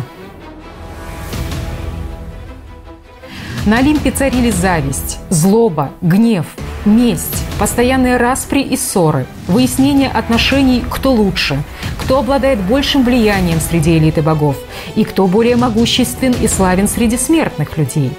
На 3.67 3.79
Олимпе 3.79 4.11
царили 4.11 4.51
зависть, 4.51 5.21
злоба, 5.31 5.93
гнев, 6.01 6.47
месть, 6.85 7.45
постоянные 7.59 8.17
распри 8.17 8.61
и 8.61 8.77
ссоры, 8.77 9.27
выяснение 9.49 10.09
отношений, 10.11 10.85
кто 10.89 11.13
лучше, 11.13 11.63
кто 12.01 12.19
обладает 12.19 12.61
большим 12.61 13.05
влиянием 13.05 13.61
среди 13.61 13.97
элиты 13.97 14.23
богов 14.23 14.57
и 14.95 15.05
кто 15.05 15.27
более 15.27 15.57
могуществен 15.57 16.35
и 16.41 16.49
славен 16.49 16.89
среди 16.89 17.17
смертных 17.17 17.79
людей. 17.79 18.13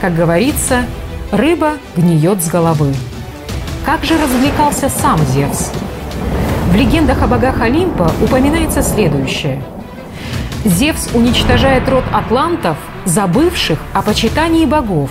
Как 0.00 0.14
говорится, 0.14 0.86
рыба 1.30 1.74
гниет 1.96 2.42
с 2.42 2.48
головы. 2.48 2.94
Как 3.84 4.04
же 4.04 4.14
развлекался 4.22 4.88
сам 4.88 5.18
Зевс? 5.26 5.70
В 6.70 6.76
легендах 6.76 7.22
о 7.22 7.26
богах 7.26 7.60
Олимпа 7.60 8.12
упоминается 8.22 8.82
следующее. 8.82 9.62
Зевс 10.64 11.08
уничтожает 11.14 11.88
род 11.88 12.04
атлантов, 12.12 12.76
забывших 13.06 13.78
о 13.92 14.02
почитании 14.02 14.66
богов. 14.66 15.10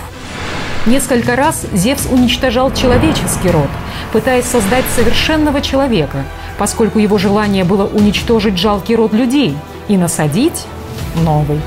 Несколько 0.86 1.36
раз 1.36 1.66
Зевс 1.72 2.06
уничтожал 2.10 2.72
человеческий 2.72 3.50
род, 3.50 3.68
пытаясь 4.12 4.46
создать 4.46 4.84
совершенного 4.94 5.60
человека, 5.60 6.24
поскольку 6.58 6.98
его 6.98 7.18
желание 7.18 7.64
было 7.64 7.86
уничтожить 7.86 8.58
жалкий 8.58 8.96
род 8.96 9.12
людей 9.12 9.56
и 9.88 9.96
насадить 9.96 10.66
новый. 11.24 11.60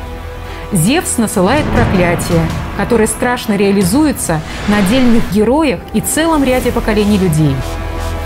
Зевс 0.71 1.17
насылает 1.17 1.65
проклятие, 1.65 2.41
которое 2.77 3.07
страшно 3.07 3.55
реализуется 3.55 4.41
на 4.67 4.77
отдельных 4.77 5.31
героях 5.31 5.79
и 5.93 6.01
целом 6.01 6.43
ряде 6.43 6.71
поколений 6.71 7.17
людей– 7.17 7.55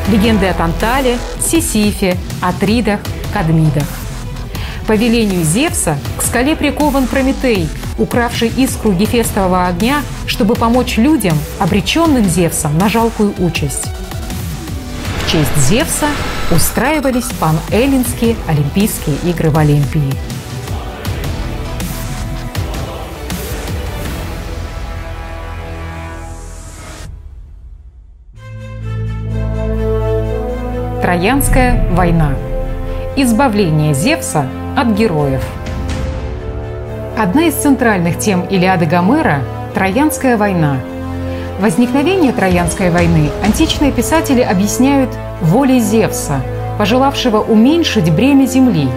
легенды 0.09 0.47
о 0.47 0.53
Тантале, 0.53 1.17
Сисифе, 1.39 2.17
Атридах, 2.41 2.99
Кадмидах. 3.33 4.06
По 4.87 4.93
велению 4.93 5.43
Зевса 5.43 5.97
к 6.17 6.21
скале 6.23 6.55
прикован 6.55 7.07
Прометей, 7.07 7.67
укравший 7.97 8.47
искру 8.47 8.93
Гефестового 8.93 9.67
огня, 9.67 10.01
чтобы 10.25 10.55
помочь 10.55 10.97
людям, 10.97 11.37
обреченным 11.59 12.23
Зевсом 12.23 12.77
на 12.77 12.87
жалкую 12.87 13.33
участь. 13.39 13.85
В 15.21 15.31
честь 15.31 15.69
Зевса 15.69 16.07
устраивались 16.51 17.29
пан-эллинские 17.39 18.37
Олимпийские 18.47 19.17
игры 19.25 19.49
в 19.49 19.57
Олимпии– 19.57 20.13
Троянская 31.07 31.89
война. 31.93 32.35
Избавление 33.15 33.93
Зевса 33.93 34.45
от 34.77 34.89
героев. 34.89 35.43
Одна 37.17 37.45
из 37.45 37.55
центральных 37.55 38.19
тем 38.19 38.41
Илиады 38.41 38.85
Гомера– 38.85 39.39
Троянская 39.73 40.37
война. 40.37 40.77
Возникновение 41.59 42.31
Троянской 42.31 42.91
войны 42.91 43.31
античные 43.43 43.91
писатели 43.91 44.41
объясняют 44.41 45.09
волей 45.41 45.79
Зевса, 45.79 46.41
пожелавшего 46.77 47.39
уменьшить 47.39 48.13
бремя 48.13 48.45
земли. 48.45 48.87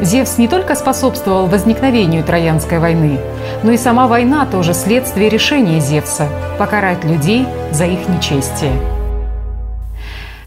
Зевс 0.00 0.38
не 0.38 0.46
только 0.46 0.76
способствовал 0.76 1.46
возникновению 1.46 2.22
Троянской 2.22 2.78
войны, 2.78 3.18
но 3.64 3.72
и 3.72 3.76
сама 3.76 4.06
война 4.06 4.46
тоже 4.46 4.74
следствие 4.74 5.28
решения 5.28 5.80
Зевса– 5.80 6.28
покарать 6.58 7.02
людей 7.02 7.48
за 7.72 7.86
их 7.86 8.08
нечестие. 8.08 8.72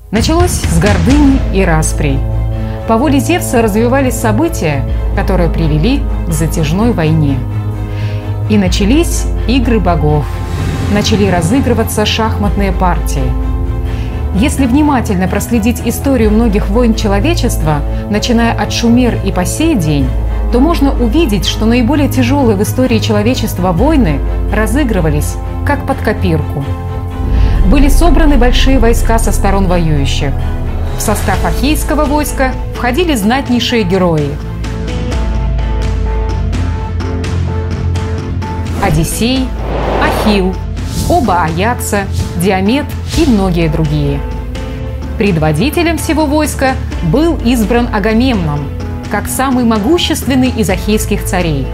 Началось 0.10 0.52
с 0.52 0.80
гордыни 0.80 1.38
и 1.53 1.65
расприй. 1.65 2.18
По 2.88 2.95
воле 2.95 3.19
Зевса 3.19 3.61
развивались 3.61 4.14
события, 4.14 4.81
которые 5.14 5.49
привели 5.49 6.01
к 6.26 6.31
затяжной 6.31 6.93
войне. 6.93 7.38
И 8.49 8.57
начались 8.57 9.26
игры 9.45 9.81
богов. 9.81 10.26
Начали 10.93 11.27
разыгрываться 11.30 12.05
шахматные 12.05 12.72
партии. 12.72 13.30
Если 14.35 14.65
внимательно 14.65 15.27
проследить 15.27 15.81
историю 15.84 16.31
многих 16.31 16.69
войн 16.69 16.95
человечества, 16.95 17.81
начиная 18.09 18.53
от 18.53 18.72
Шумер 18.72 19.19
и 19.26 19.34
по 19.34 19.43
сей 19.43 19.76
день, 19.76 20.07
то 20.53 20.61
можно 20.61 20.91
увидеть, 20.91 21.45
что 21.45 21.65
наиболее 21.65 22.07
тяжелые 22.07 22.55
в 22.55 22.64
истории 22.64 22.99
человечества 22.99 23.73
войны 23.73 24.22
разыгрывались 24.53 25.35
как 25.65 25.85
под 25.85 25.97
копирку. 25.97 26.64
Были 27.69 27.89
собраны 27.89 28.38
большие 28.38 28.80
войска 28.80 29.19
со 29.19 29.34
сторон 29.34 29.68
воюющих. 29.68 30.31
В 30.98 31.02
состав 31.02 31.44
Ахейского 31.45 32.06
войска 32.06 32.53
входили 32.76 33.14
знатнейшие 33.14 33.84
герои. 33.84 34.36
Одиссей, 38.84 39.48
Ахилл, 40.02 40.56
оба 41.07 41.44
Аякса, 41.44 42.06
Диамет 42.41 42.86
и 43.18 43.30
многие 43.30 43.69
другие. 43.69 44.19
Предводителем 45.18 45.98
всего 45.98 46.26
войска 46.26 46.76
был 47.03 47.38
избран 47.45 47.90
Агамемнон, 47.94 48.68
как 49.11 49.28
самый 49.28 49.65
могущественный 49.65 50.49
из 50.49 50.69
ахейских 50.69 51.24
царей. 51.26 51.68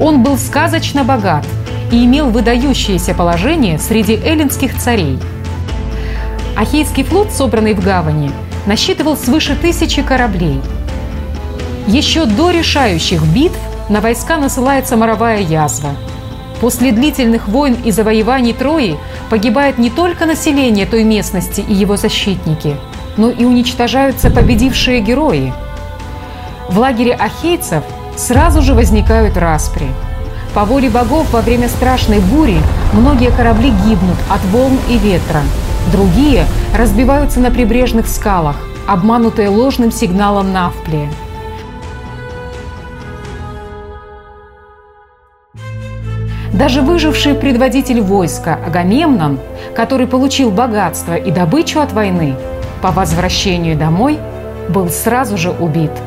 Он 0.00 0.22
был 0.22 0.38
сказочно 0.38 1.04
богат 1.04 1.46
и 1.92 2.04
имел 2.04 2.30
выдающееся 2.30 3.14
положение 3.14 3.78
среди 3.78 4.14
эллинских 4.14 4.76
царей. 4.78 5.18
Ахейский 6.56 7.04
флот, 7.04 7.32
собранный 7.32 7.74
в 7.74 7.82
гавани, 7.82 8.30
насчитывал 8.66 9.16
свыше 9.16 9.56
тысячи 9.56 10.02
кораблей. 10.02 10.60
Еще 11.86 12.24
до 12.26 12.50
решающих 12.50 13.22
битв 13.22 13.58
на 13.88 14.00
войска 14.00 14.36
насылается 14.36 14.96
моровая 14.96 15.40
язва. 15.40 15.90
После 16.60 16.92
длительных 16.92 17.48
войн 17.48 17.76
и 17.84 17.90
завоеваний 17.90 18.52
Трои 18.52 18.98
погибает 19.30 19.78
не 19.78 19.90
только 19.90 20.26
население 20.26 20.86
той 20.86 21.04
местности 21.04 21.60
и 21.66 21.72
его 21.72 21.96
защитники, 21.96 22.76
но 23.16 23.30
и 23.30 23.44
уничтожаются 23.44 24.30
победившие 24.30 25.00
герои– 25.00 25.52
в 26.70 26.78
лагере 26.78 27.14
ахейцев 27.14 27.82
сразу 28.16 28.62
же 28.62 28.74
возникают 28.74 29.36
распри. 29.36 29.88
По 30.54 30.64
воле 30.64 30.88
богов 30.88 31.32
во 31.32 31.40
время 31.40 31.68
страшной 31.68 32.20
бури 32.20 32.58
многие 32.92 33.32
корабли 33.32 33.70
гибнут 33.70 34.16
от 34.28 34.40
волн 34.52 34.78
и 34.88 34.96
ветра. 34.96 35.42
Другие 35.92 36.46
разбиваются 36.76 37.40
на 37.40 37.50
прибрежных 37.50 38.06
скалах, 38.06 38.56
обманутые 38.86 39.48
ложным 39.48 39.90
сигналом 39.90 40.52
Навплия. 40.52 41.08
Даже 46.52 46.82
выживший 46.82 47.34
предводитель 47.34 48.00
войска 48.00 48.58
Агамемнон, 48.66 49.38
который 49.74 50.06
получил 50.06 50.50
богатство 50.50 51.14
и 51.14 51.30
добычу 51.30 51.80
от 51.80 51.92
войны, 51.92 52.36
по 52.82 52.90
возвращению 52.90 53.76
домой 53.76 54.18
был 54.68 54.88
сразу 54.88 55.36
же 55.36 55.50
убит– 55.50 55.92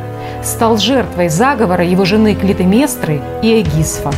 стал 0.43 0.77
жертвой 0.77 1.29
заговора 1.29 1.85
его 1.85 2.05
жены 2.05 2.35
Клитеместры 2.35 3.21
и 3.41 3.61
Эгисфа. 3.61 4.11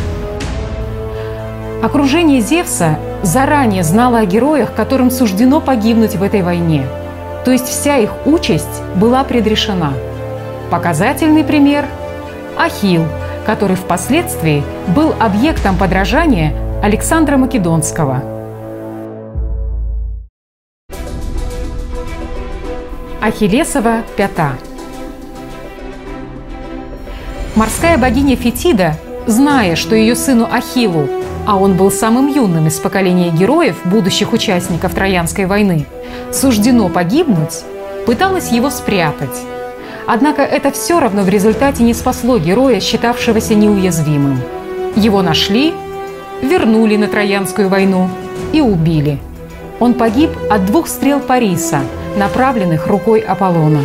Окружение 1.84 2.42
Зевса 2.42 2.98
заранее 3.26 3.84
знало 3.84 4.20
о 4.20 4.26
героях, 4.26 4.74
которым 4.74 5.12
суждено 5.12 5.60
погибнуть 5.60 6.16
в 6.16 6.24
этой 6.24 6.42
войне. 6.42 6.86
То 7.44 7.52
есть 7.52 7.68
вся 7.68 7.98
их 7.98 8.12
участь 8.26 8.82
была 8.96 9.24
предрешена. 9.24 9.94
Показательный 10.72 11.44
пример– 11.44 11.86
Ахилл, 12.58 13.06
который 13.46 13.76
впоследствии 13.76 14.64
был 14.96 15.14
объектом 15.20 15.78
подражания 15.78 16.54
Александра 16.82 17.38
Македонского. 17.38 18.24
Ахиллесова 23.22 24.04
пята– 24.16 24.52
Морская 27.56 27.98
богиня 27.98 28.36
Фетида, 28.36 28.98
зная, 29.28 29.78
что 29.78 29.96
ее 29.96 30.16
сыну 30.16 30.46
Ахиллу, 30.52 31.08
а 31.46 31.58
он 31.58 31.76
был 31.76 31.92
самым 31.92 32.28
юным 32.28 32.68
из 32.68 32.80
поколения 32.80 33.30
героев, 33.30 33.78
будущих 33.86 34.34
участников 34.34 34.94
Троянской 34.94 35.46
войны, 35.46 35.86
суждено 36.32 36.90
погибнуть, 36.90 37.64
пыталась 38.06 38.52
его 38.52 38.70
спрятать. 38.70 39.38
Однако 40.08 40.42
это 40.42 40.72
все 40.72 41.00
равно 41.00 41.24
в 41.24 41.30
результате 41.30 41.84
не 41.84 41.94
спасло 41.94 42.38
героя, 42.38 42.80
считавшегося 42.80 43.56
неуязвимым. 43.56 44.40
Его 44.96 45.22
нашли, 45.22 45.74
вернули 46.42 46.96
на 46.96 47.08
Троянскую 47.08 47.70
войну 47.70 48.10
и 48.54 48.62
убили. 48.62 49.20
Он 49.80 49.94
погиб 49.94 50.32
от 50.50 50.66
двух 50.66 50.88
стрел 50.88 51.20
Париса, 51.20 51.82
направленных 52.18 52.88
рукой 52.88 53.20
Аполлона. 53.20 53.82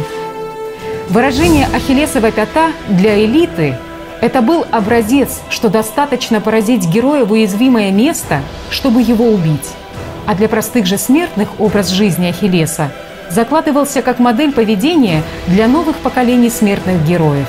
Выражение 1.09 1.66
«Ахиллесова 1.74 2.31
пята» 2.31 2.69
для 2.89 3.24
элиты– 3.24 3.77
это 4.20 4.42
был 4.42 4.66
образец, 4.70 5.40
что 5.48 5.68
достаточно 5.68 6.40
поразить 6.40 6.86
героя 6.86 7.24
в 7.24 7.32
уязвимое 7.32 7.90
место, 7.90 8.42
чтобы 8.70 9.01
его 9.02 9.26
убить. 9.26 9.68
А 10.26 10.34
для 10.34 10.48
простых 10.48 10.86
же 10.86 10.98
смертных 10.98 11.48
образ 11.59 11.88
жизни 11.88 12.28
Ахиллеса 12.28 12.92
закладывался 13.30 14.02
как 14.02 14.18
модель 14.18 14.52
поведения 14.52 15.22
для 15.47 15.68
новых 15.68 15.97
поколений 15.97 16.51
смертных 16.51 17.06
героев, 17.06 17.48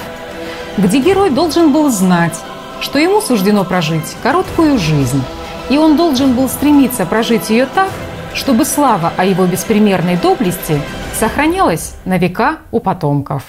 где 0.77 0.99
герой 0.99 1.29
должен 1.29 1.73
был 1.73 1.89
знать, 1.89 2.39
что 2.79 2.99
ему 2.99 3.21
суждено 3.21 3.63
прожить 3.63 4.15
короткую 4.23 4.77
жизнь, 4.77 5.21
и 5.69 5.77
он 5.77 5.97
должен 5.97 6.33
был 6.33 6.47
стремиться 6.47 7.05
прожить 7.05 7.49
ее 7.49 7.65
так, 7.65 7.89
чтобы 8.33 8.63
слава 8.63 9.11
о 9.17 9.25
его 9.25 9.45
беспримерной 9.45 10.17
доблести 10.17 10.81
сохранялась 11.19 11.95
на 12.05 12.17
века 12.17 12.57
у 12.71 12.79
потомков. 12.79 13.43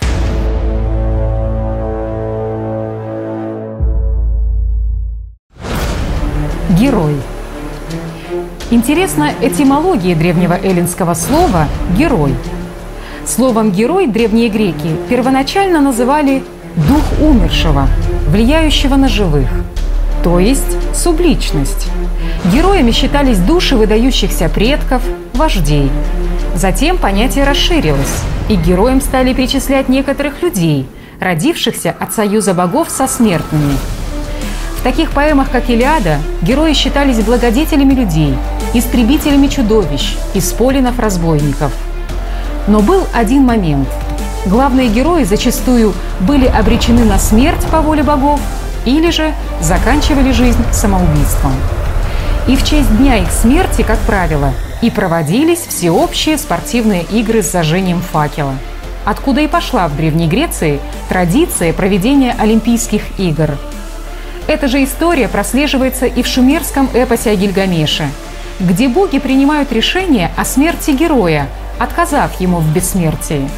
Герой. 6.82 7.14
Интересна 8.72 9.30
этимология 9.40 10.16
древнего 10.16 10.54
эллинского 10.54 11.14
слова 11.14 11.68
«герой». 11.96 12.34
Словом 13.24 13.70
«герой» 13.70 14.08
древние 14.08 14.48
греки 14.48 14.96
первоначально 15.08 15.80
называли 15.80 16.42
дух 16.74 17.04
умершего, 17.20 17.86
влияющего 18.26 18.96
на 18.96 19.08
живых, 19.08 19.48
то 20.24 20.40
есть 20.40 20.76
субличность. 20.92 21.86
Героями 22.52 22.90
считались 22.90 23.38
души 23.38 23.76
выдающихся 23.76 24.48
предков, 24.48 25.02
вождей. 25.34 25.88
Затем 26.56 26.98
понятие 26.98 27.44
расширилось, 27.44 28.24
и 28.48 28.56
героям 28.56 29.00
стали 29.00 29.32
причислять 29.34 29.88
некоторых 29.88 30.42
людей, 30.42 30.88
родившихся 31.20 31.94
от 31.96 32.12
союза 32.12 32.54
богов 32.54 32.90
со 32.90 33.06
смертными. 33.06 33.76
В 34.82 34.84
таких 34.84 35.12
поэмах, 35.12 35.48
как 35.52 35.70
«Илиада», 35.70 36.18
герои 36.42 36.72
считались 36.72 37.20
благодетелями 37.20 37.94
людей, 37.94 38.34
истребителями 38.74 39.46
чудовищ, 39.46 40.16
исполинов-разбойников. 40.34 41.70
Но 42.66 42.80
был 42.80 43.06
один 43.14 43.44
момент. 43.44 43.88
Главные 44.44 44.88
герои 44.88 45.22
зачастую 45.22 45.94
были 46.18 46.46
обречены 46.46 47.04
на 47.04 47.20
смерть 47.20 47.64
по 47.70 47.80
воле 47.80 48.02
богов 48.02 48.40
или 48.84 49.10
же 49.10 49.32
заканчивали 49.60 50.32
жизнь 50.32 50.64
самоубийством. 50.72 51.52
И 52.48 52.56
в 52.56 52.64
честь 52.64 52.96
дня 52.96 53.18
их 53.18 53.30
смерти, 53.30 53.82
как 53.82 54.00
правило, 54.00 54.52
и 54.80 54.90
проводились 54.90 55.60
всеобщие 55.60 56.36
спортивные 56.36 57.04
игры 57.04 57.44
с 57.44 57.52
зажжением 57.52 58.00
факела. 58.00 58.54
Откуда 59.04 59.42
и 59.42 59.46
пошла 59.46 59.86
в 59.86 59.96
Древней 59.96 60.26
Греции 60.26 60.80
традиция 61.08 61.72
проведения 61.72 62.34
Олимпийских 62.36 63.02
игр. 63.20 63.50
Эта 64.46 64.68
же 64.68 64.82
история 64.84 65.28
прослеживается 65.28 66.06
и 66.06 66.22
в 66.22 66.26
шумерском 66.26 66.88
эпосе 66.94 67.30
о 67.30 67.36
Гильгамеше, 67.36 68.08
где 68.60 68.88
боги 68.88 69.18
принимают 69.18 69.72
решение 69.72 70.30
о 70.36 70.44
смерти 70.44 70.90
героя, 70.90 71.48
отказав 71.78 72.40
ему 72.40 72.58
в 72.58 72.72
бессмертии. 72.72 73.48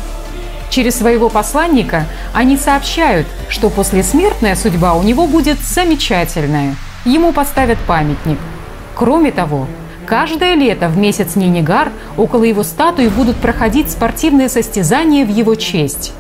Через 0.71 0.97
своего 0.97 1.29
посланника 1.29 2.07
они 2.33 2.57
сообщают, 2.57 3.27
что 3.49 3.71
послесмертная 3.71 4.57
судьба 4.57 4.95
у 4.95 5.03
него 5.03 5.27
будет 5.27 5.59
замечательная. 5.61 6.77
Ему 7.05 7.33
поставят 7.33 7.79
памятник– 7.87 8.39
Кроме 8.95 9.33
того, 9.33 9.67
каждое 10.07 10.55
лето 10.55 10.89
в 10.89 10.97
месяц 10.97 11.35
Нинигар 11.35 11.91
около 12.17 12.45
его 12.45 12.63
статуи 12.63 13.09
будут 13.09 13.37
проходить 13.37 13.91
спортивные 13.91 14.49
состязания 14.49 15.27
в 15.27 15.31
его 15.31 15.57
честь. 15.57 16.13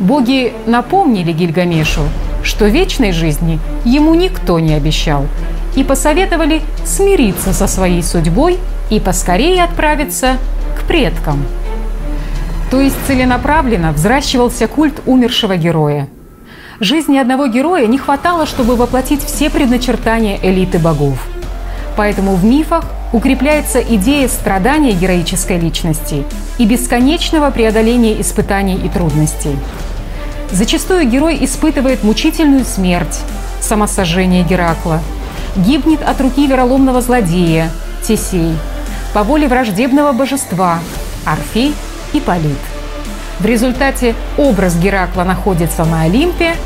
Боги 0.00 0.52
напомнили 0.66 1.30
Гильгамешу, 1.30 2.02
что 2.42 2.66
вечной 2.66 3.12
жизни 3.12 3.58
ему 3.84 4.14
никто 4.14 4.58
не 4.58 4.74
обещал, 4.74 5.26
и 5.76 5.84
посоветовали 5.84 6.62
смириться 6.84 7.52
со 7.52 7.66
своей 7.66 8.02
судьбой 8.02 8.58
и 8.90 9.00
поскорее 9.00 9.64
отправиться 9.64 10.36
к 10.78 10.82
предкам. 10.84 11.44
То 12.70 12.80
есть 12.80 12.96
целенаправленно 13.06 13.92
взращивался 13.92 14.68
культ 14.68 15.00
умершего 15.06 15.56
героя. 15.56 16.08
Жизни 16.78 17.18
одного 17.18 17.46
героя 17.46 17.86
не 17.86 17.98
хватало, 17.98 18.46
чтобы 18.46 18.76
воплотить 18.76 19.22
все 19.22 19.50
предначертания 19.50 20.38
элиты 20.42 20.78
богов– 20.78 21.26
Поэтому 21.96 22.34
в 22.34 22.44
мифах 22.46 22.86
укрепляется 23.12 23.78
идея 23.80 24.26
страдания 24.28 24.92
героической 24.92 25.58
личности 25.58 26.24
и 26.56 26.64
бесконечного 26.64 27.50
преодоления 27.50 28.20
испытаний 28.20 28.76
и 28.76 28.88
трудностей. 28.88 29.56
Зачастую 30.52 31.08
герой 31.08 31.38
испытывает 31.42 32.02
мучительную 32.02 32.64
смерть, 32.64 33.20
самосожжение 33.60 34.42
Геракла, 34.42 35.00
гибнет 35.54 36.02
от 36.02 36.20
руки 36.20 36.46
вероломного 36.46 37.00
злодея, 37.00 37.70
Тесей, 38.02 38.56
по 39.14 39.22
воле 39.22 39.46
враждебного 39.46 40.12
божества, 40.12 40.80
Орфей 41.24 41.72
и 42.12 42.20
Полит. 42.20 42.58
В 43.38 43.46
результате 43.46 44.16
образ 44.36 44.74
Геракла 44.74 45.22
находится 45.22 45.84
на 45.84 46.02
Олимпе, 46.02 46.56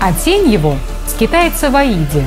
а 0.00 0.12
тень 0.12 0.50
его 0.50 0.76
скитается 1.06 1.68
в 1.68 1.76
Аиде. 1.76 2.26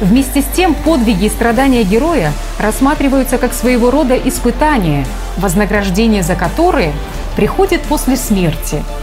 Вместе 0.00 0.42
с 0.42 0.46
тем 0.56 0.74
подвиги 0.74 1.26
и 1.26 1.30
страдания 1.30 1.84
героя 1.84 2.32
рассматриваются 2.58 3.38
как 3.38 3.54
своего 3.54 3.92
рода 3.92 4.16
испытания, 4.16 5.06
вознаграждение 5.36 6.24
за 6.24 6.34
которые 6.34 6.92
приходит 7.36 7.82
после 7.82 8.16
смерти– 8.16 8.82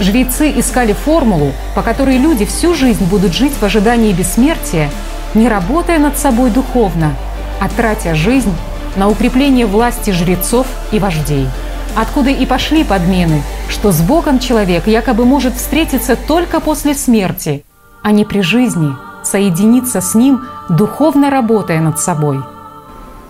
Жрецы 0.00 0.50
искали 0.58 0.94
формулу, 0.94 1.52
по 1.74 1.82
которой 1.82 2.16
люди 2.16 2.46
всю 2.46 2.74
жизнь 2.74 3.04
будут 3.04 3.34
жить 3.34 3.52
в 3.52 3.62
ожидании 3.62 4.14
бессмертия, 4.14 4.90
не 5.34 5.46
работая 5.46 5.98
над 5.98 6.16
собой 6.16 6.50
духовно, 6.50 7.14
а 7.60 7.68
тратя 7.68 8.14
жизнь 8.14 8.52
на 8.96 9.08
укрепление 9.08 9.66
власти 9.66 10.10
жрецов 10.10 10.66
и 10.90 10.98
вождей. 10.98 11.46
Откуда 11.94 12.30
и 12.30 12.46
пошли 12.46 12.82
подмены, 12.82 13.42
что 13.68 13.92
с 13.92 14.00
Богом 14.00 14.38
человек 14.38 14.86
якобы 14.86 15.26
может 15.26 15.54
встретиться 15.54 16.16
только 16.16 16.60
после 16.60 16.94
смерти, 16.94 17.62
а 18.02 18.10
не 18.10 18.24
при 18.24 18.40
жизни, 18.40 18.94
соединиться 19.22 20.00
с 20.00 20.14
Ним, 20.14 20.40
духовно 20.70 21.28
работая 21.28 21.80
над 21.80 22.00
собой. 22.00 22.40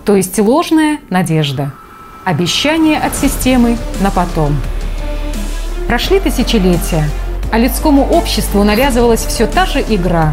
То 0.05 0.15
есть 0.15 0.39
ложная 0.39 0.99
надежда, 1.09 1.73
обещание 2.23 2.97
от 2.97 3.13
системы 3.13 3.77
на 3.99 4.09
потом– 4.09 4.55
Прошли 5.91 6.21
тысячелетия, 6.21 7.03
а 7.51 7.57
людскому 7.57 8.07
обществу 8.11 8.63
навязывалась 8.63 9.25
все 9.25 9.45
та 9.45 9.65
же 9.65 9.81
игра, 9.81 10.31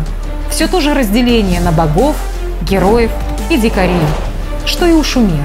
все 0.49 0.69
то 0.69 0.81
же 0.81 0.95
разделение 0.95 1.61
на 1.61 1.73
богов, 1.73 2.15
героев 2.63 3.11
и 3.51 3.57
дикарей, 3.57 4.07
что 4.67 4.87
и 4.87 4.93
у 4.93 5.03
шумер. 5.03 5.45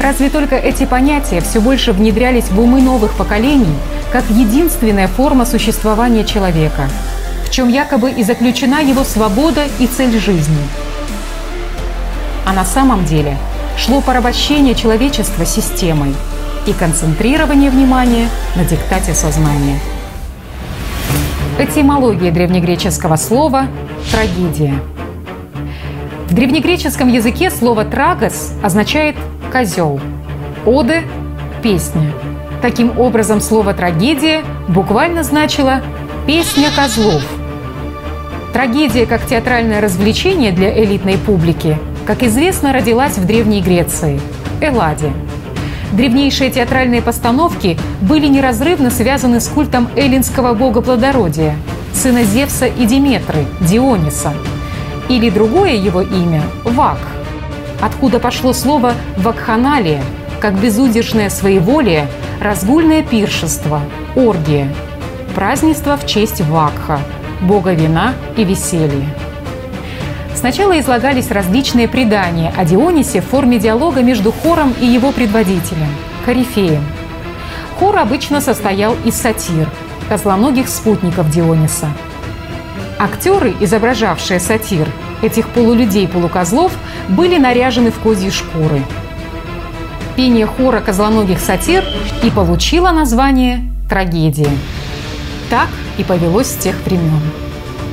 Разве 0.00 0.30
только 0.30 0.54
эти 0.54 0.84
понятия 0.84 1.40
все 1.40 1.60
больше 1.60 1.90
внедрялись 1.90 2.50
в 2.50 2.60
умы 2.60 2.80
новых 2.80 3.14
поколений 3.14 3.74
как 4.12 4.22
единственная 4.30 5.08
форма 5.08 5.44
существования 5.44 6.22
человека, 6.22 6.88
в 7.44 7.50
чем 7.50 7.68
якобы 7.68 8.12
и 8.12 8.22
заключена 8.22 8.80
его 8.80 9.02
свобода 9.02 9.64
и 9.80 9.88
цель 9.88 10.20
жизни. 10.20 10.68
А 12.46 12.52
на 12.52 12.64
самом 12.64 13.04
деле 13.04 13.36
шло 13.76 14.02
порабощение 14.02 14.76
человечества 14.76 15.44
системой– 15.44 16.14
и 16.66 16.72
концентрирование 16.72 17.70
внимания 17.70 18.28
на 18.56 18.64
диктате 18.64 19.14
сознания. 19.14 19.78
Этимология 21.58 22.30
древнегреческого 22.30 23.16
слова 23.16 23.66
«трагедия». 24.10 24.74
В 26.28 26.34
древнегреческом 26.34 27.08
языке 27.08 27.50
слово 27.50 27.84
«трагос» 27.84 28.52
означает 28.62 29.16
«козел», 29.52 30.00
«оде»– 30.64 31.02
«песня». 31.62 32.12
Таким 32.62 32.98
образом, 32.98 33.40
слово 33.40 33.74
«трагедия» 33.74 34.42
буквально 34.68 35.24
значило 35.24 35.82
«песня 36.26 36.68
козлов». 36.74 37.22
Трагедия 38.52 39.06
как 39.06 39.26
театральное 39.26 39.80
развлечение 39.80 40.52
для 40.52 40.72
элитной 40.82 41.18
публики, 41.18 41.78
как 42.06 42.22
известно, 42.22 42.72
родилась 42.72 43.18
в 43.18 43.26
Древней 43.26 43.62
Греции– 43.62 44.20
Элладе– 44.60 45.12
Древнейшие 45.92 46.50
театральные 46.50 47.02
постановки 47.02 47.78
были 48.00 48.26
неразрывно 48.26 48.90
связаны 48.90 49.40
с 49.40 49.48
культом 49.48 49.88
эллинского 49.94 50.54
бога 50.54 50.80
плодородия, 50.80 51.54
сына 51.92 52.24
Зевса 52.24 52.66
и 52.66 52.86
Диметры, 52.86 53.44
Диониса, 53.60 54.32
или 55.10 55.28
другое 55.28 55.74
его 55.74 56.00
имя– 56.00 56.42
Вак, 56.64 56.98
откуда 57.80 58.18
пошло 58.20 58.54
слово 58.54 58.94
«вакханалия», 59.18 60.02
как 60.40 60.58
безудержное 60.58 61.28
своеволие, 61.28 62.08
разгульное 62.40 63.02
пиршество, 63.02 63.80
оргия, 64.16 64.68
празднество 65.34 65.98
в 65.98 66.06
честь 66.06 66.40
Вакха, 66.40 67.00
бога 67.42 67.74
вина 67.74 68.14
и 68.36 68.44
веселья. 68.44 69.06
Сначала 70.34 70.78
излагались 70.80 71.30
различные 71.30 71.88
предания 71.88 72.52
о 72.56 72.64
Дионисе 72.64 73.20
в 73.20 73.26
форме 73.26 73.58
диалога 73.58 74.02
между 74.02 74.32
хором 74.32 74.74
и 74.80 74.86
его 74.86 75.12
предводителем– 75.12 75.88
Корифеем. 76.24 76.84
Хор 77.78 77.98
обычно 77.98 78.40
состоял 78.40 78.96
из 79.04 79.14
сатир, 79.14 79.68
козлоногих 80.08 80.68
спутников 80.68 81.30
Диониса. 81.30 81.88
Актеры, 82.98 83.54
изображавшие 83.60 84.40
сатир, 84.40 84.88
этих 85.22 85.48
полулюдей-полукозлов, 85.48 86.72
были 87.08 87.38
наряжены 87.38 87.90
в 87.90 87.98
козьи 87.98 88.30
шкуры. 88.30 88.82
Пение 90.16 90.46
хора 90.46 90.80
козлоногих 90.80 91.40
сатир 91.40 91.84
и 92.22 92.30
получило 92.30 92.90
название 92.90 93.60
«Трагедия». 93.88 94.50
Так 95.50 95.68
и 95.98 96.04
повелось 96.04 96.48
с 96.48 96.56
тех 96.56 96.76
времен. 96.84 97.20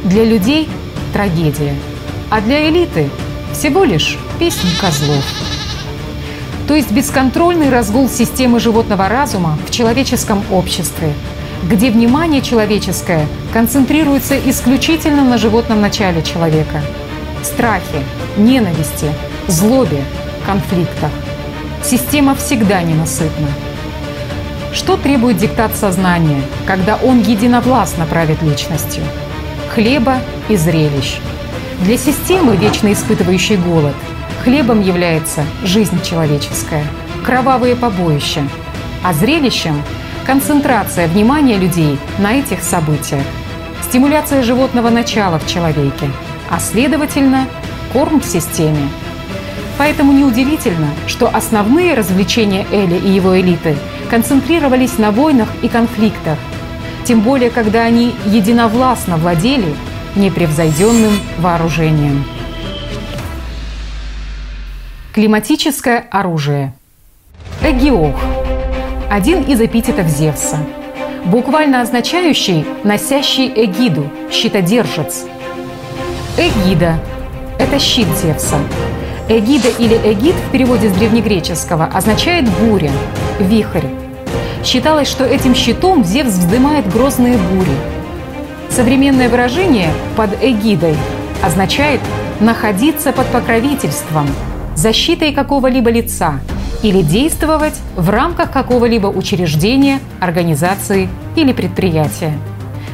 Для 0.03 0.23
людей– 0.23 0.69
трагедия– 1.13 1.75
а 2.29 2.41
для 2.41 2.69
элиты 2.69 3.09
всего 3.53 3.83
лишь 3.83 4.17
песни 4.39 4.69
козлов. 4.79 5.23
То 6.67 6.75
есть 6.75 6.91
бесконтрольный 6.91 7.69
разгул 7.69 8.07
системы 8.07 8.59
животного 8.59 9.09
разума 9.09 9.57
в 9.67 9.71
человеческом 9.71 10.43
обществе, 10.51 11.13
где 11.63 11.89
внимание 11.89 12.41
человеческое 12.41 13.27
концентрируется 13.51 14.37
исключительно 14.37 15.23
на 15.23 15.37
животном 15.37 15.81
начале 15.81 16.21
человека. 16.21 16.81
Страхе, 17.41 18.03
ненависти, 18.37 19.11
злобе, 19.47 20.03
конфликтах. 20.45 21.11
Система 21.83 22.35
всегда 22.35 22.83
ненасытна. 22.83 23.47
Что 24.71 24.97
требует 24.97 25.37
диктат 25.37 25.75
сознания, 25.75 26.41
когда 26.67 26.97
он 26.97 27.21
единовластно 27.21 28.05
правит 28.05 28.43
личностью? 28.43 29.03
Хлеба 29.73 30.17
и 30.49 30.55
зрелищ– 30.55 31.17
для 31.81 31.97
системы, 31.97 32.57
вечно 32.57 32.91
испытывающей 32.91 33.55
голод, 33.55 33.95
хлебом 34.43 34.81
является 34.81 35.45
жизнь 35.63 36.01
человеческая, 36.03 36.83
кровавые 37.25 37.75
побоища, 37.75 38.43
а 39.03 39.13
зрелищем– 39.13 39.81
концентрация 40.25 41.07
внимания 41.07 41.57
людей 41.57 41.97
на 42.17 42.33
этих 42.33 42.63
событиях, 42.63 43.23
стимуляция 43.87 44.43
животного 44.43 44.89
начала 44.89 45.39
в 45.39 45.47
человеке, 45.47 46.09
а 46.49 46.59
следовательно– 46.59 47.47
корм 47.93 48.19
в 48.19 48.25
системе. 48.25 48.89
Поэтому 49.77 50.11
неудивительно, 50.11 50.89
что 51.07 51.29
основные 51.29 51.93
развлечения 51.93 52.67
Эли 52.71 52.95
и 52.97 53.09
его 53.09 53.39
элиты 53.39 53.77
концентрировались 54.09 54.97
на 54.97 55.11
войнах 55.11 55.47
и 55.61 55.69
конфликтах, 55.69 56.37
тем 57.05 57.21
более 57.21 57.49
когда 57.49 57.83
они 57.83 58.13
единовластно 58.25 59.15
владели– 59.15 59.73
непревзойденным 60.15 61.13
вооружением. 61.37 62.25
Климатическое 65.13 66.05
оружие. 66.11 66.73
Эгиох– 67.61 68.15
один 69.09 69.41
из 69.43 69.59
эпитетов 69.59 70.07
Зевса, 70.07 70.57
буквально 71.25 71.81
означающий 71.81 72.65
«носящий 72.83 73.51
эгиду», 73.53 74.09
«щитодержец». 74.31 75.25
Эгида– 76.37 76.99
это 77.59 77.79
щит 77.79 78.07
Зевса. 78.21 78.59
Эгида 79.27 79.69
или 79.77 79.95
эгид 80.13 80.35
в 80.35 80.51
переводе 80.51 80.89
с 80.89 80.93
древнегреческого 80.93 81.85
означает 81.85 82.47
«буря», 82.47 82.91
«вихрь». 83.39 83.87
Считалось, 84.63 85.07
что 85.07 85.25
этим 85.25 85.55
щитом 85.55 86.03
Зевс 86.03 86.33
вздымает 86.33 86.87
грозные 86.91 87.37
бури– 87.37 87.73
Современное 88.69 89.29
выражение 89.29 89.89
«под 90.15 90.31
эгидой» 90.41 90.95
означает 91.43 91.99
находиться 92.39 93.11
под 93.11 93.27
покровительством, 93.27 94.27
защитой 94.75 95.33
какого-либо 95.33 95.89
лица 95.89 96.39
или 96.83 97.01
действовать 97.01 97.73
в 97.97 98.09
рамках 98.09 98.51
какого-либо 98.51 99.07
учреждения, 99.07 99.99
организации 100.19 101.09
или 101.35 101.51
предприятия. 101.51 102.33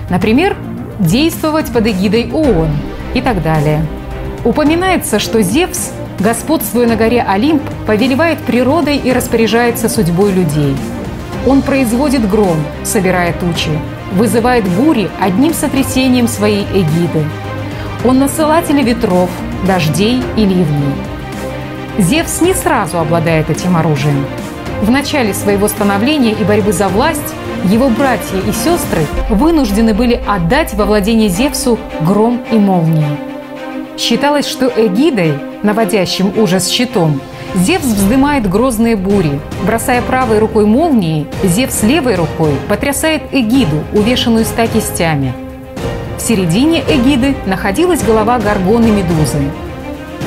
Например, 0.10 0.56
действовать 1.00 1.72
под 1.72 1.88
эгидой 1.88 2.32
ООН 2.32 2.70
и 3.14 3.22
так 3.22 3.44
далее. 3.44 3.86
Упоминается, 4.44 5.20
что 5.20 5.42
Зевс, 5.42 5.92
господствуя 6.20 6.88
на 6.88 6.96
горе 6.96 7.22
Олимп, 7.22 7.64
повелевает 7.86 8.40
природой 8.40 8.98
и 8.98 9.12
распоряжается 9.12 9.90
судьбой 9.90 10.32
людей. 10.32 10.76
Он 11.48 11.62
производит 11.62 12.28
гром, 12.30 12.58
собирая 12.84 13.34
тучи, 13.34 13.70
вызывает 14.14 14.68
бури 14.68 15.10
одним 15.20 15.54
сотрясением 15.54 16.28
своей 16.28 16.64
эгиды. 16.64 17.24
Он 18.04 18.20
насылатель 18.20 18.82
ветров, 18.82 19.30
дождей 19.66 20.22
и 20.36 20.42
ливней. 20.42 20.96
Зевс 21.98 22.42
не 22.42 22.54
сразу 22.54 23.00
обладает 23.00 23.50
этим 23.50 23.78
оружием. 23.78 24.26
В 24.82 24.92
начале 24.92 25.34
своего 25.34 25.68
становления 25.68 26.34
и 26.34 26.44
борьбы 26.44 26.74
за 26.74 26.90
власть 26.90 27.34
его 27.66 27.90
братья 27.90 28.38
и 28.46 28.52
сестры 28.52 29.06
вынуждены 29.30 29.94
были 29.94 30.22
отдать 30.28 30.74
во 30.74 30.86
владение 30.86 31.30
Зевсу 31.30 31.80
гром 32.02 32.44
и 32.52 32.56
молнии. 32.56 33.18
Считалось, 33.98 34.46
что 34.46 34.68
эгидой, 34.68 35.34
наводящим 35.64 36.34
ужас 36.38 36.68
щитом, 36.68 37.22
Зевс 37.56 37.86
вздымает 37.86 38.50
грозные 38.50 38.98
бури. 38.98 39.40
Бросая 39.66 40.02
правой 40.02 40.40
рукой 40.40 40.66
молнии, 40.66 41.26
Зевс 41.44 41.84
левой 41.84 42.16
рукой 42.16 42.52
потрясает 42.68 43.22
эгиду, 43.32 43.84
увешанную 43.94 44.44
ста 44.44 44.68
кистями. 44.68 45.34
В 46.18 46.22
середине 46.22 46.82
эгиды 46.82 47.36
находилась 47.46 48.04
голова 48.04 48.40
горгоны 48.40 48.88
Медузы. 48.88 49.40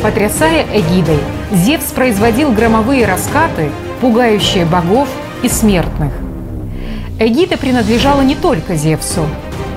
Потрясая 0.02 0.64
эгидой, 0.72 1.18
Зевс 1.52 1.86
производил 1.92 2.50
громовые 2.52 3.04
раскаты, 3.04 3.68
пугающие 4.00 4.64
богов 4.64 5.08
и 5.42 5.48
смертных. 5.48 6.12
Эгида 7.18 7.58
принадлежала 7.58 8.22
не 8.22 8.36
только 8.36 8.74
Зевсу. 8.74 9.26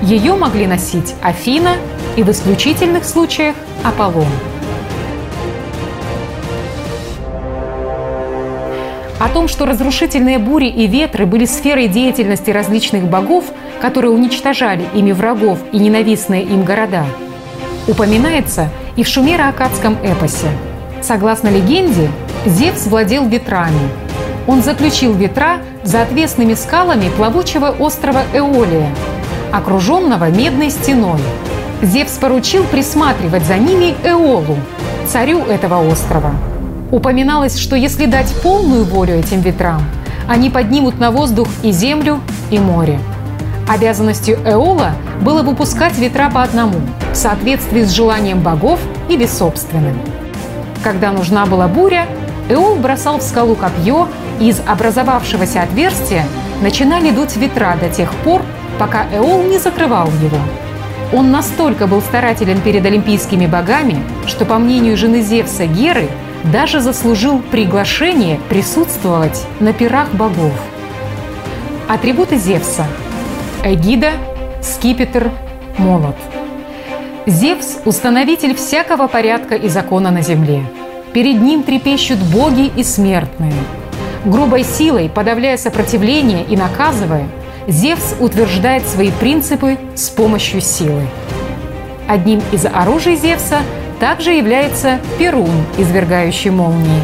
Ее 0.00 0.36
могли 0.36 0.66
носить 0.66 1.14
Афина 1.22 1.76
и 2.16 2.22
в 2.22 2.30
исключительных 2.30 3.04
случаях 3.04 3.56
Аполлон. 3.82 4.26
О 9.22 9.28
том, 9.28 9.46
что 9.46 9.66
разрушительные 9.66 10.40
бури 10.40 10.66
и 10.66 10.88
ветры 10.88 11.26
были 11.26 11.44
сферой 11.44 11.86
деятельности 11.86 12.50
различных 12.50 13.04
богов, 13.04 13.44
которые 13.80 14.10
уничтожали 14.10 14.84
ими 14.94 15.12
врагов 15.12 15.60
и 15.70 15.78
ненавистные 15.78 16.42
им 16.42 16.64
города, 16.64 17.04
упоминается 17.86 18.68
и 18.96 19.04
в 19.04 19.06
шумеро-акадском 19.06 19.96
эпосе. 20.02 20.48
Согласно 21.02 21.50
легенде, 21.50 22.10
Зевс 22.46 22.88
владел 22.88 23.28
ветрами. 23.28 23.88
Он 24.48 24.60
заключил 24.60 25.14
ветра 25.14 25.58
за 25.84 26.02
отвесными 26.02 26.54
скалами 26.54 27.08
плавучего 27.16 27.76
острова 27.78 28.22
Эолия, 28.34 28.88
окруженного 29.52 30.30
медной 30.30 30.70
стеной. 30.70 31.20
Зевс 31.80 32.18
поручил 32.18 32.64
присматривать 32.64 33.44
за 33.44 33.56
ними 33.56 33.94
Эолу, 34.02 34.56
царю 35.06 35.44
этого 35.44 35.88
острова– 35.88 36.32
Упоминалось, 36.92 37.56
что 37.58 37.74
если 37.74 38.04
дать 38.04 38.30
полную 38.42 38.84
волю 38.84 39.14
этим 39.14 39.40
ветрам, 39.40 39.82
они 40.28 40.50
поднимут 40.50 41.00
на 41.00 41.10
воздух 41.10 41.48
и 41.62 41.72
землю, 41.72 42.20
и 42.50 42.58
море. 42.58 43.00
Обязанностью 43.66 44.38
Эола 44.44 44.92
было 45.22 45.42
выпускать 45.42 45.96
ветра 45.96 46.28
по 46.28 46.42
одному, 46.42 46.80
в 47.10 47.16
соответствии 47.16 47.84
с 47.84 47.92
желанием 47.92 48.40
богов 48.40 48.78
или 49.08 49.24
собственным. 49.24 49.98
Когда 50.84 51.12
нужна 51.12 51.46
была 51.46 51.66
буря, 51.66 52.06
Эол 52.50 52.76
бросал 52.76 53.20
в 53.20 53.22
скалу 53.22 53.54
копье, 53.54 54.06
и 54.38 54.50
из 54.50 54.60
образовавшегося 54.66 55.62
отверстия 55.62 56.26
начинали 56.60 57.10
дуть 57.10 57.36
ветра 57.36 57.74
до 57.80 57.88
тех 57.88 58.12
пор, 58.16 58.42
пока 58.78 59.06
Эол 59.14 59.44
не 59.44 59.56
закрывал 59.56 60.08
его. 60.22 60.38
Он 61.14 61.30
настолько 61.30 61.86
был 61.86 62.02
старателен 62.02 62.60
перед 62.60 62.84
олимпийскими 62.84 63.46
богами, 63.46 64.02
что, 64.26 64.44
по 64.44 64.58
мнению 64.58 64.98
жены 64.98 65.22
Зевса 65.22 65.64
Геры, 65.64 66.10
даже 66.44 66.80
заслужил 66.80 67.40
приглашение 67.50 68.40
присутствовать 68.48 69.46
на 69.60 69.72
пирах 69.72 70.12
богов. 70.12 70.52
Атрибуты 71.88 72.36
Зевса– 72.36 72.86
эгида, 73.64 74.12
скипетр, 74.60 75.30
молот. 75.78 76.16
Зевс– 77.26 77.78
установитель 77.84 78.54
всякого 78.54 79.06
порядка 79.06 79.54
и 79.54 79.68
закона 79.68 80.10
на 80.10 80.22
земле. 80.22 80.64
Перед 81.12 81.40
ним 81.40 81.62
трепещут 81.62 82.18
боги 82.18 82.72
и 82.74 82.82
смертные. 82.82 83.52
Грубой 84.24 84.64
силой, 84.64 85.08
подавляя 85.08 85.56
сопротивление 85.56 86.44
и 86.44 86.56
наказывая, 86.56 87.26
Зевс 87.68 88.16
утверждает 88.18 88.86
свои 88.88 89.10
принципы 89.12 89.78
с 89.94 90.08
помощью 90.08 90.60
силы. 90.60 91.06
Одним 92.08 92.42
из 92.50 92.66
оружий 92.66 93.16
Зевса– 93.16 93.58
также 94.02 94.32
является 94.32 94.98
Перун, 95.16 95.64
извергающий 95.78 96.50
молнии. 96.50 97.02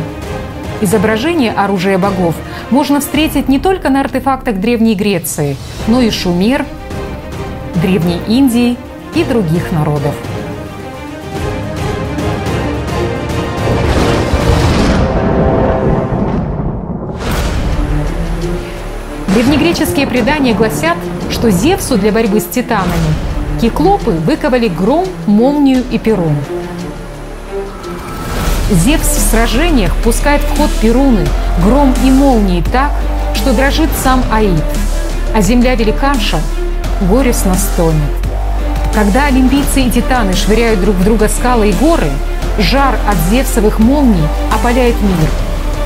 Изображение 0.81 1.53
оружия 1.53 1.97
богов 1.97 2.35
можно 2.71 2.99
встретить 2.99 3.49
не 3.49 3.61
только 3.61 3.89
на 3.89 4.01
артефактах 4.01 4.57
Древней 4.57 4.97
Греции, 4.97 5.57
но 5.87 6.01
и 6.01 6.11
Шумер, 6.11 6.67
Древней 7.77 8.19
Индии 8.27 8.77
и 9.15 9.23
других 9.23 9.71
народов. 9.71 10.13
Древнегреческие 19.37 20.09
предания 20.09 20.53
гласят, 20.53 20.97
что 21.31 21.49
Зевсу 21.53 21.97
для 21.97 22.11
борьбы 22.11 22.41
с 22.41 22.47
титанами 22.47 23.15
киклопы 23.61 24.11
выковали 24.11 24.67
гром, 24.67 25.07
молнию 25.27 25.85
и 25.93 25.99
перун. 25.99 26.35
Зевс 28.71 29.09
в 29.09 29.31
сражениях 29.31 29.95
пускает 30.05 30.43
в 30.43 30.59
ход 30.59 30.71
перуны, 30.83 31.27
гром 31.65 31.95
и 32.05 32.11
молнии 32.11 32.63
так, 32.71 32.91
что 33.35 33.55
дрожит 33.55 33.89
сам 34.03 34.23
Аид, 34.31 34.63
а 35.35 35.41
земля 35.41 35.75
великанша 35.75 36.39
горестно 37.01 37.55
стонет. 37.55 38.03
Когда 38.93 39.27
олимпийцы 39.27 39.83
и 39.83 39.91
титаны 39.91 40.35
швыряют 40.35 40.83
друг 40.83 40.97
в 40.97 41.05
друга 41.05 41.29
скалы 41.29 41.71
и 41.71 41.73
горы, 41.73 42.11
жар 42.59 42.99
от 43.09 43.17
зевсовых 43.31 43.79
молний 43.79 44.29
опаляет 44.53 45.01
мир. 45.01 45.31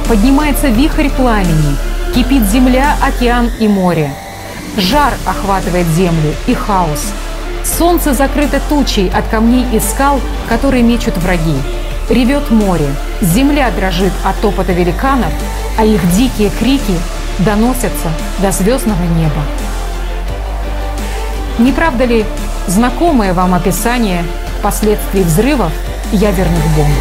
Поднимается 0.09 0.67
вихрь 0.67 1.11
пламени, 1.11 1.77
кипит 2.15 2.43
земля, 2.51 2.97
океан 3.01 3.49
и 3.61 3.69
море. 3.69 4.13
Жар 4.77 5.13
охватывает 5.25 5.87
землю 5.87 6.35
и 6.49 6.55
хаос. 6.55 7.13
Солнце 7.63 8.13
закрыто 8.13 8.61
тучей 8.69 9.09
от 9.11 9.29
камней 9.29 9.67
и 9.73 9.79
скал, 9.79 10.21
которые 10.49 10.83
мечут 10.83 11.17
враги. 11.19 11.57
Ревет 12.13 12.51
море, 12.51 12.95
земля 13.23 13.71
дрожит 13.71 14.13
от 14.23 14.39
топота 14.43 14.75
великанов, 14.75 15.33
а 15.79 15.85
их 15.87 16.07
дикие 16.15 16.51
крики 16.51 16.99
доносятся 17.39 18.11
до 18.43 18.53
звездного 18.53 19.03
неба. 19.17 19.43
Не 21.59 21.73
правда 21.73 22.05
ли 22.05 22.27
знакомое 22.67 23.33
вам 23.33 23.55
описание 23.55 24.27
последствий 24.63 25.23
взрывов 25.23 25.73
ядерных 26.13 26.63
бомб? 26.77 26.93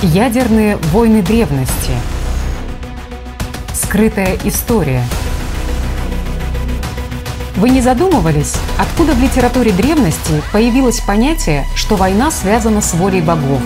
Ядерные 0.00 0.78
войны 0.90 1.20
древности. 1.20 1.92
Скрытая 3.74 4.38
история– 4.42 5.04
вы 7.62 7.70
не 7.70 7.80
задумывались, 7.80 8.56
откуда 8.76 9.12
в 9.12 9.22
литературе 9.22 9.70
древности 9.70 10.42
появилось 10.50 10.98
понятие, 10.98 11.64
что 11.76 11.94
война 11.94 12.32
связана 12.32 12.80
с 12.80 12.92
волей 12.92 13.20
богов? 13.20 13.60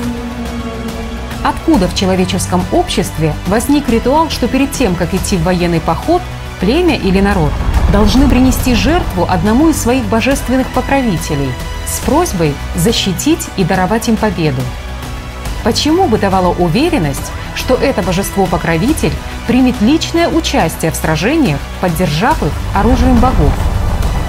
Откуда 1.42 1.88
в 1.88 1.94
человеческом 1.94 2.62
обществе 2.72 3.32
возник 3.46 3.88
ритуал, 3.88 4.28
что 4.28 4.48
перед 4.48 4.70
тем, 4.72 4.96
как 4.96 5.14
идти 5.14 5.38
в 5.38 5.44
военный 5.44 5.80
поход, 5.80 6.20
племя 6.60 6.94
или 6.94 7.22
народ 7.22 7.50
должны 7.90 8.28
принести 8.28 8.74
жертву 8.74 9.26
одному 9.30 9.70
из 9.70 9.80
своих 9.80 10.04
божественных 10.04 10.66
покровителей 10.72 11.48
с 11.86 11.98
просьбой 12.00 12.52
защитить 12.74 13.48
и 13.56 13.64
даровать 13.64 14.10
им 14.10 14.18
победу? 14.18 14.60
Почему 15.64 16.06
бытовала 16.06 16.54
уверенность, 16.54 17.32
что 17.54 17.76
это 17.76 18.02
божество-покровитель 18.02 19.12
примет 19.46 19.80
личное 19.80 20.28
участие 20.28 20.90
в 20.90 20.96
сражениях, 20.96 21.58
поддержав 21.80 22.42
их 22.42 22.52
оружием 22.74 23.16
богов? 23.20 23.54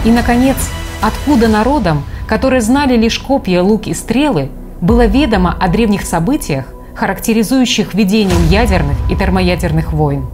И, 0.06 0.12
наконец, 0.12 0.58
откуда 1.02 1.48
народам, 1.48 2.04
которые 2.28 2.62
знали 2.62 2.96
лишь 2.96 3.20
копья, 3.20 3.62
лук 3.62 3.88
и 3.88 3.94
стрелы, 3.94 4.50
было 4.82 5.06
ведомо 5.06 5.56
о 5.60 5.68
древних 5.68 6.04
событиях, 6.04 6.66
характеризующих 6.96 7.94
ведением 7.94 8.48
ядерных 8.50 8.98
и 9.10 9.16
термоядерных 9.16 9.94
войн. 9.94 10.26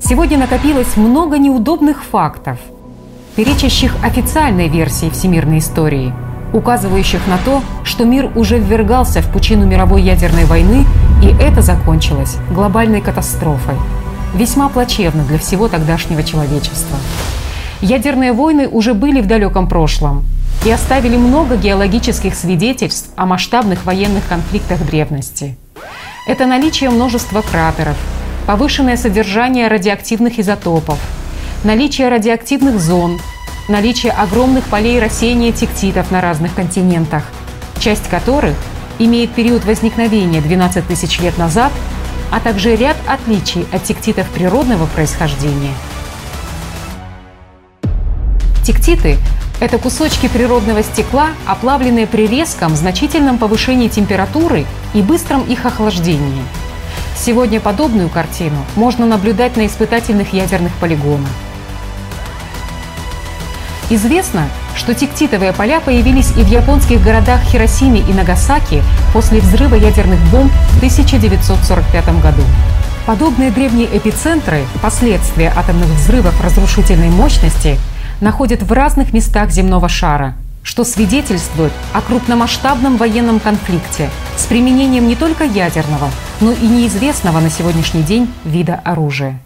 Сегодня 0.00 0.38
накопилось 0.38 0.96
много 0.96 1.38
неудобных 1.38 2.04
фактов, 2.04 2.58
перечащих 3.36 3.94
официальной 4.02 4.68
версии 4.68 5.10
всемирной 5.10 5.58
истории, 5.58 6.12
указывающих 6.52 7.26
на 7.26 7.36
то, 7.44 7.62
что 7.84 8.04
мир 8.04 8.30
уже 8.36 8.58
ввергался 8.58 9.20
в 9.20 9.30
пучину 9.30 9.66
мировой 9.66 10.02
ядерной 10.02 10.44
войны, 10.44 10.84
и 11.22 11.28
это 11.40 11.62
закончилось 11.62 12.36
глобальной 12.50 13.00
катастрофой, 13.00 13.74
весьма 14.34 14.68
плачевно 14.68 15.24
для 15.24 15.38
всего 15.38 15.68
тогдашнего 15.68 16.22
человечества. 16.22 16.96
Ядерные 17.80 18.32
войны 18.32 18.68
уже 18.68 18.92
были 18.92 19.20
в 19.20 19.26
далеком 19.26 19.68
прошлом 19.68 20.24
и 20.64 20.70
оставили 20.70 21.16
много 21.16 21.56
геологических 21.56 22.34
свидетельств 22.34 23.10
о 23.14 23.24
масштабных 23.24 23.84
военных 23.84 24.26
конфликтах 24.28 24.84
древности. 24.84 25.56
Это 26.26 26.46
наличие 26.46 26.90
множества 26.90 27.40
кратеров, 27.40 27.96
повышенное 28.46 28.96
содержание 28.96 29.68
радиоактивных 29.68 30.40
изотопов, 30.40 30.98
наличие 31.62 32.08
радиоактивных 32.08 32.80
зон, 32.80 33.20
наличие 33.68 34.10
огромных 34.10 34.64
полей 34.64 34.98
рассеяния 34.98 35.52
тектитов 35.52 36.10
на 36.10 36.20
разных 36.20 36.54
континентах, 36.54 37.22
часть 37.78 38.08
которых 38.08 38.56
имеет 38.98 39.30
период 39.30 39.64
возникновения 39.64 40.40
12 40.40 40.84
тысяч 40.88 41.20
лет 41.20 41.38
назад, 41.38 41.70
а 42.32 42.40
также 42.40 42.74
ряд 42.74 42.96
отличий 43.06 43.66
от 43.72 43.84
тектитов 43.84 44.28
природного 44.30 44.86
происхождения. 44.86 45.72
Тектиты– 48.68 49.16
это 49.60 49.78
кусочки 49.78 50.28
природного 50.28 50.82
стекла, 50.82 51.28
оплавленные 51.46 52.06
при 52.06 52.26
резком, 52.26 52.76
значительном 52.76 53.38
повышении 53.38 53.88
температуры 53.88 54.66
и 54.92 55.00
быстром 55.00 55.40
их 55.44 55.64
охлаждении. 55.64 56.42
Сегодня 57.16 57.60
подобную 57.60 58.10
картину 58.10 58.58
можно 58.76 59.06
наблюдать 59.06 59.56
на 59.56 59.66
испытательных 59.66 60.34
ядерных 60.34 60.70
полигонах. 60.74 61.30
Известно, 63.88 64.46
что 64.76 64.92
тектитовые 64.92 65.54
поля 65.54 65.80
появились 65.80 66.32
и 66.32 66.42
в 66.42 66.48
японских 66.48 67.02
городах 67.02 67.40
Хиросиме 67.44 68.00
и 68.00 68.12
Нагасаки 68.12 68.82
после 69.14 69.40
взрыва 69.40 69.76
ядерных 69.76 70.20
бомб 70.30 70.52
в 70.72 70.76
1945 70.76 72.20
году. 72.20 72.42
Подобные 73.06 73.50
древние 73.50 73.88
эпицентры, 73.96 74.66
последствия 74.82 75.54
атомных 75.56 75.88
взрывов 75.88 76.38
разрушительной 76.44 77.08
мощности, 77.08 77.78
находят 78.20 78.62
в 78.62 78.72
разных 78.72 79.12
местах 79.12 79.50
земного 79.50 79.88
шара, 79.88 80.34
что 80.62 80.84
свидетельствует 80.84 81.72
о 81.92 82.00
крупномасштабном 82.00 82.96
военном 82.96 83.40
конфликте 83.40 84.10
с 84.36 84.46
применением 84.46 85.08
не 85.08 85.16
только 85.16 85.44
ядерного, 85.44 86.10
но 86.40 86.52
и 86.52 86.66
неизвестного 86.66 87.40
на 87.40 87.50
сегодняшний 87.50 88.02
день 88.02 88.28
вида 88.44 88.80
оружия. 88.84 89.38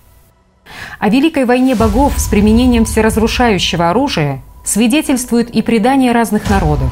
О 0.99 1.09
Великой 1.09 1.45
войне 1.45 1.75
богов 1.75 2.15
с 2.17 2.29
применением 2.29 2.85
всеразрушающего 2.85 3.91
оружия 3.91 4.41
свидетельствует 4.65 5.51
и 5.51 5.63
предания 5.63 6.13
разных 6.13 6.49
народов. 6.49 6.91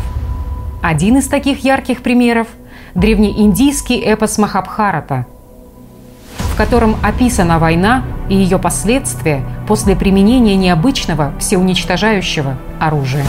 Один 0.83 1.19
из 1.19 1.29
таких 1.29 1.65
ярких 1.65 2.03
примеров– 2.03 2.49
древнеиндийский 2.95 4.01
эпос 4.01 4.39
Махабхарата, 4.39 5.27
котором 6.61 6.97
описана 7.03 7.59
война 7.59 8.03
и 8.29 8.35
ее 8.35 8.59
последствия 8.59 9.43
после 9.67 9.97
применения 9.97 10.57
необычного 10.57 11.33
всеуничтожающего 11.39 12.55
оружия. 12.79 13.25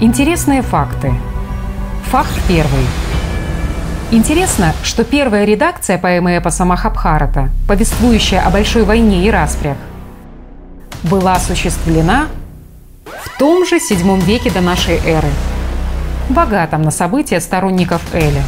Интересные 0.00 0.62
факты. 0.62 1.12
Факт 2.10 2.32
первый– 2.48 2.84
Интересно, 4.10 4.72
что 4.82 5.04
первая 5.04 5.44
редакция 5.44 5.98
поэмы 5.98 6.38
эпоса 6.38 6.64
Махабхарата, 6.64 7.50
повествующая 7.68 8.40
о 8.40 8.48
большой 8.48 8.84
войне 8.84 9.26
и 9.26 9.30
распрях, 9.30 9.76
была 11.02 11.34
осуществлена 11.34 12.26
в 13.04 13.38
том 13.38 13.66
же 13.66 13.76
VII 13.76 14.18
веке 14.22 14.50
до 14.50 14.62
нашей 14.62 14.96
эры, 15.04 15.28
богатом 16.30 16.82
на 16.82 16.90
события 16.90 17.38
сторонников 17.38 18.00
Эля. 18.14 18.42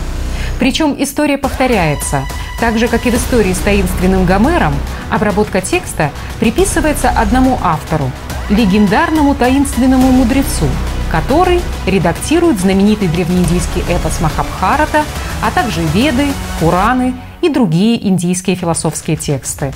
Причем 0.61 0.95
история 0.97 1.39
повторяется, 1.39 2.23
так 2.61 2.79
же, 2.79 2.87
как 2.87 3.05
и 3.07 3.11
в 3.11 3.15
истории 3.15 3.53
с 3.53 3.59
таинственным 3.59 4.25
Гомером, 4.25 4.75
обработка 5.11 5.61
текста 5.61 6.13
приписывается 6.39 7.11
одному 7.11 7.59
автору– 7.61 8.13
легендарному 8.51 9.35
таинственному 9.35 10.13
мудрецу– 10.13 10.69
который 11.11 11.61
редактирует 11.87 12.59
знаменитый 12.61 13.09
древнеиндийский 13.09 13.83
эпос 13.89 14.21
Махабхарата, 14.21 15.05
а 15.43 15.51
также 15.51 15.83
Веды, 15.93 16.29
Пураны 16.61 17.15
и 17.43 17.49
другие 17.49 18.07
индийские 18.07 18.57
философские 18.57 19.17
тексты. 19.17 19.73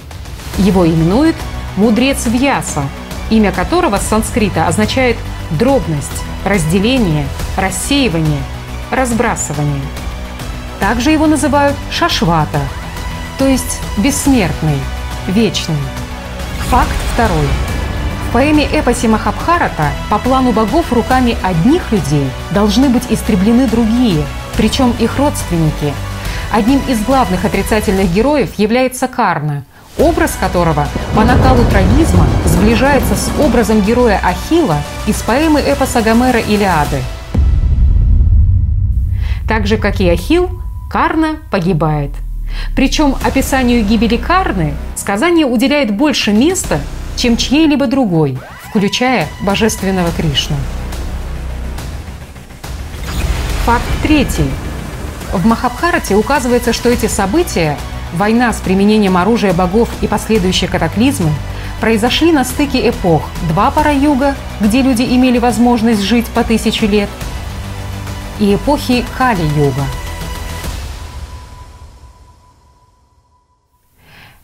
Его 0.58 0.86
именуют 0.86 1.36
«мудрец 1.76 2.26
Вьяса», 2.26 2.84
имя 3.30 3.52
которого 3.52 3.96
с 3.96 4.06
санскрита 4.06 4.68
означает 4.68 5.16
дробность, 5.50 6.22
разделение, 6.44 7.26
рассеивание, 7.56 8.42
разбрасывание. 8.90 9.82
Также 10.80 11.10
его 11.10 11.26
называют 11.26 11.76
Шашвата, 11.90 12.60
то 13.38 13.46
есть 13.46 13.80
бессмертный, 13.98 14.78
вечный. 15.28 15.76
Факт 16.70 16.94
второй– 17.14 17.48
поэме 18.34 18.64
эпосе 18.64 19.06
Махабхарата 19.06 19.90
по 20.10 20.18
плану 20.18 20.50
богов 20.50 20.92
руками 20.92 21.36
одних 21.44 21.92
людей 21.92 22.28
должны 22.50 22.88
быть 22.88 23.04
истреблены 23.08 23.68
другие, 23.68 24.24
причем 24.56 24.92
их 24.98 25.16
родственники. 25.18 25.94
Одним 26.52 26.80
из 26.88 27.00
главных 27.04 27.44
отрицательных 27.44 28.12
героев 28.12 28.58
является 28.58 29.06
Карна, 29.06 29.62
образ 29.98 30.36
которого 30.40 30.88
по 31.14 31.22
накалу 31.22 31.64
трагизма 31.66 32.26
сближается 32.46 33.14
с 33.14 33.30
образом 33.40 33.80
героя 33.82 34.20
Ахила 34.20 34.78
из 35.06 35.22
поэмы 35.22 35.60
эпоса 35.60 36.02
Гомера 36.02 36.40
«Илиады». 36.40 37.02
Так 39.46 39.68
же, 39.68 39.76
как 39.76 40.00
и 40.00 40.10
Ахил, 40.10 40.60
Карна 40.94 41.38
погибает. 41.50 42.12
Причем 42.76 43.16
описанию 43.24 43.84
гибели 43.84 44.16
Карны 44.16 44.74
сказание 44.94 45.44
уделяет 45.44 45.90
больше 45.90 46.32
места, 46.32 46.78
чем 47.16 47.36
чьей-либо 47.36 47.88
другой, 47.88 48.38
включая 48.68 49.26
божественного 49.40 50.12
Кришну. 50.16 50.54
Факт 53.64 53.82
третий. 54.04 54.48
В 55.32 55.44
Махабхарате 55.44 56.14
указывается, 56.14 56.72
что 56.72 56.88
эти 56.90 57.06
события, 57.06 57.76
война 58.12 58.52
с 58.52 58.60
применением 58.60 59.16
оружия 59.16 59.52
богов 59.52 59.88
и 60.00 60.06
последующие 60.06 60.70
катаклизмы, 60.70 61.32
произошли 61.80 62.30
на 62.30 62.44
стыке 62.44 62.88
эпох 62.88 63.28
два 63.48 63.72
пара-юга, 63.72 64.36
где 64.60 64.80
люди 64.80 65.02
имели 65.02 65.38
возможность 65.38 66.02
жить 66.02 66.26
по 66.26 66.44
тысяче 66.44 66.86
лет, 66.86 67.10
и 68.38 68.54
эпохи 68.54 69.04
Кали-юга. 69.18 69.82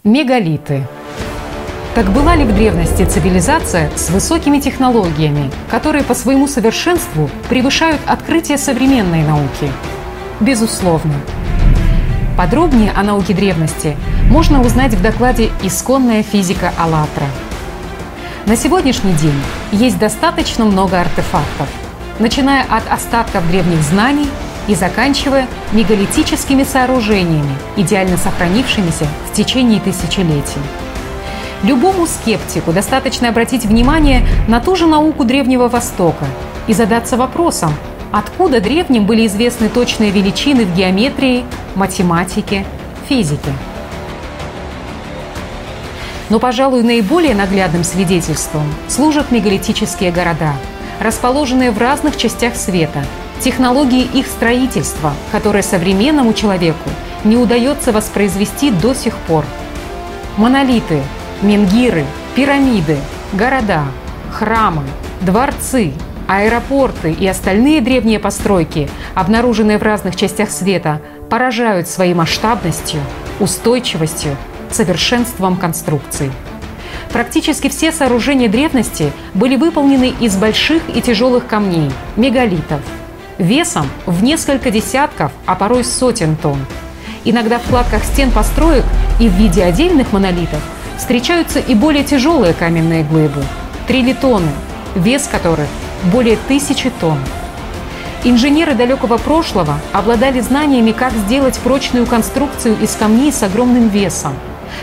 Мегалиты– 0.02 0.86
так 1.94 2.08
была 2.12 2.36
ли 2.36 2.44
в 2.44 2.54
древности 2.54 3.04
цивилизация 3.04 3.90
с 3.96 4.08
высокими 4.08 4.60
технологиями, 4.60 5.50
которые 5.68 6.04
по 6.04 6.14
своему 6.14 6.46
совершенству 6.46 7.28
превышают 7.50 8.00
открытия 8.06 8.56
современной 8.56 9.24
науки? 9.24 9.70
Безусловно. 10.40 11.12
Подробнее 12.38 12.92
о 12.92 13.02
науке 13.02 13.34
древности 13.34 13.96
можно 14.30 14.62
узнать 14.62 14.94
в 14.94 15.02
докладе 15.02 15.50
«Исконная 15.62 16.22
физика 16.22 16.72
АЛЛАТРА». 16.78 17.26
На 18.46 18.56
сегодняшний 18.56 19.12
день 19.12 19.42
есть 19.72 19.98
достаточно 19.98 20.64
много 20.64 20.98
артефактов, 20.98 21.68
начиная 22.18 22.62
от 22.62 22.90
остатков 22.90 23.46
древних 23.50 23.82
знаний 23.82 24.28
и 24.70 24.74
заканчивая 24.76 25.48
мегалитическими 25.72 26.62
сооружениями, 26.62 27.56
идеально 27.76 28.16
сохранившимися 28.16 29.04
в 29.28 29.34
течение 29.34 29.80
тысячелетий. 29.80 30.62
Любому 31.64 32.06
скептику 32.06 32.72
достаточно 32.72 33.28
обратить 33.28 33.64
внимание 33.64 34.24
на 34.46 34.60
ту 34.60 34.76
же 34.76 34.86
науку 34.86 35.24
Древнего 35.24 35.68
Востока 35.68 36.24
и 36.68 36.72
задаться 36.72 37.16
вопросом, 37.16 37.74
откуда 38.12 38.60
древним 38.60 39.06
были 39.06 39.26
известны 39.26 39.68
точные 39.68 40.12
величины 40.12 40.64
в 40.64 40.76
геометрии, 40.76 41.44
математике, 41.74 42.64
физике. 43.08 43.52
Но, 46.28 46.38
пожалуй, 46.38 46.84
наиболее 46.84 47.34
наглядным 47.34 47.82
свидетельством 47.82 48.72
служат 48.86 49.32
мегалитические 49.32 50.12
города, 50.12 50.52
расположенные 51.00 51.72
в 51.72 51.78
разных 51.78 52.16
частях 52.16 52.54
света, 52.54 53.04
технологии 53.40 54.04
их 54.04 54.26
строительства, 54.26 55.12
которые 55.32 55.62
современному 55.62 56.32
человеку 56.32 56.88
не 57.24 57.36
удается 57.36 57.92
воспроизвести 57.92 58.70
до 58.70 58.94
сих 58.94 59.16
пор. 59.16 59.44
Монолиты, 60.36 61.02
Менгиры, 61.42 62.04
пирамиды, 62.34 62.98
города, 63.32 63.84
храмы, 64.30 64.82
дворцы, 65.22 65.92
аэропорты 66.28 67.12
и 67.12 67.26
остальные 67.26 67.80
древние 67.80 68.18
постройки, 68.18 68.90
обнаруженные 69.14 69.78
в 69.78 69.82
разных 69.82 70.16
частях 70.16 70.50
света, 70.50 71.00
поражают 71.30 71.88
своей 71.88 72.12
масштабностью, 72.12 73.00
устойчивостью, 73.40 74.36
совершенством 74.70 75.56
конструкций. 75.56 76.30
Практически 77.10 77.68
все 77.68 77.90
сооружения 77.90 78.48
древности 78.48 79.12
были 79.34 79.56
выполнены 79.56 80.12
из 80.20 80.36
больших 80.36 80.82
и 80.94 81.00
тяжелых 81.00 81.46
камней, 81.46 81.90
мегалитов, 82.16 82.80
весом 83.40 83.88
в 84.06 84.22
несколько 84.22 84.70
десятков, 84.70 85.32
а 85.46 85.54
порой 85.54 85.84
сотен 85.84 86.36
тонн. 86.36 86.64
Иногда 87.24 87.58
в 87.58 87.64
кладках 87.64 88.04
стен 88.04 88.30
построек 88.30 88.84
и 89.18 89.28
в 89.28 89.32
виде 89.32 89.64
отдельных 89.64 90.12
монолитов 90.12 90.60
встречаются 90.96 91.58
и 91.58 91.74
более 91.74 92.04
тяжелые 92.04 92.54
каменные 92.54 93.02
глыбы– 93.02 93.42
трилитоны, 93.86 94.50
вес 94.94 95.26
которых 95.26 95.66
более 96.12 96.36
тысячи 96.48 96.90
тонн. 97.00 97.18
Инженеры 98.22 98.74
далекого 98.74 99.16
прошлого 99.16 99.80
обладали 99.92 100.40
знаниями, 100.40 100.92
как 100.92 101.12
сделать 101.12 101.58
прочную 101.58 102.06
конструкцию 102.06 102.76
из 102.80 102.94
камней 102.94 103.32
с 103.32 103.42
огромным 103.42 103.88
весом 103.88 104.34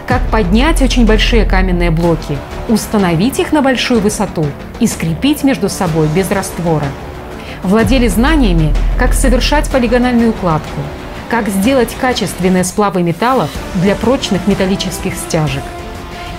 как 0.05 0.21
поднять 0.29 0.81
очень 0.81 1.05
большие 1.05 1.45
каменные 1.45 1.91
блоки, 1.91 2.37
установить 2.67 3.39
их 3.39 3.51
на 3.51 3.61
большую 3.61 3.99
высоту 3.99 4.45
и 4.79 4.87
скрепить 4.87 5.43
между 5.43 5.69
собой 5.69 6.07
без 6.15 6.31
раствора. 6.31 6.85
Владели 7.63 8.07
знаниями, 8.07 8.73
как 8.97 9.13
совершать 9.13 9.69
полигональную 9.69 10.29
укладку, 10.29 10.79
как 11.29 11.49
сделать 11.49 11.95
качественные 11.99 12.63
сплавы 12.63 13.03
металлов 13.03 13.49
для 13.75 13.95
прочных 13.95 14.47
металлических 14.47 15.15
стяжек. 15.15 15.63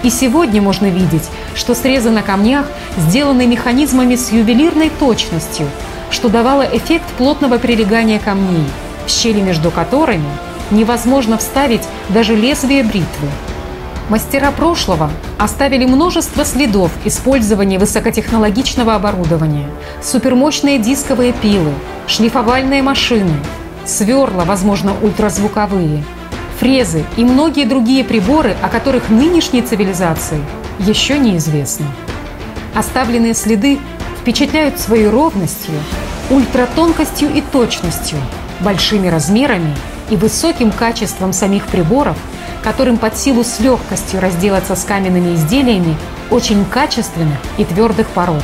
И 0.02 0.10
сегодня 0.10 0.62
можно 0.62 0.86
видеть, 0.86 1.28
что 1.54 1.74
срезы 1.74 2.10
на 2.10 2.22
камнях 2.22 2.66
сделаны 2.96 3.46
механизмами 3.46 4.14
с 4.14 4.30
ювелирной 4.30 4.90
точностью, 4.90 5.66
что 6.10 6.28
давало 6.28 6.62
эффект 6.62 7.06
плотного 7.18 7.58
прилегания 7.58 8.20
камней, 8.20 8.64
в 9.06 9.10
щели 9.10 9.40
между 9.40 9.70
которыми 9.70 10.30
невозможно 10.70 11.36
вставить 11.38 11.82
даже 12.10 12.36
лезвие 12.36 12.84
бритвы. 12.84 13.28
Мастера 14.08 14.52
прошлого 14.52 15.10
оставили 15.36 15.84
множество 15.84 16.42
следов 16.46 16.90
использования 17.04 17.78
высокотехнологичного 17.78 18.94
оборудования, 18.94 19.68
супермощные 20.02 20.78
дисковые 20.78 21.34
пилы, 21.34 21.72
шлифовальные 22.06 22.82
машины, 22.82 23.34
сверла, 23.84 24.44
возможно, 24.46 24.94
ультразвуковые, 25.02 26.02
фрезы 26.58 27.04
и 27.18 27.24
многие 27.24 27.66
другие 27.66 28.02
приборы, 28.02 28.56
о 28.62 28.70
которых 28.70 29.10
нынешней 29.10 29.60
цивилизации 29.60 30.40
еще 30.78 31.18
неизвестно. 31.18 31.84
Оставленные 32.74 33.34
следы 33.34 33.78
впечатляют 34.22 34.80
своей 34.80 35.08
ровностью, 35.08 35.74
ультратонкостью 36.30 37.28
и 37.34 37.42
точностью, 37.42 38.18
большими 38.60 39.08
размерами 39.08 39.76
и 40.08 40.16
высоким 40.16 40.72
качеством 40.72 41.34
самих 41.34 41.66
приборов– 41.66 42.16
которым 42.68 42.98
под 42.98 43.16
силу 43.16 43.44
с 43.44 43.60
легкостью 43.60 44.20
разделаться 44.20 44.76
с 44.76 44.84
каменными 44.84 45.34
изделиями 45.36 45.96
очень 46.30 46.66
качественных 46.66 47.38
и 47.56 47.64
твердых 47.64 48.06
пород. 48.08 48.42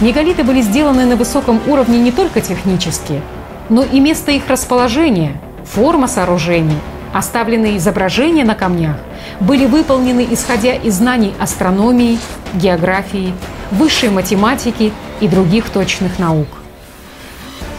Мегалиты 0.00 0.42
были 0.42 0.60
сделаны 0.62 1.06
на 1.06 1.14
высоком 1.14 1.60
уровне 1.68 2.00
не 2.00 2.10
только 2.10 2.40
технически, 2.40 3.20
но 3.68 3.84
и 3.84 4.00
место 4.00 4.32
их 4.32 4.48
расположения, 4.48 5.40
форма 5.64 6.08
сооружений, 6.08 6.80
оставленные 7.14 7.76
изображения 7.76 8.44
на 8.44 8.56
камнях 8.56 8.96
были 9.38 9.64
выполнены 9.64 10.26
исходя 10.28 10.72
из 10.72 10.94
знаний 10.94 11.32
астрономии, 11.38 12.18
географии, 12.54 13.32
высшей 13.70 14.08
математики 14.08 14.92
и 15.20 15.28
других 15.28 15.70
точных 15.70 16.18
наук. 16.18 16.48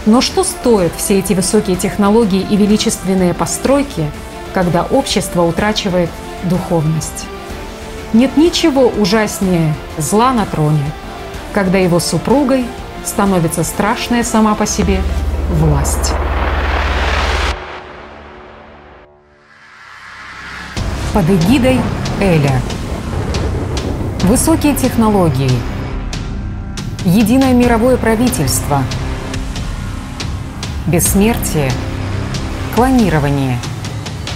Но 0.06 0.22
что 0.22 0.46
стоят 0.46 0.94
все 0.98 1.20
эти 1.20 1.34
высокие 1.34 1.76
технологии 1.76 2.46
и 2.50 2.56
величественные 2.56 3.34
постройки– 3.34 4.10
когда 4.54 4.84
общество 4.84 5.44
утрачивает 5.44 6.10
духовность. 6.44 7.26
Нет 8.14 8.36
ничего 8.36 8.88
ужаснее 8.88 9.74
зла 9.98 10.34
на 10.34 10.46
троне, 10.46 10.84
когда 11.54 11.78
его 11.78 12.00
супругой 12.00 12.66
становится 13.06 13.64
страшная 13.64 14.24
сама 14.24 14.56
по 14.56 14.66
себе 14.66 15.02
власть. 15.52 16.14
Под 21.14 21.30
эгидой 21.30 21.80
Эля. 22.22 22.62
Высокие 24.24 24.76
технологии. 24.76 25.52
Единое 27.04 27.54
мировое 27.54 27.98
правительство. 27.98 28.84
Бессмертие. 30.88 31.72
Клонирование– 32.76 33.58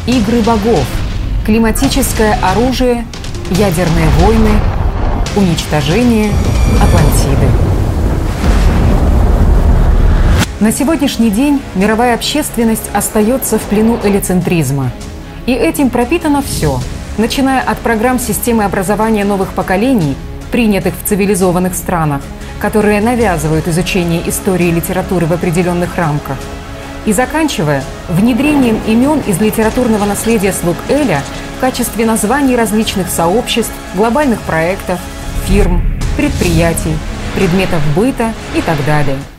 игры 0.07 0.41
богов, 0.41 0.85
климатическое 1.45 2.37
оружие, 2.43 3.05
ядерные 3.49 4.07
войны, 4.19 4.51
уничтожение 5.35 6.31
Атлантиды. 6.79 7.47
На 10.59 10.71
сегодняшний 10.71 11.31
день 11.31 11.59
мировая 11.73 12.13
общественность 12.13 12.87
остается 12.93 13.57
в 13.57 13.63
плену 13.63 13.97
элицентризма. 14.03 14.91
И 15.47 15.53
этим 15.53 15.89
пропитано 15.89 16.43
все, 16.43 16.79
начиная 17.17 17.61
от 17.61 17.79
программ 17.79 18.19
системы 18.19 18.63
образования 18.63 19.25
новых 19.25 19.53
поколений, 19.53 20.15
принятых 20.51 20.93
в 20.93 21.07
цивилизованных 21.07 21.73
странах, 21.73 22.21
которые 22.59 23.01
навязывают 23.01 23.67
изучение 23.67 24.27
истории 24.29 24.67
и 24.67 24.71
литературы 24.71 25.25
в 25.25 25.33
определенных 25.33 25.97
рамках– 25.97 26.37
и 27.05 27.13
заканчивая 27.13 27.83
внедрением 28.09 28.79
имен 28.87 29.21
из 29.27 29.39
литературного 29.39 30.05
наследия 30.05 30.53
слуг 30.53 30.77
Эля 30.89 31.21
в 31.57 31.61
качестве 31.61 32.05
названий 32.05 32.55
различных 32.55 33.09
сообществ, 33.09 33.73
глобальных 33.95 34.39
проектов, 34.41 34.99
фирм, 35.47 35.81
предприятий, 36.17 36.97
предметов 37.35 37.81
быта 37.95 38.33
и 38.55 38.61
так 38.61 38.77
далее– 38.85 39.17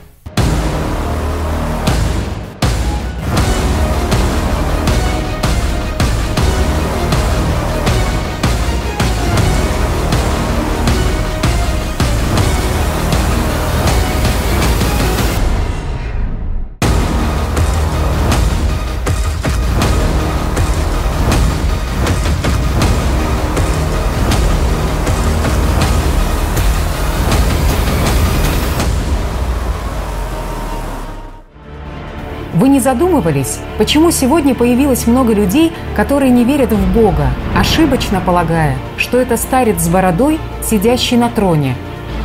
Вы 32.66 32.72
не 32.72 32.80
задумывались, 32.80 33.60
почему 33.78 34.10
сегодня 34.10 34.52
появилось 34.52 35.06
много 35.06 35.32
людей, 35.32 35.72
которые 35.94 36.32
не 36.32 36.42
верят 36.42 36.72
в 36.72 36.92
Бога, 36.92 37.28
ошибочно 37.56 38.20
полагая, 38.20 38.76
что 38.96 39.18
это 39.18 39.36
старец 39.36 39.80
с 39.80 39.88
бородой, 39.88 40.40
сидящий 40.68 41.16
на 41.16 41.30
троне, 41.30 41.76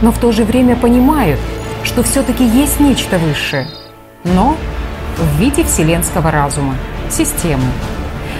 но 0.02 0.12
в 0.12 0.18
то 0.18 0.32
же 0.32 0.44
время 0.44 0.76
понимают, 0.76 1.40
что 1.84 2.02
все-таки 2.02 2.44
есть 2.44 2.80
нечто 2.80 3.20
высшее, 3.20 3.68
но 4.24 4.58
в 5.20 5.40
виде 5.40 5.64
вселенского 5.64 6.32
разума, 6.32 6.74
системы. 7.12 7.68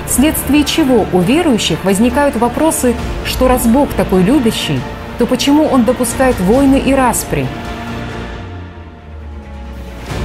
Вследствие 0.08 0.64
чего 0.64 1.06
у 1.14 1.20
верующих 1.20 1.86
возникают 1.86 2.36
вопросы, 2.36 2.96
что 3.26 3.48
раз 3.48 3.68
Бог 3.68 3.90
такой 3.94 4.24
любящий, 4.24 4.80
то 5.20 5.28
почему 5.28 5.66
Он 5.66 5.84
допускает 5.84 6.40
войны 6.40 6.82
и 6.84 6.96
распри, 6.96 7.46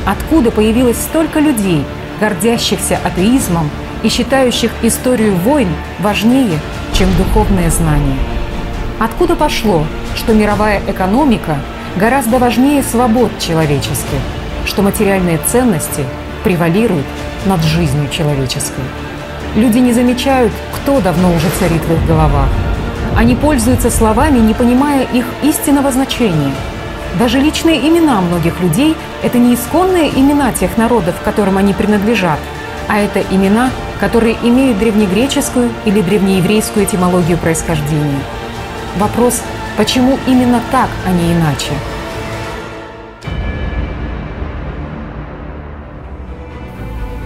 Откуда 0.06 0.52
появилось 0.52 0.98
столько 0.98 1.40
людей, 1.40 1.84
гордящихся 2.20 2.96
атеизмом 3.02 3.68
и 4.04 4.08
считающих 4.08 4.70
историю 4.82 5.34
войн 5.34 5.68
важнее, 5.98 6.60
чем 6.96 7.08
духовное 7.16 7.68
знание? 7.70 8.16
Откуда 9.00 9.34
пошло, 9.34 9.84
что 10.14 10.32
мировая 10.32 10.80
экономика 10.86 11.58
гораздо 11.96 12.38
важнее 12.38 12.84
свобод 12.84 13.32
человеческих, 13.40 14.20
что 14.64 14.82
материальные 14.82 15.40
ценности 15.44 16.04
превалируют 16.44 17.06
над 17.44 17.60
жизнью 17.64 18.08
человеческой? 18.08 18.84
Люди 19.56 19.78
не 19.78 19.92
замечают, 19.92 20.52
кто 20.72 21.00
давно 21.00 21.34
уже 21.34 21.48
царит 21.58 21.82
в 21.82 21.92
их 21.92 22.06
головах. 22.06 22.48
Они 23.16 23.34
пользуются 23.34 23.90
словами, 23.90 24.38
не 24.38 24.54
понимая 24.54 25.02
их 25.02 25.24
истинного 25.42 25.90
значения– 25.90 26.52
даже 27.18 27.40
личные 27.40 27.88
имена 27.88 28.20
многих 28.20 28.60
людей– 28.60 28.94
это 29.22 29.38
не 29.38 29.54
исконные 29.54 30.10
имена 30.10 30.52
тех 30.52 30.76
народов, 30.76 31.14
которым 31.24 31.56
они 31.56 31.72
принадлежат, 31.72 32.38
а 32.88 32.98
это 32.98 33.22
имена, 33.30 33.70
которые 33.98 34.36
имеют 34.42 34.78
древнегреческую 34.78 35.70
или 35.86 36.02
древнееврейскую 36.02 36.84
этимологию 36.84 37.38
происхождения. 37.38 38.20
Вопрос, 38.98 39.40
почему 39.78 40.18
именно 40.26 40.60
так, 40.70 40.90
а 41.06 41.12
не 41.12 41.32
иначе? 41.32 41.72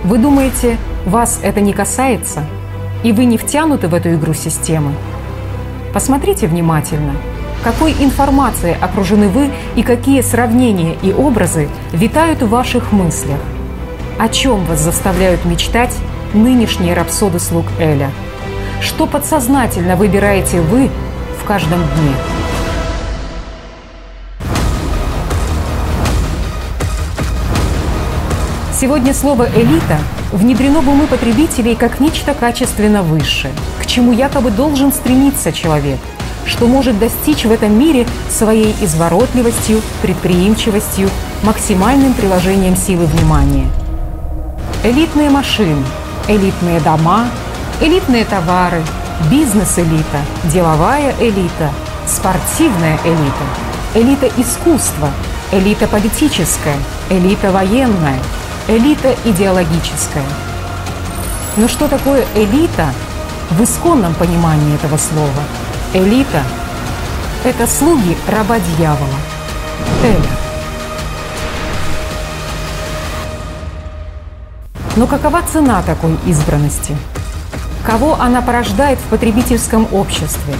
Вы 0.04 0.18
думаете, 0.18 0.76
вас 1.04 1.40
это 1.42 1.60
не 1.60 1.72
касается? 1.72 2.44
И 3.02 3.12
вы 3.12 3.24
не 3.24 3.38
втянуты 3.38 3.88
в 3.88 3.94
эту 3.94 4.14
игру 4.14 4.34
системы? 4.34 4.92
Посмотрите 5.92 6.46
внимательно– 6.46 7.14
какой 7.62 7.93
информацией 7.93 8.77
окружены 8.81 9.28
вы 9.28 9.51
и 9.77 9.82
какие 9.82 10.23
сравнения 10.23 10.97
и 11.03 11.12
образы 11.12 11.69
витают 11.93 12.43
в 12.43 12.49
ваших 12.49 12.93
мыслях? 12.93 13.41
О 14.19 14.28
чем 14.28 14.65
вас 14.65 14.81
заставляют 14.81 15.45
мечтать 15.45 15.95
нынешние 16.32 16.95
рапсоды 16.95 17.39
слуг 17.39 17.66
Эля? 17.78 18.11
Что 18.81 19.07
подсознательно 19.07 19.97
выбираете 19.97 20.61
вы 20.61 20.91
в 21.41 21.45
каждом 21.45 21.81
дне? 21.81 22.15
Сегодня 28.81 29.12
слово 29.12 29.47
«элита» 29.55 29.99
внедрено 30.32 30.81
в 30.81 30.89
умы 30.89 31.07
потребителей 31.07 31.74
как 31.74 32.01
нечто 32.01 32.32
качественно 32.32 33.03
высшее, 33.03 33.53
к 33.78 33.85
чему 33.85 34.12
якобы 34.12 34.51
должен 34.51 34.91
стремиться 34.91 35.53
человек, 35.53 35.99
что 36.46 36.66
может 36.66 36.98
достичь 36.98 37.44
в 37.44 37.50
этом 37.50 37.78
мире 37.78 38.06
своей 38.30 38.74
изворотливостью, 38.80 39.82
предприимчивостью, 40.02 41.08
максимальным 41.42 42.14
приложением 42.14 42.76
силы 42.76 43.06
внимания. 43.06 43.66
Элитные 44.84 45.30
машины, 45.30 45.84
элитные 46.28 46.80
дома, 46.80 47.26
элитные 47.80 48.24
товары, 48.24 48.82
бизнес-элита, 49.30 50.20
деловая 50.44 51.14
элита, 51.20 51.70
спортивная 52.06 52.98
элита, 53.04 53.46
элита 53.94 54.40
искусства, 54.40 55.10
элита 55.52 55.86
политическая, 55.86 56.76
элита 57.10 57.52
военная– 57.52 58.18
элита 58.70 59.14
идеологическая. 59.24 60.24
Но 61.56 61.68
что 61.68 61.88
такое 61.88 62.24
элита 62.34 62.92
в 63.50 63.62
исконном 63.62 64.14
понимании 64.14 64.74
этого 64.76 64.96
слова? 64.96 65.42
Элита– 65.92 66.42
это 67.44 67.66
слуги 67.66 68.16
раба 68.28 68.58
дьявола. 68.58 69.08
Эля. 70.04 70.30
Но 74.96 75.06
какова 75.06 75.42
цена 75.52 75.82
такой 75.82 76.16
избранности? 76.26 76.96
Кого 77.84 78.14
она 78.20 78.40
порождает 78.40 78.98
в 78.98 79.08
потребительском 79.10 79.88
обществе? 79.92 80.54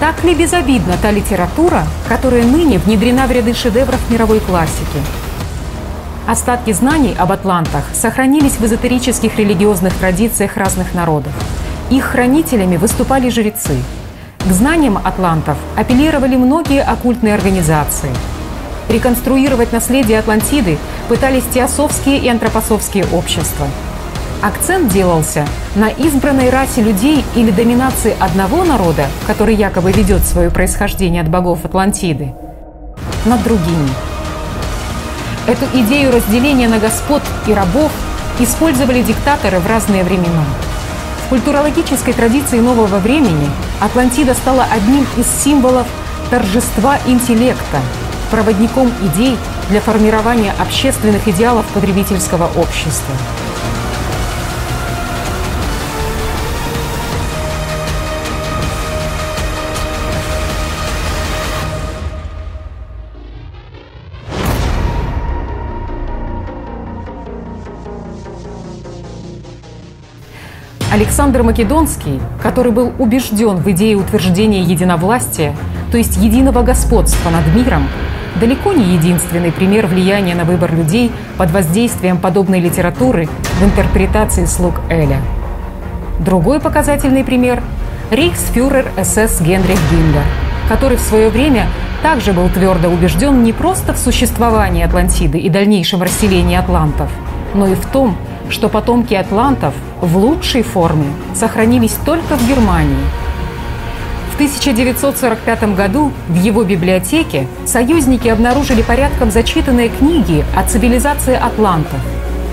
Так 0.00 0.24
ли 0.24 0.34
безобидна 0.34 0.94
та 1.00 1.10
литература, 1.10 1.84
которая 2.08 2.44
ныне 2.44 2.78
внедрена 2.78 3.26
в 3.26 3.30
ряды 3.32 3.54
шедевров 3.54 4.00
мировой 4.10 4.40
классики– 4.40 4.98
Остатки 6.26 6.72
знаний 6.72 7.16
об 7.18 7.32
атлантах 7.32 7.84
сохранились 7.94 8.52
в 8.52 8.64
эзотерических 8.64 9.36
религиозных 9.38 9.92
традициях 9.94 10.56
разных 10.56 10.94
народов. 10.94 11.32
Их 11.90 12.04
хранителями 12.04 12.76
выступали 12.76 13.28
жрецы. 13.28 13.76
К 14.46 14.52
знаниям 14.52 14.98
атлантов 14.98 15.56
апеллировали 15.76 16.36
многие 16.36 16.82
оккультные 16.82 17.34
организации. 17.34 18.10
Реконструировать 18.88 19.72
наследие 19.72 20.18
Атлантиды 20.18 20.78
пытались 21.08 21.44
теософские 21.52 22.18
и 22.18 22.28
антропософские 22.28 23.06
общества. 23.12 23.66
Акцент 24.42 24.92
делался 24.92 25.46
на 25.76 25.88
избранной 25.88 26.50
расе 26.50 26.82
людей 26.82 27.24
или 27.36 27.50
доминации 27.50 28.16
одного 28.18 28.64
народа, 28.64 29.06
который 29.26 29.54
якобы 29.54 29.92
ведет 29.92 30.22
свое 30.22 30.50
происхождение 30.50 31.22
от 31.22 31.28
богов 31.28 31.64
Атлантиды, 31.64 32.34
над 33.24 33.42
другими– 33.44 33.88
Эту 35.44 35.64
идею 35.74 36.12
разделения 36.12 36.68
на 36.68 36.78
господ 36.78 37.20
и 37.48 37.52
рабов 37.52 37.90
использовали 38.38 39.02
диктаторы 39.02 39.58
в 39.58 39.66
разные 39.66 40.04
времена. 40.04 40.44
Культурологической 41.32 42.12
традиции 42.12 42.58
нового 42.58 42.98
времени 42.98 43.48
Атлантида 43.80 44.34
стала 44.34 44.64
одним 44.70 45.06
из 45.16 45.26
символов 45.42 45.86
торжества 46.28 46.98
интеллекта, 47.06 47.80
проводником 48.30 48.92
идей 49.00 49.38
для 49.70 49.80
формирования 49.80 50.52
общественных 50.60 51.26
идеалов 51.26 51.64
потребительского 51.72 52.50
общества. 52.54 53.14
Александр 70.92 71.42
Македонский, 71.42 72.20
который 72.42 72.70
был 72.70 72.92
убежден 72.98 73.56
в 73.56 73.70
идее 73.70 73.96
утверждения 73.96 74.60
единовластия, 74.60 75.56
то 75.90 75.96
есть 75.96 76.18
единого 76.18 76.60
господства 76.60 77.30
над 77.30 77.46
миром, 77.54 77.88
далеко 78.38 78.74
не 78.74 78.84
единственный 78.92 79.52
пример 79.52 79.86
влияния 79.86 80.34
на 80.34 80.44
выбор 80.44 80.74
людей 80.74 81.10
под 81.38 81.50
воздействием 81.50 82.18
подобной 82.18 82.60
литературы 82.60 83.26
в 83.58 83.64
интерпретации 83.64 84.44
слуг 84.44 84.74
Эля. 84.90 85.16
Другой 86.20 86.60
показательный 86.60 87.24
пример– 87.24 87.62
рейхсфюрер 88.10 88.92
СС 89.02 89.40
Генрих 89.40 89.78
Гиммлер, 89.90 90.24
который 90.68 90.98
в 90.98 91.00
свое 91.00 91.30
время 91.30 91.68
также 92.02 92.34
был 92.34 92.50
твердо 92.50 92.90
убежден 92.90 93.42
не 93.42 93.54
просто 93.54 93.94
в 93.94 93.98
существовании 93.98 94.84
Атлантиды 94.84 95.38
и 95.38 95.48
дальнейшем 95.48 96.02
расселении 96.02 96.58
атлантов, 96.58 97.08
но 97.54 97.66
и 97.66 97.74
в 97.74 97.86
том, 97.86 98.14
что 98.52 98.68
потомки 98.68 99.14
атлантов 99.14 99.74
в 100.00 100.16
лучшей 100.16 100.62
форме 100.62 101.06
сохранились 101.34 101.96
только 102.04 102.36
в 102.36 102.46
Германии. 102.46 103.04
В 104.30 104.34
1945 104.34 105.74
году 105.74 106.12
в 106.28 106.36
его 106.36 106.62
библиотеке 106.62 107.46
союзники 107.66 108.28
обнаружили 108.28 108.82
порядком 108.82 109.30
зачитанные 109.30 109.88
книги 109.88 110.44
о 110.54 110.64
цивилизации 110.64 111.34
атлантов, 111.34 111.98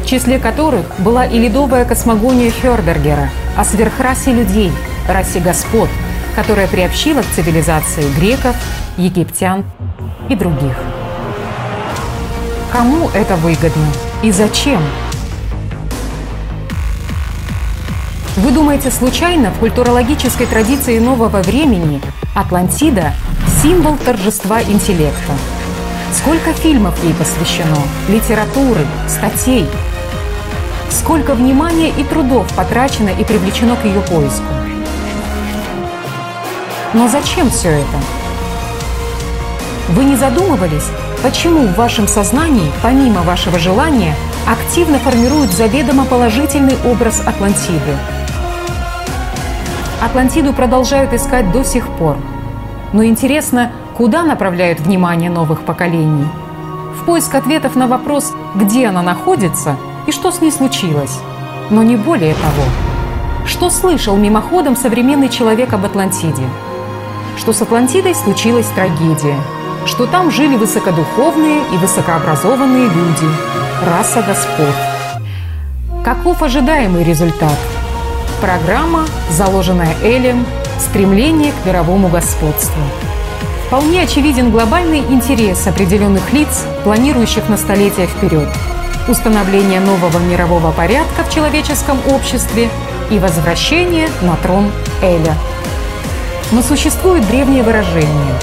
в 0.04 0.08
числе 0.08 0.40
которых 0.40 0.86
была 1.00 1.26
и 1.26 1.38
ледовая 1.38 1.86
космогония 1.86 2.50
Фербергера 2.50 3.30
о 3.58 3.66
сверхрасе 3.66 4.34
людей, 4.34 4.72
расе 5.08 5.40
господ, 5.40 5.90
которая 6.36 6.68
приобщила 6.68 7.22
к 7.22 7.28
цивилизации 7.36 8.06
греков, 8.18 8.56
египтян 8.98 9.66
и 10.30 10.36
других. 10.36 10.78
Кому 12.72 13.10
это 13.14 13.36
выгодно 13.36 13.88
и 14.22 14.32
зачем? 14.32 14.82
Вы 18.38 18.52
думаете, 18.52 18.92
случайно 18.92 19.50
в 19.52 19.60
культурологической 19.60 20.46
традиции 20.46 21.00
нового 21.00 21.42
времени 21.42 22.00
Атлантида– 22.36 23.14
символ 23.64 23.98
торжества 23.98 24.62
интеллекта? 24.62 25.34
Сколько 26.14 26.54
фильмов 26.54 27.04
ей 27.04 27.14
посвящено, 27.14 27.78
литературы, 28.08 28.86
статей? 29.08 29.68
Сколько 30.90 31.34
внимания 31.34 31.90
и 31.90 32.04
трудов 32.04 32.48
потрачено 32.56 33.10
и 33.10 33.24
привлечено 33.24 33.76
к 33.76 33.84
ее 33.84 34.00
поиску? 34.02 34.46
Но 36.94 37.08
зачем 37.08 37.50
все 37.50 37.70
это? 37.70 38.00
Вы 39.90 40.04
не 40.06 40.16
задумывались, 40.16 40.88
почему 41.24 41.66
в 41.66 41.76
вашем 41.76 42.08
сознании, 42.08 42.72
помимо 42.84 43.22
вашего 43.24 43.58
желания, 43.58 44.16
активно 44.48 45.00
формируют 45.00 45.52
заведомо 45.52 46.06
положительный 46.06 46.78
образ 46.86 47.22
Атлантиды– 47.26 47.98
Атлантиду 50.02 50.54
продолжают 50.54 51.14
искать 51.14 51.52
до 51.52 51.66
сих 51.66 51.86
пор. 51.90 52.16
Но 52.94 53.04
интересно, 53.04 53.72
куда 53.98 54.24
направляют 54.24 54.80
внимание 54.80 55.30
новых 55.30 55.62
поколений? 55.62 56.26
В 56.96 57.04
поиск 57.04 57.36
ответов 57.36 57.76
на 57.76 57.86
вопрос, 57.86 58.34
где 58.56 58.88
она 58.88 59.02
находится 59.02 59.76
и 60.08 60.12
что 60.12 60.32
с 60.32 60.40
ней 60.40 60.52
случилось. 60.52 61.20
Но 61.70 61.84
не 61.84 61.98
более 61.98 62.34
того. 62.34 62.64
Что 63.46 63.70
слышал 63.70 64.16
мимоходом 64.16 64.78
современный 64.78 65.28
человек 65.28 65.74
об 65.74 65.86
Атлантиде? 65.86 66.44
Что 67.38 67.52
с 67.52 67.62
Атлантидой 67.62 68.16
случилась 68.16 68.68
трагедия. 68.68 69.36
Что 69.86 70.06
там 70.06 70.32
жили 70.32 70.56
высокодуховные 70.56 71.62
и 71.74 71.78
высокообразованные 71.78 72.86
люди. 72.86 73.28
Раса 73.86 74.22
господ. 74.22 74.76
Каков 76.06 76.42
ожидаемый 76.42 77.04
результат– 77.04 77.58
Программа, 78.42 79.06
заложенная 79.30 79.98
Элем, 80.02 80.46
стремление 80.80 81.52
к 81.52 81.66
мировому 81.66 82.08
господству. 82.08 82.82
Вполне 83.68 84.04
очевиден 84.04 84.50
глобальный 84.50 85.00
интерес 85.00 85.68
определенных 85.68 86.32
лиц, 86.32 86.66
планирующих 86.86 87.50
на 87.50 87.58
столетия 87.58 88.08
вперед. 88.08 88.48
Установление 89.10 89.82
нового 89.82 90.18
мирового 90.20 90.72
порядка 90.72 91.26
в 91.26 91.34
человеческом 91.34 92.00
обществе 92.08 92.70
и 93.12 93.20
возвращение 93.20 94.08
на 94.22 94.38
трон 94.38 94.72
Эля. 95.02 95.36
Но 96.54 96.62
существует 96.62 97.28
древнее 97.28 97.64
выражение 97.64 98.36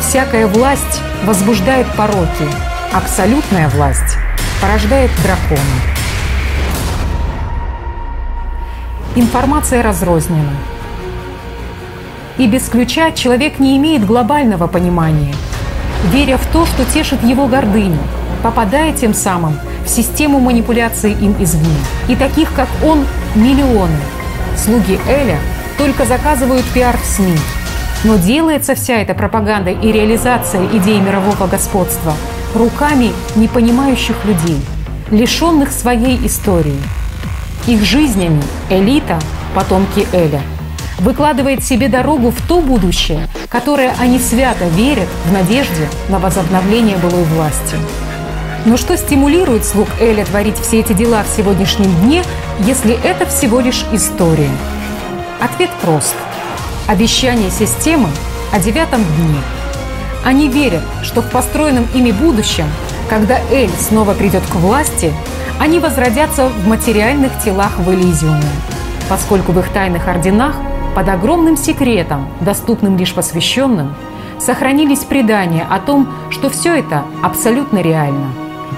«Всякая 0.00 0.46
власть 0.46 1.00
возбуждает 1.24 1.88
пороки, 1.96 2.46
абсолютная 2.92 3.68
власть 3.68 4.16
порождает 4.60 5.10
дракона». 5.24 6.03
Информация 9.14 9.82
разрознена. 9.82 10.52
И 12.38 12.46
без 12.46 12.68
ключа 12.68 13.12
человек 13.12 13.58
не 13.58 13.76
имеет 13.76 14.04
глобального 14.04 14.66
понимания, 14.66 15.34
веря 16.12 16.36
в 16.36 16.46
то, 16.52 16.66
что 16.66 16.84
тешит 16.84 17.22
его 17.22 17.46
гордыню, 17.46 17.98
попадая 18.42 18.92
тем 18.92 19.14
самым 19.14 19.58
в 19.84 19.88
систему 19.88 20.40
манипуляции 20.40 21.12
им 21.12 21.36
извне. 21.38 21.76
И 22.08 22.16
таких, 22.16 22.52
как 22.54 22.68
он, 22.84 23.06
миллионы. 23.34 23.98
Слуги 24.56 24.98
Эля 25.06 25.38
только 25.78 26.04
заказывают 26.04 26.64
пиар 26.74 26.96
в 26.96 27.04
СМИ. 27.04 27.36
Но 28.04 28.16
делается 28.16 28.74
вся 28.74 28.96
эта 28.96 29.14
пропаганда 29.14 29.70
и 29.70 29.92
реализация 29.92 30.66
идей 30.66 31.00
мирового 31.00 31.46
господства 31.46 32.14
руками 32.54 33.12
непонимающих 33.36 34.24
людей– 34.24 34.60
лишенных 35.10 35.70
своей 35.72 36.24
истории. 36.26 36.78
Их 37.66 37.82
жизнями 37.82 38.42
элита, 38.68 39.18
потомки 39.54 40.06
Эля, 40.12 40.42
выкладывает 40.98 41.64
себе 41.64 41.88
дорогу 41.88 42.30
в 42.30 42.46
то 42.46 42.60
будущее, 42.60 43.26
которое 43.48 43.94
они 43.98 44.18
свято 44.18 44.66
верят 44.68 45.08
в 45.26 45.32
надежде 45.32 45.88
на 46.10 46.18
возобновление 46.18 46.98
былой 46.98 47.24
власти. 47.24 47.76
Но 48.66 48.76
что 48.76 48.96
стимулирует 48.98 49.64
слуг 49.64 49.88
Эля 49.98 50.26
творить 50.26 50.58
все 50.58 50.80
эти 50.80 50.92
дела 50.92 51.22
в 51.24 51.36
сегодняшнем 51.36 51.90
дне, 52.02 52.22
если 52.60 52.98
это 53.02 53.24
всего 53.26 53.60
лишь 53.60 53.84
история? 53.92 54.50
Ответ 55.40 55.70
прост. 55.80 56.14
Обещание 56.86 57.50
системы 57.50 58.10
о 58.52 58.60
девятом 58.60 59.02
дне. 59.02 59.40
Они 60.22 60.48
верят, 60.48 60.82
что 61.02 61.22
в 61.22 61.30
построенном 61.30 61.86
ими 61.94 62.10
будущем, 62.10 62.66
когда 63.08 63.38
Эль 63.50 63.70
снова 63.80 64.12
придет 64.12 64.42
к 64.50 64.54
власти, 64.56 65.12
они 65.60 65.78
возродятся 65.78 66.48
в 66.48 66.66
материальных 66.66 67.32
телах 67.42 67.78
в 67.78 67.92
Элизиуме, 67.92 68.42
поскольку 69.08 69.52
в 69.52 69.58
их 69.58 69.68
тайных 69.70 70.08
орденах 70.08 70.54
под 70.94 71.08
огромным 71.08 71.56
секретом, 71.56 72.28
доступным 72.40 72.96
лишь 72.96 73.14
посвященным, 73.14 73.94
сохранились 74.38 75.04
предания 75.04 75.66
о 75.68 75.78
том, 75.78 76.08
что 76.30 76.50
все 76.50 76.78
это 76.78 77.04
абсолютно 77.22 77.78
реально, 77.78 78.26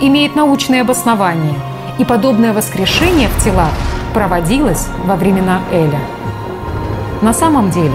имеет 0.01 0.37
научное 0.37 0.83
обоснование, 0.83 1.55
и 1.99 2.05
подобное 2.05 2.53
воскрешение 2.53 3.29
в 3.29 3.43
телах 3.43 3.71
проводилось 4.13 4.87
во 5.05 5.17
времена 5.17 5.61
Эля. 5.73 6.01
На 7.23 7.33
самом 7.33 7.71
деле 7.71 7.95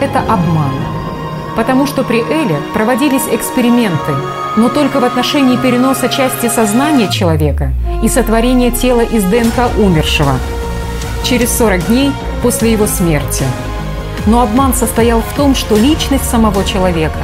это 0.00 0.20
обман, 0.20 0.72
потому 1.56 1.86
что 1.86 2.04
при 2.04 2.20
Эле 2.20 2.56
проводились 2.72 3.26
эксперименты, 3.30 4.12
но 4.56 4.68
только 4.68 5.00
в 5.00 5.04
отношении 5.04 5.56
переноса 5.56 6.08
части 6.08 6.48
сознания 6.48 7.10
человека 7.10 7.72
и 8.02 8.08
сотворения 8.08 8.70
тела 8.70 9.00
из 9.00 9.24
ДНК 9.24 9.70
умершего 9.78 10.32
через 11.24 11.56
40 11.56 11.86
дней 11.86 12.12
после 12.42 12.72
его 12.72 12.86
смерти. 12.86 13.44
Но 14.26 14.42
обман 14.42 14.74
состоял 14.74 15.20
в 15.20 15.36
том, 15.36 15.54
что 15.54 15.76
личность 15.76 16.28
самого 16.28 16.64
человека, 16.64 17.18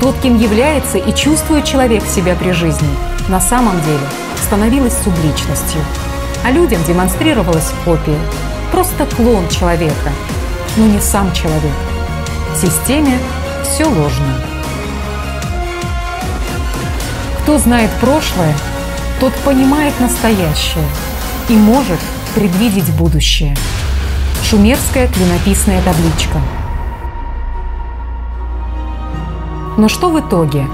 тот, 0.00 0.14
кем 0.22 0.38
является 0.38 0.98
и 0.98 1.14
чувствует 1.14 1.64
человек 1.64 2.04
себя 2.04 2.34
при 2.34 2.52
жизни, 2.52 2.88
на 3.28 3.40
самом 3.40 3.80
деле 3.82 4.06
становилась 4.42 4.96
субличностью. 5.02 5.80
А 6.44 6.50
людям 6.50 6.80
демонстрировалась 6.86 7.72
копия, 7.84 8.18
просто 8.70 9.06
клон 9.16 9.48
человека, 9.48 10.10
но 10.76 10.86
не 10.86 11.00
сам 11.00 11.32
человек. 11.32 11.72
В 12.54 12.56
системе 12.56 13.18
все 13.62 13.84
ложно. 13.84 14.53
Кто 17.44 17.58
знает 17.58 17.90
прошлое, 18.00 18.54
тот 19.20 19.34
понимает 19.44 19.92
настоящее 20.00 20.82
и 21.50 21.52
может 21.52 21.98
предвидеть 22.34 22.90
будущее. 22.94 23.54
Шумерская 24.42 25.08
клинописная 25.08 25.82
табличка. 25.82 26.38
Но 29.76 29.90
что 29.90 30.08
в 30.08 30.18
итоге? 30.20 30.64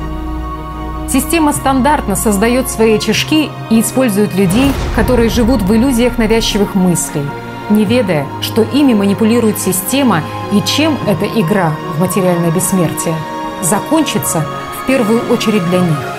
Система 1.08 1.52
стандартно 1.52 2.14
создает 2.14 2.70
свои 2.70 2.94
очишки 2.94 3.50
и 3.68 3.80
использует 3.80 4.36
людей, 4.36 4.70
которые 4.94 5.28
живут 5.28 5.62
в 5.62 5.74
иллюзиях 5.74 6.18
навязчивых 6.18 6.76
мыслей, 6.76 7.24
не 7.68 7.84
ведая, 7.84 8.28
что 8.42 8.62
ими 8.62 8.94
манипулирует 8.94 9.58
система 9.58 10.22
и 10.52 10.62
чем 10.62 10.96
эта 11.08 11.26
игра 11.26 11.72
в 11.96 12.00
материальное 12.00 12.52
бессмертие 12.52 13.16
закончится 13.60 14.46
в 14.80 14.86
первую 14.86 15.32
очередь 15.32 15.68
для 15.68 15.80
них. 15.80 16.09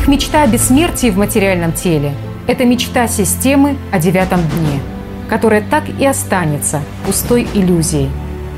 Их 0.00 0.08
мечта 0.08 0.44
о 0.44 0.46
бессмертии 0.46 1.10
в 1.10 1.18
материальном 1.18 1.72
теле 1.72 2.14
это 2.46 2.64
мечта 2.64 3.06
системы 3.06 3.76
о 3.92 3.98
девятом 3.98 4.40
дне, 4.40 4.80
которая 5.28 5.60
так 5.60 5.84
и 5.90 6.06
останется 6.06 6.80
пустой 7.04 7.46
иллюзией, 7.52 8.08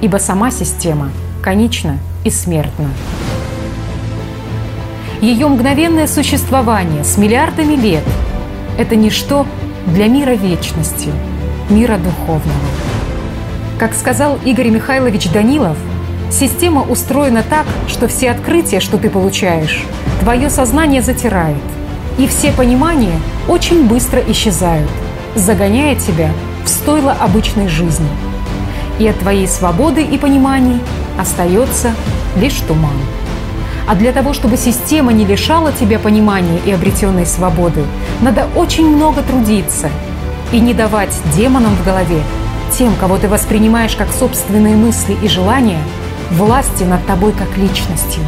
ибо 0.01 0.19
сама 0.19 0.53
система 0.53 1.11
конечна 1.43 1.99
и 2.23 2.31
смертна. 2.31 2.91
Ее 5.21 5.49
мгновенное 5.49 6.07
существование 6.07 7.03
с 7.03 7.19
миллиардами 7.19 7.75
лет– 7.75 8.05
это 8.79 8.95
ничто 8.95 9.45
для 9.89 10.07
мира 10.07 10.35
вечности, 10.35 11.09
мира 11.69 11.99
духовного. 11.99 12.69
Как 13.81 13.95
сказал 13.95 14.39
Игорь 14.45 14.69
Михайлович 14.69 15.29
Данилов, 15.33 15.77
система 16.31 16.83
устроена 16.83 17.43
так, 17.43 17.67
что 17.89 18.07
все 18.07 18.31
открытия, 18.31 18.79
что 18.79 18.97
ты 18.97 19.11
получаешь, 19.11 19.85
твое 20.23 20.49
сознание 20.49 21.03
затирает– 21.03 21.57
и 22.19 22.27
все 22.27 22.53
понимания 22.53 23.19
очень 23.49 23.87
быстро 23.87 24.21
исчезают, 24.21 24.91
загоняя 25.35 25.95
тебя 25.95 26.31
в 26.65 26.69
стойло 26.69 27.13
обычной 27.13 27.69
жизни. 27.69 28.09
И 28.99 29.07
от 29.09 29.19
твоей 29.19 29.49
свободы 29.49 30.03
и 30.03 30.19
пониманий 30.19 30.79
остается 31.19 31.95
лишь 32.37 32.61
туман. 32.69 32.93
А 33.89 33.95
для 33.95 34.13
того, 34.13 34.33
чтобы 34.33 34.57
система 34.57 35.13
не 35.13 35.25
лишала 35.25 35.73
тебя 35.73 35.99
понимания 35.99 36.61
и 36.65 36.71
обретенной 36.71 37.27
свободы, 37.27 37.83
надо 38.21 38.47
очень 38.55 38.89
много 38.95 39.23
трудиться 39.23 39.91
и 40.53 40.61
не 40.61 40.75
давать 40.75 41.19
демонам 41.35 41.75
в 41.75 41.85
голове, 41.85 42.23
тем, 42.77 42.95
кого 43.01 43.17
ты 43.17 43.27
воспринимаешь 43.29 43.97
как 43.97 44.13
собственные 44.13 44.77
мысли 44.77 45.17
и 45.21 45.29
желания, 45.29 45.83
власти 46.31 46.85
над 46.85 47.05
тобой 47.07 47.33
как 47.33 47.57
личностью. 47.57 48.23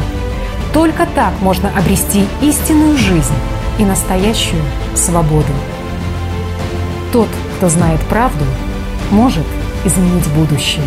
Только 0.75 1.05
так 1.05 1.31
можно 1.39 1.69
обрести 1.69 2.27
истинную 2.41 2.97
жизнь 2.97 3.33
и 3.79 3.85
настоящую 3.85 4.61
свободу. 4.93 5.53
Тот, 7.13 7.29
кто 7.55 7.69
знает 7.69 8.01
правду, 8.09 8.43
может 9.09 9.45
изменить 9.85 10.27
будущее. 10.33 10.83